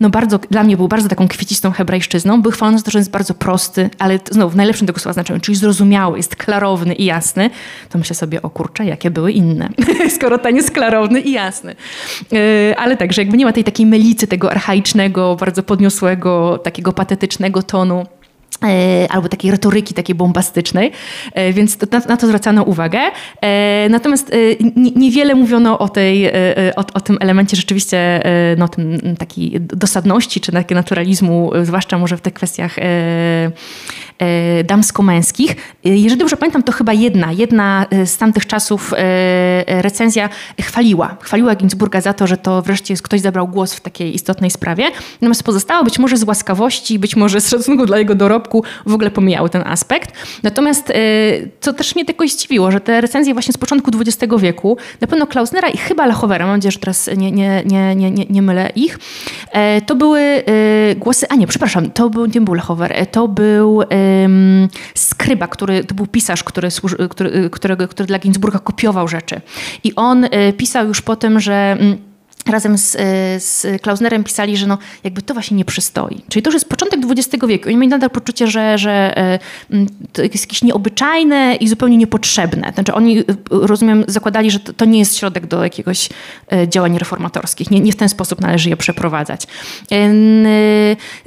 no 0.00 0.10
bardzo, 0.10 0.38
dla 0.50 0.62
mnie 0.62 0.76
był 0.76 0.88
bardzo 0.88 1.08
taką 1.08 1.28
kwiecistą 1.28 1.70
hebrajszczyzną. 1.70 2.42
Był 2.42 2.52
chwalony 2.52 2.78
za 2.78 2.84
to, 2.84 2.90
że 2.90 2.98
jest 2.98 3.10
bardzo 3.10 3.34
prosty, 3.34 3.90
ale 3.98 4.18
znowu 4.30 4.50
w 4.50 4.56
najlepszym 4.56 4.86
tego 4.86 5.00
słowa 5.00 5.12
znaczeniu, 5.12 5.40
czyli 5.40 5.56
zrozumiały, 5.56 6.16
jest 6.16 6.36
klarowny 6.36 6.94
i 6.94 7.04
jasny. 7.04 7.50
To 7.88 7.98
myślę 7.98 8.16
sobie, 8.16 8.42
o 8.42 8.50
kurczę, 8.50 8.84
jakie 8.84 9.10
były 9.10 9.32
inne, 9.32 9.68
skoro 10.16 10.38
ten 10.38 10.56
jest 10.56 10.70
klarowny 10.70 11.20
i 11.20 11.32
jasny. 11.32 11.76
Ale 12.76 12.96
także 12.96 13.22
jakby 13.22 13.36
nie 13.36 13.44
ma 13.44 13.52
tej 13.52 13.64
takiej 13.64 13.86
melicy, 13.86 14.26
tego 14.26 14.50
archaicznego, 14.50 15.36
bardzo 15.36 15.62
podniosłego 15.62 15.89
podniosłego, 15.90 16.58
takiego 16.58 16.92
patetycznego 16.92 17.62
tonu 17.62 18.06
albo 19.08 19.28
takiej 19.28 19.50
retoryki 19.50 19.94
takiej 19.94 20.14
bombastycznej, 20.14 20.92
e, 21.34 21.52
więc 21.52 21.76
to, 21.76 21.86
na, 21.90 21.98
na, 21.98 22.16
to 22.16 22.26
zwracano 22.26 22.62
uwagę. 22.62 23.00
E, 23.40 23.88
natomiast 23.88 24.32
niewiele 24.96 25.34
mówiono 25.34 25.78
o, 25.78 25.88
tej, 25.88 26.32
o, 26.76 26.84
o, 26.94 27.00
tym 27.00 27.18
elemencie 27.20 27.56
rzeczywiście 27.56 28.22
no, 28.58 28.68
tym, 28.68 29.16
takiej 29.18 29.60
dosadności 29.60 30.40
czy 30.40 30.52
takiego 30.52 30.78
naturalizmu, 30.78 31.50
zwłaszcza 31.62 31.98
może 31.98 32.16
w 32.16 32.20
tych 32.20 32.34
kwestiach 32.34 32.76
E, 34.20 34.64
damsko-męskich. 34.64 35.56
E, 35.84 35.88
jeżeli 35.88 36.16
dobrze 36.16 36.36
pamiętam, 36.36 36.62
to 36.62 36.72
chyba 36.72 36.92
jedna, 36.92 37.32
jedna 37.32 37.86
e, 37.90 38.06
z 38.06 38.16
tamtych 38.16 38.46
czasów 38.46 38.94
recenzja 39.66 40.28
chwaliła. 40.60 41.16
Chwaliła 41.20 41.54
Ginsburga 41.54 42.00
za 42.00 42.12
to, 42.12 42.26
że 42.26 42.36
to 42.36 42.62
wreszcie 42.62 42.94
ktoś 42.94 43.20
zabrał 43.20 43.48
głos 43.48 43.74
w 43.74 43.80
takiej 43.80 44.14
istotnej 44.14 44.50
sprawie. 44.50 44.84
Natomiast 45.20 45.42
pozostało 45.42 45.84
być 45.84 45.98
może 45.98 46.16
z 46.16 46.24
łaskawości, 46.24 46.98
być 46.98 47.16
może 47.16 47.40
z 47.40 47.48
szacunku 47.48 47.86
dla 47.86 47.98
jego 47.98 48.14
dorobku 48.14 48.49
w 48.86 48.94
ogóle 48.94 49.10
pomijały 49.10 49.50
ten 49.50 49.62
aspekt. 49.66 50.12
Natomiast 50.42 50.92
co 51.60 51.72
też 51.72 51.94
mnie 51.94 52.04
tylko 52.04 52.28
zdziwiło, 52.28 52.70
że 52.70 52.80
te 52.80 53.00
recenzje 53.00 53.32
właśnie 53.32 53.52
z 53.52 53.58
początku 53.58 53.90
XX 54.00 54.34
wieku, 54.38 54.76
na 55.00 55.06
pewno 55.06 55.26
Klausnera 55.26 55.68
i 55.68 55.76
chyba 55.76 56.06
Lachowera, 56.06 56.46
mam 56.46 56.56
nadzieję, 56.56 56.72
że 56.72 56.78
teraz 56.78 57.10
nie, 57.16 57.32
nie, 57.32 57.62
nie, 57.66 57.96
nie, 57.96 58.10
nie, 58.10 58.24
nie 58.30 58.42
mylę 58.42 58.70
ich, 58.74 58.98
to 59.86 59.94
były 59.94 60.42
głosy, 60.96 61.26
a 61.28 61.34
nie, 61.34 61.46
przepraszam, 61.46 61.90
to 61.90 62.10
był, 62.10 62.26
nie 62.26 62.40
był 62.40 62.54
Lachower, 62.54 63.06
to 63.06 63.28
był 63.28 63.82
Skryba, 64.94 65.48
który 65.48 65.84
to 65.84 65.94
był 65.94 66.06
pisarz, 66.06 66.44
który, 66.44 66.68
który, 67.10 67.50
którego, 67.50 67.88
który 67.88 68.06
dla 68.06 68.18
Ginsburga 68.18 68.58
kopiował 68.58 69.08
rzeczy. 69.08 69.40
I 69.84 69.94
on 69.94 70.24
y, 70.24 70.28
pisał 70.56 70.86
już 70.86 71.02
po 71.02 71.16
tym, 71.16 71.40
że 71.40 71.76
mm, 71.80 72.09
razem 72.46 72.78
z, 72.78 72.94
y, 72.94 72.98
z 73.40 73.82
Klausnerem 73.82 74.24
pisali, 74.24 74.56
że 74.56 74.66
no, 74.66 74.78
jakby 75.04 75.22
to 75.22 75.34
właśnie 75.34 75.56
nie 75.56 75.64
przystoi. 75.64 76.22
Czyli 76.28 76.42
to 76.42 76.48
już 76.48 76.54
jest 76.54 76.68
początek 76.68 77.00
XX 77.10 77.46
wieku. 77.46 77.68
Oni 77.68 77.76
mieli 77.76 77.90
nadal 77.90 78.10
poczucie, 78.10 78.46
że, 78.46 78.78
że 78.78 79.14
y, 79.70 79.74
mm, 79.74 79.86
to 80.12 80.22
jest 80.22 80.44
jakieś 80.44 80.62
nieobyczajne 80.62 81.56
i 81.56 81.68
zupełnie 81.68 81.96
niepotrzebne. 81.96 82.72
Znaczy 82.74 82.94
oni, 82.94 83.24
rozumiem, 83.50 84.04
zakładali, 84.08 84.50
że 84.50 84.60
to, 84.60 84.72
to 84.72 84.84
nie 84.84 84.98
jest 84.98 85.16
środek 85.16 85.46
do 85.46 85.64
jakiegoś 85.64 86.08
działań 86.68 86.98
reformatorskich. 86.98 87.70
Nie, 87.70 87.80
nie 87.80 87.92
w 87.92 87.96
ten 87.96 88.08
sposób 88.08 88.40
należy 88.40 88.70
je 88.70 88.76
przeprowadzać. 88.76 89.46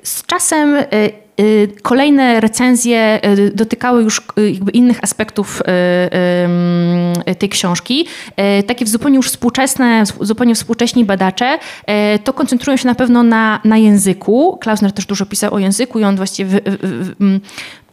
Z 0.03 0.25
czasem 0.25 0.75
Y, 0.93 1.22
kolejne 1.81 2.39
recenzje 2.39 3.19
y, 3.25 3.51
dotykały 3.55 4.03
już 4.03 4.21
y, 4.39 4.51
jakby 4.51 4.71
innych 4.71 5.03
aspektów 5.03 5.61
tej 7.37 7.49
książki. 7.49 8.07
Takie 8.67 8.85
zupełnie 8.85 9.17
już 9.17 9.27
współczesne, 9.27 10.03
zupełnie 10.21 10.55
współcześni 10.55 11.05
badacze 11.05 11.59
to 12.23 12.33
koncentrują 12.33 12.77
się 12.77 12.87
na 12.87 12.95
pewno 12.95 13.23
na, 13.23 13.59
na 13.63 13.77
języku. 13.77 14.57
Klausner 14.61 14.91
też 14.91 15.05
dużo 15.05 15.25
pisał 15.25 15.53
o 15.53 15.59
języku 15.59 15.99
i 15.99 16.03
on 16.03 16.15
właściwie 16.15 16.59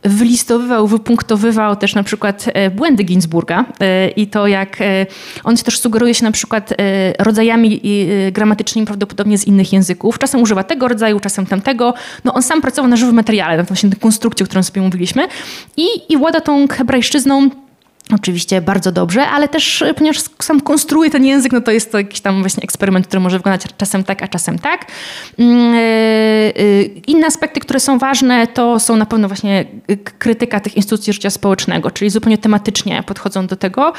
wylistowywał, 0.03 0.87
wypunktowywał 0.87 1.77
też 1.77 1.95
na 1.95 2.03
przykład 2.03 2.45
e, 2.47 2.71
błędy 2.71 3.03
Ginsburga 3.03 3.65
e, 3.81 4.09
i 4.09 4.27
to 4.27 4.47
jak 4.47 4.81
e, 4.81 5.07
on 5.45 5.57
też 5.57 5.79
sugeruje 5.79 6.15
się 6.15 6.25
na 6.25 6.33
przykład 6.33 6.75
rodzajami 7.19 7.81
gramatycznymi 8.33 8.87
prawdopodobnie 8.87 9.39
z 9.39 9.47
innych 9.47 9.73
języków. 9.73 10.19
Czasem 10.19 10.43
używa 10.43 10.65
tego 10.65 10.89
rodzaju, 10.89 11.21
czasem 11.21 11.47
tamtego. 11.47 11.95
No 12.25 12.35
on 12.35 12.43
sam 12.43 12.61
pracował 12.61 12.89
na 12.91 12.97
żywym 12.97 13.15
materiale, 13.15 13.57
na 13.57 13.63
właśnie 13.63 13.91
konstrukcji, 14.01 14.45
o 14.45 14.47
którą 14.47 14.63
sobie 14.63 14.83
mówiliśmy 14.83 15.29
i, 15.77 15.87
i 16.09 16.17
włada 16.17 16.41
tą 16.41 16.69
hebrajszczyzną 16.69 17.51
Oczywiście 18.15 18.61
bardzo 18.61 18.93
dobrze, 18.93 19.27
ale 19.27 19.49
też 19.49 19.83
e, 19.83 19.95
ponieważ 19.95 20.19
sam 20.43 20.61
konstruuje 20.61 21.11
ten 21.11 21.25
język, 21.25 21.53
no 21.53 21.61
to 21.61 21.71
jest 21.71 21.93
to 21.93 21.99
jakiś 21.99 22.21
tam 22.21 22.41
właśnie 22.41 22.63
eksperyment, 22.63 23.07
który 23.07 23.21
może 23.21 23.39
wyglądać 23.39 23.63
czasem 23.77 24.05
tak, 24.05 24.23
a 24.23 24.29
czasem 24.29 24.59
tak. 24.59 24.87
Mm, 25.39 25.75
e, 25.75 25.79
e, 25.79 26.83
inne 26.83 27.27
aspekty, 27.27 27.61
które 27.61 27.81
są 27.81 27.99
ważne, 27.99 28.47
to 28.47 28.81
są 28.81 28.97
na 28.97 29.07
pewno 29.07 29.29
właśnie 29.29 29.65
krytyka 30.19 30.61
tych 30.61 30.77
instytucji 30.77 31.13
życia 31.13 31.31
społecznego, 31.31 31.91
czyli 31.91 32.11
zupełnie 32.11 32.39
tematycznie 32.39 33.03
podchodzą 33.03 33.47
do 33.47 33.57
tego, 33.57 33.93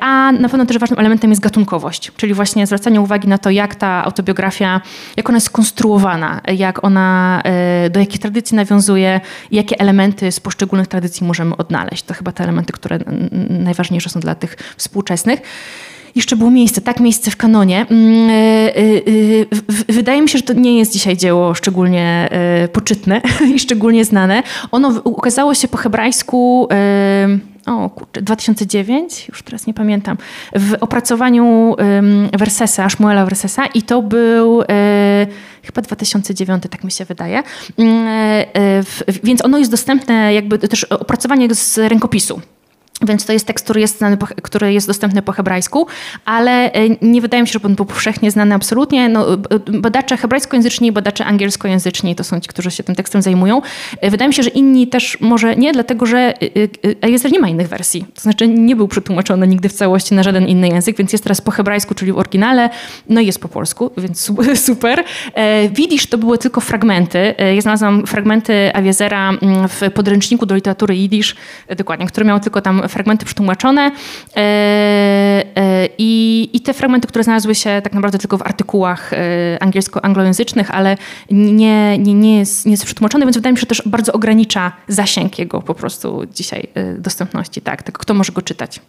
a 0.00 0.32
na 0.32 0.48
pewno 0.48 0.66
też 0.66 0.78
ważnym 0.78 1.00
elementem 1.00 1.30
jest 1.30 1.42
gatunkowość, 1.42 2.12
czyli 2.16 2.34
właśnie 2.34 2.66
zwracanie 2.66 3.00
uwagi 3.00 3.28
na 3.28 3.38
to, 3.38 3.50
jak 3.50 3.74
ta 3.74 4.04
autobiografia, 4.04 4.80
jak 5.16 5.28
ona 5.28 5.36
jest 5.36 5.46
skonstruowana, 5.46 6.40
jak 6.56 6.84
ona, 6.84 7.42
do 7.90 8.00
jakich 8.00 8.20
tradycji 8.20 8.56
nawiązuje, 8.56 9.20
jakie 9.50 9.80
elementy 9.80 10.32
z 10.32 10.40
poszczególnych 10.40 10.88
tradycji 10.88 11.26
możemy 11.26 11.56
odnaleźć. 11.56 12.02
To 12.02 12.14
chyba 12.14 12.32
te 12.32 12.44
elementy, 12.44 12.72
które 12.72 12.98
najważniejsze 13.50 14.10
są 14.10 14.20
dla 14.20 14.34
tych 14.34 14.56
współczesnych 14.76 15.40
jeszcze 16.18 16.36
było 16.36 16.50
miejsce, 16.50 16.80
tak, 16.80 17.00
miejsce 17.00 17.30
w 17.30 17.36
kanonie. 17.36 17.86
Mm, 17.90 18.30
e, 18.30 18.76
e, 19.88 19.92
wydaje 19.92 20.22
mi 20.22 20.28
się, 20.28 20.38
że 20.38 20.44
to 20.44 20.52
nie 20.52 20.78
jest 20.78 20.92
dzisiaj 20.92 21.16
dzieło 21.16 21.54
szczególnie 21.54 22.28
e, 22.30 22.68
poczytne 22.68 23.20
i 23.54 23.58
szczególnie 23.58 24.04
znane. 24.04 24.42
Ono 24.70 25.00
ukazało 25.04 25.54
się 25.54 25.68
po 25.68 25.76
hebrajsku 25.76 26.68
o 27.66 27.90
kurczę, 27.90 28.22
2009, 28.22 29.28
już 29.28 29.42
teraz 29.42 29.66
nie 29.66 29.74
pamiętam, 29.74 30.16
w 30.56 30.74
opracowaniu 30.80 31.76
Versesa, 32.38 32.88
Szmuela 32.88 33.24
Versesa 33.24 33.66
i 33.66 33.82
to 33.82 34.02
był 34.02 34.62
chyba 35.62 35.82
2009, 35.82 36.62
tak 36.70 36.84
mi 36.84 36.90
się 36.90 37.04
wydaje. 37.04 37.42
Mm, 37.78 38.44
więc 39.24 39.44
ono 39.44 39.58
jest 39.58 39.70
dostępne, 39.70 40.34
jakby 40.34 40.58
też 40.58 40.84
opracowanie 40.84 41.54
z 41.54 41.78
rękopisu. 41.78 42.40
Więc 43.02 43.26
to 43.26 43.32
jest 43.32 43.46
tekst, 43.46 43.64
który 43.64 43.80
jest, 43.80 43.98
znany, 43.98 44.16
który 44.42 44.72
jest 44.72 44.86
dostępny 44.86 45.22
po 45.22 45.32
hebrajsku, 45.32 45.86
ale 46.24 46.72
e, 46.72 46.88
nie 47.02 47.20
wydaje 47.20 47.42
mi 47.42 47.48
się, 47.48 47.52
żeby 47.52 47.66
on 47.66 47.74
był 47.74 47.84
powszechnie 47.84 48.30
znany 48.30 48.54
absolutnie. 48.54 49.08
No, 49.08 49.26
badacze 49.72 50.16
hebrajskojęzyczni 50.16 50.88
i 50.88 50.92
badacze 50.92 51.24
angielskojęzyczni 51.24 52.14
to 52.14 52.24
są 52.24 52.40
ci, 52.40 52.48
którzy 52.48 52.70
się 52.70 52.82
tym 52.82 52.94
tekstem 52.94 53.22
zajmują. 53.22 53.62
E, 54.00 54.10
wydaje 54.10 54.28
mi 54.28 54.34
się, 54.34 54.42
że 54.42 54.50
inni 54.50 54.86
też 54.86 55.20
może 55.20 55.56
nie, 55.56 55.72
dlatego 55.72 56.06
że 56.06 56.34
Eliezer 57.00 57.32
nie 57.32 57.40
ma 57.40 57.48
innych 57.48 57.68
wersji. 57.68 58.04
To 58.14 58.20
znaczy 58.20 58.48
nie 58.48 58.76
był 58.76 58.88
przetłumaczony 58.88 59.48
nigdy 59.48 59.68
w 59.68 59.72
całości 59.72 60.14
na 60.14 60.22
żaden 60.22 60.46
inny 60.46 60.68
język, 60.68 60.96
więc 60.96 61.12
jest 61.12 61.24
teraz 61.24 61.40
po 61.40 61.50
hebrajsku, 61.50 61.94
czyli 61.94 62.12
w 62.12 62.18
oryginale, 62.18 62.70
no 63.08 63.20
i 63.20 63.26
jest 63.26 63.40
po 63.40 63.48
polsku, 63.48 63.90
więc 63.98 64.32
super. 64.66 65.04
E, 65.34 65.68
widzisz, 65.68 66.06
to 66.06 66.18
były 66.18 66.38
tylko 66.38 66.60
fragmenty. 66.60 67.34
Ja 67.54 67.60
znalazłam 67.60 68.06
fragmenty 68.06 68.74
Awiezera 68.74 69.30
mm, 69.30 69.68
w 69.68 69.80
podręczniku 69.94 70.46
do 70.46 70.54
literatury 70.54 70.96
jidysz, 70.96 71.36
dokładnie, 71.76 72.06
który 72.06 72.26
miał 72.26 72.40
tylko 72.40 72.60
tam 72.60 72.87
fragmenty 72.88 73.24
przetłumaczone 73.26 73.90
i, 75.98 76.50
i 76.52 76.60
te 76.60 76.74
fragmenty, 76.74 77.08
które 77.08 77.24
znalazły 77.24 77.54
się 77.54 77.80
tak 77.84 77.92
naprawdę 77.92 78.18
tylko 78.18 78.38
w 78.38 78.42
artykułach 78.42 79.10
angielsko-anglojęzycznych, 79.60 80.70
ale 80.70 80.96
nie, 81.30 81.98
nie, 81.98 82.14
nie, 82.14 82.38
jest, 82.38 82.66
nie 82.66 82.70
jest 82.70 82.84
przetłumaczony, 82.84 83.24
więc 83.24 83.36
wydaje 83.36 83.52
mi 83.52 83.56
się, 83.56 83.60
że 83.60 83.66
też 83.66 83.82
bardzo 83.86 84.12
ogranicza 84.12 84.72
zasięg 84.88 85.38
jego 85.38 85.62
po 85.62 85.74
prostu 85.74 86.22
dzisiaj 86.34 86.68
dostępności. 86.98 87.60
Tak, 87.60 87.82
tylko 87.82 88.00
kto 88.00 88.14
może 88.14 88.32
go 88.32 88.42
czytać. 88.42 88.80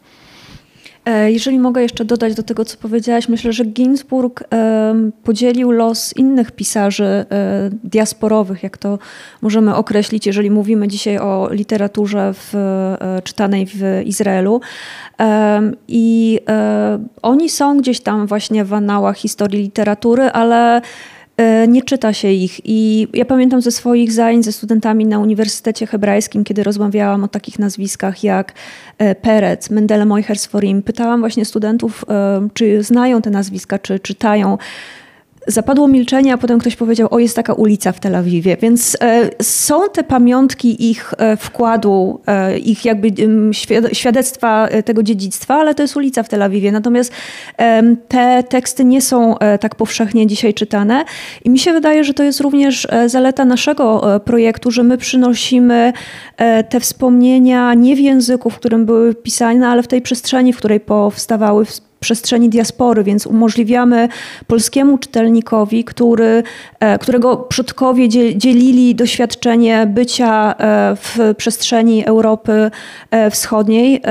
E, 1.09 1.31
jeżeli 1.31 1.59
mogę 1.59 1.81
jeszcze 1.81 2.05
dodać 2.05 2.35
do 2.35 2.43
tego, 2.43 2.65
co 2.65 2.77
powiedziałaś, 2.77 3.29
myślę, 3.29 3.53
że 3.53 3.65
Ginsburg 3.65 4.43
podzielił 5.23 5.71
los 5.71 6.17
innych 6.17 6.51
pisarzy 6.51 7.05
e, 7.05 7.25
diasporowych, 7.83 8.63
jak 8.63 8.77
to 8.77 8.99
możemy 9.41 9.75
określić, 9.75 10.27
jeżeli 10.27 10.51
mówimy 10.51 10.87
dzisiaj 10.87 11.17
o 11.17 11.49
literaturze 11.51 12.33
w, 12.33 12.55
e, 12.55 13.21
czytanej 13.23 13.65
w 13.65 14.01
Izraelu. 14.05 14.61
I 15.87 16.39
oni 17.21 17.49
są 17.49 17.77
gdzieś 17.77 17.99
tam 17.99 18.27
właśnie 18.27 18.65
w 18.65 18.73
anałach 18.73 19.17
historii 19.17 19.61
literatury, 19.61 20.23
ale 20.23 20.81
nie 21.67 21.81
czyta 21.81 22.13
się 22.13 22.31
ich. 22.31 22.61
I 22.65 23.07
ja 23.13 23.25
pamiętam 23.25 23.61
ze 23.61 23.71
swoich 23.71 24.11
zajęć 24.11 24.45
ze 24.45 24.51
studentami 24.51 25.05
na 25.05 25.19
Uniwersytecie 25.19 25.87
Hebrajskim, 25.87 26.43
kiedy 26.43 26.63
rozmawiałam 26.63 27.23
o 27.23 27.27
takich 27.27 27.59
nazwiskach 27.59 28.23
jak 28.23 28.53
e, 28.97 29.15
Perec, 29.15 29.69
Mendele 29.69 30.05
Moichersforim, 30.05 30.83
pytałam 30.83 31.19
właśnie 31.19 31.45
studentów, 31.45 32.05
e, 32.09 32.47
czy 32.53 32.83
znają 32.83 33.21
te 33.21 33.29
nazwiska, 33.29 33.79
czy 33.79 33.99
czytają. 33.99 34.57
Zapadło 35.47 35.87
milczenie, 35.87 36.33
a 36.33 36.37
potem 36.37 36.59
ktoś 36.59 36.75
powiedział, 36.75 37.07
o 37.11 37.19
jest 37.19 37.35
taka 37.35 37.53
ulica 37.53 37.91
w 37.91 37.99
Tel 37.99 38.15
Awiwie. 38.15 38.57
Więc 38.57 38.97
e, 39.01 39.29
są 39.43 39.89
te 39.93 40.03
pamiątki 40.03 40.89
ich 40.89 41.13
e, 41.17 41.37
wkładu, 41.37 42.21
e, 42.27 42.57
ich 42.57 42.85
jakby 42.85 43.11
świadectwa 43.93 44.69
tego 44.85 45.03
dziedzictwa, 45.03 45.55
ale 45.55 45.75
to 45.75 45.81
jest 45.81 45.97
ulica 45.97 46.23
w 46.23 46.29
Tel 46.29 46.43
Awiwie. 46.43 46.71
Natomiast 46.71 47.11
te 48.07 48.43
teksty 48.43 48.85
nie 48.85 49.01
są 49.01 49.35
tak 49.59 49.75
powszechnie 49.75 50.27
dzisiaj 50.27 50.53
czytane 50.53 51.05
i 51.45 51.49
mi 51.49 51.59
się 51.59 51.73
wydaje, 51.73 52.03
że 52.03 52.13
to 52.13 52.23
jest 52.23 52.39
również 52.39 52.87
zaleta 53.07 53.45
naszego 53.45 54.19
projektu, 54.25 54.71
że 54.71 54.83
my 54.83 54.97
przynosimy 54.97 55.93
te 56.69 56.79
wspomnienia 56.79 57.73
nie 57.73 57.95
w 57.95 57.99
języku, 57.99 58.49
w 58.49 58.55
którym 58.55 58.85
były 58.85 59.15
pisane, 59.15 59.67
ale 59.67 59.83
w 59.83 59.87
tej 59.87 60.01
przestrzeni, 60.01 60.53
w 60.53 60.57
której 60.57 60.79
powstawały 60.79 61.65
przestrzeni 61.99 62.49
diaspory, 62.49 63.03
więc 63.03 63.27
umożliwiamy 63.27 64.07
polskiemu 64.47 64.97
czytelnikowi, 64.97 65.83
który, 65.83 66.43
e, 66.79 66.99
którego 66.99 67.37
przodkowie 67.37 68.09
dzielili 68.35 68.95
doświadczenie 68.95 69.87
bycia 69.87 70.55
e, 70.57 70.95
w 70.95 71.35
przestrzeni 71.37 72.05
Europy 72.05 72.71
e, 73.11 73.31
Wschodniej 73.31 74.01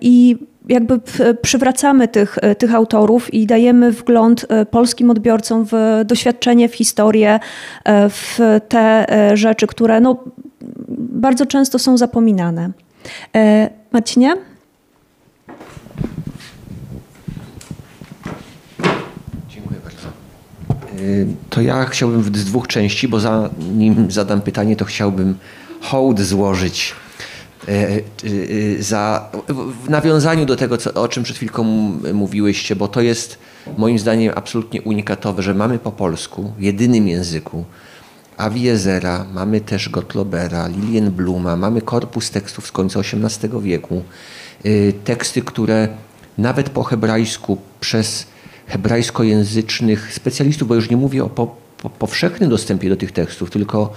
i 0.00 0.36
jakby 0.68 1.00
przywracamy 1.42 2.08
tych, 2.08 2.38
tych 2.58 2.74
autorów 2.74 3.34
i 3.34 3.46
dajemy 3.46 3.92
wgląd 3.92 4.46
polskim 4.70 5.10
odbiorcom 5.10 5.66
w 5.70 5.72
doświadczenie, 6.04 6.68
w 6.68 6.74
historię, 6.74 7.40
w 8.08 8.38
te 8.68 9.06
rzeczy, 9.34 9.66
które 9.66 10.00
no, 10.00 10.24
bardzo 10.98 11.46
często 11.46 11.78
są 11.78 11.96
zapominane. 11.96 12.70
Marcinie? 13.92 14.32
Y, 14.32 14.36
to 21.50 21.60
ja 21.60 21.84
chciałbym 21.84 22.22
z 22.22 22.44
dwóch 22.44 22.68
części, 22.68 23.08
bo 23.08 23.20
zanim 23.20 24.10
zadam 24.10 24.40
pytanie, 24.40 24.76
to 24.76 24.84
chciałbym 24.84 25.38
hołd 25.80 26.20
złożyć 26.20 26.94
y, 27.68 28.04
y, 28.24 28.82
za, 28.82 29.30
w 29.84 29.90
nawiązaniu 29.90 30.46
do 30.46 30.56
tego, 30.56 30.78
co, 30.78 30.94
o 30.94 31.08
czym 31.08 31.22
przed 31.22 31.36
chwilką 31.36 31.64
mówiłyście, 32.12 32.76
bo 32.76 32.88
to 32.88 33.00
jest 33.00 33.38
moim 33.76 33.98
zdaniem 33.98 34.32
absolutnie 34.36 34.82
unikatowe, 34.82 35.42
że 35.42 35.54
mamy 35.54 35.78
po 35.78 35.92
polsku, 35.92 36.52
jedynym 36.58 37.08
języku, 37.08 37.64
Aviezera, 38.36 39.26
mamy 39.32 39.60
też 39.60 39.88
Gottlobera, 39.88 40.68
Lilien 40.68 41.10
Bluma, 41.10 41.56
mamy 41.56 41.82
korpus 41.82 42.30
tekstów 42.30 42.66
z 42.66 42.72
końca 42.72 43.00
XVIII 43.00 43.62
wieku, 43.62 44.02
teksty, 45.04 45.42
które 45.42 45.88
nawet 46.38 46.70
po 46.70 46.82
hebrajsku 46.82 47.58
przez 47.80 48.26
hebrajskojęzycznych 48.66 50.12
specjalistów, 50.12 50.68
bo 50.68 50.74
już 50.74 50.90
nie 50.90 50.96
mówię 50.96 51.24
o 51.24 51.28
po, 51.28 51.56
po, 51.82 51.90
powszechnym 51.90 52.50
dostępie 52.50 52.88
do 52.88 52.96
tych 52.96 53.12
tekstów, 53.12 53.50
tylko 53.50 53.92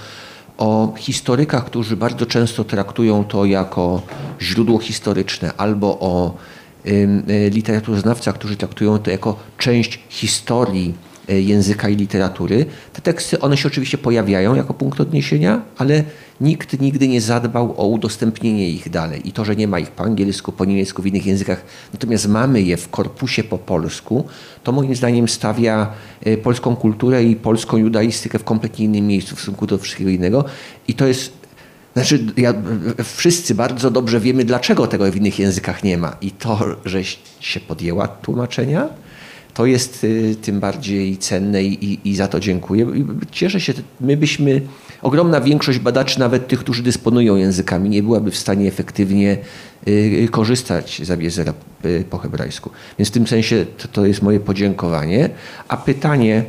o 0.57 0.93
historykach, 0.97 1.65
którzy 1.65 1.97
bardzo 1.97 2.25
często 2.25 2.63
traktują 2.63 3.23
to 3.23 3.45
jako 3.45 4.01
źródło 4.41 4.79
historyczne, 4.79 5.51
albo 5.57 5.99
o 5.99 6.37
y, 6.85 7.49
literaturoznawcach, 7.53 8.35
którzy 8.35 8.55
traktują 8.55 8.97
to 8.97 9.11
jako 9.11 9.39
część 9.57 9.99
historii 10.09 10.93
E, 11.29 11.41
języka 11.41 11.89
i 11.89 11.95
literatury. 11.95 12.65
Te 12.93 13.01
teksty, 13.01 13.39
one 13.39 13.57
się 13.57 13.67
oczywiście 13.67 13.97
pojawiają 13.97 14.55
jako 14.55 14.73
punkt 14.73 14.99
odniesienia, 14.99 15.61
ale 15.77 16.03
nikt 16.41 16.81
nigdy 16.81 17.07
nie 17.07 17.21
zadbał 17.21 17.73
o 17.77 17.87
udostępnienie 17.87 18.69
ich 18.69 18.89
dalej. 18.89 19.27
I 19.27 19.31
to, 19.31 19.45
że 19.45 19.55
nie 19.55 19.67
ma 19.67 19.79
ich 19.79 19.91
po 19.91 20.03
angielsku, 20.03 20.51
po 20.51 20.65
niemiecku, 20.65 21.01
w 21.01 21.07
innych 21.07 21.25
językach, 21.25 21.63
natomiast 21.93 22.27
mamy 22.27 22.61
je 22.61 22.77
w 22.77 22.89
korpusie 22.89 23.43
po 23.43 23.57
polsku, 23.57 24.23
to 24.63 24.71
moim 24.71 24.95
zdaniem 24.95 25.27
stawia 25.27 25.93
e, 26.23 26.37
polską 26.37 26.75
kulturę 26.75 27.23
i 27.23 27.35
polską 27.35 27.77
judaistykę 27.77 28.39
w 28.39 28.43
kompletnie 28.43 28.85
innym 28.85 29.07
miejscu 29.07 29.35
w 29.35 29.39
stosunku 29.39 29.67
do 29.67 29.77
wszystkiego 29.77 30.09
innego. 30.09 30.45
I 30.87 30.93
to 30.93 31.07
jest 31.07 31.39
znaczy, 31.93 32.25
ja, 32.37 32.53
wszyscy 33.03 33.55
bardzo 33.55 33.91
dobrze 33.91 34.19
wiemy, 34.19 34.45
dlaczego 34.45 34.87
tego 34.87 35.11
w 35.11 35.15
innych 35.15 35.39
językach 35.39 35.83
nie 35.83 35.97
ma. 35.97 36.15
I 36.21 36.31
to, 36.31 36.75
że 36.85 37.03
się 37.39 37.59
podjęła 37.59 38.07
tłumaczenia, 38.07 38.89
to 39.53 39.65
jest 39.65 40.03
y, 40.03 40.35
tym 40.41 40.59
bardziej 40.59 41.17
cenne 41.17 41.63
i, 41.63 41.99
i 42.09 42.15
za 42.15 42.27
to 42.27 42.39
dziękuję. 42.39 42.87
Cieszę 43.31 43.61
się, 43.61 43.73
my 44.01 44.17
byśmy, 44.17 44.61
ogromna 45.01 45.41
większość 45.41 45.79
badaczy, 45.79 46.19
nawet 46.19 46.47
tych, 46.47 46.59
którzy 46.59 46.83
dysponują 46.83 47.35
językami, 47.35 47.89
nie 47.89 48.03
byłaby 48.03 48.31
w 48.31 48.37
stanie 48.37 48.67
efektywnie 48.67 49.37
y, 49.87 50.27
korzystać 50.31 51.01
z 51.03 51.11
Abiezera 51.11 51.53
y, 51.85 52.05
po 52.09 52.17
hebrajsku. 52.17 52.69
Więc 52.99 53.09
w 53.09 53.11
tym 53.11 53.27
sensie 53.27 53.65
to, 53.77 53.87
to 53.87 54.05
jest 54.05 54.21
moje 54.21 54.39
podziękowanie. 54.39 55.29
A 55.67 55.77
pytanie, 55.77 56.43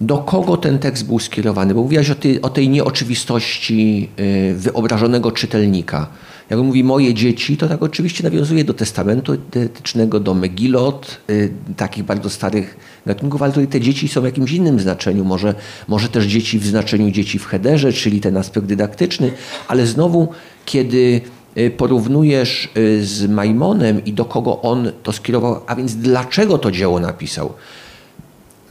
do 0.00 0.18
kogo 0.18 0.56
ten 0.56 0.78
tekst 0.78 1.06
był 1.06 1.18
skierowany? 1.18 1.74
Bo 1.74 1.82
mówiłaś 1.82 2.10
o 2.10 2.14
tej, 2.14 2.42
o 2.42 2.50
tej 2.50 2.68
nieoczywistości 2.68 4.10
wyobrażonego 4.54 5.32
czytelnika. 5.32 6.06
Jak 6.52 6.60
on 6.60 6.66
mówi 6.66 6.84
moje 6.84 7.14
dzieci, 7.14 7.56
to 7.56 7.68
tak 7.68 7.82
oczywiście 7.82 8.24
nawiązuje 8.24 8.64
do 8.64 8.74
testamentu 8.74 9.32
etycznego, 9.32 10.20
do 10.20 10.34
Megilot, 10.34 11.20
y, 11.30 11.52
takich 11.76 12.04
bardzo 12.04 12.30
starych 12.30 12.76
gatunków, 13.06 13.42
ale 13.42 13.52
tutaj 13.52 13.68
te 13.68 13.80
dzieci 13.80 14.08
są 14.08 14.20
w 14.20 14.24
jakimś 14.24 14.52
innym 14.52 14.80
znaczeniu. 14.80 15.24
Może, 15.24 15.54
może 15.88 16.08
też 16.08 16.24
dzieci 16.24 16.58
w 16.58 16.66
znaczeniu 16.66 17.10
dzieci 17.10 17.38
w 17.38 17.46
headerze, 17.46 17.92
czyli 17.92 18.20
ten 18.20 18.36
aspekt 18.36 18.66
dydaktyczny, 18.66 19.32
ale 19.68 19.86
znowu, 19.86 20.28
kiedy 20.64 21.20
y, 21.58 21.70
porównujesz 21.70 22.68
y, 22.76 23.04
z 23.04 23.30
Maimonem 23.30 24.04
i 24.04 24.12
do 24.12 24.24
kogo 24.24 24.62
on 24.62 24.92
to 25.02 25.12
skierował, 25.12 25.60
a 25.66 25.76
więc 25.76 25.96
dlaczego 25.96 26.58
to 26.58 26.70
dzieło 26.70 27.00
napisał. 27.00 27.52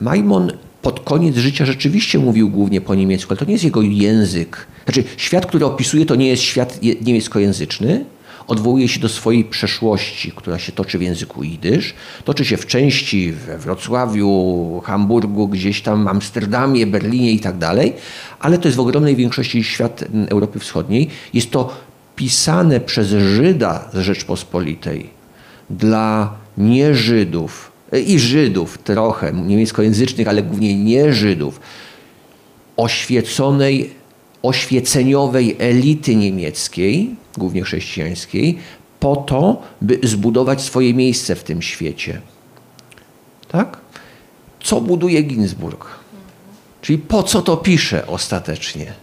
Maimon 0.01 0.51
pod 0.81 0.99
koniec 0.99 1.37
życia 1.37 1.65
rzeczywiście 1.65 2.19
mówił 2.19 2.49
głównie 2.49 2.81
po 2.81 2.95
niemiecku, 2.95 3.33
ale 3.33 3.37
to 3.37 3.45
nie 3.45 3.51
jest 3.51 3.63
jego 3.63 3.81
język. 3.81 4.67
Znaczy, 4.85 5.03
świat, 5.17 5.45
który 5.45 5.65
opisuje, 5.65 6.05
to 6.05 6.15
nie 6.15 6.27
jest 6.27 6.43
świat 6.43 6.79
niemieckojęzyczny. 7.01 8.05
Odwołuje 8.47 8.87
się 8.87 8.99
do 8.99 9.09
swojej 9.09 9.43
przeszłości, 9.43 10.31
która 10.35 10.59
się 10.59 10.71
toczy 10.71 10.97
w 10.97 11.01
języku 11.01 11.43
jidysz. 11.43 11.93
Toczy 12.25 12.45
się 12.45 12.57
w 12.57 12.67
części 12.67 13.31
we 13.31 13.57
Wrocławiu, 13.57 14.81
Hamburgu, 14.85 15.47
gdzieś 15.47 15.81
tam 15.81 16.07
Amsterdamie, 16.07 16.87
Berlinie 16.87 17.31
i 17.31 17.39
tak 17.39 17.57
dalej, 17.57 17.93
ale 18.39 18.57
to 18.57 18.67
jest 18.67 18.77
w 18.77 18.79
ogromnej 18.79 19.15
większości 19.15 19.63
świat 19.63 20.03
Europy 20.29 20.59
Wschodniej. 20.59 21.07
Jest 21.33 21.51
to 21.51 21.73
pisane 22.15 22.79
przez 22.79 23.07
Żyda 23.07 23.89
z 23.93 23.97
Rzeczpospolitej 23.97 25.09
dla 25.69 26.33
nieżydów, 26.57 27.70
i 27.99 28.19
Żydów 28.19 28.77
trochę, 28.77 29.33
niemieckojęzycznych, 29.33 30.27
ale 30.27 30.43
głównie 30.43 30.83
nie 30.83 31.13
Żydów, 31.13 31.59
oświeconej, 32.77 33.93
oświeceniowej 34.43 35.55
elity 35.59 36.15
niemieckiej, 36.15 37.15
głównie 37.37 37.61
chrześcijańskiej, 37.61 38.57
po 38.99 39.15
to, 39.15 39.61
by 39.81 39.99
zbudować 40.03 40.61
swoje 40.61 40.93
miejsce 40.93 41.35
w 41.35 41.43
tym 41.43 41.61
świecie. 41.61 42.21
Tak? 43.47 43.77
Co 44.63 44.81
buduje 44.81 45.21
Ginsburg? 45.21 45.85
Czyli 46.81 46.97
po 46.97 47.23
co 47.23 47.41
to 47.41 47.57
pisze 47.57 48.07
ostatecznie? 48.07 48.93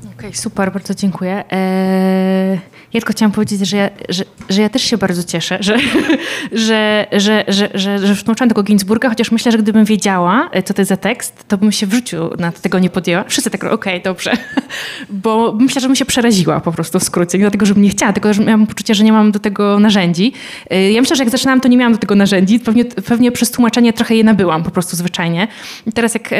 Okej, 0.00 0.14
okay, 0.18 0.34
super, 0.34 0.72
bardzo 0.72 0.94
dziękuję. 0.94 1.44
Eee, 1.50 2.58
Ja 2.94 3.00
tylko 3.00 3.12
chciałam 3.12 3.32
powiedzieć, 3.32 3.68
że 3.68 3.76
ja, 3.76 3.90
że, 4.08 4.24
że 4.48 4.62
ja 4.62 4.68
też 4.68 4.82
się 4.82 4.98
bardzo 4.98 5.22
cieszę, 5.22 5.58
że, 5.60 5.76
że, 6.52 7.06
że, 7.12 7.44
że, 7.48 7.68
że, 7.74 7.98
że 7.98 8.16
tłumaczyłam 8.16 8.48
tego 8.48 8.62
Ginsburga, 8.62 9.08
chociaż 9.08 9.30
myślę, 9.30 9.52
że 9.52 9.58
gdybym 9.58 9.84
wiedziała, 9.84 10.48
e, 10.52 10.62
co 10.62 10.74
to 10.74 10.80
jest 10.80 10.88
za 10.88 10.96
tekst, 10.96 11.44
to 11.48 11.58
bym 11.58 11.72
się 11.72 11.86
w 11.86 11.92
życiu 11.92 12.30
na 12.38 12.52
tego 12.52 12.78
nie 12.78 12.90
podjęła. 12.90 13.24
Wszyscy 13.28 13.50
tak, 13.50 13.64
okej, 13.64 13.74
okay, 13.74 14.00
dobrze. 14.00 14.32
Bo 15.10 15.56
myślę, 15.60 15.80
że 15.80 15.86
bym 15.86 15.96
się 15.96 16.04
przeraziła 16.04 16.60
po 16.60 16.72
prostu 16.72 16.98
w 16.98 17.04
skrócie. 17.04 17.38
Nie 17.38 17.44
dlatego, 17.44 17.66
żebym 17.66 17.82
nie 17.82 17.88
chciała, 17.88 18.12
tylko 18.12 18.34
że 18.34 18.44
miałam 18.44 18.66
poczucie, 18.66 18.94
że 18.94 19.04
nie 19.04 19.12
mam 19.12 19.32
do 19.32 19.38
tego 19.38 19.78
narzędzi. 19.78 20.32
E, 20.70 20.92
ja 20.92 21.00
myślę, 21.00 21.16
że 21.16 21.22
jak 21.22 21.30
zaczynałam, 21.30 21.60
to 21.60 21.68
nie 21.68 21.76
miałam 21.76 21.92
do 21.92 21.98
tego 21.98 22.14
narzędzi. 22.14 22.60
Pewnie, 22.60 22.84
pewnie 22.84 23.32
przez 23.32 23.50
tłumaczenie 23.50 23.92
trochę 23.92 24.14
je 24.14 24.24
nabyłam 24.24 24.62
po 24.62 24.70
prostu 24.70 24.96
zwyczajnie. 24.96 25.48
I 25.86 25.92
teraz 25.92 26.14
jak 26.14 26.32
e, 26.32 26.38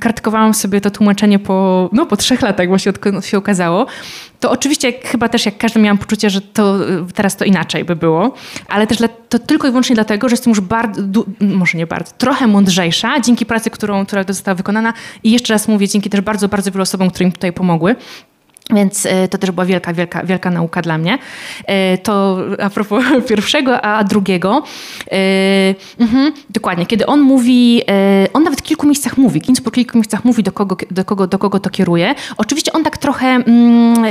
kartkowałam 0.00 0.54
sobie 0.54 0.80
to 0.80 0.90
tłumaczenie 0.90 1.38
po, 1.38 1.88
no, 1.92 2.06
po 2.06 2.16
trzech 2.16 2.42
latach 2.42 2.68
właśnie 2.68 2.90
odkąd 2.90 3.26
się 3.26 3.38
okazało, 3.38 3.86
to 4.44 4.50
oczywiście 4.50 4.92
chyba 4.92 5.28
też 5.28 5.46
jak 5.46 5.58
każdy 5.58 5.80
miałam 5.80 5.98
poczucie, 5.98 6.30
że 6.30 6.40
to 6.40 6.78
teraz 7.14 7.36
to 7.36 7.44
inaczej 7.44 7.84
by 7.84 7.96
było, 7.96 8.34
ale 8.68 8.86
też 8.86 8.98
to 9.28 9.38
tylko 9.38 9.68
i 9.68 9.70
wyłącznie 9.70 9.94
dlatego, 9.94 10.28
że 10.28 10.32
jestem 10.32 10.50
już 10.50 10.60
bardzo, 10.60 11.24
może 11.40 11.78
nie 11.78 11.86
bardzo, 11.86 12.12
trochę 12.18 12.46
mądrzejsza 12.46 13.20
dzięki 13.20 13.46
pracy, 13.46 13.70
którą, 13.70 14.06
która 14.06 14.24
została 14.28 14.54
wykonana 14.54 14.92
i 15.22 15.30
jeszcze 15.30 15.52
raz 15.52 15.68
mówię, 15.68 15.88
dzięki 15.88 16.10
też 16.10 16.20
bardzo, 16.20 16.48
bardzo 16.48 16.70
wielu 16.70 16.82
osobom, 16.82 17.10
które 17.10 17.26
mi 17.26 17.32
tutaj 17.32 17.52
pomogły. 17.52 17.96
Więc 18.70 19.06
e, 19.06 19.28
to 19.28 19.38
też 19.38 19.50
była 19.50 19.64
wielka, 19.66 19.92
wielka, 19.94 20.22
wielka 20.22 20.50
nauka 20.50 20.82
dla 20.82 20.98
mnie. 20.98 21.18
E, 21.66 21.98
to 21.98 22.38
a 22.62 22.70
propos 22.70 23.04
pierwszego, 23.28 23.80
a 23.80 24.04
drugiego. 24.04 24.62
Mhm, 25.98 26.32
dokładnie, 26.50 26.86
kiedy 26.86 27.06
on 27.06 27.20
mówi, 27.20 27.82
on 28.32 28.44
nawet 28.44 28.60
w 28.60 28.62
kilku 28.62 28.86
miejscach 28.86 29.16
mówi, 29.18 29.40
Keynes 29.40 29.60
po 29.60 29.70
kilku 29.70 29.98
miejscach 29.98 30.24
mówi, 30.24 30.42
do 30.42 30.52
kogo, 30.52 30.76
do 30.90 31.04
kogo, 31.04 31.26
do 31.26 31.38
kogo 31.38 31.60
to 31.60 31.70
kieruje. 31.70 32.14
Oczywiście 32.36 32.72
on 32.72 32.84
tak 32.84 32.98
trochę... 32.98 33.26
Mm, 33.26 34.04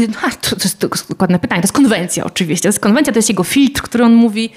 no, 0.00 0.30
to, 0.40 0.56
jest 0.94 1.08
dokładne 1.08 1.38
pytanie. 1.38 1.62
To 1.62 1.64
jest 1.64 1.74
konwencja 1.74 2.24
oczywiście. 2.24 2.62
To 2.62 2.68
jest 2.68 2.80
konwencja, 2.80 3.12
to 3.12 3.18
jest 3.18 3.28
jego 3.28 3.44
filtr, 3.44 3.82
który 3.82 4.04
on 4.04 4.14
mówi, 4.14 4.50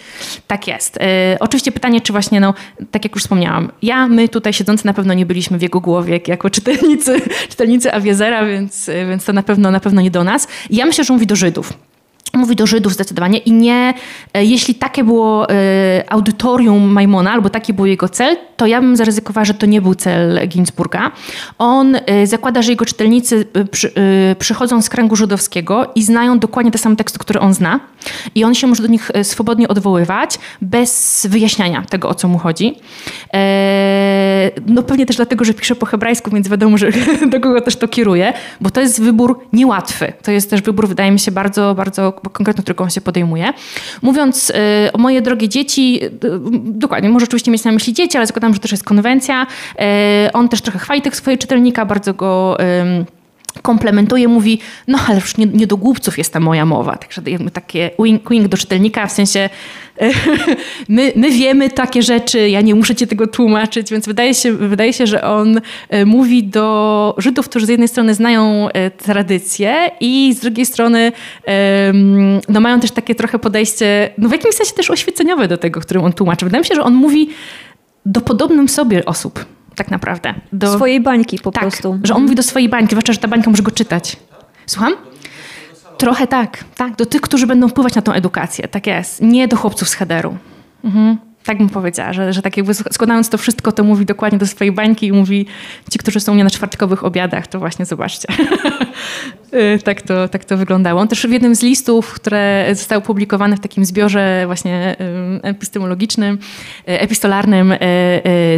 tak 0.48 0.68
jest. 0.68 0.98
E, 0.98 1.38
oczywiście 1.40 1.72
pytanie, 1.72 2.02
czy 2.02 2.14
właśnie, 2.14 2.40
no, 2.40 2.54
tak 2.92 3.04
jak 3.04 3.16
już 3.16 3.24
wspomniałam, 3.24 3.72
ja, 3.82 4.08
my 4.08 4.30
tutaj 4.30 4.54
siedzący 4.54 4.86
na 4.86 4.94
pewno 4.94 5.14
nie 5.14 5.26
byliśmy 5.26 5.58
w 5.58 5.62
jego 5.62 5.80
głowie 5.80 6.20
jako 6.28 6.50
czytelnicy, 6.50 7.22
czytelnicy 7.50 7.94
Awiezera, 7.94 8.46
więc, 8.46 8.90
więc 9.10 9.26
to 9.26 9.34
na 9.34 9.44
pewno, 9.44 9.72
na 9.72 9.80
pewno 9.80 10.02
nie 10.02 10.12
do 10.12 10.24
nas. 10.24 10.48
I 10.70 10.76
ja 10.76 10.86
myślę, 10.86 11.04
że 11.04 11.14
mówi 11.14 11.28
do 11.28 11.36
Żydów. 11.36 11.74
Mówi 12.34 12.56
do 12.56 12.68
Żydów 12.68 12.94
zdecydowanie 12.94 13.38
i 13.38 13.52
nie, 13.52 13.94
e, 14.34 14.46
jeśli 14.46 14.76
takie 14.76 15.04
było 15.04 15.48
audytorium 16.10 16.92
Majmona, 16.92 17.32
albo 17.32 17.50
taki 17.50 17.74
był 17.74 17.86
jego 17.86 18.10
cel, 18.10 18.38
to 18.60 18.68
ja 18.68 18.82
bym 18.82 18.96
zaryzykowała, 18.96 19.46
że 19.46 19.54
to 19.54 19.66
nie 19.66 19.82
był 19.82 19.96
cel 19.96 20.48
Ginsburga. 20.48 21.12
On 21.58 21.96
e, 21.96 22.28
zakłada, 22.28 22.62
że 22.62 22.72
jego 22.72 22.86
czytelnicy 22.86 23.46
przy, 23.72 23.92
przychodzą 24.40 24.82
z 24.82 24.90
kręgu 24.90 25.16
żydowskiego 25.16 25.92
i 25.96 26.04
znają 26.04 26.40
dokładnie 26.40 26.72
te 26.72 26.78
same 26.78 26.96
teksty, 26.96 27.20
które 27.20 27.40
on 27.40 27.54
zna 27.54 27.80
i 28.36 28.44
on 28.44 28.56
się 28.56 28.68
może 28.68 28.84
do 28.84 28.90
nich 28.90 29.12
swobodnie 29.24 29.68
odwoływać 29.68 30.40
bez 30.62 31.28
wyjaśniania 31.30 31.82
tego, 31.90 32.10
o 32.10 32.14
co 32.14 32.28
mu 32.28 32.38
chodzi. 32.38 32.76
No 34.68 34.84
pewnie 34.84 35.06
też 35.06 35.16
dlatego, 35.16 35.46
że 35.46 35.54
pisze 35.54 35.76
po 35.76 35.86
hebrajsku, 35.86 36.32
więc 36.32 36.50
wiadomo, 36.50 36.78
że 36.78 36.92
do 37.32 37.40
kogo 37.40 37.62
też 37.62 37.76
to 37.76 37.88
kieruje, 37.88 38.34
bo 38.62 38.70
to 38.70 38.82
jest 38.82 39.02
wybór 39.02 39.40
niełatwy. 39.54 40.14
To 40.24 40.32
jest 40.32 40.50
też 40.50 40.62
wybór, 40.62 40.88
wydaje 40.88 41.12
mi 41.12 41.20
się, 41.20 41.32
bardzo, 41.32 41.76
bardzo 41.76 42.12
konkretną, 42.12 42.64
którą 42.64 42.84
on 42.84 42.90
się 42.90 43.02
podejmuje. 43.02 43.54
Mówiąc 44.02 44.50
y, 44.50 44.54
o 44.94 44.98
moje 44.98 45.22
drogie 45.22 45.50
dzieci, 45.50 46.00
y, 46.04 46.10
dokładnie, 46.66 47.10
może 47.10 47.26
oczywiście 47.26 47.52
mieć 47.52 47.64
na 47.64 47.72
myśli 47.72 47.94
dzieci, 47.94 48.18
ale 48.18 48.28
zakładam, 48.28 48.49
że 48.54 48.60
też 48.60 48.72
jest 48.72 48.84
konwencja. 48.84 49.48
Y, 50.28 50.32
on 50.34 50.50
też 50.50 50.62
trochę 50.62 50.80
chwali 50.80 51.02
tego 51.02 51.16
swojego 51.16 51.42
czytelnika, 51.42 51.86
bardzo 51.86 52.14
go 52.14 52.58
komplementuje, 53.62 54.28
mówi, 54.28 54.60
no 54.88 55.00
ale 55.08 55.16
już 55.16 55.38
nie, 55.38 55.46
nie 55.46 55.68
do 55.68 55.78
głupców 55.78 56.18
jest 56.18 56.34
ta 56.34 56.40
moja 56.40 56.66
mowa. 56.66 56.98
Także 56.98 57.22
takie 57.54 57.92
wing, 58.00 58.30
wing 58.30 58.48
do 58.48 58.58
czytelnika, 58.58 59.08
w 59.08 59.12
sensie 59.12 59.50
my, 60.90 61.14
my 61.16 61.32
wiemy 61.32 61.70
takie 61.70 62.02
rzeczy, 62.02 62.50
ja 62.50 62.62
nie 62.62 62.76
muszę 62.76 62.96
ci 62.96 63.08
tego 63.08 63.28
tłumaczyć, 63.28 63.92
więc 63.92 64.06
wydaje 64.06 64.34
się, 64.34 64.54
wydaje 64.54 64.94
się, 64.94 65.08
że 65.08 65.24
on 65.24 65.62
e, 65.90 66.06
mówi 66.06 66.44
do 66.44 67.16
Żydów, 67.18 67.50
którzy 67.50 67.66
z 67.66 67.70
jednej 67.70 67.88
strony 67.88 68.14
znają 68.14 68.70
e, 68.70 68.92
tradycję 68.92 69.92
i 70.00 70.34
z 70.34 70.40
drugiej 70.40 70.66
strony 70.66 71.12
no, 72.50 72.60
mają 72.60 72.80
też 72.80 72.92
takie 72.92 73.16
trochę 73.16 73.40
podejście, 73.40 74.10
no 74.18 74.30
w 74.30 74.32
jakimś 74.32 74.56
sensie 74.56 74.74
też 74.74 74.90
oświeceniowe 74.90 75.48
do 75.48 75.58
tego, 75.58 75.80
którym 75.82 76.04
on 76.04 76.14
tłumaczy. 76.14 76.46
Wydaje 76.46 76.62
mi 76.62 76.66
się, 76.66 76.76
że 76.76 76.84
on 76.84 76.94
mówi 76.94 77.30
do 78.10 78.22
podobnym 78.22 78.70
sobie 78.70 79.06
osób 79.06 79.46
tak 79.76 79.92
naprawdę. 79.92 80.34
Do 80.54 80.74
swojej 80.74 81.02
bańki 81.02 81.40
po 81.40 81.52
tak, 81.52 81.62
prostu. 81.62 82.00
że 82.04 82.16
on 82.16 82.22
mówi 82.22 82.36
do 82.36 82.44
swojej 82.44 82.70
bańki, 82.70 82.90
zwłaszcza, 82.90 83.14
że 83.14 83.20
ta 83.20 83.28
bańka 83.28 83.50
może 83.50 83.64
go 83.64 83.72
czytać. 83.72 84.18
Słucham? 84.66 84.94
Trochę 85.98 86.28
tak, 86.28 86.64
tak. 86.76 86.96
Do 86.96 87.06
tych, 87.06 87.22
którzy 87.22 87.48
będą 87.48 87.68
wpływać 87.68 87.96
na 87.96 88.02
tą 88.02 88.12
edukację. 88.12 88.68
Tak 88.68 88.88
jest. 88.88 89.22
Nie 89.22 89.48
do 89.48 89.58
chłopców 89.58 89.90
z 89.90 89.94
headeru. 89.94 90.38
Mhm 90.84 91.29
tak 91.50 91.58
bym 91.58 91.70
powiedziała, 91.70 92.14
że, 92.14 92.34
że 92.34 92.42
tak 92.42 92.58
jakby 92.58 92.74
składając 92.74 93.30
to 93.30 93.38
wszystko, 93.38 93.72
to 93.72 93.84
mówi 93.84 94.06
dokładnie 94.06 94.40
do 94.40 94.48
swojej 94.48 94.72
bańki 94.72 95.08
i 95.08 95.12
mówi 95.12 95.46
ci, 95.92 96.00
którzy 96.00 96.20
są 96.20 96.32
u 96.32 96.36
mnie 96.36 96.44
na 96.44 96.50
czwartkowych 96.50 97.04
obiadach, 97.04 97.48
to 97.48 97.60
właśnie 97.60 97.86
zobaczcie. 97.86 98.28
Y, 99.54 99.80
tak, 99.84 100.02
to, 100.02 100.28
tak 100.28 100.46
to 100.46 100.58
wyglądało. 100.58 101.02
On 101.02 101.08
też 101.08 101.28
w 101.28 101.32
jednym 101.32 101.56
z 101.56 101.64
listów, 101.64 102.14
które 102.14 102.66
zostały 102.74 103.02
publikowane 103.02 103.58
w 103.58 103.60
takim 103.60 103.86
zbiorze 103.86 104.44
właśnie 104.46 104.96
epistemologicznym, 105.44 106.38
y, 106.90 107.00
epistolarnym, 107.00 107.72
y, 107.72 107.78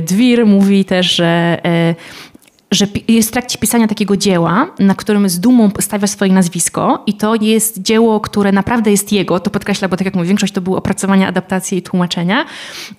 Dwir 0.02 0.46
mówi 0.46 0.86
też, 0.86 1.16
że 1.16 1.58
że 2.72 2.88
jest 3.08 3.30
w 3.30 3.32
trakcie 3.32 3.58
pisania 3.58 3.88
takiego 3.88 4.18
dzieła, 4.18 4.68
na 4.80 4.96
którym 4.96 5.30
z 5.30 5.40
dumą 5.40 5.72
stawia 5.80 6.08
swoje 6.08 6.34
nazwisko 6.34 7.04
i 7.08 7.14
to 7.14 7.36
jest 7.36 7.82
dzieło, 7.82 8.20
które 8.20 8.52
naprawdę 8.52 8.92
jest 8.92 9.12
jego, 9.12 9.40
to 9.40 9.50
podkreśla, 9.50 9.88
bo 9.88 9.98
tak 9.98 10.06
jak 10.06 10.16
mówię, 10.16 10.28
większość 10.28 10.54
to 10.54 10.62
były 10.62 10.78
opracowania, 10.78 11.28
adaptacje 11.28 11.78
i 11.78 11.82
tłumaczenia 11.82 12.46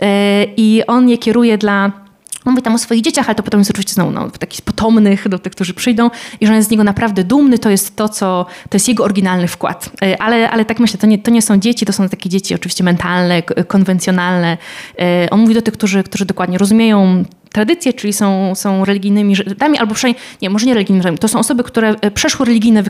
e, 0.01 0.45
i 0.57 0.83
on 0.87 1.09
je 1.09 1.19
kieruje 1.19 1.59
dla 1.59 1.93
on 2.45 2.53
mówi 2.53 2.63
tam 2.63 2.75
o 2.75 2.79
swoich 2.79 3.03
dzieciach, 3.03 3.27
ale 3.27 3.35
to 3.35 3.43
potem 3.43 3.61
jest 3.61 3.71
oczywiście 3.71 3.95
znowu 3.95 4.11
no, 4.11 4.31
takich 4.31 4.63
potomnych 4.63 5.29
do 5.29 5.39
tych, 5.39 5.53
którzy 5.53 5.75
przyjdą 5.75 6.11
i 6.41 6.47
że 6.47 6.53
on 6.53 6.57
jest 6.57 6.69
z 6.69 6.71
niego 6.71 6.85
naprawdę 6.85 7.25
dumny, 7.25 7.59
to 7.59 7.71
jest 7.71 7.97
to, 7.97 8.09
co, 8.09 8.47
to 8.69 8.77
jest 8.77 8.89
jego 8.89 9.05
oryginalny 9.05 9.49
wkład. 9.49 9.91
E, 10.03 10.23
ale, 10.23 10.51
ale 10.51 10.65
tak 10.65 10.81
myślę, 10.81 10.99
to 10.99 11.07
nie, 11.07 11.19
to 11.19 11.31
nie 11.31 11.43
są 11.43 11.59
dzieci, 11.59 11.87
to 11.87 11.93
są 11.93 12.09
takie 12.09 12.29
dzieci 12.29 12.55
oczywiście 12.55 12.85
mentalne, 12.85 13.43
konwencjonalne. 13.43 14.59
E, 14.99 15.29
on 15.31 15.41
mówi 15.41 15.55
do 15.55 15.63
tych, 15.63 15.75
którzy, 15.75 16.03
którzy 16.03 16.25
dokładnie 16.25 16.59
rozumieją 16.59 17.25
tradycje, 17.53 17.93
czyli 17.93 18.13
są, 18.13 18.55
są 18.55 18.85
religijnymi 18.85 19.37
Żydami, 19.37 19.79
albo 19.79 19.95
przynajmniej, 19.95 20.25
nie, 20.43 20.51
może 20.51 20.67
nie 20.67 20.75
religijnymi 20.75 21.19
to 21.19 21.29
są 21.29 21.39
osoby, 21.39 21.65
które 21.65 21.95
e, 22.01 22.11
przeszły 22.11 22.47
religijne, 22.47 22.81
e, 22.81 22.85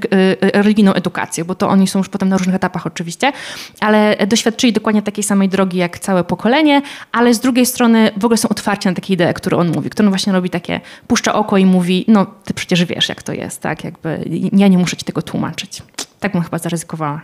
e, 0.55 0.63
religijną 0.63 0.93
edukację, 0.93 1.45
bo 1.45 1.55
to 1.55 1.69
oni 1.69 1.89
są 1.89 1.99
już 1.99 2.09
potem 2.09 2.29
na 2.29 2.37
różnych 2.37 2.57
etapach 2.57 2.87
oczywiście, 2.87 3.33
ale 3.81 4.17
doświadczyli 4.27 4.73
dokładnie 4.73 5.03
takiej 5.03 5.25
samej 5.25 5.49
drogi 5.49 5.79
jak 5.79 5.99
całe 5.99 6.25
pokolenie, 6.25 6.83
ale 7.13 7.35
z 7.35 7.41
drugiej 7.41 7.67
strony 7.67 8.11
w 8.17 8.25
ogóle 8.25 8.37
są 8.37 8.49
otwarci 8.49 8.89
na 8.89 8.95
takie 8.95 9.15
idee, 9.15 9.35
które 9.35 9.57
on 9.57 9.73
mówi, 9.73 9.91
który 9.91 10.07
on 10.07 10.11
właśnie 10.11 10.33
robi 10.33 10.51
takie, 10.51 10.81
puszcza 11.07 11.35
oko 11.35 11.57
i 11.57 11.67
mówi, 11.67 12.05
no 12.09 12.27
ty 12.45 12.55
przecież 12.55 12.85
wiesz 12.85 13.09
jak 13.09 13.23
to 13.23 13.33
jest, 13.33 13.61
tak, 13.61 13.85
jakby 13.85 14.25
ja 14.53 14.69
nie 14.69 14.79
muszę 14.79 14.97
ci 14.97 15.05
tego 15.05 15.23
tłumaczyć. 15.23 15.83
Tak 16.21 16.33
bym 16.33 16.43
chyba 16.43 16.59
zaryzykowała. 16.59 17.21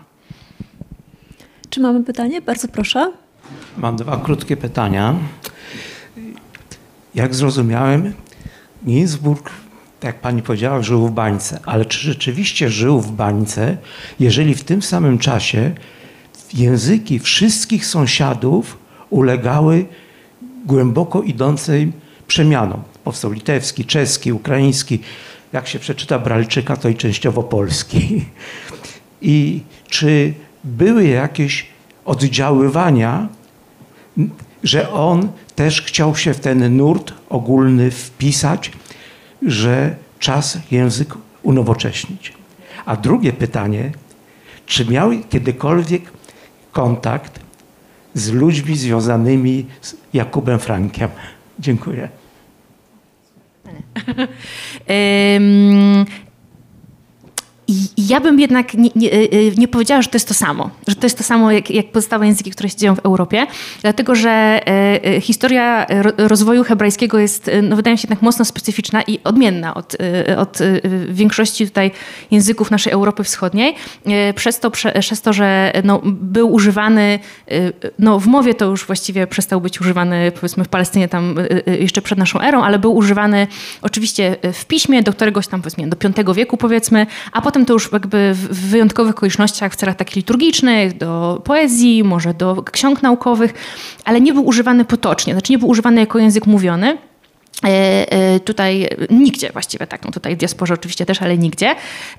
Czy 1.71 1.81
mamy 1.81 2.05
pytanie? 2.05 2.41
Bardzo 2.41 2.69
proszę. 2.69 3.13
Mam 3.77 3.97
dwa 3.97 4.17
krótkie 4.17 4.57
pytania. 4.57 5.15
Jak 7.15 7.35
zrozumiałem, 7.35 8.13
Ginsburg, 8.87 9.51
jak 10.03 10.21
pani 10.21 10.43
powiedziała, 10.43 10.83
żył 10.83 11.09
w 11.09 11.11
bańce. 11.11 11.61
Ale 11.67 11.85
czy 11.85 11.99
rzeczywiście 11.99 12.71
żył 12.71 13.01
w 13.01 13.13
bańce, 13.13 13.77
jeżeli 14.21 14.55
w 14.55 14.65
tym 14.65 14.83
samym 14.83 15.19
czasie 15.19 15.73
języki 16.55 17.19
wszystkich 17.19 17.87
sąsiadów 17.87 18.79
ulegały 19.11 19.87
głęboko 20.67 21.23
idącej 21.23 21.93
przemianom? 22.27 22.83
Powstał 23.05 23.33
litewski, 23.33 23.85
czeski, 23.85 24.33
ukraiński. 24.33 24.99
Jak 25.53 25.69
się 25.69 25.79
przeczyta 25.79 26.19
Bralczyka, 26.19 26.77
to 26.77 26.89
i 26.89 26.95
częściowo 26.95 27.43
polski. 27.43 28.25
I 29.23 29.61
czy 29.89 30.35
były 30.65 31.07
jakieś 31.07 31.67
oddziaływania, 32.05 33.29
że 34.63 34.93
on 34.93 35.29
też 35.59 35.83
chciał 35.83 36.17
się 36.17 36.35
w 36.35 36.41
ten 36.41 36.77
nurt 36.77 37.13
ogólny 37.29 37.91
wpisać, 37.91 38.73
że 39.43 39.97
czas 40.19 40.59
język 40.71 41.15
unowocześnić. 41.43 42.33
A 42.87 42.97
drugie 42.97 43.33
pytanie, 43.33 43.93
czy 44.67 44.85
miał 44.85 45.11
kiedykolwiek 45.31 46.03
kontakt 46.73 47.41
z 48.15 48.33
ludźmi 48.33 48.77
związanymi 48.77 49.67
z 49.81 49.97
Jakubem 50.13 50.59
Frankiem? 50.59 51.11
Dziękuję. 51.59 52.09
i, 57.69 57.75
ja 58.09 58.21
bym 58.21 58.41
jednak 58.41 58.75
nie, 58.75 58.91
nie, 58.97 59.11
nie, 59.57 59.69
powiedziała, 59.69 60.03
że 60.03 60.09
to 60.09 60.17
jest 60.17 60.29
to 60.29 60.35
samo, 60.35 60.71
że 60.87 60.95
to 60.95 61.07
jest 61.07 61.19
to 61.19 61.25
samo 61.25 61.53
jak, 61.53 61.71
jak 61.71 61.93
pozostałe 61.93 62.27
języki, 62.27 62.51
które 62.51 62.69
się 62.69 62.77
dzieją 62.77 62.95
w 62.95 62.99
Europie, 62.99 63.47
dlatego 63.83 64.15
że 64.15 64.61
historia 65.21 65.87
rozwoju 66.19 66.65
hebrajskiego 66.65 67.19
jest, 67.19 67.51
no, 67.63 67.77
wydaje 67.77 67.95
mi 67.95 67.99
się, 67.99 68.07
jednak 68.09 68.23
mocno 68.23 68.45
specyficzna 68.45 69.03
i 69.03 69.19
odmienna 69.25 69.75
od, 69.75 69.97
od 70.37 70.59
większości 71.09 71.67
tutaj 71.67 71.91
języków 72.31 72.71
naszej 72.71 72.93
Europy 72.93 73.25
Wschodniej, 73.25 73.75
przez 74.35 74.61
to, 74.61 74.71
przez 75.01 75.23
to 75.23 75.33
że 75.33 75.73
no, 75.85 76.01
był 76.05 76.53
używany, 76.53 77.19
no, 77.99 78.21
w 78.21 78.27
mowie 78.27 78.55
to 78.55 78.65
już 78.65 78.87
właściwie 78.87 79.27
przestał 79.27 79.61
być 79.61 79.81
używany, 79.81 80.33
powiedzmy 80.33 80.65
w 80.65 80.69
Palestynie 80.69 81.09
tam 81.09 81.35
jeszcze 81.81 82.03
przed 82.03 82.19
naszą 82.19 82.41
erą, 82.41 82.63
ale 82.63 82.79
był 82.79 82.97
używany 82.97 83.47
oczywiście 83.83 84.37
w 84.53 84.65
piśmie 84.65 85.03
do 85.03 85.13
któregoś 85.13 85.47
tam 85.47 85.63
powiedzmy 85.63 85.89
do 85.89 85.97
V 86.25 86.35
wieku 86.35 86.57
powiedzmy, 86.57 87.07
a 87.33 87.43
potem 87.43 87.58
to 87.65 87.73
już 87.73 87.93
jakby 87.93 88.35
w 88.35 88.71
wyjątkowych 88.71 89.15
okolicznościach 89.15 89.73
w 89.73 89.77
celach 89.77 89.97
takich 89.97 90.17
liturgicznych, 90.17 90.97
do 90.97 91.41
poezji, 91.45 92.05
może 92.05 92.35
do 92.35 92.63
ksiąg 92.63 93.03
naukowych, 93.03 93.55
ale 94.05 94.21
nie 94.21 94.33
był 94.33 94.47
używany 94.47 94.85
potocznie, 94.85 95.33
znaczy 95.33 95.53
nie 95.53 95.59
był 95.59 95.69
używany 95.69 96.01
jako 96.01 96.19
język 96.19 96.47
mówiony. 96.47 96.99
E, 97.65 98.13
e, 98.13 98.41
tutaj 98.41 98.89
nigdzie 99.11 99.51
właściwie 99.53 99.87
tak, 99.87 100.05
no 100.05 100.11
tutaj 100.11 100.37
w 100.37 100.39
diasporze 100.39 100.75
oczywiście 100.75 101.07
też, 101.07 101.23
ale 101.23 101.39
nigdzie. 101.39 101.75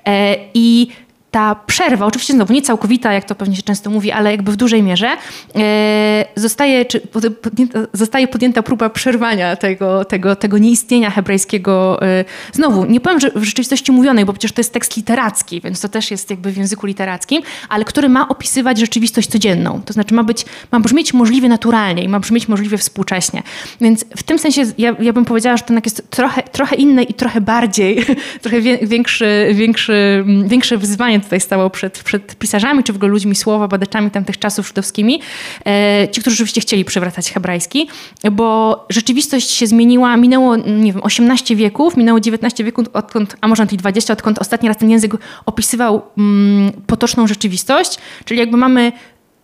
E, 0.06 0.36
I 0.54 0.88
ta 1.30 1.54
przerwa, 1.54 2.06
oczywiście 2.06 2.32
znowu 2.32 2.52
nie 2.52 2.62
całkowita, 2.62 3.12
jak 3.12 3.24
to 3.24 3.34
pewnie 3.34 3.56
się 3.56 3.62
często 3.62 3.90
mówi, 3.90 4.12
ale 4.12 4.30
jakby 4.30 4.52
w 4.52 4.56
dużej 4.56 4.82
mierze, 4.82 5.08
e, 5.56 6.24
zostaje, 6.36 6.84
czy 6.84 7.00
podjęta, 7.00 7.78
zostaje 7.92 8.28
podjęta 8.28 8.62
próba 8.62 8.90
przerwania 8.90 9.56
tego, 9.56 10.04
tego, 10.04 10.36
tego 10.36 10.58
nieistnienia 10.58 11.10
hebrajskiego. 11.10 12.02
E, 12.02 12.24
znowu, 12.52 12.84
nie 12.84 13.00
powiem, 13.00 13.20
że 13.20 13.30
w 13.30 13.44
rzeczywistości 13.44 13.92
mówionej, 13.92 14.24
bo 14.24 14.32
przecież 14.32 14.52
to 14.52 14.60
jest 14.60 14.72
tekst 14.72 14.96
literacki, 14.96 15.60
więc 15.60 15.80
to 15.80 15.88
też 15.88 16.10
jest 16.10 16.30
jakby 16.30 16.52
w 16.52 16.56
języku 16.56 16.86
literackim, 16.86 17.42
ale 17.68 17.84
który 17.84 18.08
ma 18.08 18.28
opisywać 18.28 18.78
rzeczywistość 18.78 19.28
codzienną. 19.28 19.82
To 19.84 19.92
znaczy 19.92 20.14
ma, 20.14 20.24
być, 20.24 20.44
ma 20.72 20.80
brzmieć 20.80 21.14
możliwie 21.14 21.48
naturalnie 21.48 22.04
i 22.04 22.08
ma 22.08 22.20
brzmieć 22.20 22.48
możliwie 22.48 22.78
współcześnie. 22.78 23.42
Więc 23.80 24.04
w 24.16 24.22
tym 24.22 24.38
sensie 24.38 24.62
ja, 24.78 24.96
ja 25.00 25.12
bym 25.12 25.24
powiedziała, 25.24 25.56
że 25.56 25.62
to 25.62 25.74
jest 25.84 26.10
trochę, 26.10 26.42
trochę 26.42 26.76
inne 26.76 27.02
i 27.02 27.14
trochę 27.14 27.40
bardziej, 27.40 28.04
trochę 28.42 28.60
większy, 28.82 29.50
większy, 29.54 30.24
większe 30.46 30.76
wyzwanie 30.76 31.19
tutaj 31.20 31.40
stało 31.40 31.70
przed, 31.70 32.02
przed 32.02 32.36
pisarzami, 32.36 32.84
czy 32.84 32.92
w 32.92 32.96
ogóle 32.96 33.10
ludźmi 33.10 33.34
słowa, 33.34 33.68
badaczami 33.68 34.10
tamtych 34.10 34.38
czasów 34.38 34.68
żydowskimi, 34.68 35.20
e, 35.66 36.08
ci, 36.10 36.20
którzy 36.20 36.36
rzeczywiście 36.36 36.60
chcieli 36.60 36.84
przywracać 36.84 37.32
hebrajski, 37.32 37.88
bo 38.32 38.86
rzeczywistość 38.88 39.50
się 39.50 39.66
zmieniła, 39.66 40.16
minęło, 40.16 40.56
nie 40.56 40.92
wiem, 40.92 41.02
18 41.02 41.56
wieków, 41.56 41.96
minęło 41.96 42.20
19 42.20 42.64
wieków, 42.64 42.86
odkąd, 42.92 43.36
a 43.40 43.48
może 43.48 43.66
i 43.72 43.76
20, 43.76 44.12
odkąd 44.12 44.38
ostatni 44.38 44.68
raz 44.68 44.78
ten 44.78 44.90
język 44.90 45.12
opisywał 45.46 46.02
mm, 46.18 46.72
potoczną 46.86 47.26
rzeczywistość, 47.26 47.98
czyli 48.24 48.40
jakby 48.40 48.56
mamy 48.56 48.92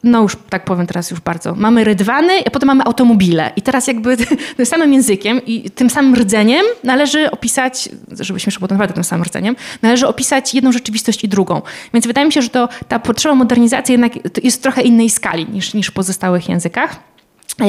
no 0.05 0.23
już 0.23 0.37
tak 0.51 0.65
powiem 0.65 0.87
teraz 0.87 1.11
już 1.11 1.21
bardzo, 1.21 1.55
mamy 1.55 1.85
rydwany, 1.85 2.33
a 2.47 2.51
potem 2.51 2.67
mamy 2.67 2.85
automobile. 2.85 3.53
I 3.57 3.63
teraz 3.63 3.87
jakby 3.87 4.17
tym 4.57 4.67
samym 4.67 4.93
językiem 4.93 5.41
i 5.47 5.71
tym 5.71 5.91
samym 5.91 6.15
rdzeniem 6.15 6.65
należy 6.85 7.31
opisać, 7.31 7.89
żebyśmy 8.21 8.53
potem 8.61 8.75
naprawdę 8.75 8.95
tym 8.95 9.05
samym 9.05 9.25
rdzeniem, 9.25 9.57
należy 9.83 10.07
opisać 10.07 10.55
jedną 10.55 10.73
rzeczywistość 10.73 11.25
i 11.25 11.29
drugą. 11.29 11.63
Więc 11.95 12.07
wydaje 12.07 12.27
mi 12.27 12.33
się, 12.33 12.43
że 12.43 12.49
to, 12.49 12.69
ta 12.89 12.99
potrzeba 12.99 13.35
modernizacji 13.35 13.93
jednak 13.93 14.13
jest 14.45 14.63
trochę 14.63 14.83
innej 14.83 15.11
skali 15.11 15.47
niż, 15.53 15.75
niż 15.75 15.87
w 15.87 15.93
pozostałych 15.93 16.49
językach. 16.49 16.97
E, 17.61 17.67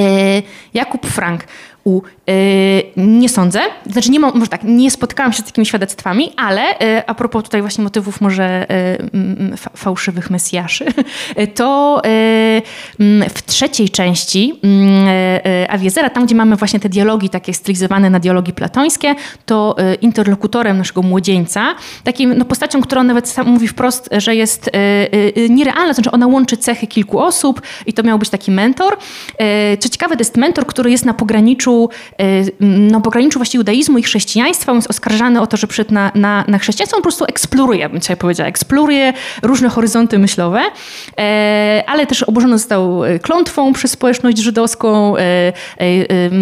Jakub 0.74 1.08
Frank 1.08 1.44
u 1.88 2.02
y, 2.30 2.84
nie 2.98 3.30
sądzę, 3.30 3.60
znaczy 3.86 4.12
nie, 4.12 4.20
może 4.20 4.48
tak, 4.48 4.64
nie 4.64 4.92
spotkałam 4.92 5.34
się 5.34 5.42
z 5.42 5.46
takimi 5.46 5.66
świadectwami, 5.66 6.32
ale 6.38 6.62
y, 6.62 7.08
a 7.08 7.16
propos 7.16 7.44
tutaj 7.44 7.62
właśnie 7.62 7.84
motywów 7.84 8.22
może 8.22 8.68
y, 9.54 9.58
fałszywych 9.78 10.30
mesjaszy, 10.30 10.86
to 11.56 12.02
w 13.36 13.42
trzeciej 13.46 13.90
części 13.90 14.62
Awiezera, 15.70 16.10
tam 16.10 16.26
gdzie 16.26 16.36
mamy 16.36 16.56
właśnie 16.56 16.80
te 16.80 16.90
dialogi 16.90 17.30
takie 17.30 17.54
stylizowane 17.54 18.10
na 18.10 18.20
dialogi 18.20 18.54
platońskie, 18.54 19.16
to 19.46 19.76
interlokutorem 20.02 20.78
naszego 20.78 21.02
młodzieńca, 21.02 21.76
takim 22.04 22.38
no, 22.38 22.46
postacią, 22.46 22.82
którą 22.82 23.04
nawet 23.04 23.30
sam 23.30 23.48
mówi 23.48 23.68
wprost, 23.68 24.10
że 24.18 24.36
jest 24.36 24.70
nierealna, 25.50 25.94
znaczy 25.94 26.12
ona 26.12 26.28
łączy 26.28 26.58
cechy 26.58 26.88
kilku 26.88 27.20
osób 27.20 27.62
i 27.86 27.94
to 27.94 28.04
miał 28.04 28.20
być 28.20 28.30
taki 28.30 28.52
mentor. 28.52 28.98
Co 29.80 29.90
ciekawe, 29.90 30.16
to 30.16 30.22
jest 30.22 30.38
mentor, 30.38 30.66
który 30.66 30.92
jest 30.92 31.06
na 31.06 31.14
pograniczu 31.14 31.77
Y, 32.22 32.52
no, 32.60 33.02
pograniczu 33.02 33.40
właściwie 33.40 33.60
judaizmu 33.60 33.98
i 33.98 34.04
chrześcijaństwa, 34.04 34.72
on 34.72 34.78
jest 34.78 34.90
oskarżany 34.90 35.42
o 35.42 35.48
to, 35.48 35.58
że 35.58 35.68
przed 35.68 35.92
na, 35.92 36.12
na, 36.16 36.46
na 36.48 36.60
chrześcijaństwo 36.60 36.98
on 36.98 37.02
po 37.02 37.10
prostu 37.10 37.26
eksploruje, 37.26 37.90
bym 37.90 38.02
dzisiaj 38.02 38.18
powiedziała, 38.18 38.50
eksploruje 38.50 39.14
różne 39.44 39.70
horyzonty 39.70 40.20
myślowe, 40.20 40.62
e, 41.18 41.84
ale 41.88 42.08
też 42.08 42.24
obłożony 42.24 42.58
został 42.58 43.06
e, 43.06 43.20
klątwą 43.20 43.74
przez 43.74 43.92
społeczność 43.92 44.38
żydowską. 44.38 45.18
E, 45.18 45.54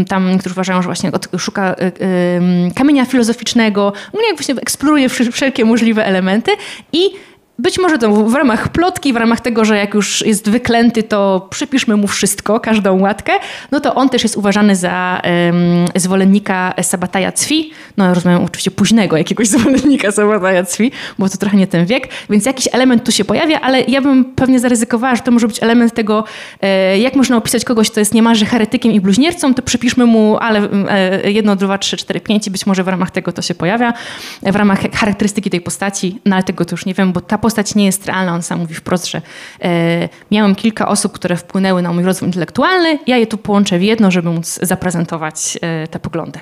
tam 0.07 0.31
niektórzy 0.31 0.53
uważają, 0.53 0.81
że 0.81 0.85
właśnie 0.85 1.11
szuka 1.37 1.75
kamienia 2.75 3.05
filozoficznego, 3.05 3.93
on 4.13 4.19
jak 4.29 4.37
właśnie 4.37 4.55
eksploruje 4.55 5.09
wszelkie 5.09 5.65
możliwe 5.65 6.05
elementy 6.05 6.51
i 6.93 7.09
być 7.59 7.79
może 7.79 7.97
to 7.97 8.11
w 8.11 8.33
ramach 8.33 8.69
plotki, 8.69 9.13
w 9.13 9.15
ramach 9.15 9.39
tego, 9.39 9.65
że 9.65 9.77
jak 9.77 9.93
już 9.93 10.25
jest 10.25 10.49
wyklęty, 10.49 11.03
to 11.03 11.47
przypiszmy 11.49 11.97
mu 11.97 12.07
wszystko, 12.07 12.59
każdą 12.59 12.99
łatkę, 12.99 13.33
no 13.71 13.79
to 13.79 13.95
on 13.95 14.09
też 14.09 14.23
jest 14.23 14.37
uważany 14.37 14.75
za 14.75 15.21
um, 15.23 15.55
zwolennika 15.95 16.73
Sabataja 16.81 17.31
Cwi. 17.31 17.71
No 17.97 18.13
rozumiem 18.13 18.43
oczywiście 18.43 18.71
późnego 18.71 19.17
jakiegoś 19.17 19.47
zwolennika 19.55 20.11
Sabataja 20.11 20.63
Cwi, 20.63 20.91
bo 21.19 21.29
to 21.29 21.37
trochę 21.37 21.57
nie 21.57 21.67
ten 21.67 21.85
wiek, 21.85 22.07
więc 22.29 22.45
jakiś 22.45 22.67
element 22.71 23.03
tu 23.03 23.11
się 23.11 23.25
pojawia, 23.25 23.61
ale 23.61 23.81
ja 23.81 24.01
bym 24.01 24.25
pewnie 24.25 24.59
zaryzykowała, 24.59 25.15
że 25.15 25.21
to 25.21 25.31
może 25.31 25.47
być 25.47 25.63
element 25.63 25.93
tego, 25.93 26.23
e, 26.61 26.99
jak 26.99 27.15
można 27.15 27.37
opisać 27.37 27.65
kogoś, 27.65 27.91
kto 27.91 27.99
jest 27.99 28.13
niemalże 28.13 28.45
heretykiem 28.45 28.91
i 28.91 29.01
bluźniercą, 29.01 29.53
to 29.53 29.61
przypiszmy 29.61 30.05
mu, 30.05 30.37
ale 30.37 30.69
e, 30.89 31.31
jedno, 31.31 31.55
dwa, 31.55 31.77
trzy, 31.77 31.97
cztery, 31.97 32.19
pięć 32.21 32.47
i 32.47 32.51
być 32.51 32.65
może 32.65 32.83
w 32.83 32.87
ramach 32.87 33.11
tego 33.11 33.31
to 33.31 33.41
się 33.41 33.55
pojawia, 33.55 33.93
w 34.41 34.55
ramach 34.55 34.79
charakterystyki 34.93 35.49
tej 35.49 35.61
postaci, 35.61 36.19
no 36.25 36.35
ale 36.35 36.43
tego 36.43 36.65
to 36.65 36.73
już 36.73 36.85
nie 36.85 36.93
wiem, 36.93 37.13
bo 37.13 37.21
ta 37.21 37.37
postać 37.45 37.75
nie 37.75 37.85
jest 37.85 38.05
realna. 38.05 38.33
On 38.33 38.41
sam 38.41 38.59
mówi 38.59 38.75
wprost, 38.75 39.07
że 39.07 39.21
e, 39.61 40.09
miałem 40.31 40.55
kilka 40.55 40.87
osób, 40.87 41.11
które 41.11 41.35
wpłynęły 41.35 41.81
na 41.81 41.93
mój 41.93 42.03
rozwój 42.03 42.27
intelektualny. 42.29 42.99
Ja 43.07 43.17
je 43.17 43.27
tu 43.27 43.37
połączę 43.37 43.79
w 43.79 43.83
jedno, 43.83 44.11
żeby 44.11 44.29
móc 44.29 44.59
zaprezentować 44.61 45.57
e, 45.61 45.87
te 45.87 45.99
poglądy. 45.99 46.39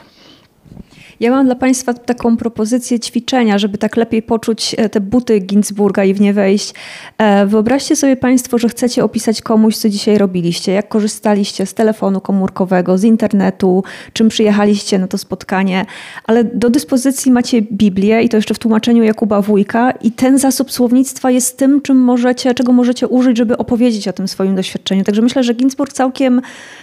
Ja 1.23 1.31
mam 1.31 1.45
dla 1.45 1.55
Państwa 1.55 1.93
taką 1.93 2.37
propozycję 2.37 2.99
ćwiczenia, 2.99 3.57
żeby 3.57 3.77
tak 3.77 3.97
lepiej 3.97 4.21
poczuć 4.21 4.75
e, 4.77 4.89
te 4.89 5.01
buty 5.01 5.39
Ginzburga 5.39 6.03
i 6.03 6.13
w 6.13 6.21
nie 6.21 6.33
wejść. 6.33 6.73
E, 7.17 7.45
wyobraźcie 7.45 7.95
sobie 7.95 8.15
Państwo, 8.15 8.57
że 8.57 8.69
chcecie 8.69 9.03
opisać 9.03 9.41
komuś, 9.41 9.77
co 9.77 9.89
dzisiaj 9.89 10.17
robiliście, 10.17 10.71
jak 10.71 10.87
korzystaliście 10.87 11.65
z 11.65 11.73
telefonu 11.73 12.21
komórkowego, 12.21 12.97
z 12.97 13.03
internetu, 13.03 13.83
czym 14.13 14.29
przyjechaliście 14.29 14.99
na 14.99 15.07
to 15.07 15.17
spotkanie, 15.17 15.85
ale 16.23 16.43
do 16.43 16.69
dyspozycji 16.69 17.31
macie 17.31 17.61
Biblię 17.61 18.21
i 18.21 18.29
to 18.29 18.37
jeszcze 18.37 18.53
w 18.53 18.59
tłumaczeniu 18.59 19.03
Jakuba 19.03 19.41
Wójka 19.41 19.91
i 19.91 20.11
ten 20.11 20.37
zasób 20.37 20.71
słownictwa 20.71 21.31
jest 21.31 21.57
tym, 21.57 21.81
czym 21.81 21.97
możecie, 21.97 22.53
czego 22.53 22.73
możecie 22.73 23.07
użyć, 23.07 23.37
żeby 23.37 23.57
opowiedzieć 23.57 24.07
o 24.07 24.13
tym 24.13 24.27
swoim 24.27 24.55
doświadczeniu. 24.55 25.03
Także 25.03 25.21
myślę, 25.21 25.43
że 25.43 25.53
Ginzburg 25.53 25.93
całkiem 25.93 26.41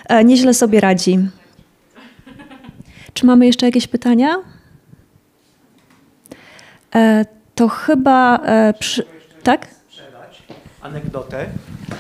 e, 0.09 0.25
nieźle 0.25 0.55
sobie 0.55 0.81
radzi. 0.81 1.19
Czy 3.15 3.27
mamy 3.27 3.47
jeszcze 3.47 3.67
jakieś 3.67 3.87
pytania? 3.87 4.37
E, 6.95 7.25
to 7.55 7.69
chyba. 7.69 8.37
E, 8.37 8.75
przy... 8.79 9.07
Tak? 9.43 9.69
Anegdotę, 10.83 11.47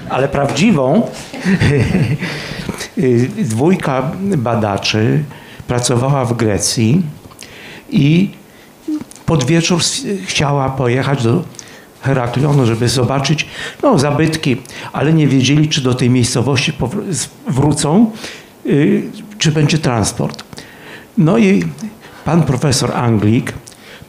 ale 0.09 0.28
prawdziwą. 0.28 1.11
Dwójka 3.39 4.12
badaczy 4.37 5.24
pracowała 5.66 6.24
w 6.24 6.37
Grecji 6.37 7.03
i 7.91 8.31
pod 9.27 9.45
wieczór 9.45 9.81
chciała 10.27 10.70
pojechać 10.70 11.23
do 11.23 11.45
Heraklionu, 12.01 12.66
żeby 12.66 12.89
zobaczyć 12.89 13.47
no, 13.82 13.99
zabytki, 13.99 14.57
ale 14.93 15.12
nie 15.12 15.28
wiedzieli, 15.28 15.69
czy 15.69 15.81
do 15.81 15.95
tej 15.95 16.11
miejscowości 16.11 16.73
wrócą, 17.49 18.11
y, 18.66 19.03
czy 19.39 19.53
będzie 19.53 19.78
transport. 19.78 20.45
No 21.19 21.39
i 21.39 21.65
pan 22.24 22.43
profesor 22.43 22.93
Anglik 22.97 23.53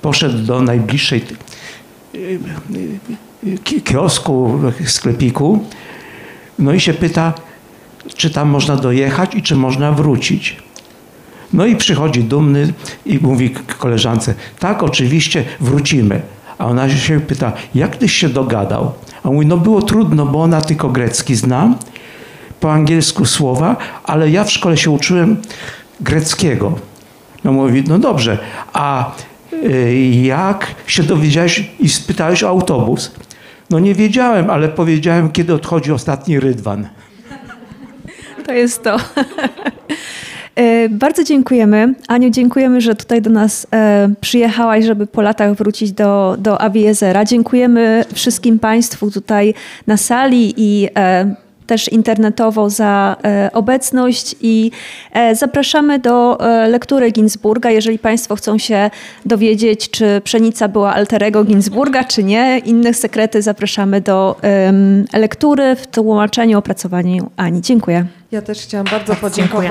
poszedł 0.01 0.37
do 0.37 0.61
najbliższej 0.61 1.23
y, 2.15 2.39
y, 3.43 3.81
kiosku, 3.81 4.59
sklepiku, 4.85 5.65
no 6.59 6.73
i 6.73 6.79
się 6.79 6.93
pyta, 6.93 7.33
czy 8.15 8.29
tam 8.29 8.49
można 8.49 8.75
dojechać 8.75 9.35
i 9.35 9.41
czy 9.41 9.55
można 9.55 9.91
wrócić. 9.91 10.57
No 11.53 11.65
i 11.65 11.75
przychodzi 11.75 12.23
dumny 12.23 12.73
i 13.05 13.19
mówi 13.19 13.49
koleżance, 13.77 14.33
tak, 14.59 14.83
oczywiście 14.83 15.43
wrócimy. 15.59 16.21
A 16.57 16.65
ona 16.65 16.89
się 16.89 17.19
pyta, 17.19 17.53
jak 17.75 17.95
tyś 17.95 18.13
się 18.15 18.29
dogadał? 18.29 18.93
A 19.23 19.29
on 19.29 19.33
mówi, 19.33 19.45
no 19.45 19.57
było 19.57 19.81
trudno, 19.81 20.25
bo 20.25 20.43
ona 20.43 20.61
tylko 20.61 20.89
grecki 20.89 21.35
zna, 21.35 21.75
po 22.59 22.73
angielsku 22.73 23.25
słowa, 23.25 23.75
ale 24.03 24.29
ja 24.29 24.43
w 24.43 24.51
szkole 24.51 24.77
się 24.77 24.91
uczyłem 24.91 25.37
greckiego. 26.01 26.90
No 27.43 27.51
mówi, 27.51 27.83
no 27.87 27.99
dobrze, 27.99 28.37
a 28.73 29.11
y, 29.53 29.95
jak 30.23 30.67
się 30.87 31.03
dowiedziałeś 31.03 31.71
i 31.79 31.89
spytałeś 31.89 32.43
o 32.43 32.49
autobus? 32.49 33.11
No 33.69 33.79
nie 33.79 33.95
wiedziałem, 33.95 34.49
ale 34.49 34.69
powiedziałem, 34.69 35.31
kiedy 35.31 35.53
odchodzi 35.53 35.91
ostatni 35.91 36.39
rydwan. 36.39 36.87
To 38.45 38.53
jest 38.53 38.83
to. 38.83 38.97
E, 40.55 40.89
Bardzo 40.89 41.23
dziękujemy. 41.23 41.93
Aniu, 42.07 42.29
dziękujemy, 42.29 42.81
że 42.81 42.95
tutaj 42.95 43.21
do 43.21 43.29
nas 43.29 43.67
e, 43.73 44.09
przyjechałaś, 44.21 44.85
żeby 44.85 45.07
po 45.07 45.21
latach 45.21 45.53
wrócić 45.53 45.91
do, 45.91 46.35
do 46.39 46.61
Aviezera. 46.61 47.25
Dziękujemy 47.25 48.05
wszystkim 48.13 48.59
Państwu 48.59 49.11
tutaj 49.11 49.53
na 49.87 49.97
sali 49.97 50.53
i 50.57 50.87
e, 50.97 51.35
też 51.71 51.87
internetowo 51.89 52.69
za 52.69 53.15
e, 53.23 53.49
obecność 53.53 54.35
i 54.41 54.71
e, 55.11 55.35
zapraszamy 55.35 55.99
do 55.99 56.39
e, 56.39 56.67
lektury 56.67 57.11
Ginsburga. 57.11 57.69
Jeżeli 57.69 57.99
Państwo 57.99 58.35
chcą 58.35 58.57
się 58.57 58.89
dowiedzieć, 59.25 59.89
czy 59.89 60.21
pszenica 60.23 60.67
była 60.67 60.93
alterego 60.93 61.43
Ginsburga, 61.43 62.03
czy 62.03 62.23
nie, 62.23 62.61
inne 62.65 62.93
sekrety 62.93 63.41
zapraszamy 63.41 64.01
do 64.01 64.35
lektury 65.13 65.75
w 65.75 65.87
tłumaczeniu, 65.87 66.59
opracowaniu 66.59 67.31
Ani. 67.37 67.61
Dziękuję. 67.61 68.05
Ja 68.31 68.41
też 68.41 68.61
chciałam 68.61 68.87
bardzo 68.91 69.15
Bardzo 69.21 69.41
dziękuję. 69.41 69.69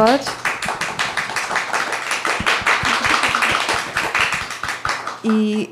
I 5.24 5.68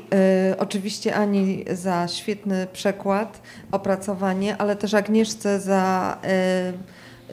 y, 0.51 0.57
oczywiście 0.57 1.15
Ani 1.15 1.65
za 1.71 2.07
świetny 2.07 2.67
przekład, 2.73 3.41
opracowanie, 3.71 4.57
ale 4.57 4.75
też 4.75 4.93
Agnieszce 4.93 5.59
za 5.59 6.17
y, 6.23 6.27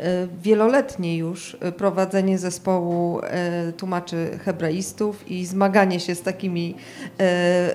y, 0.05 0.29
wieloletnie 0.43 1.17
już 1.17 1.57
prowadzenie 1.77 2.39
zespołu 2.39 3.21
y, 3.69 3.73
tłumaczy 3.73 4.39
hebraistów 4.45 5.31
i 5.31 5.47
zmaganie 5.47 6.01
się 6.01 6.15
z 6.15 6.23
takimi 6.23 6.75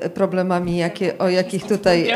y, 0.06 0.10
problemami, 0.10 0.78
jakie, 0.78 1.18
o 1.18 1.30
jakich 1.30 1.66
tutaj 1.66 2.14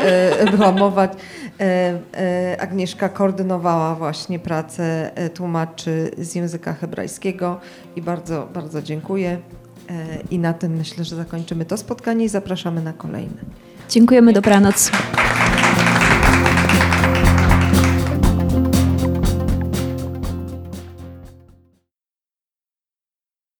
była 0.50 0.72
mowa. 0.72 1.04
Y, 1.04 2.60
Agnieszka 2.60 3.08
koordynowała 3.08 3.94
właśnie 3.94 4.38
pracę 4.38 5.10
tłumaczy 5.34 6.10
z 6.18 6.34
języka 6.34 6.72
hebrajskiego 6.72 7.60
i 7.96 8.02
bardzo, 8.02 8.48
bardzo 8.54 8.82
dziękuję. 8.82 9.38
E, 9.88 10.18
I 10.30 10.38
na 10.38 10.52
tym 10.52 10.72
myślę, 10.76 11.04
że 11.04 11.16
zakończymy 11.16 11.64
to 11.64 11.76
spotkanie 11.76 12.24
i 12.24 12.28
zapraszamy 12.28 12.82
na 12.82 12.92
kolejne. 12.92 13.40
Dziękujemy, 13.90 14.32
dobranoc. 14.32 14.90